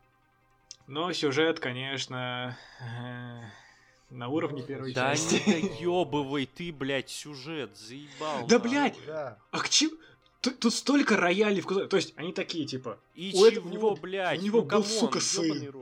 но 0.86 1.12
сюжет, 1.12 1.58
конечно, 1.58 2.56
э, 2.80 3.40
на 4.10 4.28
уровне 4.28 4.62
первой 4.62 4.92
да 4.92 5.14
части. 5.14 5.42
Да 5.44 5.54
не 5.54 5.68
доебывай 5.68 6.46
ты, 6.46 6.72
блядь, 6.72 7.10
сюжет, 7.10 7.76
заебал. 7.76 8.46
Да, 8.46 8.58
блядь, 8.58 8.96
да. 9.06 9.38
а 9.50 9.58
к 9.58 9.68
чему... 9.68 9.92
Тут, 10.40 10.60
тут 10.60 10.72
столько 10.72 11.16
роялей 11.16 11.60
в 11.60 11.88
То 11.88 11.96
есть 11.96 12.14
они 12.16 12.32
такие, 12.32 12.64
типа... 12.64 13.00
И 13.16 13.30
у 13.30 13.32
чего, 13.32 13.46
этого, 13.48 13.68
него, 13.68 13.96
блядь? 13.96 14.38
У 14.38 14.42
него 14.44 14.58
ну, 14.58 14.62
был, 14.62 14.70
камон, 14.70 14.86
сука, 14.86 15.20
сын. 15.20 15.72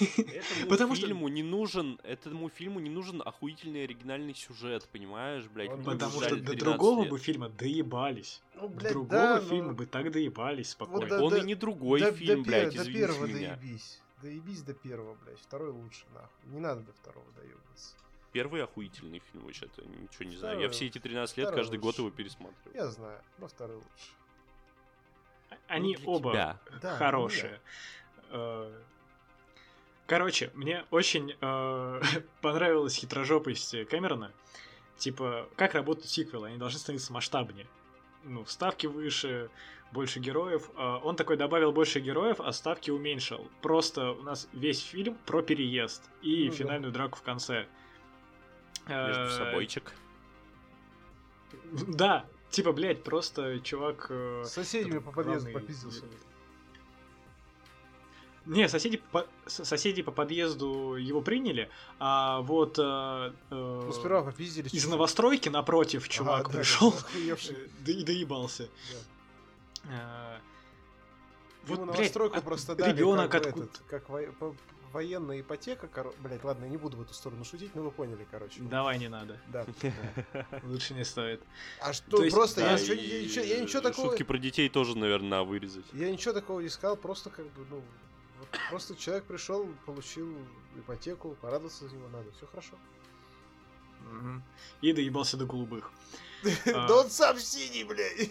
Этому 0.00 0.68
Потому 0.68 0.94
фильму 0.94 1.26
что... 1.26 1.34
не 1.34 1.42
нужен... 1.42 2.00
Этому 2.02 2.48
фильму 2.48 2.80
не 2.80 2.90
нужен 2.90 3.22
охуительный 3.24 3.84
оригинальный 3.84 4.34
сюжет, 4.34 4.88
понимаешь, 4.90 5.46
блядь? 5.48 5.70
Он 5.70 5.84
Потому 5.84 6.20
что 6.20 6.36
до 6.36 6.56
другого 6.56 7.02
лет. 7.02 7.10
бы 7.10 7.18
фильма 7.18 7.48
доебались. 7.48 8.42
Ну, 8.54 8.68
блядь, 8.68 8.92
другого 8.92 9.10
да, 9.10 9.40
фильма 9.40 9.68
но... 9.68 9.74
бы 9.74 9.86
так 9.86 10.10
доебались 10.10 10.70
спокойно. 10.70 11.00
Вот, 11.00 11.08
да, 11.08 11.22
Он 11.22 11.30
да, 11.30 11.38
и 11.38 11.42
не 11.42 11.54
другой 11.54 12.00
да, 12.00 12.12
фильм, 12.12 12.42
до, 12.42 12.48
блядь, 12.48 12.76
До 12.76 12.84
первого 12.84 13.26
меня. 13.26 13.56
доебись. 13.56 14.02
Доебись 14.22 14.62
до 14.62 14.74
первого, 14.74 15.14
блядь. 15.24 15.38
Второй 15.38 15.70
лучше, 15.70 16.04
нахуй. 16.14 16.50
Не 16.52 16.60
надо 16.60 16.80
до 16.80 16.92
второго 16.92 17.26
доебаться 17.32 17.96
первый 18.32 18.62
охуительный 18.62 19.22
фильм 19.32 19.46
вообще-то, 19.46 19.80
ничего 19.82 20.28
не 20.28 20.36
второй, 20.36 20.56
знаю. 20.56 20.60
Я 20.60 20.68
все 20.68 20.88
эти 20.88 20.98
13 20.98 21.38
лет 21.38 21.50
каждый 21.52 21.76
лучше. 21.76 21.80
год 21.80 21.98
его 21.98 22.10
пересматриваю. 22.10 22.74
Я 22.74 22.88
знаю, 22.88 23.18
но 23.38 23.48
второй 23.48 23.76
лучше. 23.76 24.10
Они 25.68 25.96
ну, 26.02 26.10
оба 26.10 26.30
тебя. 26.32 26.58
хорошие. 26.98 27.62
Да. 28.30 28.68
Короче, 30.06 30.50
мне 30.54 30.84
очень 30.90 31.36
э, 31.40 32.00
понравилась 32.40 32.94
хитрожопость 32.94 33.86
Кэмерона. 33.88 34.32
Типа, 34.96 35.48
как 35.56 35.74
работают 35.74 36.08
сиквелы? 36.08 36.48
Они 36.48 36.56
должны 36.56 36.78
становиться 36.78 37.12
масштабнее. 37.12 37.66
Ну, 38.24 38.44
ставки 38.46 38.86
выше, 38.86 39.50
больше 39.92 40.20
героев. 40.20 40.70
Э, 40.76 41.00
он 41.02 41.16
такой 41.16 41.36
добавил 41.36 41.72
больше 41.72 42.00
героев, 42.00 42.40
а 42.40 42.52
ставки 42.52 42.90
уменьшил. 42.90 43.48
Просто 43.62 44.12
у 44.12 44.22
нас 44.22 44.48
весь 44.52 44.80
фильм 44.80 45.16
про 45.26 45.42
переезд 45.42 46.08
и 46.22 46.48
ну, 46.48 46.52
финальную 46.52 46.92
да. 46.92 47.00
драку 47.00 47.18
в 47.18 47.22
конце. 47.22 47.66
Между 48.88 49.22
э, 49.22 49.30
собойчик. 49.30 49.92
Да, 51.88 52.26
типа, 52.50 52.72
блядь, 52.72 53.02
просто 53.02 53.60
чувак... 53.60 54.06
Э, 54.10 54.42
С 54.44 54.52
соседями 54.52 54.98
по 54.98 55.10
подъезду 55.10 55.50
попиздился. 55.52 56.04
Не, 58.46 58.68
соседи 58.68 59.02
по, 59.10 59.26
соседи 59.46 60.02
по 60.02 60.12
подъезду 60.12 60.94
его 60.94 61.20
приняли, 61.20 61.68
а 61.98 62.40
вот 62.42 62.78
э, 62.78 62.82
э, 62.82 63.32
ну, 63.50 63.92
сперва 63.92 64.22
попиздили. 64.22 64.68
Из 64.68 64.86
новостройки 64.86 65.48
напротив 65.48 66.08
чувак 66.08 66.46
ага, 66.48 66.58
пришел 66.58 66.94
да, 67.84 67.92
и 67.92 68.04
доебался. 68.04 68.68
Да. 68.92 69.90
А, 69.90 70.40
вот, 71.66 71.86
новостройку 71.86 72.40
просто 72.40 72.76
дали 72.76 72.92
ребенок 72.92 73.30
как, 73.30 73.46
этот, 73.46 73.82
как 73.88 74.08
во, 74.08 74.20
военная 74.92 75.40
ипотека, 75.40 75.88
кор... 75.88 76.14
блять, 76.20 76.42
ладно, 76.44 76.64
я 76.64 76.70
не 76.70 76.76
буду 76.76 76.96
в 76.96 77.02
эту 77.02 77.12
сторону 77.12 77.44
шутить, 77.44 77.74
но 77.74 77.82
вы 77.82 77.90
поняли, 77.90 78.26
короче. 78.30 78.60
Давай, 78.60 78.98
не 78.98 79.08
надо. 79.08 79.38
Да. 79.48 79.66
Лучше 80.62 80.94
не 80.94 81.04
стоит. 81.04 81.42
А 81.80 81.92
что, 81.92 82.18
просто 82.30 82.62
я 82.62 82.72
ничего 83.60 83.82
такого... 83.82 84.10
Шутки 84.10 84.22
про 84.22 84.38
детей 84.38 84.68
тоже, 84.68 84.96
наверное, 84.96 85.42
вырезать. 85.42 85.84
Я 85.92 86.10
ничего 86.10 86.32
такого 86.32 86.60
не 86.60 86.68
сказал, 86.68 86.96
просто 86.96 87.30
как 87.30 87.46
бы, 87.52 87.66
ну, 87.68 87.82
просто 88.70 88.96
человек 88.96 89.24
пришел, 89.24 89.68
получил 89.84 90.28
ипотеку, 90.76 91.36
порадоваться 91.40 91.88
за 91.88 91.94
него 91.94 92.08
надо, 92.08 92.30
все 92.32 92.46
хорошо. 92.46 92.76
И 94.82 94.92
доебался 94.92 95.36
до 95.36 95.46
голубых. 95.46 95.90
Да 96.64 96.96
он 96.96 97.10
сам 97.10 97.38
синий, 97.38 97.84
блядь. 97.84 98.30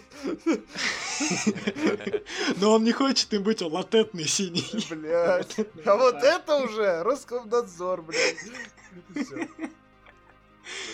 Но 2.60 2.72
он 2.72 2.84
не 2.84 2.92
хочет 2.92 3.32
им 3.34 3.42
быть, 3.42 3.60
он 3.62 3.72
латентный 3.72 4.26
синий. 4.26 4.64
Блядь. 4.94 5.58
А 5.84 5.96
вот 5.96 6.14
это 6.14 6.56
уже 6.56 7.02
Роскомнадзор, 7.02 8.02
блядь. 8.02 8.38
На 9.14 9.24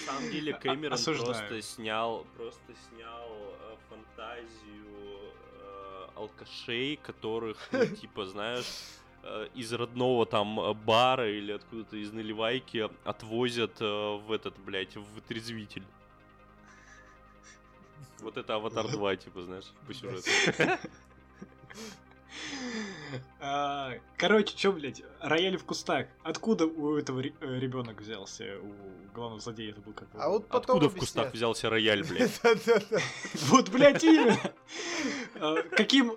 самом 0.07 0.31
деле 0.31 0.55
Кэмерон 0.55 0.99
просто 0.99 1.63
снял, 1.63 2.27
просто 2.37 2.73
снял 2.89 3.29
э, 3.61 3.77
фантазию 3.89 5.33
э, 5.61 6.09
алкашей, 6.17 6.97
которых, 6.97 7.69
ну, 7.73 7.87
типа, 7.87 8.27
знаешь, 8.27 8.67
из 9.55 9.73
родного 9.73 10.27
там 10.27 10.77
бара 10.85 11.31
или 11.31 11.53
откуда-то 11.53 11.97
из 11.97 12.13
наливайки 12.13 12.91
отвозят 13.05 13.79
в 13.81 14.33
этот, 14.33 14.59
блядь, 14.59 14.97
в 14.97 15.05
вытрезвитель. 15.15 15.85
Вот 18.21 18.37
это 18.37 18.55
Аватар 18.55 18.89
2, 18.89 19.17
типа, 19.17 19.43
знаешь, 19.43 19.73
по 19.87 19.95
сюжету. 19.95 20.31
А, 23.41 23.95
короче, 24.17 24.57
чё, 24.57 24.73
блядь, 24.73 25.03
рояль 25.21 25.57
в 25.57 25.65
кустах. 25.65 26.07
Откуда 26.23 26.67
у 26.67 26.97
этого 26.97 27.21
э, 27.21 27.59
ребенок 27.59 28.01
взялся? 28.01 28.59
У 28.63 29.13
главного 29.15 29.41
злодея 29.41 29.73
это 29.73 29.81
был 29.81 29.93
как 29.93 30.09
А 30.15 30.29
вот 30.29 30.47
потом 30.47 30.77
Откуда 30.77 30.89
в 30.89 30.99
кустах 30.99 31.33
взялся 31.33 31.69
рояль, 31.69 32.05
блядь? 32.05 32.41
Вот, 33.49 33.69
блядь, 33.69 34.03
именно. 34.05 34.39
А, 35.35 35.63
каким... 35.63 36.17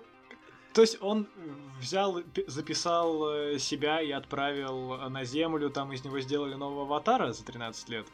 То 0.76 0.82
есть 0.82 0.98
он 1.00 1.26
взял, 1.80 2.22
записал 2.48 3.30
э, 3.30 3.58
себя 3.58 4.02
и 4.02 4.10
отправил 4.10 5.08
на 5.08 5.24
землю, 5.24 5.70
там 5.70 5.90
из 5.94 6.04
него 6.04 6.20
сделали 6.20 6.52
нового 6.52 6.82
аватара 6.82 7.32
за 7.32 7.46
13 7.46 7.88
лет. 7.88 8.06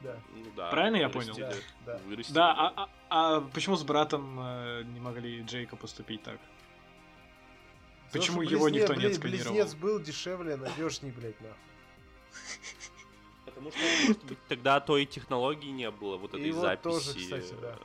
Да. 0.00 0.18
Ну, 0.34 0.50
да. 0.56 0.68
Правильно 0.70 0.96
я 0.96 1.08
понял? 1.08 1.32
Да, 1.36 1.54
да. 1.86 2.00
да 2.30 2.52
а, 2.52 2.72
а, 2.76 2.88
а 3.08 3.40
почему 3.54 3.76
с 3.76 3.84
братом 3.84 4.36
э, 4.40 4.82
не 4.82 4.98
могли 4.98 5.42
Джейка 5.42 5.76
поступить 5.76 6.24
так? 6.24 6.40
Почему 8.12 8.40
близне, 8.40 8.56
его 8.56 8.68
никто 8.68 8.94
не 8.94 9.04
отсканировал? 9.04 9.52
Близнец 9.52 9.74
был 9.76 10.00
дешевле, 10.00 10.56
надежней, 10.56 11.12
блядь, 11.12 11.40
нахуй. 11.40 11.56
Потому 13.44 13.70
что, 13.70 13.78
может 14.08 14.24
быть, 14.24 14.38
тогда 14.48 14.80
той 14.80 15.06
технологии 15.06 15.70
не 15.70 15.88
было, 15.92 16.16
вот 16.16 16.34
этой 16.34 16.48
и 16.48 16.50
записи. 16.50 16.94
Вот 16.94 17.04
тоже, 17.04 17.16
кстати, 17.16 17.54
да. 17.60 17.78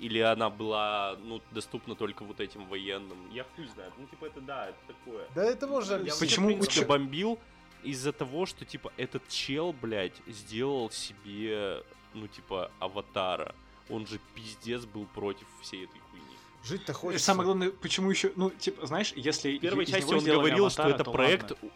Или 0.00 0.18
она 0.18 0.50
была, 0.50 1.16
ну, 1.22 1.40
доступна 1.52 1.94
только 1.94 2.24
вот 2.24 2.40
этим 2.40 2.66
военным. 2.66 3.30
Я 3.30 3.44
хуй 3.54 3.66
знаю. 3.68 3.92
Ну, 3.96 4.06
типа, 4.06 4.26
это 4.26 4.40
да, 4.40 4.68
это 4.68 4.78
такое. 4.88 5.26
Да 5.34 5.44
это 5.44 5.66
можно... 5.66 5.94
Я, 6.02 6.14
Почему? 6.18 6.50
Я, 6.50 6.56
в 6.56 6.58
принципе, 6.58 6.86
бомбил 6.86 7.38
из-за 7.82 8.12
того, 8.12 8.46
что, 8.46 8.64
типа, 8.64 8.92
этот 8.96 9.28
чел, 9.28 9.72
блядь, 9.72 10.20
сделал 10.26 10.90
себе, 10.90 11.82
ну, 12.12 12.26
типа, 12.26 12.70
аватара. 12.80 13.54
Он 13.88 14.06
же 14.06 14.18
пиздец 14.34 14.84
был 14.84 15.06
против 15.06 15.46
всей 15.62 15.84
этой 15.84 16.00
хуйни. 16.10 16.24
Жить-то 16.64 16.92
хочется. 16.92 17.26
Самое 17.26 17.44
главное, 17.44 17.70
почему 17.70 18.10
еще, 18.10 18.32
ну, 18.36 18.50
типа, 18.50 18.86
знаешь, 18.86 19.12
если... 19.14 19.58
В 19.58 19.60
первой 19.60 19.86
части 19.86 20.12
он 20.12 20.24
говорил, 20.24 20.64
аватара, 20.64 20.88
что 20.88 21.02
это 21.02 21.10
проект... 21.10 21.50
Ладно. 21.50 21.70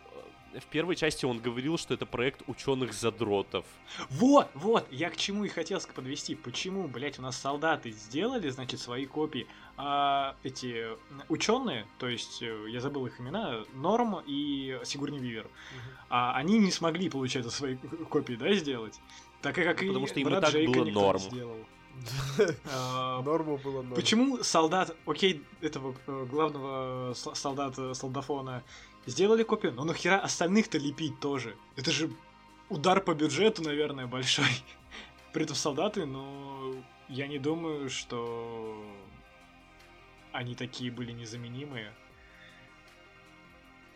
В 0.54 0.64
первой 0.66 0.96
части 0.96 1.24
он 1.24 1.40
говорил, 1.40 1.76
что 1.76 1.94
это 1.94 2.06
проект 2.06 2.42
ученых-задротов. 2.46 3.64
Вот, 4.08 4.48
вот, 4.54 4.86
я 4.90 5.10
к 5.10 5.16
чему 5.16 5.44
и 5.44 5.48
хотел 5.48 5.78
подвести. 5.94 6.34
Почему, 6.34 6.88
блядь, 6.88 7.18
у 7.18 7.22
нас 7.22 7.36
солдаты 7.36 7.90
сделали, 7.90 8.48
значит, 8.48 8.80
свои 8.80 9.06
копии, 9.06 9.46
а 9.76 10.34
эти 10.42 10.86
ученые, 11.28 11.86
то 11.98 12.08
есть, 12.08 12.42
э, 12.42 12.66
я 12.68 12.80
забыл 12.80 13.06
их 13.06 13.20
имена, 13.20 13.64
Норм 13.74 14.20
и 14.26 14.80
Сигурни 14.84 15.18
Вивер, 15.18 15.44
угу. 15.44 15.50
а 16.10 16.34
они 16.34 16.58
не 16.58 16.72
смогли, 16.72 17.08
получается, 17.08 17.50
свои 17.50 17.76
копии, 18.10 18.34
да, 18.34 18.52
сделать? 18.54 18.98
Так 19.42 19.56
и 19.58 19.62
как 19.62 19.80
ну, 19.82 19.88
потому 19.88 20.06
и 20.06 20.08
что 20.08 20.20
им 20.20 20.28
и 20.28 20.30
так 20.32 20.50
Джейка 20.50 20.72
было 20.72 20.84
норм. 20.90 21.18
Сделал. 21.18 21.58
Норму 23.24 23.58
было 23.58 23.82
норм. 23.82 23.94
Почему 23.94 24.42
солдат, 24.42 24.96
окей, 25.06 25.44
этого 25.60 25.94
э, 26.06 26.26
главного 26.30 27.14
солдата, 27.14 27.94
солдафона 27.94 28.62
сделали 29.06 29.42
копию, 29.42 29.72
но 29.72 29.84
нахера 29.84 30.18
остальных-то 30.18 30.78
лепить 30.78 31.18
тоже? 31.20 31.56
Это 31.76 31.90
же 31.90 32.10
удар 32.68 33.00
по 33.00 33.14
бюджету, 33.14 33.62
наверное, 33.62 34.06
большой. 34.06 34.46
При 35.32 35.44
этом 35.44 35.56
солдаты, 35.56 36.06
но 36.06 36.74
я 37.08 37.26
не 37.26 37.38
думаю, 37.38 37.90
что 37.90 38.84
они 40.32 40.54
такие 40.54 40.90
были 40.90 41.12
незаменимые. 41.12 41.92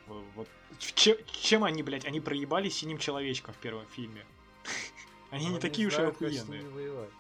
Вот. 0.07 0.49
Чем, 0.79 1.17
чем 1.27 1.65
они, 1.65 1.83
блядь, 1.83 2.05
они 2.05 2.21
проебали 2.21 2.69
синим 2.69 2.99
человечком 2.99 3.55
в 3.55 3.59
первом 3.59 3.87
фильме? 3.87 4.27
Они 5.31 5.47
не 5.47 5.59
такие 5.59 5.89
уж 5.89 5.95
и 5.95 6.03
охуенные. 6.03 7.11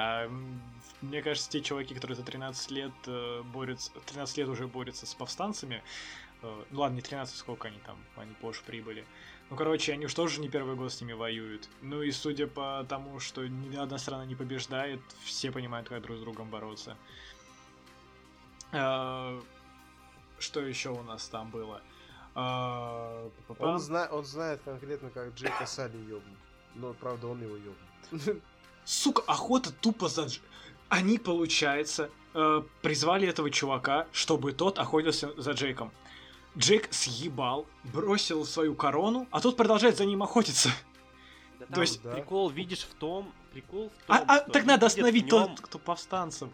А, 0.00 0.30
мне 1.00 1.22
кажется, 1.22 1.50
те 1.50 1.60
чуваки, 1.60 1.92
которые 1.92 2.16
за 2.16 2.22
13 2.22 2.70
лет 2.70 2.92
э, 3.06 3.42
борются, 3.42 3.90
13 4.06 4.38
лет 4.38 4.48
уже 4.48 4.68
борются 4.68 5.06
с 5.06 5.14
повстанцами, 5.14 5.82
э, 6.42 6.64
ну 6.70 6.80
ладно, 6.80 6.94
не 6.94 7.02
13, 7.02 7.36
сколько 7.36 7.66
они 7.66 7.78
там, 7.80 7.96
они 8.14 8.32
позже 8.34 8.60
прибыли. 8.64 9.04
Ну, 9.50 9.56
короче, 9.56 9.92
они 9.92 10.06
уж 10.06 10.14
тоже 10.14 10.40
не 10.40 10.48
первый 10.48 10.76
год 10.76 10.92
с 10.92 11.00
ними 11.00 11.14
воюют. 11.14 11.68
Ну 11.82 12.02
и 12.02 12.12
судя 12.12 12.46
по 12.46 12.86
тому, 12.88 13.18
что 13.18 13.44
ни 13.48 13.74
одна 13.74 13.98
страна 13.98 14.24
не 14.24 14.36
побеждает, 14.36 15.00
все 15.24 15.50
понимают, 15.50 15.88
как 15.88 16.00
друг 16.00 16.18
с 16.18 16.20
другом 16.20 16.48
бороться. 16.48 16.96
А, 18.70 19.36
что 20.38 20.60
еще 20.60 20.90
у 20.90 21.02
нас 21.02 21.26
там 21.28 21.50
было? 21.50 21.82
А, 22.36 23.28
он, 23.58 23.80
зна- 23.80 24.08
он 24.12 24.24
знает 24.24 24.60
конкретно, 24.62 25.10
как 25.10 25.34
Джейка 25.34 25.66
Салли 25.66 25.96
ёбнуть. 25.96 26.38
Но, 26.76 26.94
правда, 26.94 27.26
он 27.26 27.42
его 27.42 27.56
ёбнет. 27.56 28.44
сука, 28.88 29.22
охота 29.26 29.70
тупо 29.70 30.08
за... 30.08 30.28
Они, 30.88 31.18
получается, 31.18 32.10
э, 32.34 32.62
призвали 32.80 33.28
этого 33.28 33.50
чувака, 33.50 34.06
чтобы 34.12 34.52
тот 34.52 34.78
охотился 34.78 35.30
за 35.40 35.52
Джейком. 35.52 35.92
Джейк 36.56 36.92
съебал, 36.92 37.66
бросил 37.84 38.44
свою 38.46 38.74
корону, 38.74 39.28
а 39.30 39.40
тот 39.40 39.56
продолжает 39.56 39.98
за 39.98 40.06
ним 40.06 40.22
охотиться. 40.22 40.70
Да 41.58 41.66
там 41.66 41.74
То 41.74 41.80
есть... 41.82 42.02
прикол, 42.02 42.48
видишь, 42.48 42.84
в 42.84 42.94
том... 42.94 43.32
Прикол 43.52 43.90
в 43.90 44.06
том, 44.06 44.16
а, 44.16 44.24
а 44.26 44.40
так 44.40 44.64
надо 44.64 44.86
остановить 44.86 45.30
нем... 45.30 45.48
тот, 45.48 45.60
кто 45.60 45.78
повстанцев. 45.78 46.48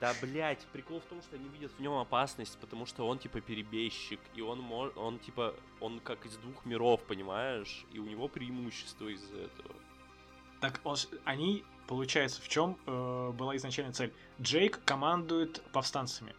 Да, 0.00 0.14
блять, 0.22 0.60
прикол 0.72 1.00
в 1.00 1.04
том, 1.04 1.20
что 1.22 1.36
они 1.36 1.48
видят 1.48 1.72
в 1.76 1.80
нем 1.80 1.94
опасность, 1.94 2.56
потому 2.58 2.86
что 2.86 3.08
он 3.08 3.18
типа 3.18 3.40
перебежчик, 3.40 4.20
и 4.36 4.42
он 4.42 4.60
может, 4.60 4.96
он 4.96 5.18
типа, 5.18 5.54
он 5.80 5.98
как 6.00 6.24
из 6.24 6.36
двух 6.36 6.64
миров, 6.64 7.02
понимаешь, 7.02 7.84
и 7.92 7.98
у 7.98 8.04
него 8.04 8.28
преимущество 8.28 9.08
из-за 9.08 9.36
этого. 9.36 9.74
Так 10.60 10.80
он, 10.84 10.96
они 11.24 11.64
получается, 11.88 12.40
в 12.40 12.48
чем 12.48 12.78
э, 12.86 13.32
была 13.32 13.56
изначальная 13.56 13.92
цель? 13.92 14.12
Джейк 14.40 14.80
командует 14.84 15.60
повстанцами. 15.72 16.34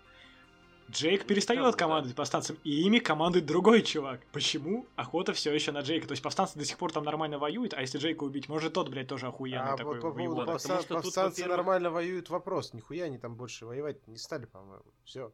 Джейк 0.91 1.27
перестает 1.27 1.75
командовать 1.75 2.15
да. 2.15 2.17
повстанцами, 2.17 2.57
и 2.63 2.81
ими 2.81 2.99
командует 2.99 3.45
другой 3.45 3.83
чувак. 3.83 4.21
Почему? 4.31 4.87
Охота 4.95 5.33
все 5.33 5.53
еще 5.53 5.71
на 5.71 5.81
Джейка. 5.81 6.07
То 6.07 6.13
есть 6.13 6.23
повстанцы 6.23 6.57
до 6.57 6.65
сих 6.65 6.77
пор 6.77 6.91
там 6.91 7.03
нормально 7.03 7.37
воюют, 7.37 7.73
а 7.73 7.81
если 7.81 7.99
Джейка 7.99 8.23
убить, 8.23 8.47
может 8.47 8.73
тот, 8.73 8.89
блядь, 8.89 9.07
тоже 9.07 9.27
охуенный 9.27 9.73
а 9.73 9.77
такой 9.77 9.99
по 9.99 10.11
поводу 10.11 10.45
повста... 10.45 10.81
повстанцы 10.87 11.41
тут, 11.41 11.49
нормально 11.49 11.91
воюют, 11.91 12.29
вопрос. 12.29 12.73
Нихуя 12.73 13.05
они 13.05 13.17
там 13.17 13.35
больше 13.35 13.65
воевать 13.65 14.07
не 14.07 14.17
стали, 14.17 14.45
по-моему. 14.45 14.85
Все. 15.03 15.31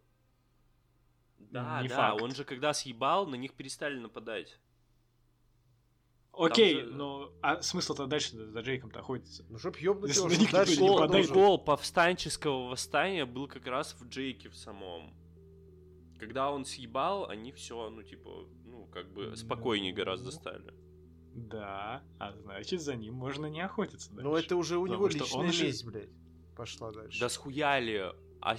Да, 1.38 1.82
не 1.82 1.90
да, 1.90 1.96
факт. 1.96 2.22
он 2.22 2.34
же 2.34 2.44
когда 2.44 2.74
съебал, 2.74 3.28
на 3.28 3.36
них 3.36 3.54
перестали 3.54 3.98
нападать. 3.98 4.60
Окей, 6.38 6.82
же... 6.82 6.88
но 6.88 7.32
а 7.42 7.62
смысл-то 7.62 8.08
дальше 8.08 8.36
за 8.36 8.60
Джейком-то 8.60 9.00
охотиться? 9.00 9.46
Ну, 9.50 9.58
чтоб 9.58 9.76
ёбнуть 9.78 10.16
его, 10.16 10.30
чтобы 10.30 10.52
дальше 10.52 10.82
не 10.82 11.08
прикол 11.08 11.58
повстанческого 11.60 12.70
восстания 12.70 13.26
был 13.26 13.48
как 13.48 13.66
раз 13.68 13.96
в 14.00 14.08
Джейке 14.08 14.50
в 14.50 14.56
самом. 14.56 15.14
Когда 16.20 16.52
он 16.52 16.66
съебал, 16.66 17.30
они 17.30 17.52
все, 17.52 17.90
ну, 17.90 18.02
типа, 18.02 18.48
ну, 18.66 18.88
как 18.88 19.12
бы 19.14 19.36
спокойнее 19.36 19.92
ну... 19.92 19.98
гораздо 19.98 20.32
стали. 20.32 20.74
Да, 21.34 22.02
а 22.18 22.32
значит, 22.32 22.82
за 22.82 22.96
ним 22.96 23.16
можно 23.16 23.48
не 23.48 23.60
охотиться 23.60 24.10
дальше. 24.12 24.24
Ну, 24.24 24.36
это 24.36 24.56
уже 24.56 24.78
у 24.78 24.88
него 24.88 25.08
личная 25.08 25.48
месть, 25.48 25.84
же... 25.84 25.92
блядь, 25.92 26.10
пошла 26.56 26.92
дальше. 26.92 27.20
Да 27.20 27.28
схуяли. 27.28 28.14
А, 28.46 28.56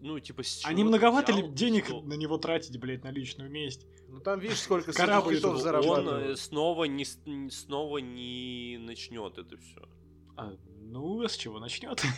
ну, 0.00 0.18
типа, 0.20 0.42
с 0.42 0.64
Они 0.64 0.80
чего 0.80 0.90
ты 0.90 0.96
многовато 0.96 1.32
ли 1.32 1.42
взял, 1.42 1.52
денег 1.52 1.84
что 1.84 2.00
на 2.00 2.14
него 2.14 2.38
тратить, 2.38 2.80
блядь, 2.80 3.04
на 3.04 3.10
личную 3.10 3.50
месть? 3.50 3.86
Ну 4.08 4.20
там 4.20 4.40
видишь, 4.40 4.60
сколько 4.60 4.90
Корабль 4.94 5.36
китов 5.36 5.60
это 5.60 5.80
Он 5.82 6.08
э, 6.08 6.36
снова 6.36 6.84
не, 6.84 7.04
снова 7.50 7.98
не 7.98 8.78
начнет 8.80 9.36
это 9.36 9.58
все. 9.58 9.86
А, 10.34 10.54
ну, 10.80 11.22
с 11.28 11.36
чего 11.36 11.60
начнет? 11.60 12.02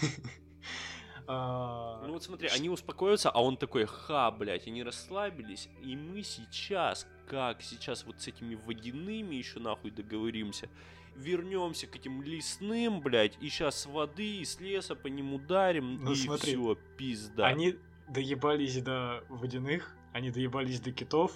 А, 1.26 2.02
Ну 2.06 2.12
вот 2.12 2.22
смотри, 2.22 2.48
они 2.48 2.68
успокоятся, 2.68 3.30
а 3.30 3.42
он 3.42 3.56
такой, 3.56 3.86
ха, 3.86 4.30
блядь, 4.30 4.66
они 4.66 4.82
расслабились, 4.82 5.70
и 5.82 5.96
мы 5.96 6.22
сейчас, 6.22 7.06
как 7.26 7.62
сейчас 7.62 8.04
вот 8.04 8.20
с 8.20 8.28
этими 8.28 8.56
водяными 8.56 9.34
еще 9.34 9.58
нахуй 9.58 9.90
договоримся, 9.90 10.68
вернемся 11.16 11.86
к 11.86 11.96
этим 11.96 12.22
лесным, 12.22 13.00
блядь, 13.00 13.36
и 13.40 13.48
сейчас 13.48 13.82
с 13.82 13.86
воды 13.86 14.38
и 14.38 14.44
с 14.44 14.60
леса 14.60 14.94
по 14.94 15.08
ним 15.08 15.34
ударим, 15.34 16.02
Ну 16.02 16.12
и 16.12 16.14
смотри, 16.14 16.52
все, 16.52 16.76
пизда. 16.96 17.46
Они 17.46 17.76
доебались 18.08 18.80
до 18.82 19.24
водяных, 19.28 19.96
они 20.12 20.30
доебались 20.30 20.80
до 20.80 20.92
китов, 20.92 21.32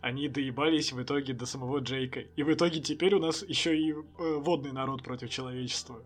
они 0.00 0.28
доебались 0.28 0.92
в 0.92 1.02
итоге 1.02 1.32
до 1.32 1.46
самого 1.46 1.78
Джейка. 1.78 2.20
И 2.20 2.42
в 2.42 2.52
итоге 2.52 2.80
теперь 2.80 3.14
у 3.14 3.20
нас 3.20 3.42
еще 3.42 3.78
и 3.78 3.92
э, 3.92 3.94
водный 4.18 4.72
народ 4.72 5.02
против 5.02 5.30
человечества. 5.30 6.02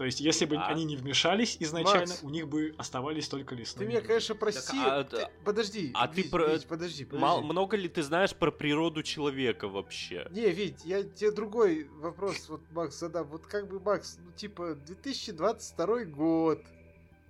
То 0.00 0.06
есть, 0.06 0.18
если 0.18 0.46
бы 0.46 0.56
А- 0.56 0.68
они 0.68 0.84
не 0.86 0.96
вмешались 0.96 1.58
изначально, 1.60 2.06
Макс, 2.06 2.22
у 2.22 2.30
них 2.30 2.48
бы 2.48 2.74
оставались 2.78 3.28
только 3.28 3.54
Ты 3.54 3.60
лесные. 3.60 3.86
меня, 3.86 4.00
конечно, 4.00 4.34
прости. 4.34 4.78
а, 4.82 5.04
ты-. 5.04 5.28
Подожди. 5.44 5.90
а 5.92 6.08
ты 6.08 6.22
Вить, 6.22 6.30
про- 6.30 6.54
Вить, 6.54 6.66
подожди, 6.66 7.04
подожди. 7.04 7.20
Мал- 7.22 7.42
много 7.42 7.76
ли 7.76 7.86
ты 7.86 8.02
знаешь 8.02 8.34
про 8.34 8.50
природу 8.50 9.02
человека 9.02 9.68
вообще? 9.68 10.26
Не, 10.30 10.48
Вить, 10.52 10.86
я 10.86 11.02
тебе 11.02 11.32
другой 11.32 11.84
вопрос, 11.98 12.48
вот, 12.48 12.62
Макс, 12.70 12.98
задам. 12.98 13.26
Вот 13.26 13.44
как 13.46 13.68
бы, 13.68 13.78
Макс, 13.78 14.16
ну, 14.24 14.32
типа, 14.32 14.74
2022 14.86 16.04
год, 16.06 16.62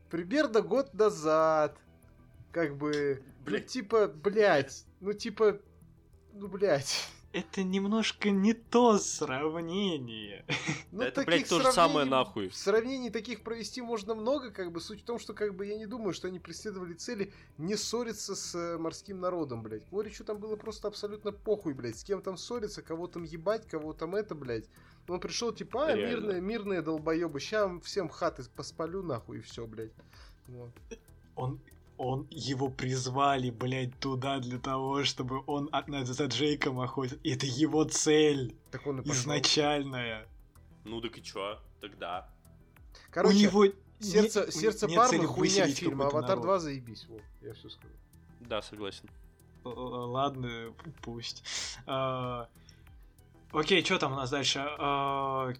примерно 0.08 0.60
год 0.60 0.94
назад, 0.94 1.76
как 2.52 2.76
бы, 2.76 3.20
ну, 3.40 3.44
Блядь. 3.46 3.66
типа, 3.66 4.06
блядь, 4.06 4.84
ну, 5.00 5.12
типа, 5.12 5.58
ну, 6.34 6.46
блядь. 6.46 7.08
Это 7.32 7.62
немножко 7.62 8.30
не 8.30 8.54
то 8.54 8.98
сравнение. 8.98 10.44
Ну, 10.90 11.02
это, 11.02 11.22
блядь, 11.22 11.48
то 11.48 11.60
же 11.60 11.70
самое 11.70 12.04
нахуй. 12.04 12.50
Сравнений 12.52 13.10
таких 13.10 13.44
провести 13.44 13.80
можно 13.80 14.16
много, 14.16 14.50
как 14.50 14.72
бы, 14.72 14.80
суть 14.80 15.02
в 15.02 15.04
том, 15.04 15.20
что, 15.20 15.32
как 15.32 15.54
бы, 15.54 15.64
я 15.66 15.78
не 15.78 15.86
думаю, 15.86 16.12
что 16.12 16.26
они 16.26 16.40
преследовали 16.40 16.94
цели 16.94 17.32
не 17.56 17.76
ссориться 17.76 18.34
с 18.34 18.54
э, 18.56 18.78
морским 18.78 19.20
народом, 19.20 19.62
блядь. 19.62 19.88
Горичу 19.90 20.24
там 20.24 20.38
было 20.38 20.56
просто 20.56 20.88
абсолютно 20.88 21.30
похуй, 21.30 21.72
блядь, 21.72 21.98
с 21.98 22.02
кем 22.02 22.20
там 22.20 22.36
ссориться, 22.36 22.82
кого 22.82 23.06
там 23.06 23.22
ебать, 23.22 23.68
кого 23.68 23.92
там 23.92 24.16
это, 24.16 24.34
блядь. 24.34 24.68
Он 25.06 25.20
пришел, 25.20 25.52
типа, 25.52 25.86
а, 25.86 25.94
Реально. 25.94 26.10
мирные, 26.10 26.40
мирные 26.40 26.82
долбоебы, 26.82 27.38
ща 27.38 27.78
всем 27.80 28.08
хаты 28.08 28.42
поспалю, 28.56 29.04
нахуй, 29.04 29.38
и 29.38 29.40
все, 29.40 29.66
блядь. 29.66 29.92
Вот. 30.48 30.70
Он, 31.36 31.60
он 32.02 32.26
его 32.30 32.70
призвали, 32.70 33.50
блядь, 33.50 33.98
туда 34.00 34.38
для 34.38 34.58
того, 34.58 35.04
чтобы 35.04 35.42
он 35.46 35.68
от- 35.70 35.88
на- 35.88 36.06
за 36.06 36.24
Джейком 36.24 36.80
охотился. 36.80 37.20
Это 37.24 37.44
его 37.44 37.84
цель 37.84 38.54
Так 38.70 38.86
он 38.86 39.00
и 39.00 39.02
пошел. 39.02 39.14
изначальная. 39.20 40.26
Ну 40.84 41.02
так 41.02 41.18
и 41.18 41.22
чё? 41.22 41.58
Тогда. 41.82 42.26
Короче, 43.10 43.36
у 43.36 43.38
него 43.38 43.66
сердце, 44.00 44.46
не- 44.46 44.50
сердце 44.52 44.86
нет 44.86 45.08
цели 45.10 45.26
хуйня 45.26 45.66
фильма, 45.68 46.06
Аватар 46.06 46.30
народ. 46.38 46.42
2 46.44 46.58
заебись, 46.60 47.04
вот, 47.10 47.20
я 47.42 47.52
все 47.52 47.68
сказал. 47.68 47.96
Да, 48.40 48.62
согласен. 48.62 49.06
Л- 49.66 50.10
Ладно, 50.10 50.72
пусть. 51.02 51.44
А, 51.86 52.48
Окей, 53.52 53.84
что 53.84 53.98
там 53.98 54.12
у 54.12 54.16
нас 54.16 54.30
дальше? 54.30 54.64
А, 54.78 55.52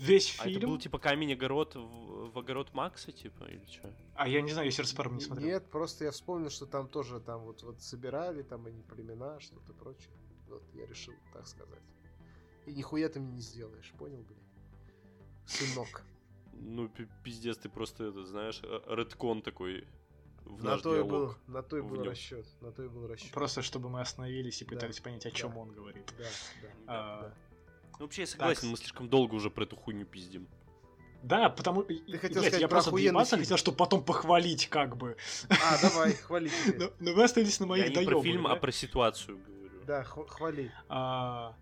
Весь 0.00 0.38
А 0.40 0.48
это 0.48 0.66
был 0.66 0.78
типа 0.78 0.98
камень 0.98 1.32
огород 1.34 1.74
в, 1.74 2.30
в 2.32 2.38
огород 2.38 2.72
Макса, 2.72 3.12
типа, 3.12 3.44
или 3.44 3.64
что? 3.66 3.94
А 4.14 4.26
я 4.28 4.40
не 4.40 4.50
знаю, 4.52 4.66
я 4.66 4.72
сердце 4.72 4.96
парма 4.96 5.16
не 5.16 5.20
смотрел. 5.20 5.46
Нет, 5.46 5.70
просто 5.70 6.04
я 6.04 6.10
вспомнил, 6.10 6.48
что 6.50 6.66
там 6.66 6.88
тоже 6.88 7.20
там 7.20 7.42
вот, 7.42 7.62
вот 7.62 7.82
собирали, 7.82 8.42
там 8.42 8.64
они 8.66 8.82
племена, 8.82 9.38
что-то 9.40 9.74
прочее. 9.74 10.10
Вот 10.48 10.62
я 10.74 10.86
решил 10.86 11.14
так 11.32 11.46
сказать. 11.46 11.82
И 12.66 12.72
нихуя 12.72 13.08
ты 13.08 13.20
мне 13.20 13.32
не 13.32 13.40
сделаешь, 13.40 13.92
понял, 13.98 14.22
блин? 14.22 14.38
Сынок. 15.46 16.02
Ну, 16.52 16.88
пи- 16.88 17.08
пиздец, 17.24 17.56
ты 17.58 17.68
просто 17.68 18.04
это, 18.04 18.24
знаешь, 18.24 18.60
э, 18.62 18.80
редкон 18.88 19.42
такой 19.42 19.86
в 20.44 20.62
На 20.64 20.72
наш 20.72 20.82
то 20.82 20.96
и 20.96 21.02
был, 21.02 21.08
диалог. 21.08 21.38
на 21.46 21.62
то 21.62 21.78
и 21.78 21.82
был 21.82 22.02
расчет. 22.04 22.46
На 22.60 22.72
то 22.72 22.82
и 22.84 22.88
был 22.88 23.06
расчет. 23.06 23.32
Просто 23.32 23.62
чтобы 23.62 23.88
мы 23.88 24.00
остановились 24.00 24.60
и 24.62 24.64
Да, 24.64 24.70
пытались 24.74 25.00
понять, 25.00 25.24
о 25.26 25.30
да. 25.30 25.36
чем 25.36 25.56
он 25.56 25.70
говорит. 25.72 26.12
Да, 26.18 26.24
да. 26.62 26.68
А, 26.86 27.22
да. 27.22 27.34
Ну, 28.00 28.06
вообще, 28.06 28.22
я 28.22 28.26
согласен, 28.26 28.62
Так. 28.62 28.70
мы 28.70 28.76
слишком 28.78 29.08
долго 29.10 29.34
уже 29.34 29.50
про 29.50 29.64
эту 29.64 29.76
хуйню 29.76 30.06
пиздим. 30.06 30.48
Да, 31.22 31.50
потому... 31.50 31.82
хотел 31.82 31.98
Блядь, 32.08 32.32
сказать 32.32 32.60
я 32.62 32.66
про 32.66 32.76
просто 32.76 32.92
доебаться 32.92 33.36
фильм. 33.36 33.42
хотел, 33.44 33.56
чтобы 33.58 33.76
потом 33.76 34.02
похвалить, 34.02 34.68
как 34.68 34.96
бы. 34.96 35.18
А, 35.50 35.78
давай, 35.82 36.14
хвали. 36.14 36.50
Но, 36.78 36.90
но 36.98 37.12
вы 37.12 37.22
остались 37.24 37.60
на 37.60 37.66
моих 37.66 37.90
я 37.90 38.00
не 38.00 38.06
про 38.06 38.22
фильм, 38.22 38.44
да? 38.44 38.52
а 38.52 38.56
про 38.56 38.72
ситуацию 38.72 39.36
говорю. 39.46 39.84
Да, 39.86 40.02
хв- 40.02 40.26
хвали. 40.28 40.72
А, 40.88 41.54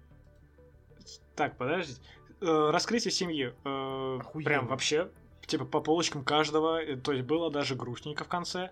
Так, 1.34 1.56
подождите. 1.58 2.00
Э, 2.40 2.70
Раскрытие 2.70 3.10
семьи. 3.10 3.52
э, 3.64 4.18
Охуенно. 4.20 4.44
Прям 4.44 4.66
вообще, 4.68 5.10
типа, 5.44 5.64
по 5.64 5.80
полочкам 5.80 6.22
каждого. 6.24 6.80
э, 6.80 6.94
То 6.96 7.10
есть 7.10 7.24
было 7.24 7.50
даже 7.50 7.74
грустненько 7.74 8.22
в 8.22 8.28
конце. 8.28 8.70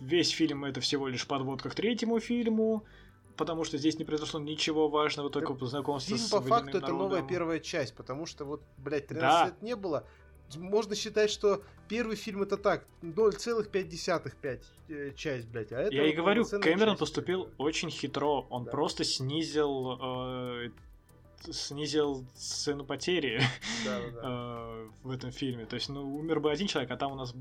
Весь 0.00 0.28
фильм 0.30 0.66
это 0.66 0.82
всего 0.82 1.08
лишь 1.08 1.26
подводка 1.26 1.70
к 1.70 1.74
третьему 1.74 2.20
фильму. 2.20 2.84
Потому 3.42 3.64
что 3.64 3.76
здесь 3.76 3.98
не 3.98 4.04
произошло 4.04 4.38
ничего 4.38 4.88
важного, 4.88 5.28
только 5.28 5.52
знакомство 5.66 6.16
Фильм 6.16 6.28
с 6.28 6.30
по 6.30 6.40
факту 6.40 6.78
это 6.78 6.88
новая 6.88 7.08
народом. 7.08 7.26
первая 7.26 7.58
часть, 7.58 7.94
потому 7.96 8.24
что 8.24 8.44
вот, 8.44 8.62
блядь, 8.78 9.08
13 9.08 9.20
Да. 9.20 9.46
лет 9.46 9.62
не 9.62 9.74
было. 9.74 10.04
Можно 10.54 10.94
считать, 10.94 11.28
что 11.30 11.62
первый 11.88 12.14
фильм 12.14 12.42
это 12.42 12.56
так, 12.56 12.86
0,5 13.02 14.60
э, 14.88 15.12
часть, 15.16 15.48
блядь. 15.48 15.72
А 15.72 15.80
это 15.80 15.92
Я 15.94 16.04
и 16.04 16.08
вот 16.10 16.16
говорю, 16.16 16.42
полноценная 16.44 16.62
Кэмерон 16.62 16.88
часть. 16.90 17.00
поступил 17.00 17.48
очень 17.58 17.90
хитро. 17.90 18.46
Он 18.48 18.64
Да. 18.64 18.70
просто 18.70 19.02
снизил 19.02 19.98
э, 20.00 20.70
снизил 21.50 22.24
цену 22.34 22.84
потери 22.84 23.40
Да, 23.84 23.98
да, 24.00 24.10
да. 24.10 24.20
э, 24.22 24.88
в 25.02 25.10
этом 25.10 25.32
фильме. 25.32 25.66
То 25.66 25.74
есть, 25.74 25.88
ну, 25.88 26.16
умер 26.16 26.38
бы 26.38 26.52
один 26.52 26.68
человек, 26.68 26.92
а 26.92 26.96
там 26.96 27.10
у 27.12 27.16
нас 27.16 27.34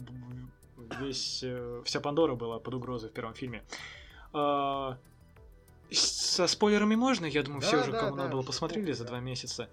весь 0.99 1.41
э, 1.43 1.81
вся 1.85 1.99
Пандора 1.99 2.33
была 2.35 2.59
под 2.59 2.73
угрозой 2.73 3.09
в 3.11 3.13
первом 3.13 3.35
фильме. 3.35 3.61
Со 5.91 6.47
спойлерами 6.47 6.95
можно? 6.95 7.25
Я 7.25 7.43
думаю, 7.43 7.61
Да, 7.61 7.67
все 7.67 7.81
уже, 7.81 7.91
да, 7.91 7.99
кому 7.99 8.15
да, 8.15 8.23
надо 8.23 8.31
было 8.35 8.43
посмотрели 8.43 8.91
за 8.93 9.03
два 9.05 9.19
месяца. 9.19 9.69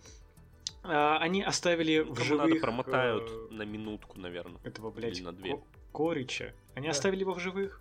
Э, 0.85 1.17
они 1.21 1.43
оставили 1.43 2.01
Ну, 2.07 2.13
в 2.15 2.21
живых 2.23 2.49
надо, 2.49 2.61
промотают 2.61 3.31
э, 3.31 3.49
на 3.55 3.63
минутку, 3.63 4.19
наверное. 4.19 4.61
этого, 4.65 4.91
блядь, 4.91 5.21
на 5.23 5.33
две. 5.33 5.57
Ко- 5.57 5.63
Корича. 5.93 6.53
Они 6.75 6.87
Да. 6.87 6.91
оставили 6.91 7.21
его 7.21 7.35
в 7.35 7.39
живых. 7.41 7.81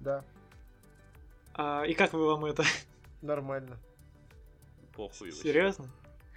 Да, 0.00 0.24
А, 1.54 1.84
и 1.84 1.94
как 1.94 2.12
вы 2.12 2.26
вам 2.26 2.44
это? 2.44 2.64
нормально. 3.22 3.78
Похуй. 4.94 5.32
Серьезно? 5.32 5.86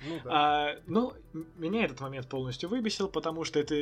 Ну 0.06 0.20
да. 0.24 0.30
А, 0.32 0.80
ну, 0.86 1.14
меня 1.56 1.86
этот 1.86 2.00
момент 2.02 2.28
полностью 2.28 2.68
выбесил, 2.70 3.08
потому 3.08 3.44
что 3.46 3.60
это 3.60 3.76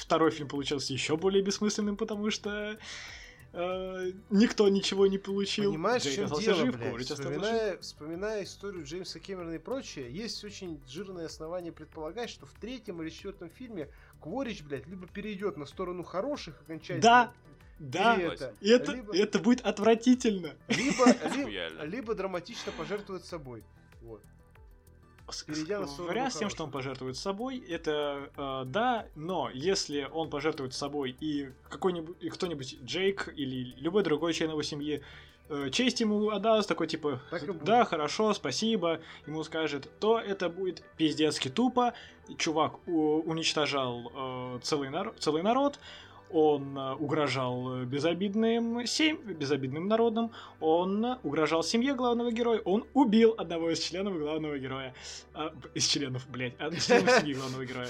второй 0.00 0.30
фильм 0.32 0.48
получился 0.48 0.92
еще 0.92 1.16
более 1.16 1.42
бессмысленным, 1.42 1.96
потому 1.96 2.30
что 2.30 2.76
никто 3.52 4.68
ничего 4.68 5.06
не 5.06 5.18
получил. 5.18 5.72
Понимаешь, 5.72 6.02
в 6.02 6.06
Джейк 6.06 6.28
чем 6.30 6.40
дело, 6.40 6.56
жив, 6.66 6.76
блядь? 6.78 7.06
Вспоминая, 7.08 7.78
вспоминая 7.78 8.44
историю 8.44 8.84
Джеймса 8.84 9.18
Кэмерона 9.18 9.54
и 9.54 9.58
прочее, 9.58 10.10
есть 10.12 10.42
очень 10.44 10.80
жирное 10.88 11.26
основание 11.26 11.72
предполагать, 11.72 12.30
что 12.30 12.46
в 12.46 12.52
третьем 12.52 13.02
или 13.02 13.10
четвертом 13.10 13.50
фильме 13.50 13.88
Кворич, 14.20 14.62
блядь, 14.62 14.86
либо 14.86 15.06
перейдет 15.06 15.56
на 15.56 15.66
сторону 15.66 16.02
хороших 16.04 16.60
окончательно, 16.62 17.00
Да, 17.02 17.32
Да, 17.78 18.16
это, 18.18 18.54
и 18.60 18.70
это, 18.70 18.92
либо, 18.92 19.16
это 19.16 19.38
будет 19.38 19.62
отвратительно. 19.62 20.54
либо, 20.68 21.06
ли- 21.06 21.12
Охуенно. 21.42 21.82
либо 21.82 22.14
драматично 22.14 22.72
пожертвует 22.72 23.24
собой. 23.24 23.64
Вот. 24.02 24.22
Вариант 26.08 26.32
с 26.32 26.36
тем, 26.36 26.50
что 26.50 26.64
он 26.64 26.70
пожертвует 26.70 27.16
собой, 27.16 27.58
это 27.58 28.30
э, 28.36 28.62
да, 28.66 29.06
но 29.14 29.50
если 29.52 30.08
он 30.12 30.30
пожертвует 30.30 30.74
собой 30.74 31.16
и 31.20 31.50
какой-нибудь 31.68 32.16
и 32.20 32.28
кто-нибудь 32.28 32.78
Джейк 32.84 33.32
или 33.36 33.74
любой 33.78 34.02
другой 34.02 34.32
член 34.32 34.50
его 34.50 34.62
семьи 34.62 35.02
э, 35.48 35.70
честь 35.70 36.00
ему 36.00 36.30
отдаст, 36.30 36.68
такой 36.68 36.86
типа, 36.86 37.20
Так 37.30 37.64
да, 37.64 37.84
хорошо, 37.84 38.32
спасибо, 38.34 39.00
ему 39.26 39.42
скажет, 39.44 39.88
то 40.00 40.18
это 40.18 40.48
будет 40.48 40.82
пиздецки 40.96 41.48
тупо. 41.48 41.94
Чувак 42.38 42.86
у- 42.86 43.20
уничтожал 43.28 44.12
э, 44.14 44.58
целый, 44.62 44.88
нар- 44.90 45.14
целый 45.18 45.42
народ, 45.42 45.78
он 46.32 46.78
э, 46.78 46.94
угрожал 46.94 47.84
безобидным, 47.84 48.86
сем... 48.86 49.16
безобидным 49.18 49.88
народам, 49.88 50.32
он 50.60 51.18
угрожал 51.22 51.62
семье 51.62 51.94
главного 51.94 52.30
героя, 52.30 52.60
он 52.64 52.86
убил 52.94 53.34
одного 53.36 53.70
из 53.70 53.80
членов 53.80 54.18
главного 54.18 54.58
героя. 54.58 54.94
А, 55.34 55.52
из 55.74 55.86
членов, 55.86 56.28
блядь, 56.28 56.54
а, 56.58 56.68
из 56.68 56.86
членов 56.86 57.20
семьи 57.20 57.34
главного 57.34 57.64
героя. 57.64 57.88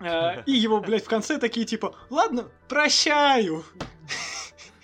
А, 0.00 0.42
и 0.46 0.52
его, 0.52 0.80
блядь, 0.80 1.04
в 1.04 1.08
конце 1.08 1.38
такие 1.38 1.66
типа, 1.66 1.94
ладно, 2.10 2.48
прощаю. 2.68 3.64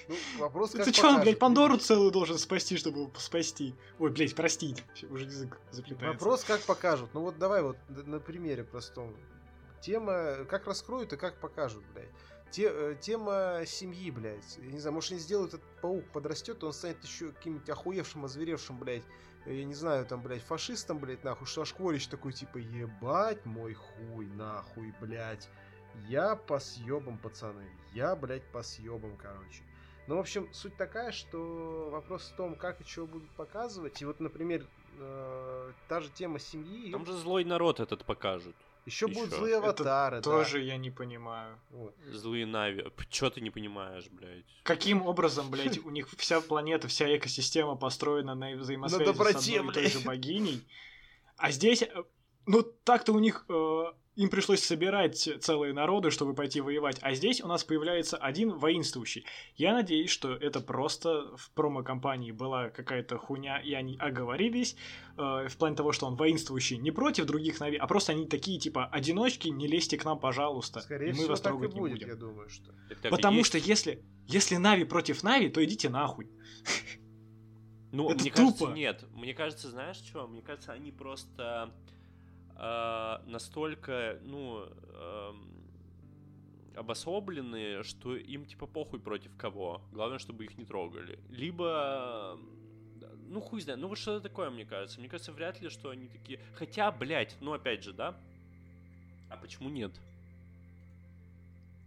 Ну, 0.09 0.17
вопрос, 0.39 0.73
как 0.73 0.85
Ты 0.85 0.93
чё, 0.93 1.09
он, 1.09 1.21
блядь, 1.21 1.39
Пандору 1.39 1.77
целую 1.77 2.11
должен 2.11 2.39
спасти, 2.39 2.77
чтобы 2.77 3.01
его 3.01 3.13
спасти? 3.17 3.75
Ой, 3.99 4.11
блядь, 4.11 4.35
простить. 4.35 4.85
Уже 5.11 5.25
язык 5.25 5.59
заплетается. 5.71 6.19
Вопрос, 6.19 6.45
как 6.45 6.61
покажут. 6.63 7.11
Ну 7.15 7.21
вот 7.21 7.39
давай 7.39 7.63
вот 7.63 7.77
на 7.89 8.19
примере 8.19 8.65
простом. 8.65 9.15
Тема, 9.81 10.45
как 10.49 10.67
раскроют 10.67 11.13
и 11.13 11.17
как 11.17 11.41
покажут, 11.41 11.85
блядь. 11.95 12.11
Те, 12.53 12.69
э, 12.71 12.97
тема 13.01 13.63
семьи, 13.67 14.11
блядь. 14.11 14.59
Я 14.59 14.71
не 14.71 14.79
знаю, 14.79 14.95
может, 14.95 15.13
они 15.13 15.21
сделают 15.21 15.55
этот 15.55 15.67
паук 15.81 16.05
подрастет, 16.13 16.63
он 16.63 16.75
станет 16.75 17.03
еще 17.03 17.33
каким-нибудь 17.33 17.69
охуевшим, 17.71 18.27
озверевшим, 18.27 18.79
блядь, 18.79 19.05
я 19.47 19.65
не 19.65 19.75
знаю, 19.75 20.05
там, 20.07 20.23
блядь, 20.23 20.43
фашистом, 20.43 20.99
блядь, 20.99 21.25
нахуй, 21.25 21.47
что 21.47 21.63
Ашкворич 21.63 22.07
такой, 22.09 22.33
типа, 22.33 22.59
ебать 22.59 23.45
мой 23.47 23.75
хуй, 23.75 24.27
нахуй, 24.27 24.95
блядь. 25.01 25.49
Я 26.09 26.37
по 26.37 26.61
съебам, 26.61 27.19
пацаны. 27.19 27.65
Я, 27.93 28.15
блядь, 28.15 28.45
по 28.53 28.63
съебам, 28.63 29.17
короче. 29.17 29.63
Ну, 30.07 30.17
в 30.17 30.21
общем, 30.21 30.53
суть 30.53 30.77
такая, 30.77 31.11
что 31.11 31.89
вопрос 31.91 32.31
в 32.31 32.37
том, 32.37 32.55
как 32.55 32.81
и 32.81 32.85
чего 32.85 33.07
будут 33.07 33.31
показывать. 33.31 34.01
И 34.03 34.05
вот, 34.05 34.21
например, 34.21 34.67
э, 34.99 35.73
та 35.89 36.01
же 36.01 36.11
тема 36.11 36.39
семьи. 36.39 36.93
Там 36.93 37.07
же 37.07 37.13
злой 37.13 37.45
народ 37.45 37.81
этот 37.81 38.05
покажут. 38.05 38.57
Еще, 38.85 39.07
Еще. 39.07 39.15
будут 39.15 39.35
злые 39.35 39.57
аватары. 39.59 40.19
Это 40.19 40.31
да. 40.31 40.37
тоже 40.39 40.61
я 40.61 40.77
не 40.77 40.91
понимаю. 40.91 41.59
Вот. 41.71 41.95
Злые 42.11 42.47
Нави. 42.47 42.85
Че 43.11 43.31
ты 43.31 43.41
не 43.41 43.51
понимаешь, 43.51 44.09
блядь? 44.11 44.45
Каким 44.65 45.03
образом, 45.03 45.51
блядь, 45.51 45.79
у 45.79 45.91
них 45.91 46.09
вся 46.19 46.41
планета, 46.41 46.89
вся 46.89 47.17
экосистема 47.17 47.77
построена 47.77 48.35
на 48.35 48.57
взаимосвязи 48.57 49.05
с 49.05 49.49
одной 49.49 49.71
и 49.71 49.73
той 49.73 49.87
же 49.89 50.01
богиней? 50.01 50.67
А 51.37 51.51
здесь, 51.51 51.83
э, 51.83 52.05
ну 52.47 52.63
так-то 52.63 53.13
у 53.13 53.19
них 53.19 53.45
э, 53.49 53.85
им 54.15 54.29
пришлось 54.29 54.63
собирать 54.63 55.29
целые 55.41 55.73
народы, 55.73 56.11
чтобы 56.11 56.35
пойти 56.35 56.61
воевать, 56.61 56.99
а 57.01 57.15
здесь 57.15 57.41
у 57.41 57.47
нас 57.47 57.65
появляется 57.65 58.17
один 58.17 58.51
воинствующий. 58.51 59.25
Я 59.57 59.73
надеюсь, 59.73 60.11
что 60.11 60.35
это 60.35 60.61
просто 60.61 61.35
в 61.37 61.51
промо-компании 61.53 62.31
была 62.31 62.69
какая-то 62.69 63.17
хуйня, 63.17 63.59
и 63.59 63.73
они 63.73 63.97
оговорились 63.99 64.77
э, 65.17 65.49
в 65.49 65.57
плане 65.57 65.77
того, 65.77 65.93
что 65.93 66.07
он 66.07 66.17
воинствующий 66.17 66.77
не 66.77 66.91
против 66.91 67.25
других 67.25 67.59
Нави, 67.61 67.79
а 67.79 67.87
просто 67.87 68.13
они 68.13 68.27
такие, 68.27 68.59
типа, 68.59 68.87
одиночки, 68.87 69.49
не 69.49 69.67
лезьте 69.67 69.97
к 69.97 70.05
нам, 70.05 70.19
пожалуйста, 70.19 70.81
Скорее 70.81 71.07
и 71.07 71.13
мы 71.13 71.15
всего, 71.15 71.29
вас 71.29 71.41
трогать 71.41 71.75
и 71.75 71.79
будет, 71.79 71.93
не 71.93 71.99
будем. 72.01 72.09
Я 72.09 72.17
думаю, 72.17 72.49
что... 72.51 72.75
Потому 73.09 73.45
что 73.45 73.57
если, 73.57 74.05
если 74.27 74.57
Нави 74.57 74.85
против 74.85 75.23
Нави, 75.23 75.49
то 75.49 75.65
идите 75.65 75.89
нахуй. 75.89 76.31
Ну, 77.93 78.11
это 78.11 78.23
мне 78.23 78.31
тупо. 78.31 78.43
кажется, 78.43 78.67
нет. 78.73 79.05
Мне 79.13 79.35
кажется, 79.35 79.71
знаешь 79.71 79.97
что? 79.97 80.27
Мне 80.27 80.41
кажется, 80.41 80.73
они 80.73 80.93
просто 80.93 81.75
э, 82.63 83.19
настолько, 83.27 84.19
ну, 84.23 84.65
э, 84.67 85.33
обособленные, 86.77 87.83
что 87.83 88.17
им 88.17 88.47
типа 88.47 88.67
похуй 88.67 89.01
против 89.01 89.37
кого. 89.37 89.83
Главное, 89.93 90.19
чтобы 90.19 90.45
их 90.45 90.57
не 90.57 90.65
трогали. 90.65 91.19
Либо 91.29 92.39
ну, 93.33 93.41
хуй 93.41 93.63
знает. 93.63 93.81
Ну, 93.81 93.89
вот 93.89 93.99
что-то 93.99 94.29
такое, 94.29 94.51
мне 94.51 94.67
кажется. 94.67 95.01
Мне 95.01 95.09
кажется, 95.09 95.33
вряд 95.33 95.61
ли, 95.63 95.71
что 95.71 95.89
они 95.89 96.07
такие... 96.07 96.39
Хотя, 96.55 96.93
блядь, 96.93 97.37
ну, 97.41 97.55
опять 97.55 97.83
же, 97.83 97.95
да? 97.95 98.15
А 99.31 99.39
почему 99.39 99.71
нет? 99.71 99.99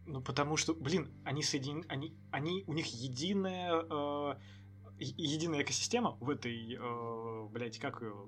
Ну, 0.08 0.22
потому 0.22 0.58
что, 0.58 0.74
блин, 0.74 1.12
они 1.24 1.44
соединены... 1.44 1.86
Они, 1.88 2.14
они, 2.32 2.64
у 2.66 2.74
них 2.74 2.88
единая... 2.88 3.86
Э, 3.88 4.36
единая 4.98 5.62
экосистема 5.62 6.18
в 6.20 6.32
этой, 6.32 6.78
э, 6.80 7.48
блядь, 7.52 7.78
как 7.78 8.02
ее 8.02 8.28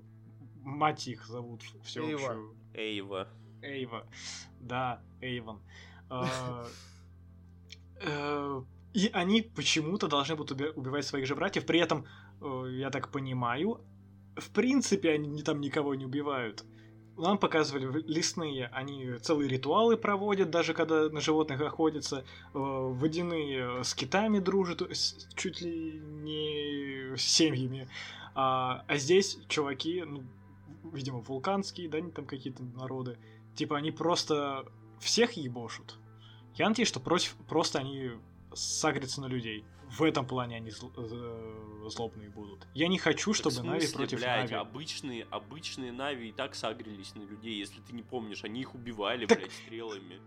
мать 0.62 1.08
их 1.08 1.26
зовут 1.26 1.62
всеобщую. 1.82 2.54
Эйва. 2.74 3.28
Эйва. 3.62 4.06
Да, 4.60 5.00
Эйвон. 5.20 5.60
А, 6.10 6.66
э, 8.00 8.62
и 8.94 9.10
они 9.12 9.42
почему-то 9.42 10.08
должны 10.08 10.36
будут 10.36 10.60
убивать 10.76 11.06
своих 11.06 11.26
же 11.26 11.34
братьев. 11.34 11.66
При 11.66 11.80
этом, 11.80 12.06
э, 12.40 12.68
я 12.72 12.90
так 12.90 13.10
понимаю, 13.10 13.80
в 14.36 14.50
принципе, 14.50 15.12
они 15.12 15.42
там 15.42 15.60
никого 15.60 15.94
не 15.94 16.04
убивают. 16.04 16.64
Нам 17.16 17.36
показывали 17.36 18.04
лесные, 18.06 18.66
они 18.68 19.18
целые 19.18 19.48
ритуалы 19.48 19.96
проводят, 19.96 20.50
даже 20.50 20.72
когда 20.72 21.08
на 21.08 21.20
животных 21.20 21.60
охотятся. 21.60 22.18
Э, 22.18 22.24
водяные 22.54 23.82
с 23.82 23.94
китами 23.94 24.38
дружат, 24.38 24.82
чуть 25.34 25.60
ли 25.60 26.00
не 26.00 27.16
с 27.16 27.22
семьями. 27.22 27.88
А, 28.34 28.84
а 28.86 28.96
здесь 28.98 29.38
чуваки, 29.48 30.04
ну, 30.06 30.22
видимо, 30.92 31.20
вулканские, 31.20 31.88
да, 31.88 32.00
там 32.10 32.26
какие-то 32.26 32.62
народы. 32.62 33.18
Типа 33.54 33.76
они 33.76 33.90
просто 33.90 34.66
всех 35.00 35.32
ебошут. 35.32 35.98
Я 36.54 36.68
надеюсь, 36.68 36.88
что 36.88 37.00
против, 37.00 37.36
просто 37.48 37.78
они 37.78 38.12
сагрятся 38.52 39.20
на 39.20 39.26
людей. 39.26 39.64
В 39.90 40.02
этом 40.02 40.26
плане 40.26 40.56
они 40.56 40.70
зл, 40.70 40.90
э, 40.96 41.88
злобные 41.88 42.28
будут. 42.28 42.66
Я 42.74 42.88
не 42.88 42.98
хочу, 42.98 43.32
чтобы 43.32 43.56
так 43.56 43.64
Нави 43.64 43.86
против 43.86 44.18
блядь, 44.18 44.50
Нави. 44.50 44.54
обычные, 44.54 45.24
обычные 45.30 45.92
Нави 45.92 46.28
и 46.28 46.32
так 46.32 46.54
сагрились 46.54 47.14
на 47.14 47.22
людей, 47.22 47.58
если 47.58 47.80
ты 47.80 47.94
не 47.94 48.02
помнишь. 48.02 48.44
Они 48.44 48.60
их 48.60 48.74
убивали, 48.74 49.26
так... 49.26 49.38
блядь, 49.38 49.52
стрелами. 49.52 50.20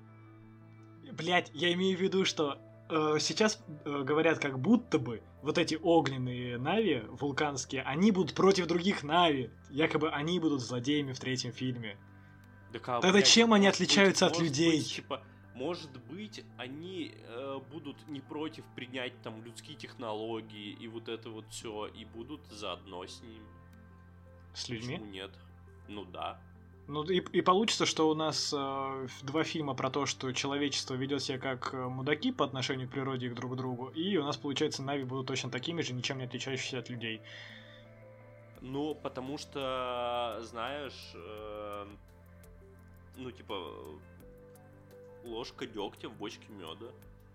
Блядь, 1.12 1.52
я 1.54 1.72
имею 1.74 1.98
в 1.98 2.02
виду, 2.02 2.26
что 2.26 2.60
э, 2.92 3.20
сейчас 3.20 3.64
э, 3.86 4.04
говорят 4.04 4.40
как 4.40 4.60
будто 4.60 5.00
бы 5.00 5.24
вот 5.42 5.58
эти 5.58 5.80
огненные 5.82 6.58
Нави, 6.58 7.04
вулканские, 7.10 7.84
они 7.84 8.12
будут 8.12 8.36
против 8.36 8.68
других 8.68 9.04
Нави. 9.04 9.50
Якобы 9.70 10.10
они 10.10 10.40
будут 10.40 10.62
злодеями 10.62 11.14
в 11.14 11.20
третьем 11.20 11.52
фильме. 11.52 11.98
Да 12.72 12.80
как, 12.80 13.02
Тогда 13.02 13.14
блядь, 13.14 13.28
чем 13.28 13.54
они 13.54 13.68
отличаются 13.68 14.28
быть, 14.28 14.36
от 14.36 14.42
людей? 14.44 14.78
Быть, 14.78 14.96
типа, 14.96 15.24
может 15.56 15.92
быть, 16.08 16.44
они 16.58 17.14
э, 17.16 17.60
будут 17.72 18.08
не 18.08 18.20
против 18.20 18.66
принять 18.76 19.20
там 19.22 19.44
людские 19.44 19.78
технологии 19.78 20.74
и 20.74 20.88
вот 20.88 21.10
это 21.10 21.30
вот 21.30 21.46
все, 21.50 21.88
и 21.88 22.06
будут 22.06 22.46
заодно 22.48 23.06
с 23.06 23.22
ним. 23.22 23.44
С 24.54 24.70
людьми? 24.70 24.96
Почему 24.96 25.12
нет? 25.12 25.32
Ну 25.88 26.06
да. 26.06 26.40
Ну 26.92 27.04
и, 27.04 27.20
и 27.20 27.42
получится, 27.42 27.86
что 27.86 28.10
у 28.10 28.16
нас 28.16 28.54
э, 28.54 29.08
два 29.24 29.46
фильма 29.46 29.76
про 29.76 29.90
то, 29.90 30.06
что 30.06 30.34
человечество 30.34 30.94
ведет 30.94 31.24
себя 31.24 31.38
как 31.40 31.74
э, 31.74 31.88
мудаки 31.88 32.34
по 32.34 32.44
отношению 32.44 32.90
к 32.90 32.92
природе 32.92 33.28
и 33.28 33.30
к 33.30 33.34
друг 33.34 33.56
другу, 33.56 33.88
и 33.96 34.18
у 34.18 34.26
нас, 34.26 34.36
получается, 34.36 34.84
Нави 34.84 35.06
будут 35.06 35.28
точно 35.28 35.50
такими 35.50 35.82
же, 35.84 35.94
ничем 35.94 36.18
не 36.18 36.26
отличающиеся 36.26 36.80
от 36.80 36.90
людей. 36.90 37.22
Ну, 38.60 38.94
потому 38.94 39.38
что, 39.38 40.40
знаешь, 40.42 41.14
э, 41.14 41.86
ну, 43.16 43.32
типа, 43.32 43.56
ложка 45.24 45.66
дегтя 45.68 46.10
в 46.10 46.18
бочке 46.18 46.46
меда. 46.50 46.92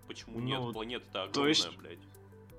Почему 0.06 0.38
ну, 0.38 0.44
нет? 0.44 0.72
Планета-то 0.74 1.22
огромная, 1.22 1.32
то 1.32 1.48
есть... 1.48 1.76
блядь. 1.78 1.98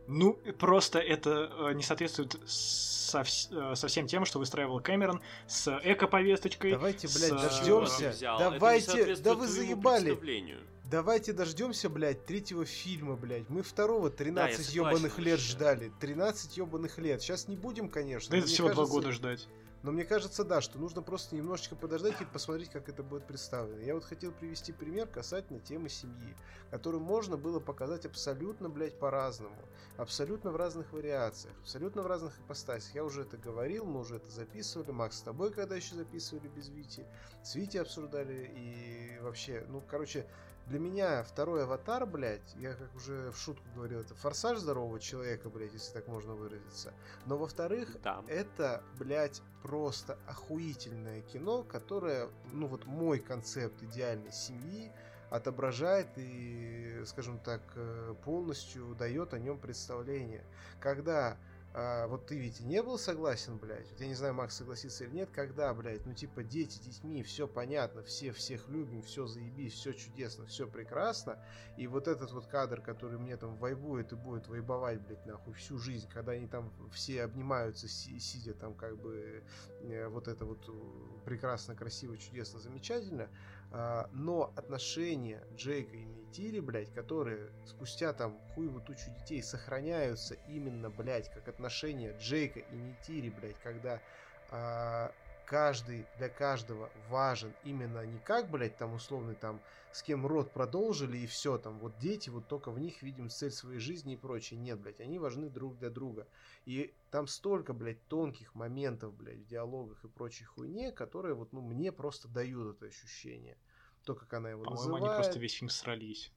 Ну, 0.07 0.33
просто 0.57 0.99
это 0.99 1.51
э, 1.51 1.73
не 1.73 1.83
соответствует 1.83 2.37
со, 2.45 3.21
э, 3.21 3.75
со 3.75 3.87
всем 3.87 4.07
тем, 4.07 4.25
что 4.25 4.39
выстраивал 4.39 4.79
Кэмерон 4.79 5.21
с 5.47 5.79
эко-повесточкой. 5.83 6.71
Давайте, 6.71 7.07
блядь, 7.07 7.29
с... 7.29 7.41
дождемся. 7.41 8.15
Давайте, 8.21 9.15
да 9.17 9.33
вы 9.33 9.47
заебали. 9.47 10.17
Давайте 10.89 11.33
дождемся, 11.33 11.89
блядь, 11.89 12.25
третьего 12.25 12.63
фильма, 12.63 13.17
блядь. 13.17 13.49
Мы 13.49 13.61
второго 13.61 14.09
13 14.09 14.65
да, 14.65 14.73
ебаных 14.73 15.19
лет 15.19 15.39
ждали. 15.39 15.91
13 15.99 16.55
ебаных 16.55 16.97
лет. 16.97 17.21
Сейчас 17.21 17.49
не 17.49 17.57
будем, 17.57 17.89
конечно. 17.89 18.31
Да 18.31 18.37
это 18.37 18.47
всего 18.47 18.69
кажется... 18.69 18.85
два 18.85 18.93
года 18.93 19.11
ждать. 19.11 19.47
Но 19.83 19.91
мне 19.91 20.03
кажется, 20.05 20.43
да, 20.43 20.59
что 20.59 20.79
нужно 20.79 21.01
просто 21.01 21.35
немножечко 21.35 21.75
подождать 21.75 22.19
и 22.21 22.25
посмотреть, 22.25 22.69
как 22.69 22.89
это 22.89 23.03
будет 23.03 23.25
представлено. 23.25 23.79
Я 23.81 23.93
вот 23.93 24.03
хотел 24.03 24.31
привести 24.31 24.73
пример 24.73 25.07
касательно 25.07 25.59
темы 25.59 25.89
семьи, 25.89 26.35
которую 26.71 27.01
можно 27.01 27.37
было 27.37 27.59
показать 27.59 28.05
абсолютно, 28.05 28.69
блядь, 28.69 28.97
по-разному. 28.99 29.55
Абсолютно 29.97 30.51
в 30.51 30.55
разных 30.55 30.91
вариациях, 30.93 31.53
абсолютно 31.61 32.01
в 32.01 32.07
разных 32.07 32.37
ипостасях. 32.39 32.93
Я 32.95 33.03
уже 33.03 33.21
это 33.21 33.37
говорил, 33.37 33.85
мы 33.85 33.99
уже 34.01 34.17
это 34.17 34.29
записывали. 34.29 34.91
Макс, 34.91 35.17
с 35.17 35.21
тобой 35.21 35.51
когда 35.51 35.75
еще 35.75 35.95
записывали 35.95 36.47
без 36.47 36.69
Вити. 36.69 37.05
С 37.43 37.55
Вити 37.55 37.77
обсуждали 37.77 38.51
и 38.55 39.19
вообще, 39.21 39.65
ну, 39.69 39.81
короче, 39.87 40.25
для 40.67 40.79
меня 40.79 41.23
второй 41.23 41.63
аватар, 41.63 42.05
блядь, 42.05 42.55
я 42.55 42.73
как 42.73 42.93
уже 42.95 43.31
в 43.31 43.37
шутку 43.37 43.65
говорил, 43.73 44.01
это 44.01 44.15
форсаж 44.15 44.57
здорового 44.57 44.99
человека, 44.99 45.49
блядь, 45.49 45.73
если 45.73 45.93
так 45.93 46.07
можно 46.07 46.33
выразиться. 46.33 46.93
Но 47.25 47.37
во-вторых, 47.37 47.95
да. 48.03 48.21
это, 48.27 48.83
блядь, 48.99 49.41
просто 49.63 50.17
охуительное 50.27 51.21
кино, 51.21 51.63
которое, 51.63 52.29
ну 52.51 52.67
вот 52.67 52.85
мой 52.85 53.19
концепт 53.19 53.81
идеальной 53.81 54.33
семьи 54.33 54.91
отображает 55.29 56.07
и, 56.17 57.01
скажем 57.05 57.39
так, 57.39 57.61
э, 57.75 58.15
полностью 58.23 58.95
дает 58.95 59.33
о 59.33 59.39
нем 59.39 59.57
представление. 59.59 60.43
Когда 60.79 61.37
а, 61.79 62.07
вот 62.07 62.25
ты 62.25 62.39
ведь 62.39 62.59
не 62.61 62.81
был 62.81 62.97
согласен, 62.97 63.59
блядь. 63.59 63.91
Вот 63.91 64.01
я 64.01 64.07
не 64.07 64.15
знаю, 64.15 64.33
Макс 64.33 64.55
согласится 64.55 65.03
или 65.03 65.11
нет, 65.11 65.29
когда, 65.29 65.71
блядь, 65.75 66.07
ну 66.07 66.13
типа 66.15 66.43
дети 66.43 66.79
детьми, 66.79 67.21
все 67.21 67.47
понятно, 67.47 68.01
все 68.01 68.31
всех 68.31 68.67
любим, 68.67 69.03
все 69.03 69.27
заебись, 69.27 69.73
все 69.73 69.93
чудесно, 69.93 70.47
все 70.47 70.67
прекрасно. 70.67 71.37
И 71.75 71.85
вот 71.85 72.07
этот 72.07 72.31
вот 72.31 72.47
кадр, 72.47 72.81
который 72.81 73.19
мне 73.19 73.37
там 73.37 73.57
вайбует 73.57 74.11
и 74.11 74.15
будет 74.15 74.47
вайбовать, 74.47 75.01
блядь, 75.01 75.23
нахуй 75.27 75.53
всю 75.53 75.77
жизнь, 75.77 76.09
когда 76.09 76.31
они 76.31 76.47
там 76.47 76.73
все 76.91 77.21
обнимаются, 77.23 77.87
си- 77.87 78.17
сидя 78.19 78.55
там 78.55 78.73
как 78.73 78.97
бы 78.97 79.43
э, 79.81 80.07
вот 80.07 80.27
это 80.27 80.45
вот 80.45 80.67
э, 80.67 80.71
прекрасно, 81.25 81.75
красиво, 81.75 82.17
чудесно, 82.17 82.59
замечательно. 82.59 83.29
А, 83.71 84.09
но 84.13 84.53
отношения 84.55 85.43
Джейка 85.55 85.97
и 85.97 86.05
Нейтири, 86.05 86.59
блядь, 86.59 86.93
которые 86.93 87.51
спустя 87.65 88.13
там 88.13 88.39
хуеву 88.53 88.79
тучу 88.79 89.11
детей 89.19 89.43
сохраняются 89.43 90.35
именно, 90.47 90.89
блядь, 90.89 91.29
как 91.29 91.47
отношения 91.47 92.15
Джейка 92.17 92.59
и 92.59 92.75
Нейтири, 92.75 93.29
блядь, 93.29 93.59
когда 93.59 94.01
а, 94.49 95.13
каждый, 95.47 96.05
для 96.17 96.27
каждого 96.29 96.91
важен 97.09 97.53
именно 97.63 98.05
не 98.05 98.19
как, 98.19 98.51
блядь, 98.51 98.77
там 98.77 98.93
условный 98.93 99.33
там 99.33 99.61
с 99.91 100.03
кем 100.03 100.27
род 100.27 100.51
продолжили 100.51 101.17
и 101.17 101.25
все 101.25 101.57
там, 101.57 101.79
вот 101.79 101.97
дети, 101.97 102.29
вот 102.29 102.47
только 102.47 102.69
в 102.69 102.79
них 102.79 103.01
видим 103.01 103.29
цель 103.29 103.51
своей 103.51 103.79
жизни 103.79 104.13
и 104.13 104.17
прочее. 104.17 104.59
Нет, 104.59 104.79
блядь, 104.79 104.99
они 104.99 105.17
важны 105.17 105.49
друг 105.49 105.77
для 105.77 105.89
друга. 105.89 106.27
И 106.65 106.93
там 107.09 107.27
столько, 107.27 107.73
блядь, 107.73 108.05
тонких 108.07 108.53
моментов, 108.55 109.15
блядь, 109.15 109.39
в 109.39 109.45
диалогах 109.45 110.03
и 110.03 110.09
прочей 110.09 110.43
хуйне, 110.43 110.91
которые 110.91 111.33
вот, 111.33 111.53
ну, 111.53 111.61
мне 111.61 111.91
просто 111.91 112.27
дают 112.27 112.75
это 112.75 112.85
ощущение. 112.87 113.57
То, 114.03 114.15
как 114.15 114.33
она 114.33 114.51
его 114.51 114.63
По-моему, 114.63 114.81
называет. 114.83 115.03
они 115.03 115.15
просто 115.15 115.39
весь 115.39 115.53
фильм 115.53 115.69
срались. 115.69 116.31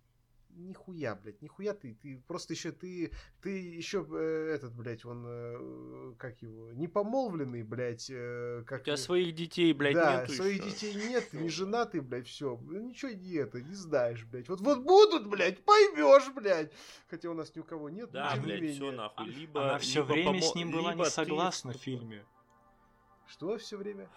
Нихуя, 0.56 1.14
блядь, 1.14 1.40
нихуя 1.40 1.72
ты, 1.74 1.94
ты 1.94 2.22
просто 2.27 2.52
еще 2.52 2.70
ты, 2.72 3.12
ты 3.40 3.51
еще 3.59 4.06
э, 4.10 4.52
этот, 4.55 4.74
блядь, 4.74 5.05
он, 5.05 5.24
э, 5.27 6.14
как 6.18 6.43
его, 6.43 6.72
не 6.72 6.86
помолвленный, 6.86 7.62
блядь, 7.62 8.10
э, 8.10 8.62
как... 8.66 8.82
У 8.82 8.85
тебя 8.85 8.97
своих 8.97 9.35
детей, 9.35 9.72
блядь, 9.72 9.94
да, 9.94 10.20
нету 10.22 10.32
своих 10.35 10.56
ещё. 10.64 10.70
детей 10.70 10.94
нет, 11.09 11.32
не 11.32 11.48
женатый, 11.51 12.01
блядь, 12.01 12.27
все, 12.27 12.59
ничего 12.68 13.10
не 13.12 13.35
это, 13.35 13.60
не 13.62 13.74
знаешь, 13.74 14.24
блядь. 14.27 14.48
Вот, 14.48 14.60
вот 14.60 14.81
будут, 14.82 15.27
блядь, 15.28 15.64
поймешь, 15.64 16.31
блядь. 16.35 16.72
Хотя 17.09 17.31
у 17.31 17.35
нас 17.35 17.55
ни 17.55 17.60
у 17.60 17.64
кого 17.64 17.89
нет, 17.89 18.10
Да, 18.10 18.31
но 18.31 18.35
тем 18.35 18.40
не 18.40 18.47
блядь, 18.59 18.70
все 18.74 18.81
менее. 18.82 18.97
нахуй. 18.98 19.27
Либо, 19.27 19.64
Она 19.64 19.78
все 19.78 20.01
либо 20.01 20.12
время 20.12 20.31
помо- 20.40 20.43
с 20.43 20.55
ним 20.55 20.70
была 20.72 20.94
не 20.94 21.05
ты 21.05 21.10
согласна 21.10 21.72
в 21.72 21.77
фильме. 21.77 22.24
Что 23.28 23.56
все 23.59 23.77
время? 23.77 24.09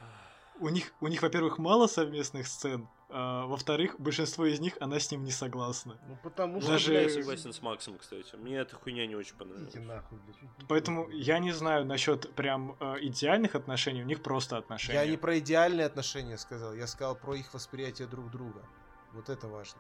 У 0.59 0.69
них, 0.69 0.93
у 1.01 1.07
них, 1.07 1.21
во-первых, 1.21 1.57
мало 1.57 1.88
совместных 1.88 2.47
сцен, 2.47 2.88
а, 3.09 3.45
во-вторых, 3.47 3.95
большинство 3.99 4.45
из 4.45 4.59
них 4.59 4.77
она 4.80 4.99
с 4.99 5.11
ним 5.11 5.23
не 5.23 5.31
согласна. 5.31 5.99
Ну, 6.07 6.17
потому 6.23 6.61
что, 6.61 6.71
Даже- 6.71 6.93
я 6.93 7.09
согласен 7.09 7.53
с 7.53 7.61
Максом, 7.61 7.97
кстати. 7.97 8.35
Мне 8.35 8.57
эта 8.57 8.75
хуйня 8.75 9.05
не 9.07 9.15
очень 9.15 9.35
понравилась. 9.35 9.73
нахуй, 9.75 10.19
блядь. 10.19 10.38
Поэтому 10.67 11.09
я 11.09 11.39
не 11.39 11.51
знаю 11.51 11.85
насчет 11.85 12.34
прям 12.35 12.75
э, 12.80 12.95
идеальных 13.01 13.55
отношений, 13.55 14.03
у 14.03 14.05
них 14.05 14.21
просто 14.21 14.57
отношения. 14.57 14.99
Я 14.99 15.07
не 15.07 15.17
про 15.17 15.39
идеальные 15.39 15.85
отношения 15.85 16.38
сказал, 16.38 16.73
я 16.73 16.88
сказал 16.88 17.15
про 17.15 17.35
их 17.35 17.53
восприятие 17.53 18.07
друг 18.07 18.30
друга. 18.31 18.63
Вот 19.11 19.30
это 19.30 19.47
важно. 19.47 19.80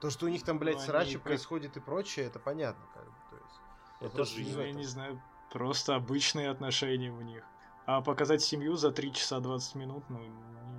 То, 0.00 0.10
что 0.10 0.26
у 0.26 0.28
них 0.28 0.42
там, 0.42 0.58
блядь, 0.58 0.74
Ну, 0.76 0.80
они 0.80 0.86
срачи 0.88 1.14
как- 1.14 1.22
происходит 1.22 1.76
и 1.76 1.80
прочее, 1.80 2.26
это 2.26 2.38
понятно, 2.38 2.84
как 2.92 3.04
бы. 3.04 3.14
То 3.30 3.36
есть, 3.36 4.12
Это 4.12 4.24
жизнь. 4.24 4.54
Ну, 4.56 4.62
я 4.62 4.72
не 4.72 4.84
знаю, 4.84 5.22
просто 5.50 5.94
обычные 5.94 6.50
отношения 6.50 7.10
у 7.10 7.20
них. 7.22 7.44
А 7.86 8.00
показать 8.00 8.42
семью 8.42 8.76
за 8.76 8.90
3 8.92 9.12
часа 9.12 9.40
20 9.40 9.74
минут, 9.74 10.04
ну, 10.08 10.20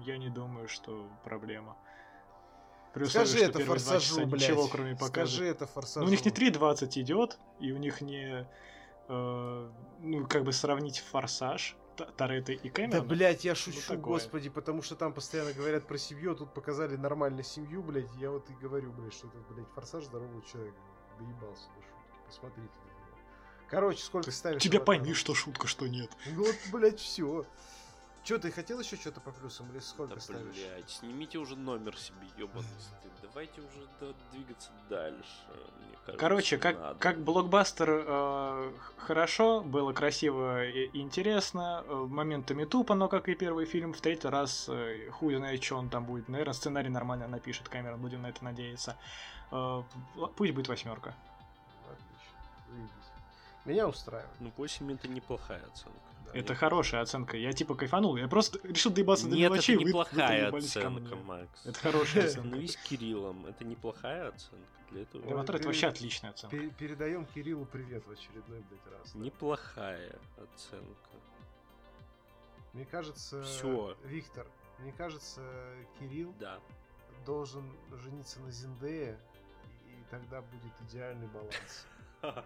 я 0.05 0.17
не 0.17 0.29
думаю, 0.29 0.67
что 0.67 1.07
проблема. 1.23 1.77
При 2.93 3.03
условии, 3.03 3.25
Скажи 3.27 3.37
что 3.45 3.49
это 3.59 3.65
форсажу, 3.65 4.25
блядь. 4.25 4.41
ничего, 4.41 4.67
кроме 4.67 4.93
показа. 4.95 5.11
Скажи 5.11 5.45
это 5.45 5.65
форсажу. 5.67 6.05
Ну, 6.05 6.07
у 6.07 6.11
них 6.11 6.25
не 6.25 6.31
3.20 6.31 7.01
идет, 7.01 7.37
и 7.59 7.71
у 7.73 7.77
них 7.77 8.01
не... 8.01 8.47
э, 9.09 9.71
ну, 9.99 10.25
как 10.27 10.43
бы 10.45 10.53
сравнить 10.53 10.99
форсаж 10.99 11.75
Торетто 12.17 12.53
и 12.53 12.69
Да, 12.69 12.73
Кэмерона. 12.73 13.03
блядь, 13.03 13.45
я 13.45 13.53
шучу, 13.55 13.81
такое. 13.81 13.97
господи, 13.97 14.49
потому 14.49 14.81
что 14.81 14.95
там 14.95 15.13
постоянно 15.13 15.53
говорят 15.53 15.85
про 15.87 15.97
семью, 15.97 16.31
а 16.31 16.35
тут 16.35 16.53
показали 16.53 16.95
нормально 16.95 17.43
семью, 17.43 17.83
блядь, 17.83 18.13
я 18.15 18.31
вот 18.31 18.49
и 18.49 18.53
говорю, 18.53 18.91
блядь, 18.93 19.13
что 19.13 19.27
это, 19.27 19.37
блядь, 19.53 19.67
форсаж 19.75 20.05
здорового 20.05 20.41
человека. 20.43 20.77
Доебался 21.19 21.67
до 21.75 21.81
шутки. 21.81 22.25
Посмотрите 22.25 22.69
него. 22.85 22.94
Короче, 23.75 24.01
сколько 24.03 24.31
ставишь? 24.31 24.61
Тебя 24.61 24.79
пойми, 24.79 25.13
что 25.13 25.33
шутка, 25.35 25.67
что 25.67 25.87
нет. 25.87 26.09
Ну 26.27 26.45
вот, 26.45 26.55
блядь, 26.71 26.99
все. 26.99 27.45
Че, 28.23 28.39
ты 28.39 28.49
хотел 28.51 28.79
еще 28.79 28.95
что-то 28.95 29.19
по 29.21 29.31
плюсам 29.31 29.69
или 29.71 29.79
сколько 29.79 30.15
Да, 30.15 30.21
ставишь? 30.21 30.55
блядь, 30.55 30.89
снимите 30.89 31.37
уже 31.37 31.55
номер 31.55 31.95
себе, 31.97 32.25
ёбаный 32.37 32.63
стыд. 32.79 33.11
Давайте 33.21 33.61
уже 33.61 33.85
да- 33.99 34.13
двигаться 34.31 34.69
дальше. 34.89 35.27
Мне 35.49 35.97
кажется, 36.05 36.17
Короче, 36.17 36.57
как, 36.57 36.79
надо. 36.79 36.99
как 36.99 37.19
блокбастер 37.19 37.87
э, 38.07 38.71
хорошо, 38.97 39.61
было 39.61 39.93
красиво 39.93 40.65
и 40.65 40.89
интересно, 40.97 41.83
э, 41.85 41.93
моментами 41.93 42.63
тупо, 42.65 42.95
но 42.95 43.09
как 43.09 43.27
и 43.29 43.35
первый 43.35 43.65
фильм, 43.65 43.93
в 43.93 44.01
третий 44.01 44.29
раз 44.29 44.67
э, 44.69 45.09
хуй 45.11 45.35
знает, 45.35 45.61
что 45.63 45.75
он 45.77 45.89
там 45.89 46.05
будет. 46.05 46.27
Наверное, 46.29 46.53
сценарий 46.53 46.89
нормально 46.89 47.27
напишет 47.27 47.67
Кэмерон, 47.69 47.99
будем 48.01 48.21
на 48.23 48.29
это 48.29 48.43
надеяться. 48.43 48.95
Э, 49.51 49.83
пусть 50.35 50.53
будет 50.53 50.67
восьмерка. 50.69 51.13
Меня 53.65 53.87
устраивает. 53.87 54.29
Ну, 54.39 54.51
8 54.57 54.93
это 54.93 55.07
неплохая 55.07 55.63
оценка. 55.65 55.99
Да. 56.25 56.31
Это 56.39 56.53
хорошая 56.55 57.01
оценка. 57.01 57.37
Я 57.37 57.51
типа 57.53 57.75
кайфанул. 57.75 58.15
Я 58.17 58.27
просто 58.27 58.59
решил 58.67 58.91
доебаться 58.91 59.27
до 59.27 59.35
Нет, 59.35 59.45
это 59.45 59.53
мелочей. 59.53 59.75
вы- 59.77 59.83
вы 59.83 59.89
неплохая 59.89 60.51
ко 60.51 60.57
оценка. 60.57 61.15
Макс. 61.15 61.65
Это 61.65 61.79
хорошая 61.79 62.25
оценка. 62.27 62.47
Ну 62.49 62.57
и 62.61 62.67
с 62.67 62.77
Кириллом. 62.77 63.45
Это 63.47 63.63
неплохая 63.63 64.29
оценка 64.29 64.67
для 64.91 65.01
этого. 65.03 65.25
Ой, 65.25 65.33
Аватар 65.33 65.55
это 65.57 65.65
вообще 65.67 65.87
отличная 65.87 66.31
оценка. 66.31 66.55
Пе- 66.57 66.69
Передаем 66.69 67.25
Кириллу 67.25 67.65
привет 67.65 68.05
в 68.05 68.11
очередной, 68.11 68.59
блядь, 68.69 68.87
раз. 68.99 69.13
да. 69.13 69.19
Неплохая 69.19 70.15
оценка. 70.37 71.09
Мне 72.73 72.85
кажется, 72.85 73.41
Всё. 73.43 73.95
Виктор, 74.03 74.45
мне 74.79 74.91
кажется, 74.91 75.41
Кирилл 75.99 76.33
Да. 76.39 76.59
должен 77.25 77.71
жениться 78.03 78.39
на 78.41 78.51
Зиндее, 78.51 79.17
и 79.87 80.03
тогда 80.11 80.41
будет 80.41 80.73
идеальный 80.89 81.27
баланс. 81.27 81.87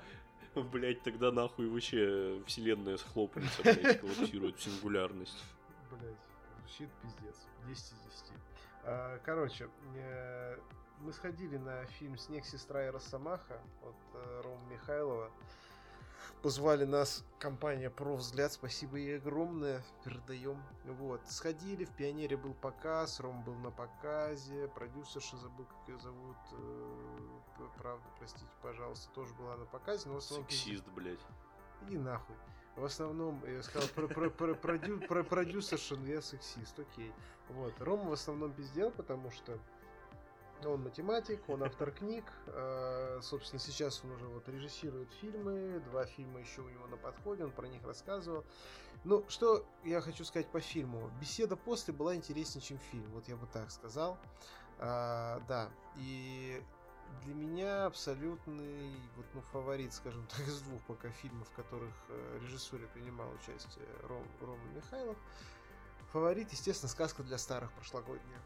Блять, 0.71 1.03
тогда 1.03 1.31
нахуй 1.31 1.67
вообще 1.67 2.41
вселенная 2.45 2.97
схлопнется, 2.97 3.61
блять, 3.61 3.99
коллапсирует 3.99 4.57
в 4.57 4.63
сингулярность. 4.63 5.43
Блять, 5.91 6.17
звучит 6.59 6.89
пиздец. 7.01 7.35
10 7.67 7.84
из 7.84 8.23
10. 8.23 8.34
А, 8.84 9.19
Короче, 9.23 9.69
э, 9.95 10.57
мы 10.99 11.13
сходили 11.13 11.57
на 11.57 11.85
фильм 11.85 12.17
«Снег, 12.17 12.45
сестра 12.45 12.88
и 12.88 12.89
Росомаха» 12.89 13.61
от 13.84 13.95
э, 14.15 14.41
Рома 14.43 14.65
Михайлова. 14.71 15.31
Позвали 16.41 16.85
нас 16.85 17.26
компания 17.38 17.89
«Про 17.89 18.15
взгляд», 18.15 18.53
спасибо 18.53 18.97
ей 18.97 19.18
огромное, 19.18 19.84
передаем. 20.03 20.61
Вот, 20.85 21.22
сходили, 21.27 21.84
в 21.84 21.91
«Пионере» 21.91 22.38
был 22.38 22.53
показ, 22.53 23.19
Ром 23.19 23.43
был 23.43 23.56
на 23.56 23.72
показе, 23.72 24.69
продюсерша, 24.69 25.35
забыл, 25.38 25.65
как 25.65 25.89
ее 25.89 25.99
зовут, 25.99 26.38
э, 26.53 27.68
правда, 27.77 28.06
простите, 28.18 28.47
пожалуйста, 28.61 29.10
тоже 29.14 29.34
была 29.34 29.57
на 29.57 29.65
показе, 29.65 30.07
но 30.07 30.15
в 30.15 30.18
основном... 30.18 30.49
Сексист, 30.49 30.88
блять. 30.95 31.19
Иди 31.88 31.97
нахуй. 31.97 32.35
В 32.76 32.85
основном, 32.85 33.43
я 33.45 33.61
сказал, 33.61 33.89
про, 33.89 34.07
про, 34.07 34.30
про, 34.30 34.53
продю- 34.53 35.06
про 35.07 35.23
продюсерша, 35.23 35.97
но 35.97 36.07
я 36.07 36.22
сексист, 36.22 36.80
окей. 36.80 37.11
Вот. 37.49 37.73
Рома 37.81 38.10
в 38.10 38.14
основном 38.14 38.53
пиздел, 38.53 38.91
потому 38.91 39.31
что 39.31 39.60
он 40.65 40.84
математик, 40.84 41.48
он 41.48 41.64
автор 41.64 41.91
книг. 41.91 42.26
э, 42.48 43.19
собственно, 43.22 43.60
сейчас 43.60 44.03
он 44.03 44.11
уже 44.11 44.26
вот 44.27 44.48
режиссирует 44.49 45.11
фильмы. 45.14 45.81
Два 45.90 46.06
фильма 46.06 46.40
еще 46.40 46.61
у 46.61 46.69
него 46.69 46.88
на 46.88 46.98
подходе, 46.98 47.44
он 47.44 47.52
про 47.52 47.68
них 47.68 47.84
рассказывал. 47.84 48.44
Ну, 49.03 49.26
что 49.30 49.65
я 49.84 50.02
хочу 50.02 50.26
сказать 50.26 50.48
по 50.48 50.60
фильму. 50.60 51.10
Беседа 51.22 51.56
после 51.56 51.94
была 51.94 52.15
интереснее, 52.15 52.61
чем 52.61 52.77
фильм. 52.91 53.10
Вот 53.11 53.27
я 53.27 53.38
бы 53.38 53.48
так 53.48 53.72
сказал. 53.72 54.18
А, 54.80 55.41
да. 55.48 55.69
И 55.98 56.61
для 57.23 57.34
меня 57.34 57.86
абсолютный 57.86 58.91
вот, 59.15 59.26
ну, 59.34 59.41
фаворит, 59.41 59.94
скажем 59.94 60.26
так, 60.27 60.48
из 60.48 60.61
двух 60.61 60.81
пока 60.84 61.10
фильмов, 61.10 61.48
в 61.49 61.56
которых 61.56 61.94
э, 62.10 62.40
режиссуре 62.41 62.88
принимал 62.88 63.30
участие 63.31 63.86
Ром, 64.03 64.26
Рома 64.41 64.65
Михайлов. 64.76 65.18
Фаворит, 66.11 66.52
естественно, 66.52 66.90
сказка 66.90 67.23
для 67.23 67.38
старых 67.38 67.72
прошлогодняя. 67.73 68.41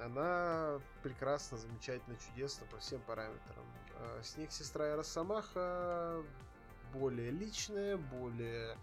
Она 0.00 0.80
прекрасна, 1.02 1.58
замечательно, 1.58 2.16
чудесна 2.16 2.66
по 2.66 2.78
всем 2.78 3.00
параметрам. 3.02 3.64
Э, 3.96 4.20
Снег, 4.22 4.52
сестра 4.52 4.92
и 4.92 4.96
Росомаха 4.96 6.22
более 6.92 7.30
личная, 7.30 7.96
более, 7.96 8.76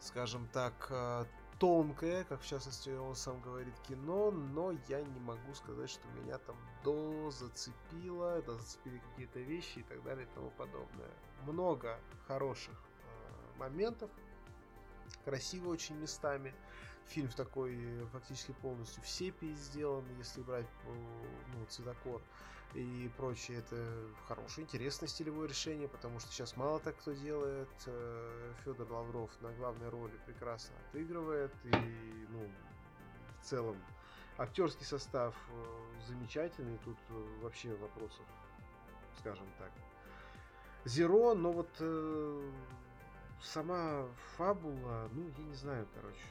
скажем 0.00 0.48
так, 0.52 0.72
э, 0.90 1.24
тонкое, 1.58 2.24
как 2.24 2.40
в 2.40 2.46
частности 2.46 2.88
он 2.88 3.14
сам 3.14 3.40
говорит, 3.42 3.74
кино, 3.86 4.30
но 4.30 4.72
я 4.88 5.02
не 5.02 5.20
могу 5.20 5.54
сказать, 5.54 5.90
что 5.90 6.08
меня 6.08 6.38
там 6.38 6.56
до 6.82 7.30
зацепило, 7.30 8.40
до 8.42 8.54
зацепили 8.54 8.98
какие-то 9.10 9.40
вещи 9.40 9.80
и 9.80 9.82
так 9.82 10.02
далее 10.02 10.26
и 10.26 10.34
тому 10.34 10.50
подобное. 10.52 11.10
Много 11.46 11.98
хороших 12.26 12.74
э, 12.74 13.58
моментов, 13.58 14.10
красиво 15.24 15.68
очень 15.68 15.96
местами. 15.96 16.54
Фильм 17.10 17.28
такой 17.28 17.76
э, 17.76 18.06
фактически 18.12 18.52
полностью 18.52 19.02
в 19.02 19.08
сепии 19.08 19.52
сделан, 19.54 20.04
если 20.18 20.42
брать 20.42 20.66
э, 20.84 20.92
ну, 21.54 21.64
цветокор 21.66 22.22
и 22.74 23.10
прочее. 23.16 23.58
Это 23.58 23.84
хорошее, 24.26 24.64
интересное 24.64 25.08
стилевое 25.08 25.48
решение, 25.48 25.88
потому 25.88 26.20
что 26.20 26.30
сейчас 26.32 26.56
мало 26.56 26.80
так 26.80 26.96
кто 26.98 27.12
делает. 27.12 27.68
Федор 28.64 28.90
Лавров 28.90 29.30
на 29.40 29.52
главной 29.52 29.88
роли 29.88 30.18
прекрасно 30.26 30.74
отыгрывает. 30.88 31.52
И, 31.64 32.26
ну, 32.28 32.48
в 33.40 33.44
целом, 33.44 33.76
актерский 34.40 34.86
состав 34.86 35.34
э, 35.50 36.02
замечательный. 36.08 36.78
Тут 36.84 36.96
э, 37.10 37.42
вообще 37.42 37.74
вопросов, 37.74 38.24
скажем 39.18 39.46
так, 39.58 39.70
зеро. 40.84 41.34
Но 41.34 41.52
вот 41.52 41.70
э, 41.80 42.50
сама 43.42 44.06
фабула, 44.36 45.08
ну, 45.12 45.30
я 45.36 45.44
не 45.44 45.54
знаю, 45.54 45.86
короче, 45.94 46.26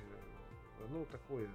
ну, 0.90 1.06
такое 1.06 1.50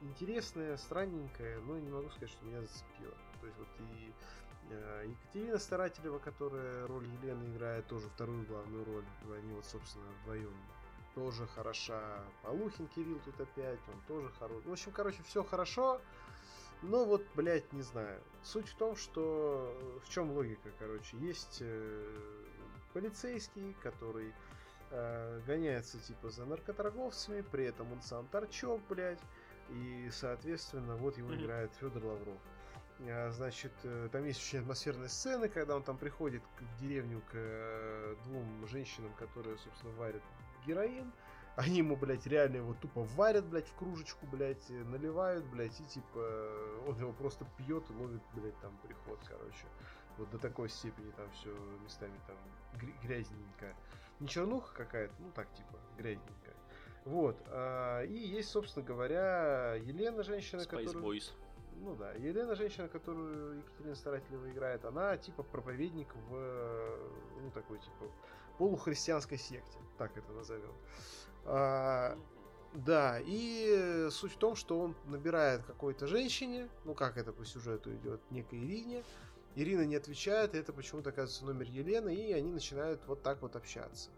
интересное, 0.00 0.76
странненькое, 0.76 1.60
но 1.60 1.78
не 1.78 1.90
могу 1.90 2.08
сказать, 2.10 2.30
что 2.30 2.44
меня 2.44 2.60
зацепило. 2.60 3.14
То 3.40 3.46
есть 3.46 3.58
вот 3.58 3.68
и 3.78 4.12
э, 4.70 5.06
Екатерина 5.08 5.58
Старателева, 5.58 6.18
которая 6.18 6.86
роль 6.86 7.06
Елены 7.06 7.44
играет 7.54 7.86
тоже 7.86 8.08
вторую 8.08 8.46
главную 8.46 8.84
роль, 8.84 9.04
они 9.36 9.52
вот, 9.52 9.64
собственно, 9.64 10.06
вдвоем 10.22 10.54
тоже 11.14 11.46
хороша. 11.46 12.24
Полухин 12.42 12.86
Кирилл 12.88 13.20
тут 13.24 13.40
опять, 13.40 13.80
он 13.88 14.00
тоже 14.08 14.30
хорош. 14.38 14.64
В 14.64 14.72
общем, 14.72 14.92
короче, 14.92 15.22
все 15.24 15.44
хорошо. 15.44 16.00
Но 16.82 17.04
вот, 17.04 17.24
блядь, 17.34 17.72
не 17.72 17.82
знаю. 17.82 18.20
Суть 18.42 18.68
в 18.68 18.74
том, 18.74 18.96
что 18.96 20.00
в 20.04 20.08
чем 20.08 20.32
логика, 20.32 20.70
короче. 20.78 21.16
Есть 21.18 21.58
э, 21.60 22.04
полицейский, 22.92 23.76
который 23.82 24.34
э, 24.92 25.40
гоняется 25.46 25.98
типа 25.98 26.30
за 26.30 26.44
наркоторговцами, 26.44 27.40
при 27.40 27.64
этом 27.64 27.92
он 27.92 28.02
сам 28.02 28.26
торчок, 28.28 28.80
блядь. 28.88 29.20
И, 29.70 30.08
соответственно, 30.12 30.96
вот 30.96 31.16
его 31.18 31.34
играет 31.34 31.72
Федор 31.80 32.04
Лавров. 32.04 32.38
А, 33.00 33.30
значит, 33.30 33.72
э, 33.84 34.08
там 34.12 34.24
есть 34.24 34.40
очень 34.40 34.60
атмосферные 34.60 35.08
сцены, 35.08 35.48
когда 35.48 35.76
он 35.76 35.82
там 35.82 35.96
приходит 35.98 36.42
в 36.60 36.80
деревню 36.80 37.20
к 37.30 37.34
э, 37.34 38.16
двум 38.24 38.66
женщинам, 38.68 39.12
которые, 39.14 39.56
собственно, 39.58 39.92
варят 39.94 40.22
героин. 40.66 41.12
Они 41.56 41.78
ему, 41.78 41.96
блядь, 41.96 42.26
реально 42.26 42.56
его 42.56 42.74
тупо 42.74 43.02
варят, 43.02 43.44
блядь, 43.46 43.68
в 43.68 43.74
кружечку, 43.74 44.26
блядь, 44.26 44.70
наливают, 44.70 45.44
блядь, 45.46 45.78
и 45.80 45.84
типа 45.84 46.48
он 46.86 46.98
его 46.98 47.12
просто 47.12 47.46
пьет 47.58 47.84
и 47.90 47.92
ловит, 47.92 48.22
блядь, 48.34 48.58
там 48.60 48.74
приход, 48.82 49.18
короче. 49.28 49.66
Вот 50.16 50.30
до 50.30 50.38
такой 50.38 50.68
степени 50.68 51.10
там 51.10 51.30
все 51.32 51.50
местами 51.84 52.18
там 52.26 52.36
грязненько. 53.02 53.74
Не 54.22 54.28
чернуха 54.28 54.72
какая-то, 54.72 55.12
ну 55.18 55.32
так 55.34 55.52
типа, 55.52 55.80
грязненько. 55.98 56.54
Вот. 57.04 57.36
А, 57.48 58.02
и 58.02 58.14
есть, 58.14 58.50
собственно 58.50 58.86
говоря, 58.86 59.74
Елена, 59.74 60.22
женщина, 60.22 60.60
Spice 60.60 60.84
которая... 60.84 61.04
Boys. 61.04 61.32
Ну 61.80 61.96
да, 61.96 62.12
Елена, 62.12 62.54
женщина, 62.54 62.86
которую 62.86 63.58
Екатерина 63.58 63.96
Старателева 63.96 64.48
играет, 64.48 64.84
она 64.84 65.16
типа 65.16 65.42
проповедник 65.42 66.14
в, 66.14 66.96
ну 67.40 67.50
такой 67.50 67.78
типа, 67.78 68.12
полухристианской 68.58 69.38
секте, 69.38 69.78
так 69.98 70.16
это 70.16 70.30
назовем. 70.32 70.72
А, 71.44 72.16
да, 72.74 73.18
и 73.20 74.06
суть 74.12 74.34
в 74.34 74.38
том, 74.38 74.54
что 74.54 74.78
он 74.78 74.94
набирает 75.06 75.64
какой-то 75.64 76.06
женщине, 76.06 76.68
ну 76.84 76.94
как 76.94 77.16
это 77.16 77.32
по 77.32 77.44
сюжету 77.44 77.92
идет, 77.92 78.20
некой 78.30 78.60
Ирине. 78.60 79.02
Ирина 79.54 79.84
не 79.84 79.96
отвечает, 79.96 80.54
и 80.54 80.58
это 80.58 80.72
почему-то 80.72 81.10
оказывается 81.10 81.44
номер 81.44 81.66
Елены, 81.66 82.14
и 82.14 82.32
они 82.32 82.50
начинают 82.50 83.06
вот 83.06 83.22
так 83.22 83.42
вот 83.42 83.56
общаться. 83.56 84.10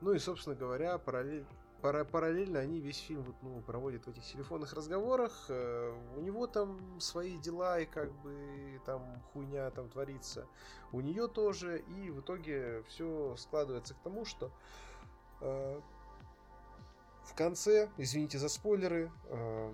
Ну 0.00 0.12
и, 0.12 0.18
собственно 0.18 0.56
говоря, 0.56 0.98
параллель, 0.98 1.46
пара, 1.80 2.04
параллельно 2.04 2.58
они 2.58 2.80
весь 2.80 2.98
фильм 2.98 3.22
вот, 3.22 3.36
ну, 3.42 3.60
проводят 3.60 4.06
в 4.06 4.08
этих 4.08 4.24
телефонных 4.24 4.72
разговорах. 4.72 5.46
Э, 5.48 5.94
у 6.16 6.20
него 6.20 6.46
там 6.46 6.98
свои 7.00 7.38
дела, 7.38 7.78
и 7.78 7.86
как 7.86 8.10
бы 8.22 8.80
там 8.84 9.22
хуйня 9.32 9.70
там 9.70 9.88
творится. 9.88 10.46
У 10.92 11.00
нее 11.00 11.28
тоже, 11.28 11.78
и 11.78 12.10
в 12.10 12.20
итоге 12.20 12.82
все 12.88 13.36
складывается 13.36 13.94
к 13.94 13.98
тому, 13.98 14.24
что 14.24 14.50
э, 15.40 15.80
в 17.24 17.34
конце, 17.34 17.90
извините 17.96 18.38
за 18.38 18.48
спойлеры, 18.48 19.10
э, 19.26 19.72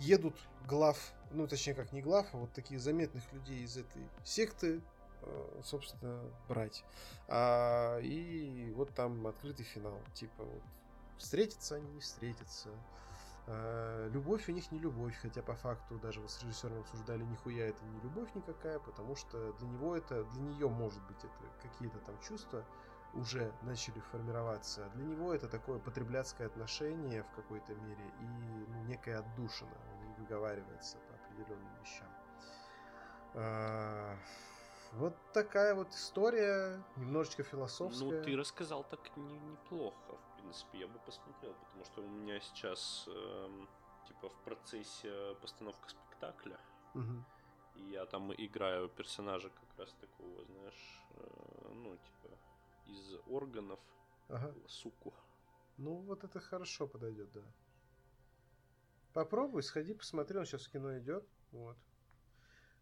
едут 0.00 0.36
глав, 0.66 1.12
ну 1.30 1.46
точнее 1.46 1.74
как 1.74 1.92
не 1.92 2.02
глав, 2.02 2.26
а 2.32 2.38
вот 2.38 2.52
такие 2.52 2.80
заметных 2.80 3.22
людей 3.32 3.62
из 3.62 3.76
этой 3.76 4.02
секты, 4.24 4.80
э, 5.22 5.60
собственно, 5.64 6.22
брать. 6.48 6.84
А, 7.28 7.98
и 8.00 8.72
вот 8.74 8.94
там 8.94 9.26
открытый 9.26 9.64
финал. 9.64 9.98
Типа 10.14 10.44
вот 10.44 10.62
встретятся 11.18 11.76
они, 11.76 11.90
не 11.92 12.00
встретятся. 12.00 12.70
А, 13.46 14.08
любовь 14.08 14.48
у 14.48 14.52
них 14.52 14.70
не 14.70 14.78
любовь, 14.78 15.16
хотя 15.20 15.42
по 15.42 15.54
факту 15.54 15.98
даже 15.98 16.20
вот 16.20 16.30
с 16.30 16.42
режиссером 16.42 16.80
обсуждали, 16.80 17.22
нихуя 17.24 17.66
это 17.66 17.84
не 17.84 18.00
любовь 18.00 18.28
никакая, 18.34 18.78
потому 18.78 19.16
что 19.16 19.52
для 19.54 19.68
него 19.68 19.96
это, 19.96 20.24
для 20.24 20.42
нее 20.42 20.68
может 20.68 21.02
быть 21.06 21.18
это 21.18 21.68
какие-то 21.68 21.98
там 22.00 22.18
чувства, 22.20 22.64
уже 23.14 23.52
начали 23.62 24.00
формироваться. 24.12 24.88
Для 24.94 25.04
него 25.04 25.34
это 25.34 25.48
такое 25.48 25.78
потребляцкое 25.78 26.46
отношение 26.46 27.22
в 27.22 27.30
какой-то 27.32 27.74
мере 27.74 28.04
и 28.20 28.24
ну, 28.68 28.82
некая 28.84 29.18
отдушина. 29.18 29.76
Он 29.92 30.06
не 30.06 30.14
выговаривается 30.14 30.98
по 31.08 31.14
определенным 31.14 31.72
вещам. 31.82 32.08
А, 33.34 34.16
вот 34.92 35.14
такая 35.32 35.74
вот 35.74 35.90
история, 35.90 36.82
немножечко 36.96 37.42
философская. 37.42 38.10
Ну, 38.10 38.22
ты 38.22 38.36
рассказал 38.36 38.84
так 38.84 39.16
не, 39.16 39.38
неплохо, 39.38 40.16
в 40.16 40.40
принципе. 40.40 40.80
Я 40.80 40.86
бы 40.86 40.98
посмотрел, 41.00 41.54
потому 41.54 41.84
что 41.84 42.02
у 42.02 42.08
меня 42.08 42.40
сейчас 42.40 43.04
э, 43.08 43.66
типа 44.08 44.28
в 44.28 44.36
процессе 44.44 45.34
постановка 45.40 45.88
спектакля. 45.88 46.58
Угу. 46.94 47.24
И 47.76 47.82
я 47.92 48.04
там 48.06 48.32
играю 48.32 48.88
персонажа 48.88 49.50
как 49.50 49.78
раз 49.78 49.92
такого, 50.00 50.44
знаешь, 50.44 51.02
э, 51.16 51.72
ну, 51.72 51.96
типа 51.96 52.36
из 52.90 53.14
органов 53.26 53.80
ага. 54.28 54.54
суку. 54.66 55.14
Ну, 55.76 55.94
вот 55.96 56.24
это 56.24 56.40
хорошо 56.40 56.86
подойдет, 56.86 57.30
да. 57.32 57.42
Попробуй, 59.12 59.62
сходи, 59.62 59.94
посмотри, 59.94 60.38
он 60.38 60.44
сейчас 60.44 60.66
в 60.66 60.70
кино 60.70 60.98
идет. 60.98 61.26
Вот. 61.52 61.76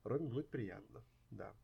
Роме 0.05 0.28
будет 0.28 0.48
приятно, 0.51 1.02
да. 1.30 1.55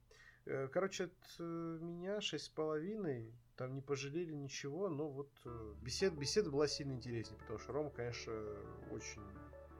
Э, 0.47 0.69
короче, 0.69 1.05
от 1.05 1.37
э, 1.39 1.79
меня 1.81 2.21
шесть 2.21 2.47
с 2.47 2.49
половиной, 2.49 3.33
там 3.57 3.75
не 3.75 3.81
пожалели 3.81 4.35
ничего, 4.35 4.89
но 4.89 5.09
вот 5.09 5.31
э, 5.47 5.75
бесед, 5.81 6.15
беседа 6.15 6.51
была 6.51 6.67
сильно 6.67 6.93
интереснее, 6.93 7.39
потому 7.41 7.59
что 7.59 7.73
Рома, 7.73 7.91
конечно, 7.91 8.33
очень, 8.91 9.23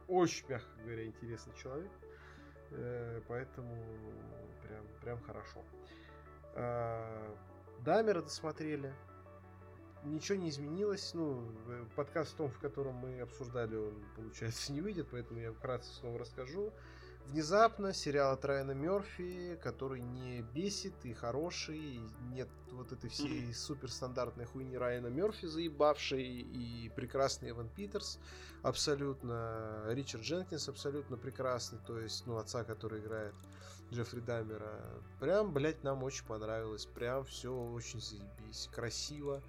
очень, 0.09 0.49
мягко 0.49 0.71
говоря, 0.83 1.07
интересный 1.07 1.55
человек, 1.55 1.93
поэтому 3.29 3.77
прям, 4.63 4.87
прям 5.01 5.21
хорошо. 5.21 5.63
Дамера 7.85 8.23
досмотрели. 8.23 8.95
Ничего 10.05 10.39
не 10.39 10.49
изменилось. 10.49 11.13
Ну, 11.13 11.47
э, 11.69 11.85
подкаст 11.95 12.33
в 12.33 12.37
том, 12.37 12.49
в 12.51 12.59
котором 12.59 12.95
мы 12.95 13.21
обсуждали, 13.21 13.77
он, 13.77 14.03
получается, 14.17 14.73
не 14.73 14.81
выйдет, 14.81 15.09
поэтому 15.11 15.41
я 15.41 15.53
вкратце 15.53 15.93
снова 15.93 16.19
расскажу. 16.19 16.73
Внезапно 17.27 17.93
сериал 17.93 18.35
от 18.35 18.45
Райана 18.45 18.73
Мерфи, 18.73 19.59
который 19.63 20.01
не 20.03 20.43
бесит 20.43 20.95
и 21.05 21.15
хороший, 21.15 22.01
нет 22.31 22.49
вот 22.71 22.93
этой 22.93 23.11
всей 23.11 23.53
суперстандартной 23.53 24.45
хуйни 24.45 24.77
Райана 24.77 25.09
Мерфи, 25.09 25.47
заебавшей, 25.47 26.23
и 26.23 26.93
прекрасный 26.95 27.51
Эван 27.51 27.69
Питерс, 27.69 28.19
абсолютно, 28.63 29.83
Ричард 29.89 30.23
Дженкинс 30.23 30.69
абсолютно 30.69 31.17
прекрасный, 31.17 31.81
то 31.87 31.99
есть, 31.99 32.27
ну, 32.27 32.37
отца, 32.37 32.63
который 32.63 33.01
играет 33.01 33.35
Джеффри 33.93 34.21
Даммера. 34.21 34.81
Прям, 35.21 35.53
блядь, 35.53 35.85
нам 35.85 36.03
очень 36.03 36.25
понравилось. 36.27 36.87
Прям 36.87 37.25
все 37.25 37.53
очень 37.53 38.01
заебись. 38.01 38.69
Красиво. 38.73 39.43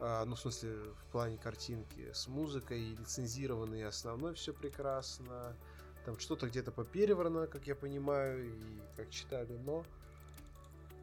А, 0.00 0.24
ну, 0.24 0.34
в 0.34 0.40
смысле, 0.40 0.74
в 0.74 1.12
плане 1.12 1.38
картинки. 1.38 2.10
С 2.12 2.26
музыкой, 2.26 2.94
лицензированной 2.94 3.80
и 3.80 3.82
основной 3.82 4.34
все 4.34 4.52
прекрасно. 4.52 5.56
Там 6.04 6.18
что-то 6.18 6.48
где-то 6.48 6.70
попереврано, 6.70 7.46
как 7.46 7.66
я 7.66 7.74
понимаю, 7.74 8.46
и 8.46 8.52
как 8.96 9.10
читали, 9.10 9.56
но 9.64 9.84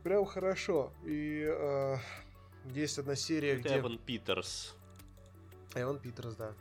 прям 0.03 0.25
хорошо. 0.25 0.91
И 1.03 1.43
э, 1.47 1.97
есть 2.73 2.99
одна 2.99 3.15
серия, 3.15 3.53
Это 3.53 3.61
где... 3.61 3.79
Эван 3.79 3.97
Питерс. 3.97 4.75
Эван 5.75 5.99
Питерс, 5.99 6.35
да. 6.35 6.53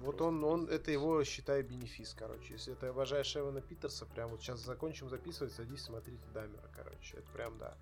Вот 0.00 0.20
он, 0.20 0.42
он, 0.44 0.68
это 0.68 0.90
его, 0.92 1.22
считай, 1.24 1.62
бенефис, 1.62 2.14
короче. 2.16 2.54
Если 2.54 2.72
ты 2.74 2.86
обожаешь 2.86 3.36
Эвана 3.36 3.60
Питерса, 3.60 4.06
прям 4.06 4.30
вот 4.30 4.40
сейчас 4.40 4.60
закончим 4.60 5.08
записывать, 5.10 5.52
садись, 5.52 5.82
смотрите 5.82 6.22
Дамера, 6.32 6.70
короче. 6.74 7.16
Это 7.16 7.28
прям, 7.32 7.58
да. 7.58 7.76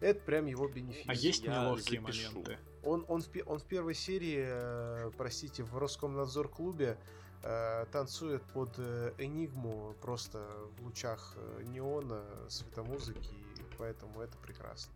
Это 0.00 0.20
прям 0.20 0.46
его 0.46 0.68
бенефис. 0.68 1.04
А 1.06 1.14
есть 1.14 1.42
Я 1.42 1.64
неловкие 1.64 2.00
запишу. 2.00 2.28
моменты? 2.28 2.58
Он, 2.84 3.04
он, 3.08 3.22
в, 3.22 3.28
он 3.46 3.58
в 3.58 3.64
первой 3.64 3.94
серии, 3.94 4.44
э, 4.46 5.10
простите, 5.16 5.64
в 5.64 5.76
Роскомнадзор 5.76 6.48
клубе 6.48 6.98
э, 7.42 7.86
танцует 7.92 8.42
под 8.54 8.70
э, 8.78 9.12
Энигму 9.18 9.94
просто 10.00 10.46
в 10.78 10.84
лучах 10.84 11.34
э, 11.36 11.62
неона, 11.64 12.24
светомузыки, 12.48 13.34
поэтому 13.78 14.20
это 14.20 14.36
прекрасно. 14.38 14.92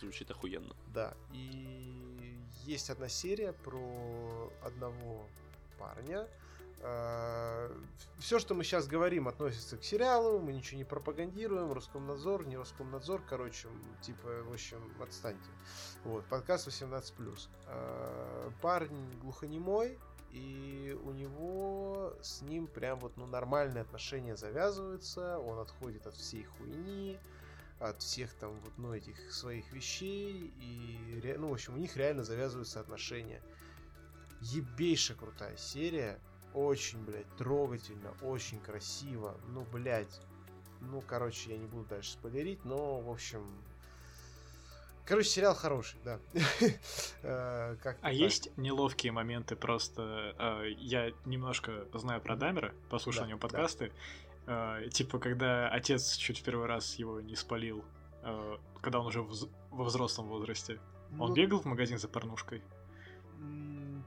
Звучит 0.00 0.30
охуенно. 0.30 0.74
Да, 0.94 1.14
и 1.32 2.38
есть 2.64 2.90
одна 2.90 3.08
серия 3.08 3.52
про 3.52 4.50
одного 4.62 5.26
парня. 5.78 6.26
Все, 8.18 8.38
что 8.38 8.54
мы 8.54 8.64
сейчас 8.64 8.86
говорим, 8.86 9.28
относится 9.28 9.76
к 9.76 9.84
сериалу, 9.84 10.38
мы 10.38 10.54
ничего 10.54 10.78
не 10.78 10.84
пропагандируем, 10.84 11.72
Роскомнадзор, 11.72 12.46
не 12.46 12.56
Роскомнадзор, 12.56 13.22
короче, 13.28 13.68
типа, 14.00 14.42
в 14.44 14.52
общем, 14.52 14.78
отстаньте. 14.98 15.50
Вот, 16.04 16.24
подкаст 16.24 16.68
18+. 16.68 17.48
А, 17.66 18.50
парень 18.62 19.10
глухонемой, 19.20 19.98
и 20.30 20.96
у 21.04 21.12
него 21.12 22.14
с 22.22 22.42
ним 22.42 22.66
прям 22.66 22.98
вот, 23.00 23.16
ну, 23.16 23.26
нормальные 23.26 23.82
отношения 23.82 24.36
завязываются, 24.36 25.38
он 25.38 25.58
отходит 25.58 26.06
от 26.06 26.14
всей 26.14 26.44
хуйни, 26.44 27.18
от 27.78 28.00
всех 28.02 28.32
там 28.34 28.58
вот, 28.60 28.72
ну, 28.78 28.94
этих 28.94 29.32
своих 29.32 29.72
вещей, 29.72 30.52
и, 30.60 31.34
ну, 31.38 31.48
в 31.48 31.52
общем, 31.52 31.74
у 31.74 31.78
них 31.78 31.96
реально 31.96 32.24
завязываются 32.24 32.80
отношения 32.80 33.42
ебейшая 34.40 35.16
крутая 35.16 35.56
серия. 35.56 36.18
Очень, 36.54 37.04
блядь, 37.04 37.28
трогательно, 37.36 38.12
очень 38.22 38.60
красиво. 38.60 39.36
Ну, 39.48 39.64
блядь. 39.72 40.20
Ну, 40.80 41.02
короче, 41.02 41.50
я 41.52 41.58
не 41.58 41.66
буду 41.66 41.84
дальше 41.88 42.12
спойлерить, 42.12 42.64
но, 42.64 43.00
в 43.00 43.10
общем, 43.10 43.46
Короче, 45.10 45.28
сериал 45.28 45.56
хороший, 45.56 45.98
да. 46.04 46.20
Э, 47.22 47.74
а 48.00 48.12
есть 48.12 48.56
неловкие 48.56 49.10
моменты 49.10 49.56
просто? 49.56 50.36
Э, 50.38 50.70
я 50.78 51.10
немножко 51.24 51.84
знаю 51.94 52.20
про 52.20 52.36
Дамера, 52.36 52.72
послушал 52.90 53.24
у 53.24 53.26
него 53.26 53.40
подкасты. 53.40 53.90
Э, 54.46 54.88
типа, 54.92 55.18
когда 55.18 55.68
отец 55.68 56.14
чуть 56.14 56.38
в 56.38 56.44
первый 56.44 56.68
раз 56.68 56.94
его 56.94 57.20
не 57.20 57.34
спалил, 57.34 57.84
когда 58.80 59.00
он 59.00 59.06
уже 59.06 59.26
во 59.70 59.84
взрослом 59.84 60.28
возрасте. 60.28 60.78
Он 61.18 61.30
ну 61.30 61.34
бегал 61.34 61.58
в 61.58 61.64
магазин 61.64 61.98
за 61.98 62.06
порнушкой? 62.06 62.62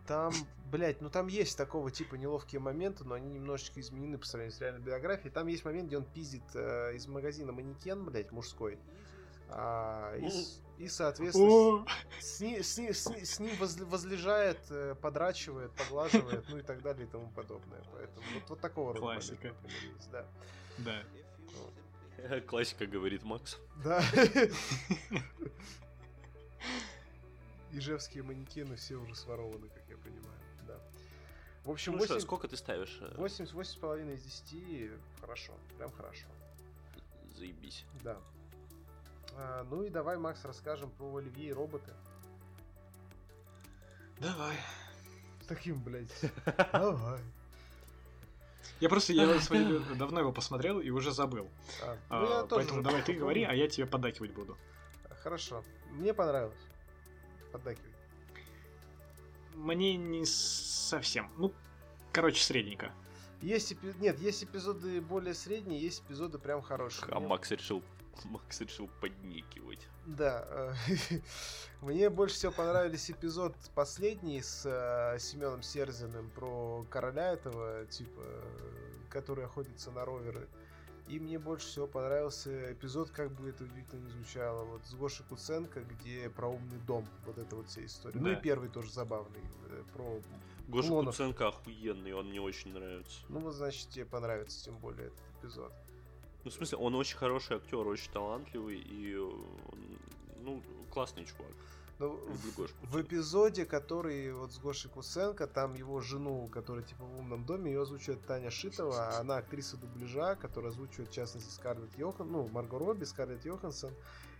Там, 0.07 0.31
блядь, 0.71 1.01
ну 1.01 1.09
там 1.09 1.27
есть 1.27 1.57
такого 1.57 1.91
типа 1.91 2.15
неловкие 2.15 2.61
моменты, 2.61 3.03
но 3.03 3.15
они 3.15 3.29
немножечко 3.29 3.81
изменены 3.81 4.17
по 4.17 4.25
сравнению 4.25 4.55
с 4.55 4.61
реальной 4.61 4.81
биографией. 4.81 5.31
Там 5.33 5.47
есть 5.47 5.65
момент, 5.65 5.87
где 5.87 5.97
он 5.97 6.05
пиздит 6.05 6.43
э, 6.53 6.95
из 6.95 7.07
магазина 7.07 7.51
манекен, 7.51 8.05
блядь, 8.05 8.31
мужской. 8.31 8.79
А, 9.55 10.15
и, 10.17 10.83
и, 10.83 10.87
соответственно, 10.87 11.85
с, 12.19 12.41
с, 12.41 12.79
с, 12.79 13.07
с, 13.07 13.39
ним 13.39 13.55
возлежает, 13.57 14.57
э, 14.71 14.95
подрачивает, 14.99 15.71
поглаживает, 15.73 16.43
ну 16.49 16.57
и 16.57 16.63
так 16.63 16.81
далее 16.81 17.05
и 17.05 17.09
тому 17.09 17.29
подобное. 17.29 17.83
Поэтому 17.91 18.25
вот, 18.33 18.49
вот 18.49 18.59
такого 18.59 18.93
рода 18.93 18.99
Классика. 18.99 19.49
Момент, 19.49 19.61
например, 19.61 19.95
есть, 19.95 20.09
да. 20.09 20.25
Да. 20.79 21.03
Вот. 21.53 22.45
Классика, 22.45 22.87
говорит 22.87 23.23
Макс. 23.23 23.59
Да. 23.83 24.03
Ижевские 27.71 28.23
манекены 28.23 28.75
все 28.75 28.95
уже 28.95 29.13
сворованы, 29.15 29.69
как 29.69 29.83
я 29.87 29.97
понимаю. 29.97 30.39
Да. 30.67 30.79
В 31.63 31.69
общем, 31.69 31.91
ну 31.93 31.99
8... 31.99 32.11
что, 32.11 32.19
сколько 32.21 32.47
ты 32.47 32.57
ставишь? 32.57 32.99
8, 33.17 33.45
8,5 33.45 34.15
из 34.15 34.41
10. 34.41 34.91
Хорошо. 35.21 35.53
Прям 35.77 35.91
хорошо. 35.91 36.25
Заебись. 37.35 37.85
Да. 38.03 38.17
А, 39.35 39.65
ну 39.69 39.83
и 39.83 39.89
давай, 39.89 40.17
Макс, 40.17 40.43
расскажем 40.45 40.91
про 40.91 41.15
Оливье 41.15 41.49
и 41.49 41.53
роботы. 41.53 41.91
Давай. 44.19 44.55
Таким, 45.47 45.81
блядь. 45.81 46.13
Давай. 46.71 47.19
Я 48.79 48.89
просто 48.89 49.13
я 49.13 49.39
смотрю, 49.39 49.81
давно 49.95 50.21
его 50.21 50.31
посмотрел 50.31 50.79
и 50.79 50.89
уже 50.89 51.11
забыл. 51.11 51.49
А, 51.81 51.97
ну, 52.09 52.33
а, 52.33 52.47
поэтому 52.47 52.81
давай 52.81 53.01
ты 53.01 53.13
говори, 53.13 53.43
а 53.43 53.53
я 53.53 53.67
тебе 53.67 53.85
поддакивать 53.85 54.31
буду. 54.31 54.57
Хорошо. 55.21 55.63
Мне 55.91 56.13
понравилось. 56.13 56.59
Поддакивай. 57.51 57.91
Мне 59.55 59.95
не 59.95 60.25
совсем. 60.25 61.29
Ну, 61.37 61.53
короче, 62.11 62.43
средненько. 62.43 62.91
Есть 63.41 63.73
эпи... 63.73 63.93
Нет, 63.99 64.19
есть 64.19 64.43
эпизоды 64.43 65.01
более 65.01 65.33
средние, 65.33 65.81
есть 65.81 66.01
эпизоды 66.01 66.37
прям 66.37 66.61
хорошие. 66.61 67.07
А 67.11 67.19
Макс 67.19 67.51
решил 67.51 67.83
Макс 68.25 68.61
решил 68.61 68.89
подникивать. 69.01 69.87
Да. 70.05 70.45
Э, 70.49 70.73
мне 71.81 72.09
больше 72.09 72.35
всего 72.35 72.51
понравились 72.51 73.09
эпизод 73.09 73.55
последний 73.75 74.41
с 74.41 74.65
э, 74.65 75.19
Семеном 75.19 75.61
Серзиным 75.61 76.29
про 76.31 76.85
короля 76.89 77.33
этого, 77.33 77.85
типа, 77.85 78.21
который 79.09 79.45
охотится 79.45 79.91
на 79.91 80.05
роверы. 80.05 80.47
И 81.07 81.19
мне 81.19 81.37
больше 81.37 81.67
всего 81.67 81.85
понравился 81.85 82.71
эпизод, 82.71 83.09
как 83.09 83.31
бы 83.33 83.49
это 83.49 83.65
удивительно 83.65 84.05
не 84.05 84.09
звучало, 84.09 84.63
вот 84.63 84.85
с 84.85 84.93
Гошей 84.93 85.25
Куценко, 85.27 85.81
где 85.81 86.29
про 86.29 86.47
умный 86.47 86.79
дом, 86.87 87.05
вот 87.25 87.37
эта 87.37 87.57
вот 87.57 87.67
вся 87.67 87.85
история. 87.85 88.17
Да. 88.17 88.21
Ну 88.21 88.31
и 88.31 88.35
первый 88.37 88.69
тоже 88.69 88.89
забавный, 88.89 89.41
э, 89.69 89.83
про 89.93 90.21
Гоша 90.67 90.87
клонов. 90.87 91.13
Куценко 91.13 91.49
охуенный, 91.49 92.13
он 92.13 92.29
мне 92.29 92.39
очень 92.39 92.71
нравится. 92.71 93.19
Ну 93.27 93.41
вот, 93.41 93.53
значит, 93.53 93.89
тебе 93.89 94.05
понравится 94.05 94.63
тем 94.63 94.77
более 94.77 95.07
этот 95.07 95.19
эпизод. 95.39 95.73
Ну, 96.43 96.51
в 96.51 96.53
смысле, 96.53 96.77
он 96.77 96.95
очень 96.95 97.17
хороший 97.17 97.57
актер, 97.57 97.87
очень 97.87 98.11
талантливый 98.11 98.77
и, 98.77 99.15
ну, 100.41 100.61
классный 100.91 101.25
чувак. 101.25 101.51
Ну, 101.99 102.09
в, 102.09 102.91
в 102.91 103.01
эпизоде, 103.01 103.65
который 103.65 104.33
вот 104.33 104.51
с 104.51 104.57
Гошей 104.57 104.89
Кусенко, 104.89 105.47
там 105.47 105.73
его 105.75 106.01
жену, 106.01 106.49
которая 106.51 106.83
типа 106.83 107.05
в 107.05 107.19
умном 107.19 107.45
доме, 107.45 107.71
ее 107.71 107.83
озвучивает 107.83 108.25
Таня 108.25 108.49
Шитова, 108.49 109.09
а 109.09 109.19
она 109.19 109.37
актриса 109.37 109.77
дубляжа, 109.77 110.35
которая 110.35 110.71
озвучивает, 110.71 111.09
в 111.09 111.13
частности, 111.13 111.49
Скарлетт 111.51 111.97
Йохан, 111.97 112.29
ну, 112.29 112.47
Марго 112.47 112.79
Робби, 112.79 113.05
Скарлетт 113.05 113.45
Йоханссон. 113.45 113.93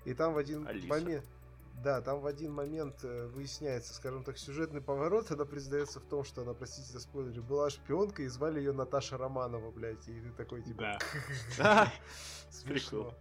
И 0.04 0.14
там 0.14 0.34
в 0.34 0.38
один 0.38 0.68
Алиса. 0.68 0.88
момент... 0.88 1.26
Да, 1.82 2.02
там 2.02 2.22
в 2.22 2.28
один 2.28 2.54
момент 2.54 3.04
э, 3.04 3.28
выясняется, 3.28 3.94
скажем 3.94 4.24
так, 4.24 4.38
сюжетный 4.38 4.82
поворот, 4.82 5.32
она 5.32 5.44
признается 5.44 6.00
в 6.00 6.06
том, 6.06 6.24
что 6.24 6.44
она, 6.44 6.54
простите 6.54 6.91
за 6.91 7.00
спойлеры, 7.00 7.41
была 7.41 7.70
шпионкой, 7.70 8.26
и 8.26 8.28
звали 8.30 8.60
ее 8.60 8.72
Наташа 8.72 9.18
Романова, 9.18 9.72
блядь, 9.72 10.08
и 10.08 10.22
ты 10.22 10.32
такой, 10.32 10.62
типа... 10.62 10.98
Да. 11.58 11.91
Смешно. 12.52 13.14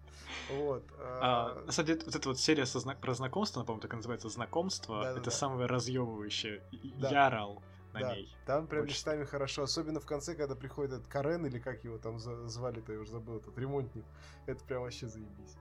Вот. 0.50 0.84
А, 0.98 1.56
а... 1.58 1.64
На 1.64 1.72
самом 1.72 1.86
деле, 1.86 2.02
вот 2.04 2.14
эта 2.14 2.28
вот 2.28 2.38
серия 2.38 2.66
про 3.00 3.14
знакомство, 3.14 3.62
по-моему, 3.62 3.80
так 3.80 3.94
называется 3.94 4.28
знакомство, 4.28 5.16
это 5.16 5.30
самое 5.30 5.66
разъебывающее. 5.66 6.62
Я 6.98 7.26
орал 7.26 7.62
на 7.92 8.00
да, 8.00 8.14
ней. 8.14 8.34
Там 8.46 8.66
прям 8.66 8.82
Очень... 8.82 8.92
местами 8.92 9.24
хорошо. 9.24 9.62
Особенно 9.62 10.00
в 10.00 10.06
конце, 10.06 10.34
когда 10.34 10.54
приходит 10.54 10.92
этот 10.92 11.06
Карен, 11.08 11.46
или 11.46 11.58
как 11.58 11.84
его 11.84 11.98
там 11.98 12.18
звали-то, 12.18 12.92
я 12.92 13.00
уже 13.00 13.10
забыл, 13.10 13.38
этот 13.38 13.56
ремонтник. 13.58 14.04
Это 14.46 14.64
прям 14.64 14.82
вообще 14.82 15.06
заебись. 15.08 15.56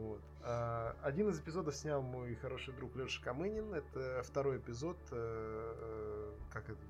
Вот. 0.00 0.20
А, 0.42 0.96
один 1.02 1.28
из 1.28 1.38
эпизодов 1.38 1.76
снял 1.76 2.00
мой 2.00 2.34
хороший 2.36 2.72
друг 2.74 2.96
Леша 2.96 3.22
Камынин. 3.22 3.74
Это 3.74 4.22
второй 4.24 4.56
эпизод, 4.56 4.96
э, 5.10 5.74
э, 5.78 6.32
как 6.50 6.70
это, 6.70 6.80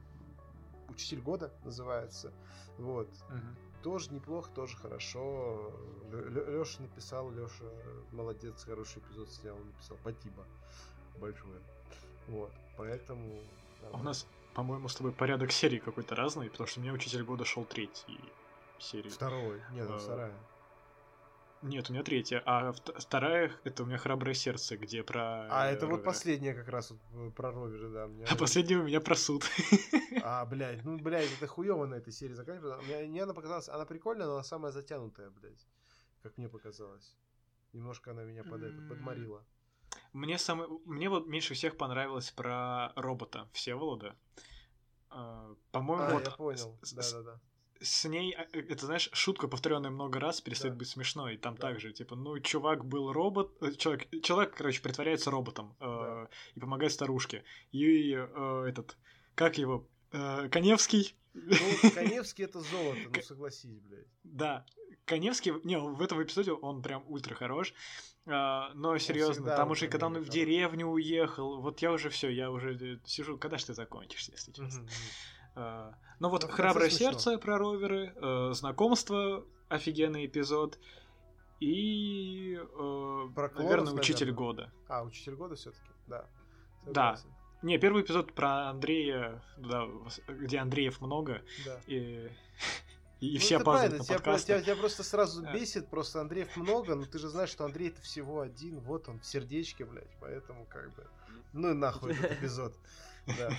Учитель 0.88 1.20
года 1.20 1.52
называется. 1.64 2.32
Вот. 2.78 3.08
Угу. 3.08 3.82
Тоже 3.82 4.12
неплохо, 4.12 4.50
тоже 4.54 4.76
хорошо. 4.76 5.72
Леша 6.10 6.82
написал, 6.82 7.30
Леша 7.30 7.64
молодец, 8.12 8.64
хороший 8.64 8.98
эпизод 8.98 9.30
снял, 9.30 9.56
написал 9.56 9.96
Патиба 10.02 10.44
большое. 11.18 11.60
Вот, 12.28 12.52
поэтому... 12.76 13.40
А 13.92 13.96
у 13.96 14.02
нас, 14.02 14.26
по-моему, 14.54 14.88
с 14.88 14.94
тобой 14.94 15.12
порядок 15.12 15.52
серий 15.52 15.78
какой-то 15.78 16.14
разный, 16.14 16.50
потому 16.50 16.66
что 16.66 16.80
у 16.80 16.82
меня 16.82 16.92
Учитель 16.92 17.24
года 17.24 17.44
шел 17.44 17.64
третий 17.64 18.20
серии. 18.78 19.08
Второй, 19.08 19.60
нет, 19.72 19.88
а, 19.90 19.98
вторая. 19.98 20.34
Нет, 21.62 21.90
у 21.90 21.92
меня 21.92 22.02
третья, 22.02 22.42
а 22.46 22.72
вторая 22.72 23.52
это 23.64 23.82
у 23.82 23.86
меня 23.86 23.98
храброе 23.98 24.32
сердце, 24.32 24.78
где 24.78 25.02
про. 25.02 25.46
А 25.50 25.66
это 25.66 25.86
вот 25.86 26.02
последняя 26.02 26.54
как 26.54 26.68
раз 26.68 26.90
вот 26.90 27.00
э, 27.12 27.30
про 27.30 27.50
Ровера, 27.50 27.90
да. 27.90 28.06
Меня... 28.06 28.26
А 28.30 28.36
последняя 28.36 28.78
у 28.78 28.84
меня 28.84 29.00
про 29.00 29.14
суд. 29.14 29.44
А, 30.22 30.44
блядь, 30.46 30.84
ну, 30.84 30.98
блядь, 30.98 31.30
это 31.36 31.46
хуево 31.46 31.86
на 31.86 31.96
этой 31.96 32.12
серии 32.12 32.34
заканчивается. 32.34 32.82
Мне, 32.82 33.06
мне 33.06 33.22
она 33.22 33.34
показалась, 33.34 33.68
она 33.68 33.84
прикольная, 33.84 34.26
но 34.26 34.34
она 34.34 34.42
самая 34.42 34.72
затянутая, 34.72 35.30
блядь. 35.30 35.66
Как 36.22 36.36
мне 36.38 36.48
показалось. 36.48 37.14
Немножко 37.72 38.10
она 38.10 38.24
меня 38.24 38.42
под 38.42 38.62
это 38.62 38.80
подморила. 38.88 39.44
Мне 40.12 40.38
самое, 40.38 40.68
мне 40.86 41.08
вот 41.08 41.26
меньше 41.26 41.54
всех 41.54 41.76
понравилось 41.76 42.30
про 42.30 42.92
робота 42.96 43.48
Всеволода. 43.52 44.16
А, 45.10 45.54
по-моему, 45.72 46.04
а, 46.04 46.10
вот 46.14 46.24
я 46.24 46.30
понял. 46.30 46.78
Да, 46.92 47.02
да, 47.12 47.22
да 47.22 47.40
с 47.80 48.08
ней, 48.08 48.34
а, 48.34 48.46
э, 48.52 48.60
это 48.60 48.86
знаешь, 48.86 49.10
шутка, 49.12 49.48
повторенная 49.48 49.90
много 49.90 50.20
раз, 50.20 50.40
перестает 50.40 50.74
да. 50.74 50.78
быть 50.78 50.88
смешной. 50.88 51.36
Там 51.36 51.54
да. 51.54 51.68
также, 51.68 51.92
типа, 51.92 52.16
ну, 52.16 52.38
чувак 52.40 52.84
был 52.84 53.12
робот, 53.12 53.56
э, 53.62 53.72
человек, 53.72 54.08
человек, 54.22 54.54
короче, 54.54 54.82
притворяется 54.82 55.30
роботом 55.30 55.74
э, 55.80 55.84
да. 55.84 56.28
и 56.54 56.60
помогает 56.60 56.92
старушке. 56.92 57.44
И 57.72 58.12
э, 58.14 58.64
этот, 58.68 58.96
как 59.34 59.58
его, 59.58 59.88
э, 60.12 60.48
Коневский. 60.50 61.14
Ну, 61.32 61.90
Коневский 61.94 62.44
это 62.44 62.60
золото, 62.60 63.00
ну 63.14 63.22
согласись, 63.22 63.80
блядь. 63.80 64.06
Да, 64.24 64.66
Коневский, 65.04 65.52
не, 65.64 65.78
в 65.78 66.02
этом 66.02 66.22
эпизоде 66.22 66.52
он 66.52 66.82
прям 66.82 67.04
ультра 67.08 67.34
хорош. 67.34 67.74
А, 68.26 68.72
но 68.74 68.98
серьезно, 68.98 69.56
там 69.56 69.70
уже, 69.70 69.88
когда 69.88 70.06
он 70.06 70.18
в 70.18 70.28
деревню 70.28 70.86
уехал, 70.86 71.60
вот 71.60 71.80
я 71.80 71.92
уже 71.92 72.10
все, 72.10 72.28
я 72.28 72.50
уже 72.50 73.00
сижу, 73.04 73.38
когда 73.38 73.58
ж 73.58 73.64
ты 73.64 73.74
закончишься, 73.74 74.32
если 74.32 74.52
честно. 74.52 74.86
Uh, 75.60 75.94
ну 76.20 76.28
вот 76.28 76.42
ну, 76.42 76.48
«Храброе 76.48 76.90
сердце» 76.90 77.38
про 77.38 77.58
роверы, 77.58 78.12
э, 78.14 78.50
«Знакомство» 78.52 79.44
офигенный 79.68 80.26
эпизод, 80.26 80.78
и, 81.60 82.58
э, 82.60 83.28
про 83.34 83.48
клонов, 83.48 83.70
наверное, 83.70 83.92
«Учитель 83.94 84.26
наверное. 84.26 84.36
года». 84.36 84.72
А, 84.88 85.02
«Учитель 85.02 85.34
года» 85.34 85.54
все 85.54 85.70
таки 85.70 85.90
да. 86.06 86.26
Согласен. 86.84 87.28
Да. 87.28 87.66
Не, 87.66 87.78
первый 87.78 88.02
эпизод 88.02 88.34
про 88.34 88.68
Андрея, 88.70 89.42
да, 89.56 89.86
где 90.28 90.58
Андреев 90.58 91.00
много, 91.00 91.42
да. 91.64 91.80
и, 91.86 92.30
и 93.20 93.34
ну, 93.34 93.38
все 93.38 93.56
опаздывают 93.56 93.98
на 93.98 94.04
тебя, 94.04 94.38
тебя, 94.38 94.62
тебя 94.62 94.76
просто 94.76 95.02
сразу 95.02 95.42
бесит, 95.52 95.88
просто 95.88 96.20
Андреев 96.20 96.54
много, 96.56 96.94
но 96.94 97.04
ты 97.04 97.18
же 97.18 97.28
знаешь, 97.28 97.50
что 97.50 97.64
Андрей 97.64 97.88
это 97.88 98.02
всего 98.02 98.40
один, 98.40 98.80
вот 98.80 99.08
он, 99.08 99.20
в 99.20 99.26
сердечке, 99.26 99.84
блядь, 99.86 100.10
поэтому 100.20 100.66
как 100.66 100.94
бы, 100.94 101.06
ну 101.52 101.70
и 101.70 101.74
нахуй 101.74 102.12
этот 102.12 102.32
эпизод, 102.40 102.74
да. 103.26 103.50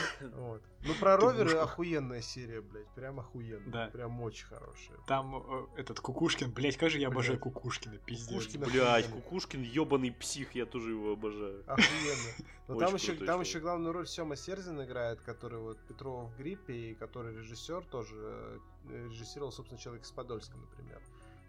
Вот. 0.34 0.62
Ну, 0.84 0.94
про 0.94 1.16
роверы 1.16 1.58
охуенная 1.58 2.22
серия, 2.22 2.60
блядь. 2.60 2.88
Прям 2.94 3.20
охуенная. 3.20 3.70
Да. 3.70 3.86
Прям 3.92 4.20
очень 4.20 4.46
хорошая. 4.46 4.98
Там 5.06 5.36
э, 5.36 5.66
этот 5.80 6.00
Кукушкин, 6.00 6.50
блядь, 6.50 6.76
как 6.76 6.90
же 6.90 6.98
я 6.98 7.08
обожаю 7.08 7.38
Кукушкина, 7.38 7.98
пиздец. 7.98 8.28
Кукушкин, 8.28 8.60
блядь, 8.62 9.08
Кукушкин 9.08 9.62
ебаный 9.62 10.12
псих, 10.12 10.54
я 10.54 10.66
тоже 10.66 10.90
его 10.90 11.12
обожаю. 11.12 11.62
Охуенно. 11.66 12.32
Но 12.68 12.78
там 12.78 12.94
еще, 12.94 13.14
там 13.14 13.40
еще 13.40 13.60
главную 13.60 13.92
роль 13.92 14.06
Сема 14.06 14.36
Серзин 14.36 14.82
играет, 14.82 15.20
который 15.20 15.60
вот 15.60 15.78
Петрова 15.86 16.26
в 16.26 16.36
гриппе, 16.36 16.74
и 16.74 16.94
который 16.94 17.36
режиссер 17.36 17.84
тоже 17.86 18.14
э, 18.16 19.08
режиссировал, 19.08 19.52
собственно, 19.52 19.80
Человек 19.80 20.04
из 20.04 20.10
Подольска, 20.10 20.56
например. 20.56 21.00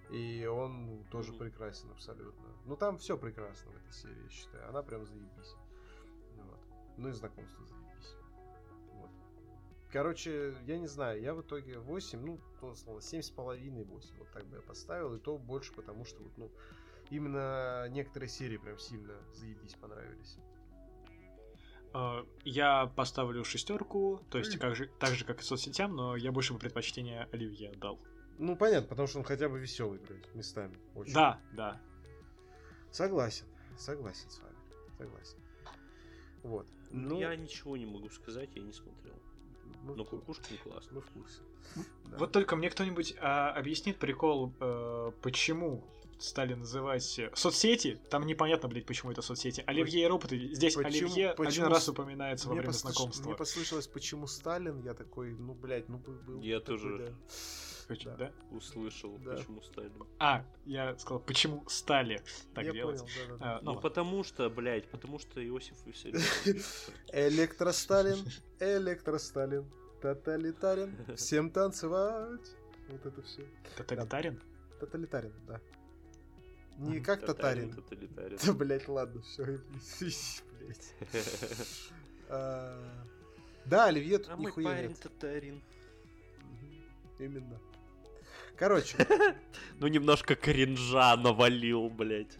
И 0.09 0.45
он 0.45 1.03
тоже 1.11 1.31
mm-hmm. 1.31 1.37
прекрасен 1.39 1.89
абсолютно. 1.91 2.45
Ну 2.65 2.75
там 2.75 2.97
все 2.97 3.17
прекрасно 3.17 3.71
в 3.71 3.75
этой 3.77 3.93
серии, 3.93 4.23
я 4.23 4.29
считаю. 4.29 4.69
Она 4.69 4.83
прям 4.83 5.05
заебись. 5.07 5.55
Вот. 6.35 6.59
Ну 6.97 7.09
и 7.09 7.11
знакомство 7.13 7.65
заебись. 7.65 7.82
Короче, 9.93 10.55
я 10.65 10.79
не 10.79 10.87
знаю, 10.87 11.21
я 11.21 11.35
в 11.35 11.41
итоге 11.41 11.77
8, 11.77 12.19
ну, 12.19 12.39
то 12.59 12.73
слово, 12.73 12.97
7,5, 12.97 13.83
8. 13.85 14.17
Вот 14.17 14.27
так 14.31 14.43
бы 14.47 14.55
я 14.55 14.61
поставил. 14.63 15.13
И 15.13 15.19
то 15.19 15.37
больше, 15.37 15.71
потому 15.71 16.03
что 16.03 16.23
вот, 16.23 16.35
ну, 16.35 16.51
именно 17.11 17.87
некоторые 17.89 18.27
серии 18.27 18.57
прям 18.57 18.79
сильно 18.79 19.13
заебись 19.33 19.75
понравились. 19.75 20.37
А, 21.93 22.25
я 22.43 22.87
поставлю 22.87 23.43
шестерку, 23.43 24.25
то 24.31 24.39
есть 24.39 24.57
как 24.57 24.75
же, 24.75 24.87
так 24.99 25.11
же, 25.11 25.25
как 25.25 25.41
и 25.41 25.43
соцсетям, 25.43 25.95
но 25.95 26.15
я 26.15 26.31
больше 26.31 26.53
бы 26.53 26.59
предпочтение 26.59 27.29
Оливье 27.31 27.71
дал. 27.73 27.99
Ну, 28.39 28.55
понятно, 28.55 28.89
потому 28.89 29.07
что 29.07 29.19
он 29.19 29.25
хотя 29.25 29.47
бы 29.47 29.59
веселый, 29.59 29.99
блядь, 29.99 30.33
местами. 30.33 30.75
Очень. 30.95 31.13
Да, 31.13 31.39
да. 31.51 31.79
Согласен, 32.89 33.45
согласен 33.77 34.27
с 34.31 34.39
вами, 34.39 34.57
согласен. 34.97 35.37
Вот. 36.41 36.67
Ну, 36.89 37.19
я 37.19 37.35
ничего 37.35 37.77
не 37.77 37.85
могу 37.85 38.09
сказать, 38.09 38.49
я 38.55 38.63
не 38.63 38.73
смотрел. 38.73 39.22
Мы 39.83 39.95
Но 39.95 40.05
Кукушкин 40.05 40.57
класс. 40.63 40.87
Мы 40.91 41.01
в 41.01 41.05
курсе. 41.07 41.39
Да. 42.05 42.17
Вот 42.17 42.31
только 42.31 42.55
мне 42.55 42.69
кто-нибудь 42.69 43.15
а, 43.19 43.51
объяснит 43.51 43.97
прикол, 43.97 44.53
э, 44.59 45.11
почему 45.21 45.83
стали 46.19 46.53
называть 46.53 47.19
соцсети, 47.33 47.99
там 48.09 48.25
непонятно, 48.25 48.69
блядь, 48.69 48.85
почему 48.85 49.11
это 49.11 49.21
соцсети. 49.21 49.63
Оливье 49.67 50.03
и 50.03 50.07
роботы, 50.07 50.37
здесь 50.53 50.75
почему, 50.75 51.07
Оливье 51.07 51.33
почему, 51.35 51.47
один 51.47 51.73
раз 51.73 51.89
упоминается 51.89 52.47
во 52.47 52.53
время 52.53 52.67
послуш... 52.67 52.93
знакомства. 52.93 53.25
Мне 53.25 53.35
послышалось, 53.35 53.87
почему 53.87 54.27
Сталин, 54.27 54.79
я 54.83 54.93
такой, 54.93 55.33
ну, 55.33 55.53
блядь, 55.53 55.89
ну, 55.89 55.97
был 55.97 56.39
Я 56.41 56.59
такой, 56.59 56.77
тоже 56.77 56.97
да. 56.97 57.13
Почему, 57.95 58.17
да. 58.17 58.25
да? 58.25 58.55
Услышал, 58.55 59.17
да. 59.19 59.35
почему 59.35 59.61
Сталин. 59.61 59.91
А, 60.19 60.45
я 60.65 60.97
сказал, 60.97 61.19
почему 61.19 61.63
стали 61.67 62.21
так 62.53 62.65
я 62.65 62.71
делать. 62.73 62.99
Понял, 62.99 63.29
да, 63.29 63.35
да, 63.37 63.57
а, 63.57 63.61
ну, 63.61 63.73
ну 63.73 63.79
потому 63.79 64.23
что, 64.23 64.49
блядь, 64.49 64.87
потому 64.89 65.19
что 65.19 65.45
Иосиф 65.45 65.77
Электросталин, 67.11 68.17
электросталин, 68.59 69.65
тоталитарен, 70.01 71.15
всем 71.15 71.49
танцевать. 71.51 72.55
Вот 72.89 73.05
это 73.05 73.21
все. 73.21 73.45
Тоталитарен? 73.77 74.41
Тоталитарен, 74.79 75.33
да. 75.47 75.61
Не 76.77 76.99
как 76.99 77.25
татарин. 77.25 77.73
Тоталитарин. 77.73 78.37
Да, 78.43 78.53
блять, 78.53 78.87
ладно, 78.87 79.21
все. 79.21 79.43
блять. 79.45 80.95
А, 82.29 82.81
да, 83.65 83.85
Оливье 83.85 84.17
тут 84.17 84.29
а 84.29 84.35
нихуя 84.37 84.67
мой 84.67 84.75
парень 84.75 84.95
татарин. 84.95 85.61
Именно. 87.19 87.59
Короче. 88.57 88.97
Ну, 89.79 89.87
немножко 89.87 90.35
кринжа 90.35 91.15
навалил, 91.17 91.89
блять. 91.89 92.37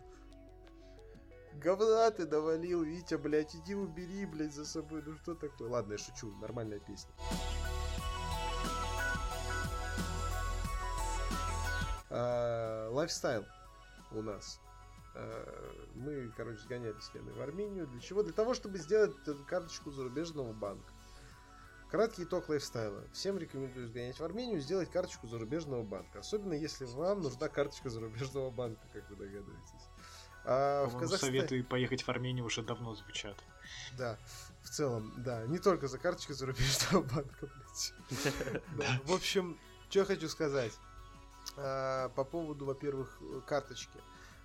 Говна 1.55 2.09
ты 2.11 2.25
навалил, 2.27 2.83
Витя, 2.83 3.15
блядь, 3.15 3.55
иди 3.55 3.75
убери, 3.75 4.25
блядь, 4.25 4.53
за 4.53 4.65
собой. 4.65 5.01
Ну 5.05 5.17
что 5.17 5.35
такое? 5.35 5.69
Ладно, 5.69 5.93
я 5.93 5.97
шучу, 5.97 6.31
нормальная 6.37 6.79
песня. 6.79 7.11
А, 12.09 12.89
лайфстайл 12.91 13.45
у 14.11 14.21
нас. 14.21 14.61
Э, 15.15 15.71
мы, 15.95 16.31
короче, 16.37 16.59
сгоняли 16.59 16.99
с 16.99 17.13
Леной 17.13 17.33
в 17.33 17.41
Армению. 17.41 17.87
Для 17.87 17.99
чего? 17.99 18.23
Для 18.23 18.33
того, 18.33 18.53
чтобы 18.53 18.77
сделать 18.77 19.15
карточку 19.47 19.91
зарубежного 19.91 20.53
банка. 20.53 20.92
Краткий 21.93 22.23
итог 22.23 22.49
лайфстайла. 22.49 23.03
Всем 23.13 23.37
рекомендую 23.37 23.87
сгонять 23.87 24.19
в 24.19 24.23
Армению 24.23 24.57
и 24.57 24.61
сделать 24.61 24.89
карточку 24.89 25.27
зарубежного 25.27 25.83
банка. 25.83 26.21
Особенно 26.21 26.53
если 26.53 26.85
вам 26.85 27.21
нужна 27.21 27.49
карточка 27.49 27.91
зарубежного 27.91 28.49
банка, 28.49 28.81
как 28.91 29.07
вы 29.11 29.15
догадываетесь. 29.15 29.89
А 30.43 30.87
в 30.87 30.97
Казахстане... 30.97 31.41
советы 31.41 31.63
поехать 31.63 32.01
в 32.01 32.09
Армению 32.09 32.45
уже 32.45 32.63
давно 32.63 32.95
звучат. 32.95 33.37
Да, 33.95 34.17
в 34.63 34.71
целом, 34.71 35.13
да. 35.17 35.45
Не 35.45 35.59
только 35.59 35.87
за 35.87 35.99
карточкой 35.99 36.35
зарубежного 36.35 37.03
банка, 37.03 37.45
блядь. 37.45 39.03
В 39.05 39.13
общем, 39.13 39.59
что 39.87 39.99
я 39.99 40.05
хочу 40.05 40.27
сказать. 40.29 40.73
А, 41.57 42.09
по 42.09 42.23
поводу, 42.23 42.65
во-первых, 42.65 43.19
карточки. 43.45 43.99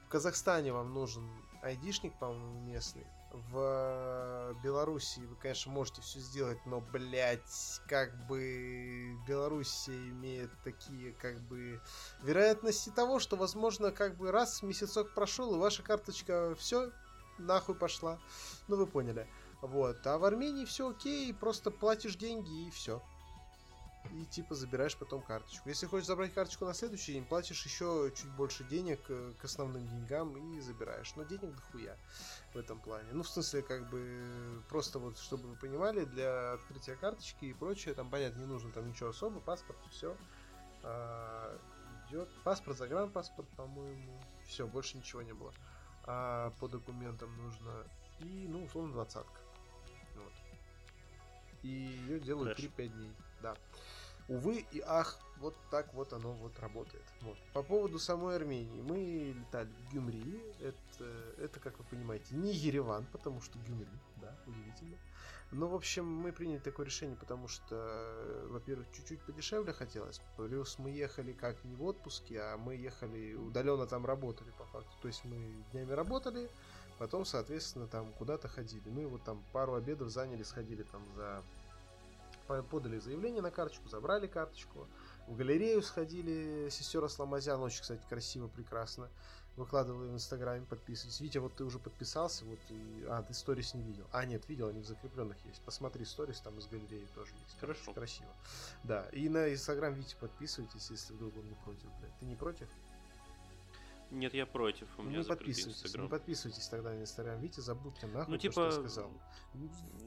В 0.05 0.11
Казахстане 0.11 0.75
вам 0.75 0.93
нужен 0.93 1.27
айдишник, 1.63 2.13
по-моему, 2.19 2.61
местный. 2.67 3.07
В 3.31 4.57
Беларуси 4.63 5.21
вы, 5.21 5.37
конечно, 5.37 5.71
можете 5.71 6.01
все 6.01 6.19
сделать, 6.19 6.59
но, 6.65 6.81
блядь, 6.81 7.81
как 7.87 8.27
бы 8.27 9.17
Белоруссия 9.27 9.97
имеет 10.11 10.51
такие, 10.65 11.13
как 11.13 11.39
бы, 11.43 11.81
вероятности 12.23 12.89
того, 12.89 13.19
что, 13.19 13.37
возможно, 13.37 13.93
как 13.93 14.17
бы 14.17 14.33
раз 14.33 14.63
месяцок 14.63 15.13
прошел, 15.15 15.55
и 15.55 15.59
ваша 15.59 15.83
карточка 15.83 16.55
все 16.59 16.91
нахуй 17.39 17.75
пошла. 17.75 18.19
Ну, 18.67 18.77
вы 18.77 18.87
поняли. 18.87 19.27
Вот. 19.61 20.07
А 20.07 20.19
в 20.19 20.25
Армении 20.25 20.65
все 20.65 20.89
окей, 20.89 21.33
просто 21.35 21.71
платишь 21.71 22.17
деньги 22.17 22.67
и 22.67 22.71
все 22.71 23.03
и 24.13 24.25
типа 24.25 24.55
забираешь 24.55 24.97
потом 24.97 25.23
карточку. 25.23 25.69
Если 25.69 25.87
хочешь 25.87 26.07
забрать 26.07 26.33
карточку 26.33 26.65
на 26.65 26.75
следующий 26.75 27.13
день, 27.13 27.25
платишь 27.25 27.65
еще 27.65 28.13
чуть 28.17 28.31
больше 28.33 28.65
денег 28.65 29.01
э, 29.09 29.33
к 29.39 29.45
основным 29.45 29.87
деньгам 29.87 30.37
и 30.57 30.61
забираешь. 30.61 31.15
Но 31.17 31.25
денег 31.25 31.55
дохуя 31.55 31.97
в 32.53 32.57
этом 32.57 32.81
плане. 32.81 33.09
Ну, 33.13 33.23
в 33.23 33.29
смысле, 33.29 33.63
как 33.63 33.89
бы, 33.91 34.63
просто 34.69 34.99
вот, 34.99 35.19
чтобы 35.19 35.49
вы 35.49 35.57
понимали, 35.57 36.05
для 36.05 36.53
открытия 36.53 36.97
карточки 36.97 37.47
и 37.47 37.53
прочее, 37.53 37.95
там, 37.95 38.11
понятно, 38.11 38.41
не 38.41 38.47
нужно 38.47 38.73
там 38.73 38.89
ничего 38.89 39.11
особо, 39.11 39.41
паспорт, 39.41 39.79
все. 39.91 40.17
А, 40.83 41.59
идет 42.09 42.29
паспорт, 42.45 42.79
загранпаспорт, 42.79 43.49
по-моему. 43.57 44.23
Все, 44.47 44.67
больше 44.67 44.97
ничего 44.97 45.23
не 45.23 45.35
было. 45.35 45.53
А 46.05 46.51
по 46.59 46.69
документам 46.69 47.37
нужно 47.37 47.85
и, 48.21 48.47
ну, 48.49 48.65
условно, 48.65 48.93
двадцатка. 48.93 49.41
Вот. 50.17 50.33
И 51.63 51.69
ее 51.69 52.21
делают 52.21 52.59
3-5 52.59 52.89
дней. 52.89 53.13
Да 53.43 53.55
увы 54.29 54.67
и 54.73 54.81
ах, 54.81 55.19
вот 55.39 55.55
так 55.71 55.93
вот 55.95 56.13
оно 56.13 56.33
вот 56.33 56.59
работает. 56.61 57.05
Вот. 57.23 57.37
По 57.53 57.63
поводу 57.63 57.99
самой 57.99 58.37
Армении. 58.37 58.83
Мы 58.83 59.35
летали 59.37 59.69
в 59.69 59.95
Гюмри. 59.95 60.43
Это, 60.61 61.05
это, 61.39 61.61
как 61.61 61.79
вы 61.79 61.85
понимаете, 61.85 62.35
не 62.35 62.53
Ереван, 62.53 63.07
потому 63.13 63.41
что 63.41 63.59
Гюмри, 63.61 63.89
да, 64.17 64.37
удивительно. 64.47 64.97
Но, 65.51 65.67
в 65.67 65.75
общем, 65.75 66.07
мы 66.07 66.31
приняли 66.31 66.59
такое 66.59 66.85
решение, 66.85 67.17
потому 67.17 67.49
что, 67.49 68.45
во-первых, 68.51 68.87
чуть-чуть 68.93 69.23
подешевле 69.23 69.73
хотелось. 69.73 70.21
Плюс 70.37 70.79
мы 70.79 70.91
ехали 70.91 71.33
как 71.33 71.65
не 71.65 71.75
в 71.75 71.85
отпуске, 71.85 72.41
а 72.41 72.59
мы 72.59 72.75
ехали 72.75 73.35
удаленно 73.35 73.87
там 73.87 74.05
работали 74.05 74.51
по 74.59 74.65
факту. 74.67 74.91
То 75.01 75.09
есть 75.09 75.25
мы 75.25 75.65
днями 75.73 75.93
работали, 75.93 76.51
потом, 76.99 77.25
соответственно, 77.25 77.87
там 77.87 78.13
куда-то 78.13 78.49
ходили. 78.49 78.91
Ну 78.91 79.01
и 79.01 79.07
вот 79.07 79.25
там 79.25 79.43
пару 79.53 79.73
обедов 79.75 80.11
заняли, 80.11 80.43
сходили 80.43 80.83
там 80.83 81.03
за 81.17 81.43
подали 82.71 82.99
заявление 82.99 83.43
на 83.43 83.51
карточку, 83.51 83.89
забрали 83.89 84.27
карточку. 84.27 84.89
В 85.27 85.37
галерею 85.37 85.83
сходили, 85.83 86.69
сестер 86.71 87.05
Асламазян, 87.05 87.61
очень, 87.61 87.83
кстати, 87.83 88.03
красиво, 88.09 88.49
прекрасно. 88.49 89.11
Выкладывали 89.57 90.09
в 90.09 90.15
Инстаграме, 90.15 90.65
подписывайтесь. 90.65 91.21
Витя, 91.21 91.39
вот 91.39 91.57
ты 91.57 91.65
уже 91.65 91.79
подписался, 91.81 92.45
вот 92.45 92.61
и... 92.71 93.05
А, 93.09 93.23
ты 93.23 93.35
сторис 93.35 93.75
не 93.75 93.83
видел. 93.83 94.07
А, 94.13 94.25
нет, 94.25 94.49
видел, 94.49 94.69
они 94.69 94.81
в 94.81 94.87
закрепленных 94.87 95.37
есть. 95.45 95.61
Посмотри 95.63 96.05
сторис, 96.05 96.41
там 96.41 96.57
из 96.59 96.69
галереи 96.69 97.07
тоже 97.15 97.35
есть. 97.43 97.59
Хорошо. 97.59 97.93
красиво. 97.93 98.33
Да, 98.85 99.07
и 99.11 99.29
на 99.29 99.53
Инстаграм 99.53 99.93
Витя 99.93 100.17
подписывайтесь, 100.21 100.89
если 100.91 101.13
вдруг 101.13 101.37
он 101.37 101.49
не 101.49 101.57
против, 101.57 101.89
блядь. 101.99 102.17
Ты 102.21 102.27
не 102.27 102.37
против? 102.37 102.69
Нет, 104.11 104.33
я 104.33 104.47
против. 104.47 104.89
У 104.97 105.03
меня 105.03 105.19
не 105.19 105.25
подписывайтесь, 105.25 105.83
Instagram. 105.83 106.05
не 106.05 106.11
подписывайтесь 106.11 106.69
тогда 106.69 106.91
на 106.91 107.01
Инстаграм. 107.03 107.39
Витя, 107.41 107.61
забудьте 107.61 108.07
нахуй 108.07 108.35
ну, 108.35 108.39
типа... 108.39 108.55
то, 108.55 108.71
что 108.71 108.83
я 108.83 108.89
сказал. 108.89 109.13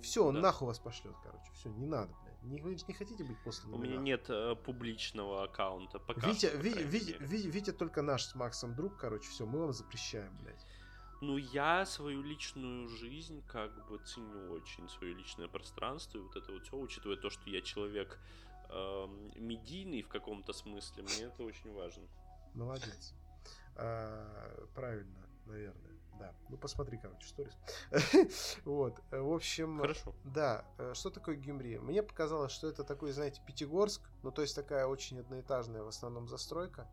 Все, 0.01 0.25
он 0.25 0.35
да. 0.35 0.41
нахуй 0.41 0.67
вас 0.67 0.79
пошлет, 0.79 1.15
короче. 1.23 1.51
Все, 1.53 1.69
не 1.69 1.85
надо, 1.85 2.13
блядь. 2.23 2.30
Не, 2.43 2.61
вы 2.61 2.75
не 2.87 2.93
хотите 2.93 3.23
быть 3.23 3.37
после 3.43 3.69
У 3.71 3.77
меня 3.77 3.97
нет 3.97 4.29
э, 4.29 4.55
публичного 4.55 5.43
аккаунта. 5.43 5.99
Пока 5.99 6.27
Витя, 6.27 6.47
что, 6.47 6.57
Ви, 6.57 6.69
Ви, 6.69 7.17
Ви, 7.19 7.37
Витя 7.49 7.71
только 7.71 8.01
наш 8.01 8.25
с 8.25 8.35
Максом 8.35 8.75
друг, 8.75 8.97
короче, 8.97 9.29
все, 9.29 9.45
мы 9.45 9.59
вам 9.59 9.73
запрещаем, 9.73 10.35
блядь. 10.41 10.65
Ну, 11.21 11.37
я 11.37 11.85
свою 11.85 12.23
личную 12.23 12.87
жизнь 12.87 13.43
как 13.47 13.87
бы 13.87 13.99
ценю 13.99 14.53
очень, 14.53 14.89
свое 14.89 15.13
личное 15.13 15.47
пространство 15.47 16.17
и 16.17 16.21
вот 16.21 16.35
это 16.35 16.51
вот 16.51 16.63
все, 16.65 16.77
учитывая 16.77 17.17
то, 17.17 17.29
что 17.29 17.47
я 17.49 17.61
человек 17.61 18.19
э, 18.69 19.07
медийный 19.35 20.01
в 20.01 20.07
каком-то 20.07 20.51
смысле, 20.53 21.03
мне 21.03 21.25
это 21.25 21.43
очень 21.43 21.71
важно. 21.73 22.07
Молодец. 22.55 23.13
А, 23.75 24.65
правильно, 24.73 25.27
наверное. 25.45 26.00
Да, 26.21 26.35
ну 26.49 26.57
посмотри, 26.57 26.99
короче, 26.99 27.27
сторис. 27.27 27.57
вот, 28.63 29.01
э, 29.09 29.19
в 29.19 29.33
общем... 29.33 29.79
Хорошо. 29.79 30.13
Да, 30.23 30.63
э, 30.77 30.93
что 30.93 31.09
такое 31.09 31.35
Гюмри? 31.35 31.79
Мне 31.79 32.03
показалось, 32.03 32.51
что 32.51 32.67
это 32.67 32.83
такой, 32.83 33.11
знаете, 33.11 33.41
Пятигорск, 33.47 34.07
ну 34.21 34.31
то 34.31 34.43
есть 34.43 34.55
такая 34.55 34.85
очень 34.85 35.19
одноэтажная 35.19 35.81
в 35.81 35.87
основном 35.87 36.27
застройка, 36.27 36.87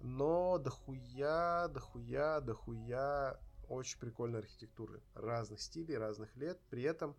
но 0.00 0.56
дохуя, 0.56 1.68
дохуя, 1.68 2.40
дохуя 2.40 3.38
очень 3.68 3.98
прикольной 3.98 4.38
архитектуры 4.38 5.02
разных 5.14 5.60
стилей, 5.60 5.98
разных 5.98 6.34
лет, 6.34 6.58
при 6.70 6.82
этом, 6.82 7.14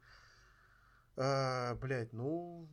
э, 1.17 1.75
блядь, 1.75 2.13
ну, 2.13 2.67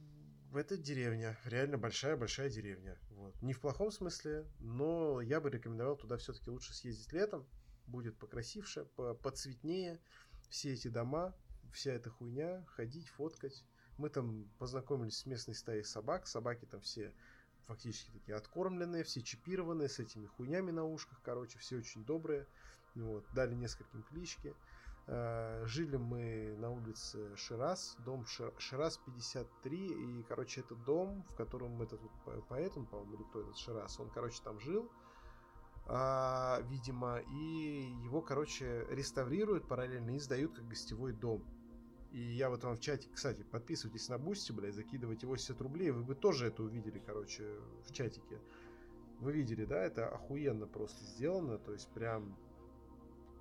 это 0.55 0.79
деревня, 0.79 1.37
реально 1.45 1.77
большая-большая 1.77 2.49
деревня. 2.49 2.99
Вот. 3.11 3.35
Не 3.43 3.53
в 3.53 3.61
плохом 3.61 3.91
смысле, 3.91 4.47
но 4.59 5.21
я 5.21 5.39
бы 5.43 5.51
рекомендовал 5.51 5.97
туда 5.97 6.17
все-таки 6.17 6.49
лучше 6.49 6.73
съездить 6.73 7.13
летом. 7.13 7.47
Будет 7.87 8.17
покрасивше, 8.19 8.87
поцветнее. 9.23 10.01
Все 10.49 10.73
эти 10.73 10.89
дома, 10.89 11.35
вся 11.73 11.93
эта 11.93 12.11
хуйня, 12.11 12.65
ходить, 12.67 13.09
фоткать. 13.09 13.65
Мы 13.99 14.09
там 14.09 14.49
познакомились 14.59 15.19
с 15.19 15.27
местной 15.27 15.55
стаей 15.55 15.85
собак. 15.85 16.27
Собаки 16.27 16.65
там 16.65 16.81
все 16.81 17.13
фактически 17.67 18.11
такие 18.11 18.37
откормленные, 18.37 19.05
все 19.05 19.23
чипированные, 19.23 19.89
с 19.89 19.99
этими 19.99 20.27
хуйнями 20.27 20.71
на 20.71 20.85
ушках, 20.85 21.21
короче, 21.23 21.59
все 21.59 21.79
очень 21.79 22.05
добрые. 22.05 22.47
Вот, 22.95 23.25
дали 23.35 23.55
нескольким 23.55 24.03
клички. 24.03 24.55
Э, 25.07 25.65
жили 25.67 25.97
мы 25.97 26.57
на 26.59 26.71
улице 26.71 27.37
Шираз, 27.37 27.97
дом 27.99 28.25
Шираз 28.27 28.99
53, 29.05 30.21
и, 30.21 30.23
короче, 30.23 30.61
этот 30.61 30.83
дом, 30.85 31.25
в 31.25 31.35
котором 31.35 31.81
этот 31.83 32.01
вот 32.01 32.47
поэт, 32.49 32.77
он, 32.77 32.87
по-моему, 32.87 33.15
или 33.15 33.23
кто 33.25 33.41
этот 33.41 33.57
Шираз, 33.59 33.99
он, 34.01 34.11
короче, 34.11 34.41
там 34.43 34.61
жил, 34.61 34.91
а, 35.87 36.61
видимо, 36.69 37.19
и 37.19 37.93
его, 38.05 38.23
короче, 38.23 38.87
реставрируют 38.91 39.69
параллельно 39.69 40.17
и 40.17 40.19
сдают 40.19 40.55
как 40.55 40.67
гостевой 40.69 41.13
дом. 41.13 41.45
И 42.11 42.21
я 42.21 42.49
вот 42.49 42.63
вам 42.63 42.77
в 42.77 42.81
чате, 42.81 43.09
кстати, 43.13 43.43
подписывайтесь 43.43 44.09
на 44.09 44.19
Бусти, 44.19 44.53
блядь, 44.53 44.75
закидывайте 44.75 45.27
80 45.27 45.61
рублей, 45.61 45.91
вы 45.91 46.05
бы 46.05 46.15
тоже 46.15 46.47
это 46.47 46.63
увидели, 46.63 47.01
короче, 47.01 47.59
в 47.87 47.93
чатике. 47.93 48.41
Вы 49.19 49.33
видели, 49.33 49.65
да, 49.65 49.83
это 49.83 50.09
охуенно 50.09 50.67
просто 50.67 51.05
сделано, 51.05 51.59
то 51.59 51.73
есть 51.73 51.89
прям 51.89 52.37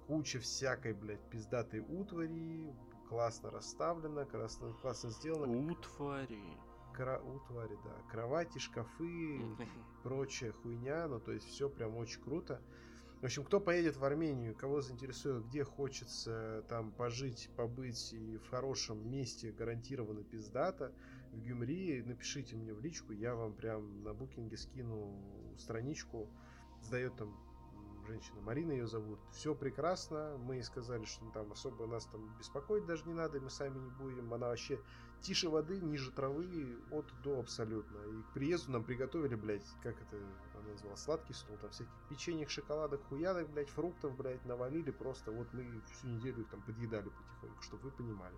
куча 0.08 0.40
всякой, 0.40 0.94
блядь, 0.94 1.22
пиздатой 1.30 1.82
утвари, 1.82 2.76
классно 3.10 3.52
расставлено, 3.52 4.26
классно, 4.26 4.74
классно 4.82 5.12
сделано. 5.12 5.72
Утвари. 5.72 6.58
Кра... 6.94 7.20
Утвари, 7.20 7.78
да. 7.84 7.96
Кровати, 8.12 8.60
шкафы, 8.60 9.42
прочая 10.04 10.52
хуйня, 10.52 11.08
ну 11.08 11.20
то 11.20 11.32
есть 11.32 11.48
все 11.48 11.70
прям 11.70 11.98
очень 11.98 12.22
круто. 12.22 12.62
В 13.22 13.26
общем, 13.26 13.46
кто 13.46 13.62
поедет 13.62 13.96
в 13.96 14.04
Армению, 14.04 14.54
кого 14.54 14.82
заинтересует, 14.82 15.46
где 15.46 15.64
хочется 15.64 16.66
там 16.68 16.92
пожить, 16.92 17.50
побыть 17.56 18.12
и 18.12 18.38
в 18.38 18.50
хорошем 18.50 19.10
месте 19.10 19.54
гарантированно 19.54 20.24
пиздата, 20.24 20.92
в 21.32 21.40
Гюмри, 21.42 22.04
напишите 22.04 22.58
мне 22.58 22.74
в 22.74 22.82
личку, 22.82 23.14
я 23.14 23.34
вам 23.34 23.54
прям 23.54 24.04
на 24.04 24.14
букинге 24.14 24.58
скину 24.58 25.56
страничку, 25.58 26.30
сдает 26.82 27.16
там 27.16 27.34
женщина, 28.06 28.42
Марина 28.42 28.72
ее 28.72 28.88
зовут. 28.88 29.20
Все 29.32 29.56
прекрасно, 29.56 30.38
мы 30.38 30.56
ей 30.56 30.64
сказали, 30.64 31.06
что 31.06 31.26
там 31.32 31.52
особо 31.52 31.88
нас 31.88 32.06
там 32.06 32.38
беспокоить 32.38 32.86
даже 32.86 33.06
не 33.06 33.14
надо, 33.14 33.40
мы 33.40 33.50
сами 33.50 33.80
не 33.80 33.90
будем. 33.90 34.34
Она 34.34 34.48
вообще 34.48 34.80
тише 35.24 35.50
воды, 35.50 35.80
ниже 35.80 36.12
травы, 36.12 36.78
от 36.92 37.12
до 37.24 37.40
абсолютно. 37.40 37.98
И 37.98 38.22
к 38.24 38.34
приезду 38.34 38.74
нам 38.74 38.84
приготовили, 38.84 39.36
блядь, 39.36 39.66
как 39.82 39.96
это 40.02 40.18
она 40.54 40.70
назвала, 40.70 40.96
сладкий 40.96 41.34
стол, 41.34 41.58
там 41.58 41.72
всяких 41.72 41.92
печеньях, 42.10 42.50
шоколадок, 42.50 43.02
хуядок, 43.08 43.50
блядь, 43.50 43.70
фруктов, 43.70 44.16
блядь, 44.16 44.46
навалили 44.46 44.92
просто. 44.92 45.32
Вот 45.32 45.52
мы 45.54 45.82
всю 45.94 46.08
неделю 46.08 46.42
их 46.42 46.50
там 46.50 46.62
подъедали 46.62 47.10
потихоньку, 47.10 47.62
чтобы 47.64 47.84
вы 47.84 47.92
понимали. 47.92 48.36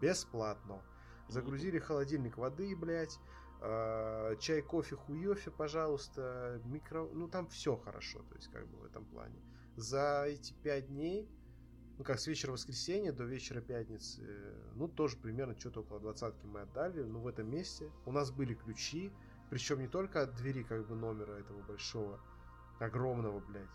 Бесплатно. 0.00 0.82
Загрузили 1.28 1.78
холодильник 1.78 2.38
воды, 2.38 2.74
блядь, 2.74 3.18
а, 3.60 4.36
чай, 4.36 4.62
кофе, 4.62 4.96
хуёфе, 4.96 5.50
пожалуйста, 5.50 6.60
микро... 6.64 7.08
Ну, 7.12 7.28
там 7.28 7.48
все 7.48 7.76
хорошо, 7.76 8.20
то 8.30 8.36
есть, 8.36 8.50
как 8.50 8.66
бы 8.68 8.78
в 8.78 8.84
этом 8.84 9.04
плане. 9.04 9.42
За 9.76 10.24
эти 10.26 10.54
пять 10.62 10.88
дней, 10.88 11.28
ну, 11.98 12.04
как 12.04 12.20
с 12.20 12.26
вечера 12.26 12.52
воскресенья 12.52 13.12
до 13.12 13.24
вечера 13.24 13.60
пятницы, 13.60 14.22
ну, 14.74 14.88
тоже 14.88 15.16
примерно 15.16 15.58
что-то 15.58 15.80
около 15.80 16.00
двадцатки 16.00 16.46
мы 16.46 16.60
отдали, 16.60 17.02
ну, 17.02 17.20
в 17.20 17.26
этом 17.26 17.50
месте. 17.50 17.90
У 18.06 18.12
нас 18.12 18.30
были 18.30 18.54
ключи, 18.54 19.12
причем 19.50 19.80
не 19.80 19.88
только 19.88 20.22
от 20.22 20.34
двери, 20.36 20.62
как 20.62 20.86
бы, 20.86 20.94
номера 20.94 21.32
этого 21.32 21.60
большого, 21.62 22.20
огромного, 22.78 23.40
блядь, 23.40 23.68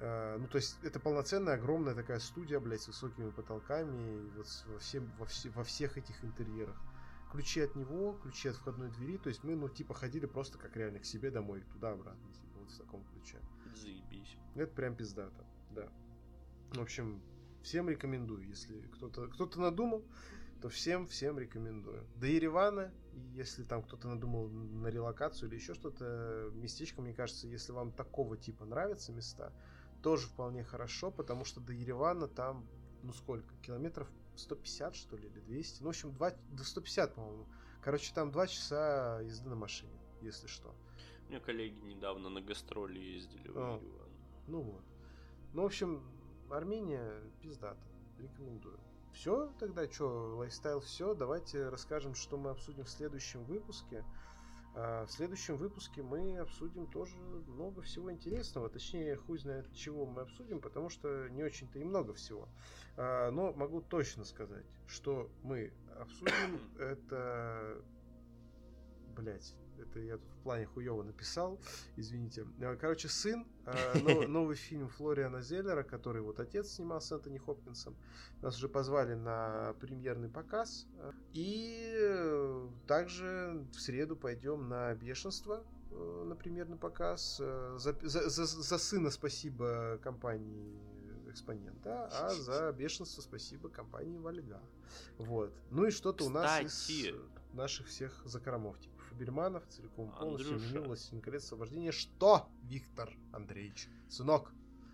а, 0.00 0.38
ну, 0.38 0.46
то 0.46 0.56
есть, 0.56 0.78
это 0.82 0.98
полноценная, 1.00 1.54
огромная 1.54 1.94
такая 1.94 2.20
студия, 2.20 2.60
блядь, 2.60 2.82
с 2.82 2.86
высокими 2.86 3.30
потолками, 3.30 4.26
и 4.26 4.30
вот 4.30 4.46
во, 4.66 4.78
всем, 4.78 5.12
во, 5.18 5.26
все, 5.26 5.50
во 5.50 5.64
всех 5.64 5.98
этих 5.98 6.24
интерьерах 6.24 6.76
ключи 7.30 7.60
от 7.60 7.74
него, 7.74 8.14
ключи 8.22 8.48
от 8.48 8.56
входной 8.56 8.90
двери. 8.90 9.18
То 9.18 9.28
есть 9.28 9.44
мы, 9.44 9.54
ну, 9.54 9.68
типа, 9.68 9.94
ходили 9.94 10.26
просто 10.26 10.58
как 10.58 10.76
реально 10.76 11.00
к 11.00 11.04
себе 11.04 11.30
домой, 11.30 11.62
туда-обратно, 11.72 12.32
типа, 12.32 12.58
вот 12.58 12.70
в 12.70 12.78
таком 12.78 13.04
ключе. 13.04 13.38
Заебись. 13.74 14.36
Это 14.54 14.72
прям 14.72 14.96
пиздато, 14.96 15.44
да. 15.70 15.88
В 16.72 16.80
общем, 16.80 17.20
всем 17.68 17.90
рекомендую, 17.90 18.46
если 18.46 18.80
кто-то 18.94 19.28
кто 19.28 19.46
надумал, 19.60 20.02
то 20.62 20.70
всем, 20.70 21.06
всем 21.06 21.38
рекомендую. 21.38 22.02
До 22.16 22.26
Еревана, 22.26 22.90
если 23.34 23.62
там 23.62 23.82
кто-то 23.82 24.08
надумал 24.08 24.48
на 24.48 24.88
релокацию 24.88 25.50
или 25.50 25.56
еще 25.56 25.74
что-то, 25.74 26.50
местечко, 26.54 27.02
мне 27.02 27.12
кажется, 27.12 27.46
если 27.46 27.72
вам 27.72 27.92
такого 27.92 28.38
типа 28.38 28.64
нравятся 28.64 29.12
места, 29.12 29.52
тоже 30.02 30.28
вполне 30.28 30.64
хорошо, 30.64 31.10
потому 31.10 31.44
что 31.44 31.60
до 31.60 31.74
Еревана 31.74 32.26
там, 32.26 32.66
ну 33.02 33.12
сколько, 33.12 33.54
километров 33.56 34.08
150, 34.36 34.96
что 34.96 35.16
ли, 35.16 35.28
или 35.28 35.40
200. 35.40 35.82
Ну, 35.82 35.88
в 35.88 35.90
общем, 35.90 36.12
2, 36.14 36.30
до 36.52 36.64
150, 36.64 37.14
по-моему. 37.14 37.46
Короче, 37.82 38.14
там 38.14 38.30
2 38.30 38.46
часа 38.46 39.20
езды 39.20 39.48
на 39.50 39.56
машине, 39.56 39.98
если 40.22 40.46
что. 40.46 40.74
У 41.26 41.30
меня 41.30 41.40
коллеги 41.40 41.80
недавно 41.80 42.30
на 42.30 42.40
гастроли 42.40 42.98
ездили 42.98 43.48
в 43.48 43.58
а, 43.58 43.82
Ну 44.46 44.62
вот. 44.62 44.84
Ну, 45.52 45.62
в 45.62 45.66
общем, 45.66 46.02
Армения 46.50 47.22
пиздата. 47.42 47.80
Рекомендую. 48.18 48.78
Все, 49.12 49.52
тогда 49.58 49.90
что, 49.90 50.36
лайфстайл 50.36 50.80
все. 50.80 51.14
Давайте 51.14 51.68
расскажем, 51.68 52.14
что 52.14 52.36
мы 52.36 52.50
обсудим 52.50 52.84
в 52.84 52.90
следующем 52.90 53.44
выпуске. 53.44 54.04
А 54.74 55.06
в 55.06 55.10
следующем 55.10 55.56
выпуске 55.56 56.02
мы 56.02 56.38
обсудим 56.38 56.86
тоже 56.86 57.16
много 57.48 57.82
всего 57.82 58.12
интересного. 58.12 58.68
Точнее, 58.68 59.16
хуй 59.16 59.38
знает, 59.38 59.72
чего 59.74 60.06
мы 60.06 60.22
обсудим, 60.22 60.60
потому 60.60 60.88
что 60.88 61.28
не 61.30 61.42
очень-то 61.42 61.78
и 61.78 61.84
много 61.84 62.14
всего. 62.14 62.48
А, 62.96 63.30
но 63.30 63.52
могу 63.52 63.80
точно 63.80 64.24
сказать, 64.24 64.64
что 64.86 65.28
мы 65.42 65.72
обсудим 65.98 66.60
это... 66.78 67.82
Блять, 69.18 69.56
это 69.78 69.98
я 69.98 70.16
тут 70.16 70.30
в 70.30 70.42
плане 70.44 70.66
хуево 70.66 71.02
написал, 71.02 71.58
извините. 71.96 72.46
А, 72.60 72.76
короче, 72.76 73.08
сын, 73.08 73.44
а, 73.66 73.98
новый 74.28 74.54
фильм 74.54 74.88
Флориана 74.88 75.40
Зеллера, 75.40 75.82
который 75.82 76.22
вот 76.22 76.38
отец 76.38 76.74
снимал 76.74 77.00
с 77.00 77.10
Энтони 77.10 77.38
Хопкинсом. 77.38 77.96
Нас 78.42 78.56
уже 78.56 78.68
позвали 78.68 79.14
на 79.14 79.74
премьерный 79.80 80.28
показ. 80.28 80.86
И 81.32 82.62
также 82.86 83.66
в 83.72 83.80
среду 83.80 84.14
пойдем 84.14 84.68
на 84.68 84.94
бешенство 84.94 85.64
э, 85.90 86.24
на 86.24 86.36
премьерный 86.36 86.76
показ. 86.76 87.38
Э, 87.40 87.74
за, 87.76 87.96
за, 88.02 88.28
за, 88.30 88.46
за 88.46 88.78
сына 88.78 89.10
спасибо 89.10 89.98
компании 90.00 90.78
экспонента, 91.28 92.06
а 92.12 92.30
за 92.30 92.72
бешенство 92.78 93.20
спасибо 93.20 93.68
компании 93.68 94.18
Вальга. 94.18 94.60
Вот. 95.18 95.52
Ну 95.70 95.86
и 95.86 95.90
что-то 95.90 96.24
у 96.24 96.30
нас 96.30 96.60
из 96.62 97.12
наших 97.52 97.88
всех 97.88 98.22
закромов, 98.24 98.78
типа 98.78 98.97
Фаберманов, 99.18 99.66
целиком 99.68 100.12
полностью. 100.12 100.58
«Властелин 100.84 101.20
колец. 101.20 101.44
Освобождение». 101.44 101.90
Что, 101.90 102.48
Виктор 102.62 103.12
Андреевич? 103.32 103.88
Сынок, 104.08 104.52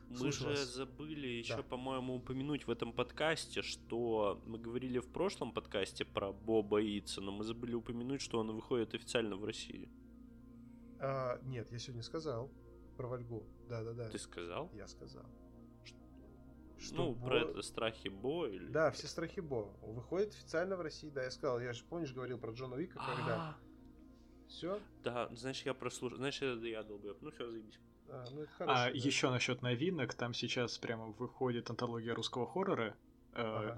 мы 0.08 0.32
же 0.32 0.46
вас. 0.46 0.60
забыли 0.60 1.26
еще, 1.26 1.56
да. 1.56 1.62
по-моему, 1.62 2.16
упомянуть 2.16 2.66
в 2.66 2.70
этом 2.70 2.92
подкасте, 2.92 3.60
что 3.60 4.40
мы 4.46 4.58
говорили 4.58 4.98
в 4.98 5.08
прошлом 5.08 5.52
подкасте 5.52 6.06
про 6.06 6.32
Боба 6.32 6.80
Ица, 6.82 7.20
но 7.20 7.32
мы 7.32 7.44
забыли 7.44 7.74
упомянуть, 7.74 8.22
что 8.22 8.38
он 8.38 8.50
выходит 8.52 8.94
официально 8.94 9.36
в 9.36 9.44
России. 9.44 9.90
А, 11.00 11.38
нет, 11.42 11.70
я 11.70 11.78
сегодня 11.78 12.02
сказал 12.02 12.50
про 12.96 13.08
Вальгу. 13.08 13.44
Да-да-да. 13.68 14.08
Ты 14.08 14.18
сказал? 14.18 14.70
Я 14.72 14.86
сказал. 14.86 15.26
Что 16.78 16.96
ну, 16.96 17.14
Бо... 17.14 17.26
про 17.26 17.40
это 17.40 17.62
страхи 17.62 18.08
Бо 18.08 18.46
или... 18.46 18.68
Да, 18.68 18.90
все 18.90 19.06
страхи 19.06 19.40
Бо. 19.40 19.74
Выходит 19.82 20.30
официально 20.30 20.76
в 20.76 20.80
России, 20.80 21.10
да, 21.10 21.24
я 21.24 21.30
сказал. 21.30 21.60
Я 21.60 21.72
же, 21.72 21.84
помнишь, 21.84 22.12
говорил 22.12 22.38
про 22.38 22.52
Джона 22.52 22.76
Вика, 22.76 22.98
когда... 22.98 23.56
Все? 24.54 24.80
Да, 25.02 25.28
знаешь, 25.32 25.62
я 25.62 25.74
прослушал. 25.74 26.18
Знаешь, 26.18 26.40
это 26.40 26.64
я 26.66 26.82
долбоеб. 26.82 27.18
Ну 27.20 27.30
все, 27.32 27.50
заебись. 27.50 27.78
А, 28.08 28.24
ну, 28.30 28.42
это 28.42 28.52
хорошо, 28.52 28.72
а 28.72 28.84
да. 28.84 28.90
еще 28.90 29.30
насчет 29.30 29.62
новинок, 29.62 30.14
там 30.14 30.32
сейчас 30.32 30.78
прямо 30.78 31.06
выходит 31.06 31.70
антология 31.70 32.14
русского 32.14 32.46
хоррора. 32.46 32.96
Э, 33.32 33.42
ага. 33.42 33.74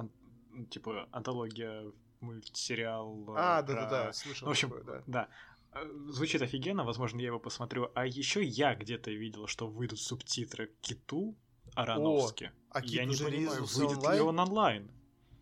ан- 0.52 0.66
типа 0.66 1.08
антология 1.12 1.92
мультсериал. 2.20 3.24
А, 3.36 3.62
да, 3.62 3.74
да, 3.74 3.90
да, 3.90 4.12
слышал. 4.12 4.46
Ну, 4.46 4.50
в 4.50 4.52
общем, 4.52 4.68
такое, 4.68 4.84
да. 4.84 5.02
да. 5.06 5.28
Э, 5.72 5.88
звучит 6.08 6.42
офигенно, 6.42 6.84
возможно, 6.84 7.20
я 7.20 7.26
его 7.26 7.38
посмотрю. 7.38 7.90
А 7.94 8.06
еще 8.06 8.42
я 8.42 8.74
где-то 8.74 9.10
видел, 9.10 9.46
что 9.46 9.66
выйдут 9.66 10.00
субтитры 10.00 10.74
киту 10.82 11.36
Ароновски. 11.74 12.52
а 12.70 12.80
я 12.82 13.04
не 13.06 13.16
понимаю, 13.16 13.64
выйдет 13.64 13.98
онлайн? 13.98 14.16
ли 14.16 14.22
он 14.22 14.40
онлайн. 14.40 14.90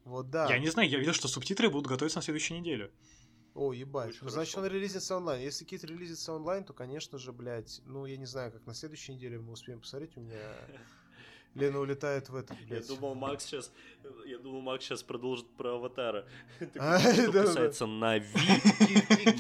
Вот 0.05 0.31
да. 0.31 0.49
Я 0.49 0.59
не 0.59 0.69
знаю, 0.69 0.89
я 0.89 0.99
видел, 0.99 1.15
что 1.15 1.29
субтитры 1.29 1.71
будут 1.71 1.89
готовиться 1.89 2.19
на 2.19 2.23
следующей 2.23 2.59
неделе. 2.59 2.93
О, 3.55 3.73
ебать. 3.73 4.11
Очень 4.11 4.29
Значит, 4.29 4.55
хорошо. 4.55 4.69
он 4.69 4.75
релизится 4.77 5.17
онлайн. 5.17 5.41
Если 5.43 5.65
Кит 5.65 5.85
релизится 5.85 6.33
онлайн, 6.33 6.65
то, 6.65 6.73
конечно 6.73 7.19
же, 7.19 7.33
блядь, 7.33 7.81
ну, 7.87 8.05
я 8.05 8.17
не 8.17 8.27
знаю, 8.27 8.51
как 8.51 8.67
на 8.67 8.75
следующей 8.75 9.15
неделе 9.15 9.39
мы 9.39 9.53
успеем 9.53 9.81
посмотреть. 9.81 10.17
У 10.17 10.21
меня 10.21 10.39
Лена 11.55 11.79
улетает 11.79 12.29
в 12.31 12.35
этот, 12.35 12.59
Я 12.63 12.67
блядь. 12.67 12.89
думал, 12.89 13.15
Макс 13.15 13.45
сейчас, 13.45 13.71
я 14.27 14.39
думал, 14.39 14.61
Макс 14.61 14.85
сейчас 14.85 15.05
продолжит 15.05 15.47
про 15.57 15.77
аватара. 15.77 16.27
А, 16.77 16.99
Что 16.99 17.27
да-да-да. 17.27 17.43
касается 17.47 17.87
Нави. 17.87 18.27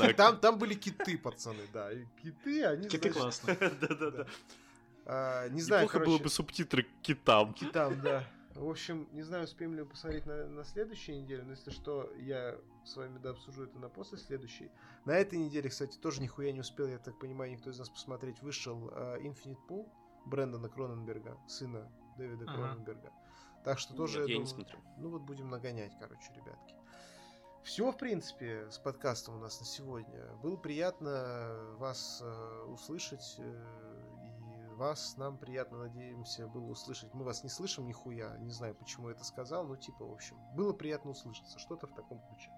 Там, 0.17 0.39
там 0.39 0.59
были 0.59 0.75
киты, 0.75 1.19
пацаны, 1.19 1.63
да. 1.73 1.91
Киты, 2.23 2.65
они, 2.67 2.89
Киты 2.89 3.11
классно. 3.11 3.57
Да-да-да. 3.59 4.27
а, 5.07 5.49
не 5.49 5.61
знаю, 5.61 5.87
Неплохо 5.87 6.05
было 6.07 6.19
бы 6.19 6.29
субтитры 6.31 6.85
к 6.85 6.89
китам. 7.03 7.53
китам, 7.53 8.01
да. 8.01 8.25
В 8.55 8.69
общем, 8.69 9.09
не 9.13 9.23
знаю, 9.23 9.45
успеем 9.45 9.75
ли 9.75 9.85
посмотреть 9.85 10.27
на, 10.27 10.47
на 10.47 10.65
следующей 10.65 11.21
неделе, 11.21 11.43
но 11.43 11.51
если 11.53 11.71
что, 11.71 12.11
я 12.19 12.57
с 12.85 12.95
вами 12.97 13.19
да 13.19 13.31
обсужу 13.31 13.65
это 13.65 13.79
на 13.79 13.89
после 13.89 14.17
следующей. 14.17 14.71
На 15.05 15.13
этой 15.13 15.39
неделе, 15.39 15.69
кстати, 15.69 15.99
тоже 15.99 16.23
нихуя 16.23 16.53
не 16.53 16.61
успел, 16.61 16.87
я 16.87 16.99
так 16.99 17.19
понимаю, 17.19 17.51
никто 17.51 17.71
из 17.71 17.79
нас 17.79 17.89
посмотреть. 17.89 18.41
Вышел 18.43 18.91
а, 18.93 19.19
Infinite 19.19 19.59
Pool 19.69 19.89
Брэндона 20.27 20.69
Кроненберга, 20.69 21.37
сына 21.49 21.91
Дэвида 22.17 22.45
Ага. 22.49 22.55
Кроненберга. 22.55 23.13
Так 23.65 23.79
что 23.79 23.95
тоже, 23.95 24.21
Нет, 24.21 24.29
я 24.29 24.35
я 24.35 24.41
не 24.41 24.47
думаю, 24.47 24.67
смотрю. 24.67 24.79
ну 24.99 25.09
вот 25.11 25.23
будем 25.23 25.51
нагонять, 25.51 25.93
короче, 25.99 26.33
ребятки. 26.35 26.75
Все, 27.65 27.91
в 27.91 27.97
принципе, 27.97 28.71
с 28.71 28.79
подкастом 28.79 29.37
у 29.37 29.39
нас 29.39 29.59
на 29.59 29.67
сегодня. 29.67 30.27
Было 30.43 30.57
приятно 30.57 31.75
вас 31.79 32.21
э, 32.23 32.65
услышать. 32.69 33.37
э, 33.39 33.65
вас 34.75 35.17
нам 35.17 35.39
приятно, 35.39 35.79
надеемся, 35.79 36.47
было 36.47 36.67
услышать. 36.71 37.15
Мы 37.15 37.25
вас 37.25 37.43
не 37.43 37.51
слышим 37.51 37.87
нихуя. 37.87 38.37
Не 38.39 38.51
знаю, 38.51 38.75
почему 38.75 39.09
я 39.09 39.15
это 39.15 39.25
сказал, 39.25 39.67
но 39.67 39.77
типа, 39.77 40.05
в 40.05 40.13
общем, 40.13 40.39
было 40.55 40.73
приятно 40.73 41.11
услышаться. 41.13 41.59
Что-то 41.59 41.87
в 41.87 41.95
таком 41.95 42.21
ключе. 42.29 42.51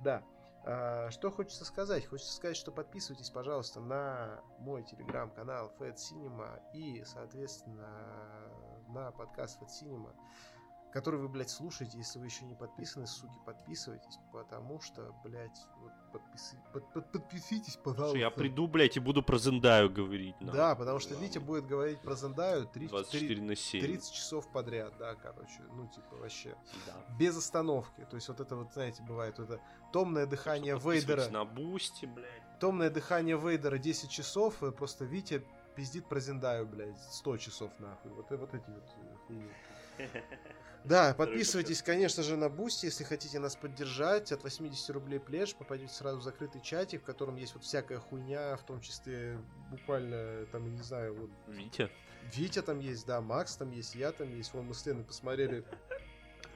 Да. 0.00 0.22
А, 0.64 1.10
Что 1.10 1.30
хочется 1.30 1.64
сказать? 1.64 2.06
Хочется 2.06 2.32
сказать, 2.34 2.56
что 2.56 2.70
подписывайтесь, 2.72 3.30
пожалуйста, 3.30 3.80
на 3.80 4.40
мой 4.58 4.84
телеграм-канал 4.84 5.72
Fat 5.78 5.96
Cinema 5.96 6.60
и, 6.72 7.02
соответственно, 7.04 7.88
на 8.88 9.10
подкаст 9.12 9.60
Fat 9.60 9.68
Cinema 9.68 10.14
который 10.92 11.18
вы, 11.20 11.28
блядь, 11.28 11.48
слушаете, 11.50 11.96
если 11.98 12.18
вы 12.18 12.26
еще 12.26 12.44
не 12.44 12.54
подписаны, 12.54 13.06
суки, 13.06 13.38
подписывайтесь, 13.46 14.18
потому 14.32 14.80
что, 14.80 15.14
блядь, 15.24 15.58
вот 15.80 15.92
подписы- 16.12 16.58
под- 16.72 16.92
под- 16.92 17.10
подписитесь, 17.12 17.76
пожалуйста. 17.76 18.08
Слушай, 18.10 18.20
Я 18.20 18.30
приду, 18.30 18.66
блядь, 18.66 18.96
и 18.96 19.00
буду 19.00 19.22
про 19.22 19.38
Зендаю 19.38 19.88
говорить. 19.90 20.38
нахуй. 20.40 20.56
Да, 20.58 20.74
потому 20.74 20.98
что 20.98 21.14
Витя 21.14 21.38
будет 21.38 21.66
говорить 21.66 22.00
про 22.00 22.14
Зендаю 22.14 22.66
30, 22.66 22.90
24 22.90 23.40
на 23.42 23.56
7. 23.56 23.80
30 23.80 24.12
часов 24.12 24.52
подряд, 24.52 24.92
да, 24.98 25.14
короче, 25.14 25.62
ну, 25.72 25.88
типа, 25.88 26.16
вообще, 26.16 26.56
Да. 26.86 26.94
без 27.18 27.36
остановки, 27.36 28.06
то 28.10 28.16
есть 28.16 28.28
вот 28.28 28.40
это 28.40 28.54
вот, 28.56 28.72
знаете, 28.74 29.02
бывает, 29.02 29.38
вот 29.38 29.50
это 29.50 29.62
томное 29.92 30.26
дыхание 30.26 30.78
Вейдера, 30.78 31.28
на 31.30 31.44
Бусти, 31.46 32.04
блядь. 32.06 32.58
томное 32.60 32.90
дыхание 32.90 33.38
Вейдера 33.38 33.78
10 33.78 34.10
часов, 34.10 34.62
и 34.62 34.70
просто 34.70 35.04
Витя 35.06 35.42
пиздит 35.74 36.06
про 36.06 36.20
Зендаю, 36.20 36.66
блядь, 36.66 37.00
100 37.12 37.38
часов, 37.38 37.70
нахуй, 37.78 38.10
вот, 38.12 38.30
и 38.30 38.36
вот 38.36 38.52
эти 38.54 38.68
вот 38.68 38.84
э, 38.98 39.16
хуйни. 39.26 39.50
Да, 40.84 41.14
подписывайтесь, 41.14 41.80
конечно 41.80 42.22
же, 42.22 42.36
на 42.36 42.48
Бусти, 42.48 42.86
если 42.86 43.04
хотите 43.04 43.38
нас 43.38 43.54
поддержать. 43.54 44.32
От 44.32 44.42
80 44.42 44.90
рублей 44.90 45.20
плюс 45.20 45.54
попадете 45.54 45.92
сразу 45.92 46.18
в 46.18 46.22
закрытый 46.22 46.60
чатик, 46.60 47.02
в 47.02 47.04
котором 47.04 47.36
есть 47.36 47.54
вот 47.54 47.62
всякая 47.62 47.98
хуйня, 47.98 48.56
в 48.56 48.64
том 48.64 48.80
числе 48.80 49.38
буквально, 49.70 50.46
там, 50.46 50.64
я 50.64 50.72
не 50.72 50.82
знаю, 50.82 51.14
вот 51.14 51.30
Витя. 51.46 51.90
Витя 52.34 52.62
там 52.62 52.80
есть, 52.80 53.06
да, 53.06 53.20
Макс 53.20 53.56
там 53.56 53.70
есть, 53.70 53.94
я 53.94 54.10
там 54.10 54.34
есть. 54.34 54.52
Вон 54.54 54.66
мы 54.66 54.74
с 54.74 54.84
Леной 54.84 55.04
посмотрели 55.04 55.64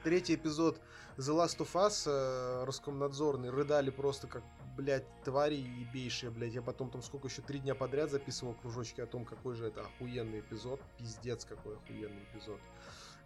третий 0.03 0.35
эпизод 0.35 0.79
The 1.17 1.35
Last 1.35 1.57
of 1.59 1.73
Us, 1.73 2.03
э, 2.05 2.63
Роскомнадзорный, 2.65 3.49
рыдали 3.49 3.89
просто 3.89 4.27
как, 4.27 4.43
блядь, 4.75 5.05
твари 5.23 5.55
ебейшие, 5.55 6.31
блядь. 6.31 6.53
Я 6.53 6.61
потом 6.61 6.89
там 6.89 7.01
сколько 7.01 7.27
еще 7.27 7.41
три 7.41 7.59
дня 7.59 7.75
подряд 7.75 8.11
записывал 8.11 8.53
кружочки 8.53 9.01
о 9.01 9.05
том, 9.05 9.25
какой 9.25 9.55
же 9.55 9.67
это 9.67 9.81
охуенный 9.81 10.41
эпизод. 10.41 10.81
Пиздец, 10.97 11.45
какой 11.45 11.75
охуенный 11.75 12.23
эпизод. 12.31 12.59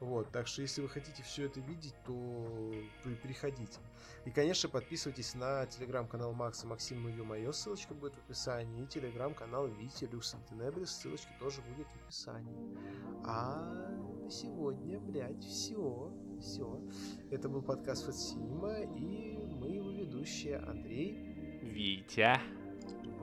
Вот, 0.02 0.32
так 0.32 0.48
что 0.48 0.64
если 0.64 0.82
вы 0.82 0.90
хотите 0.90 1.22
все 1.22 1.46
это 1.46 1.60
видеть, 1.60 1.94
то 2.06 2.74
при- 3.04 3.14
переходите. 3.14 3.80
И, 4.26 4.32
конечно, 4.32 4.68
подписывайтесь 4.68 5.36
на 5.36 5.68
телеграм-канал 5.68 6.34
Макса 6.34 6.66
Максим, 6.66 7.04
ну 7.04 7.10
ё-моё, 7.10 7.52
ссылочка 7.52 7.94
будет 7.94 8.16
в 8.16 8.18
описании. 8.26 8.84
И 8.84 8.88
телеграм-канал 8.88 9.68
Вити 9.68 10.06
Люсен 10.12 10.40
Тенебрис, 10.50 10.90
ссылочка 10.90 11.32
тоже 11.40 11.62
будет 11.62 11.88
в 11.88 12.04
описании. 12.04 12.76
А 13.24 13.62
на 14.24 14.30
сегодня, 14.32 15.00
блядь, 15.00 15.44
все, 15.44 16.12
все. 16.42 16.82
Это 17.30 17.48
был 17.48 17.62
подкаст 17.62 18.06
Фат 18.08 18.16
Синема, 18.16 18.82
и 18.82 19.38
мы 19.38 19.70
его 19.70 19.92
ведущие 19.92 20.58
Андрей. 20.58 21.60
Витя. 21.62 22.42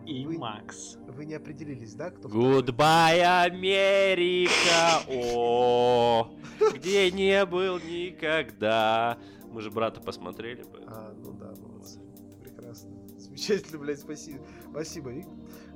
И 0.09 0.24
Вы- 0.24 0.39
Макс. 0.39 0.97
Вы 1.06 1.26
не 1.26 1.35
определились, 1.35 1.93
да, 1.94 2.10
кто? 2.10 2.28
Goodbye, 2.28 3.20
Америка! 3.44 5.02
О, 5.06 6.30
где 6.74 7.10
не 7.10 7.44
был 7.44 7.78
никогда. 7.78 9.18
Мы 9.52 9.60
же 9.60 9.70
брата 9.70 10.01
посмотрели. 10.01 10.62
поэтому. 10.62 10.97
А, 10.97 11.14
ну 11.22 11.32
да, 11.32 11.52
молодцы. 11.60 12.01
Прекрасно. 12.43 12.90
Замечательно, 13.18 13.78
блядь, 13.78 14.01
спасибо. 14.01 14.44
Спасибо, 14.70 15.10
Вик. 15.10 15.26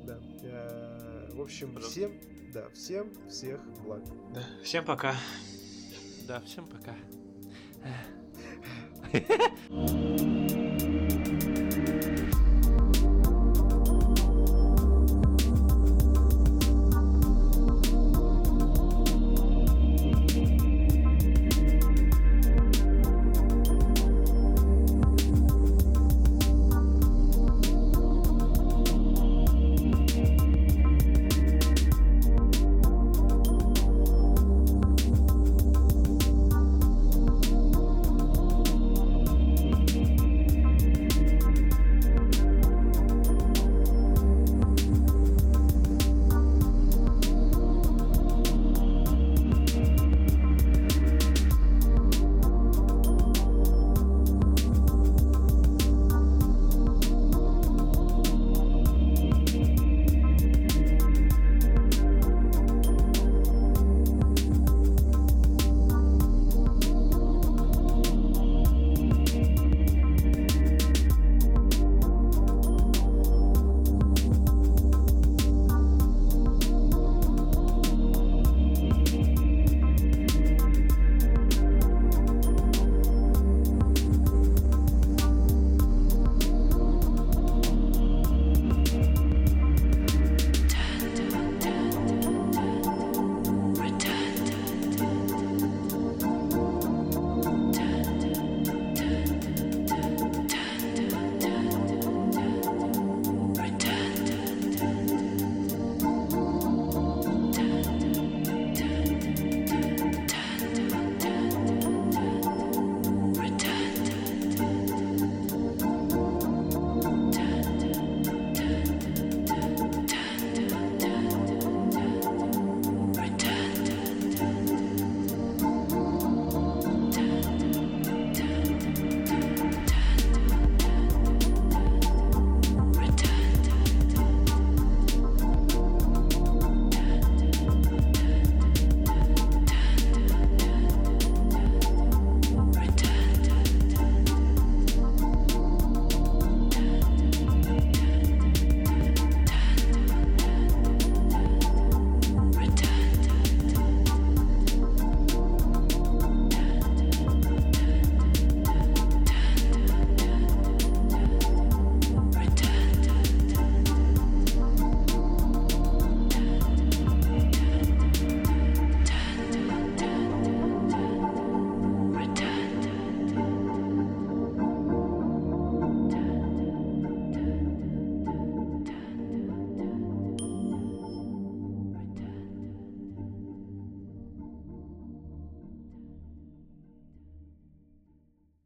Да. 0.05 0.19
Э, 0.43 1.31
В 1.35 1.41
общем, 1.43 1.79
всем, 1.81 2.13
да, 2.55 2.69
всем 2.71 3.13
всех 3.29 3.61
благ. 3.85 4.03
Да. 4.33 4.43
Всем 4.63 4.85
пока. 4.87 5.15
Да, 6.27 6.41
всем 6.41 6.67
пока. 6.67 6.95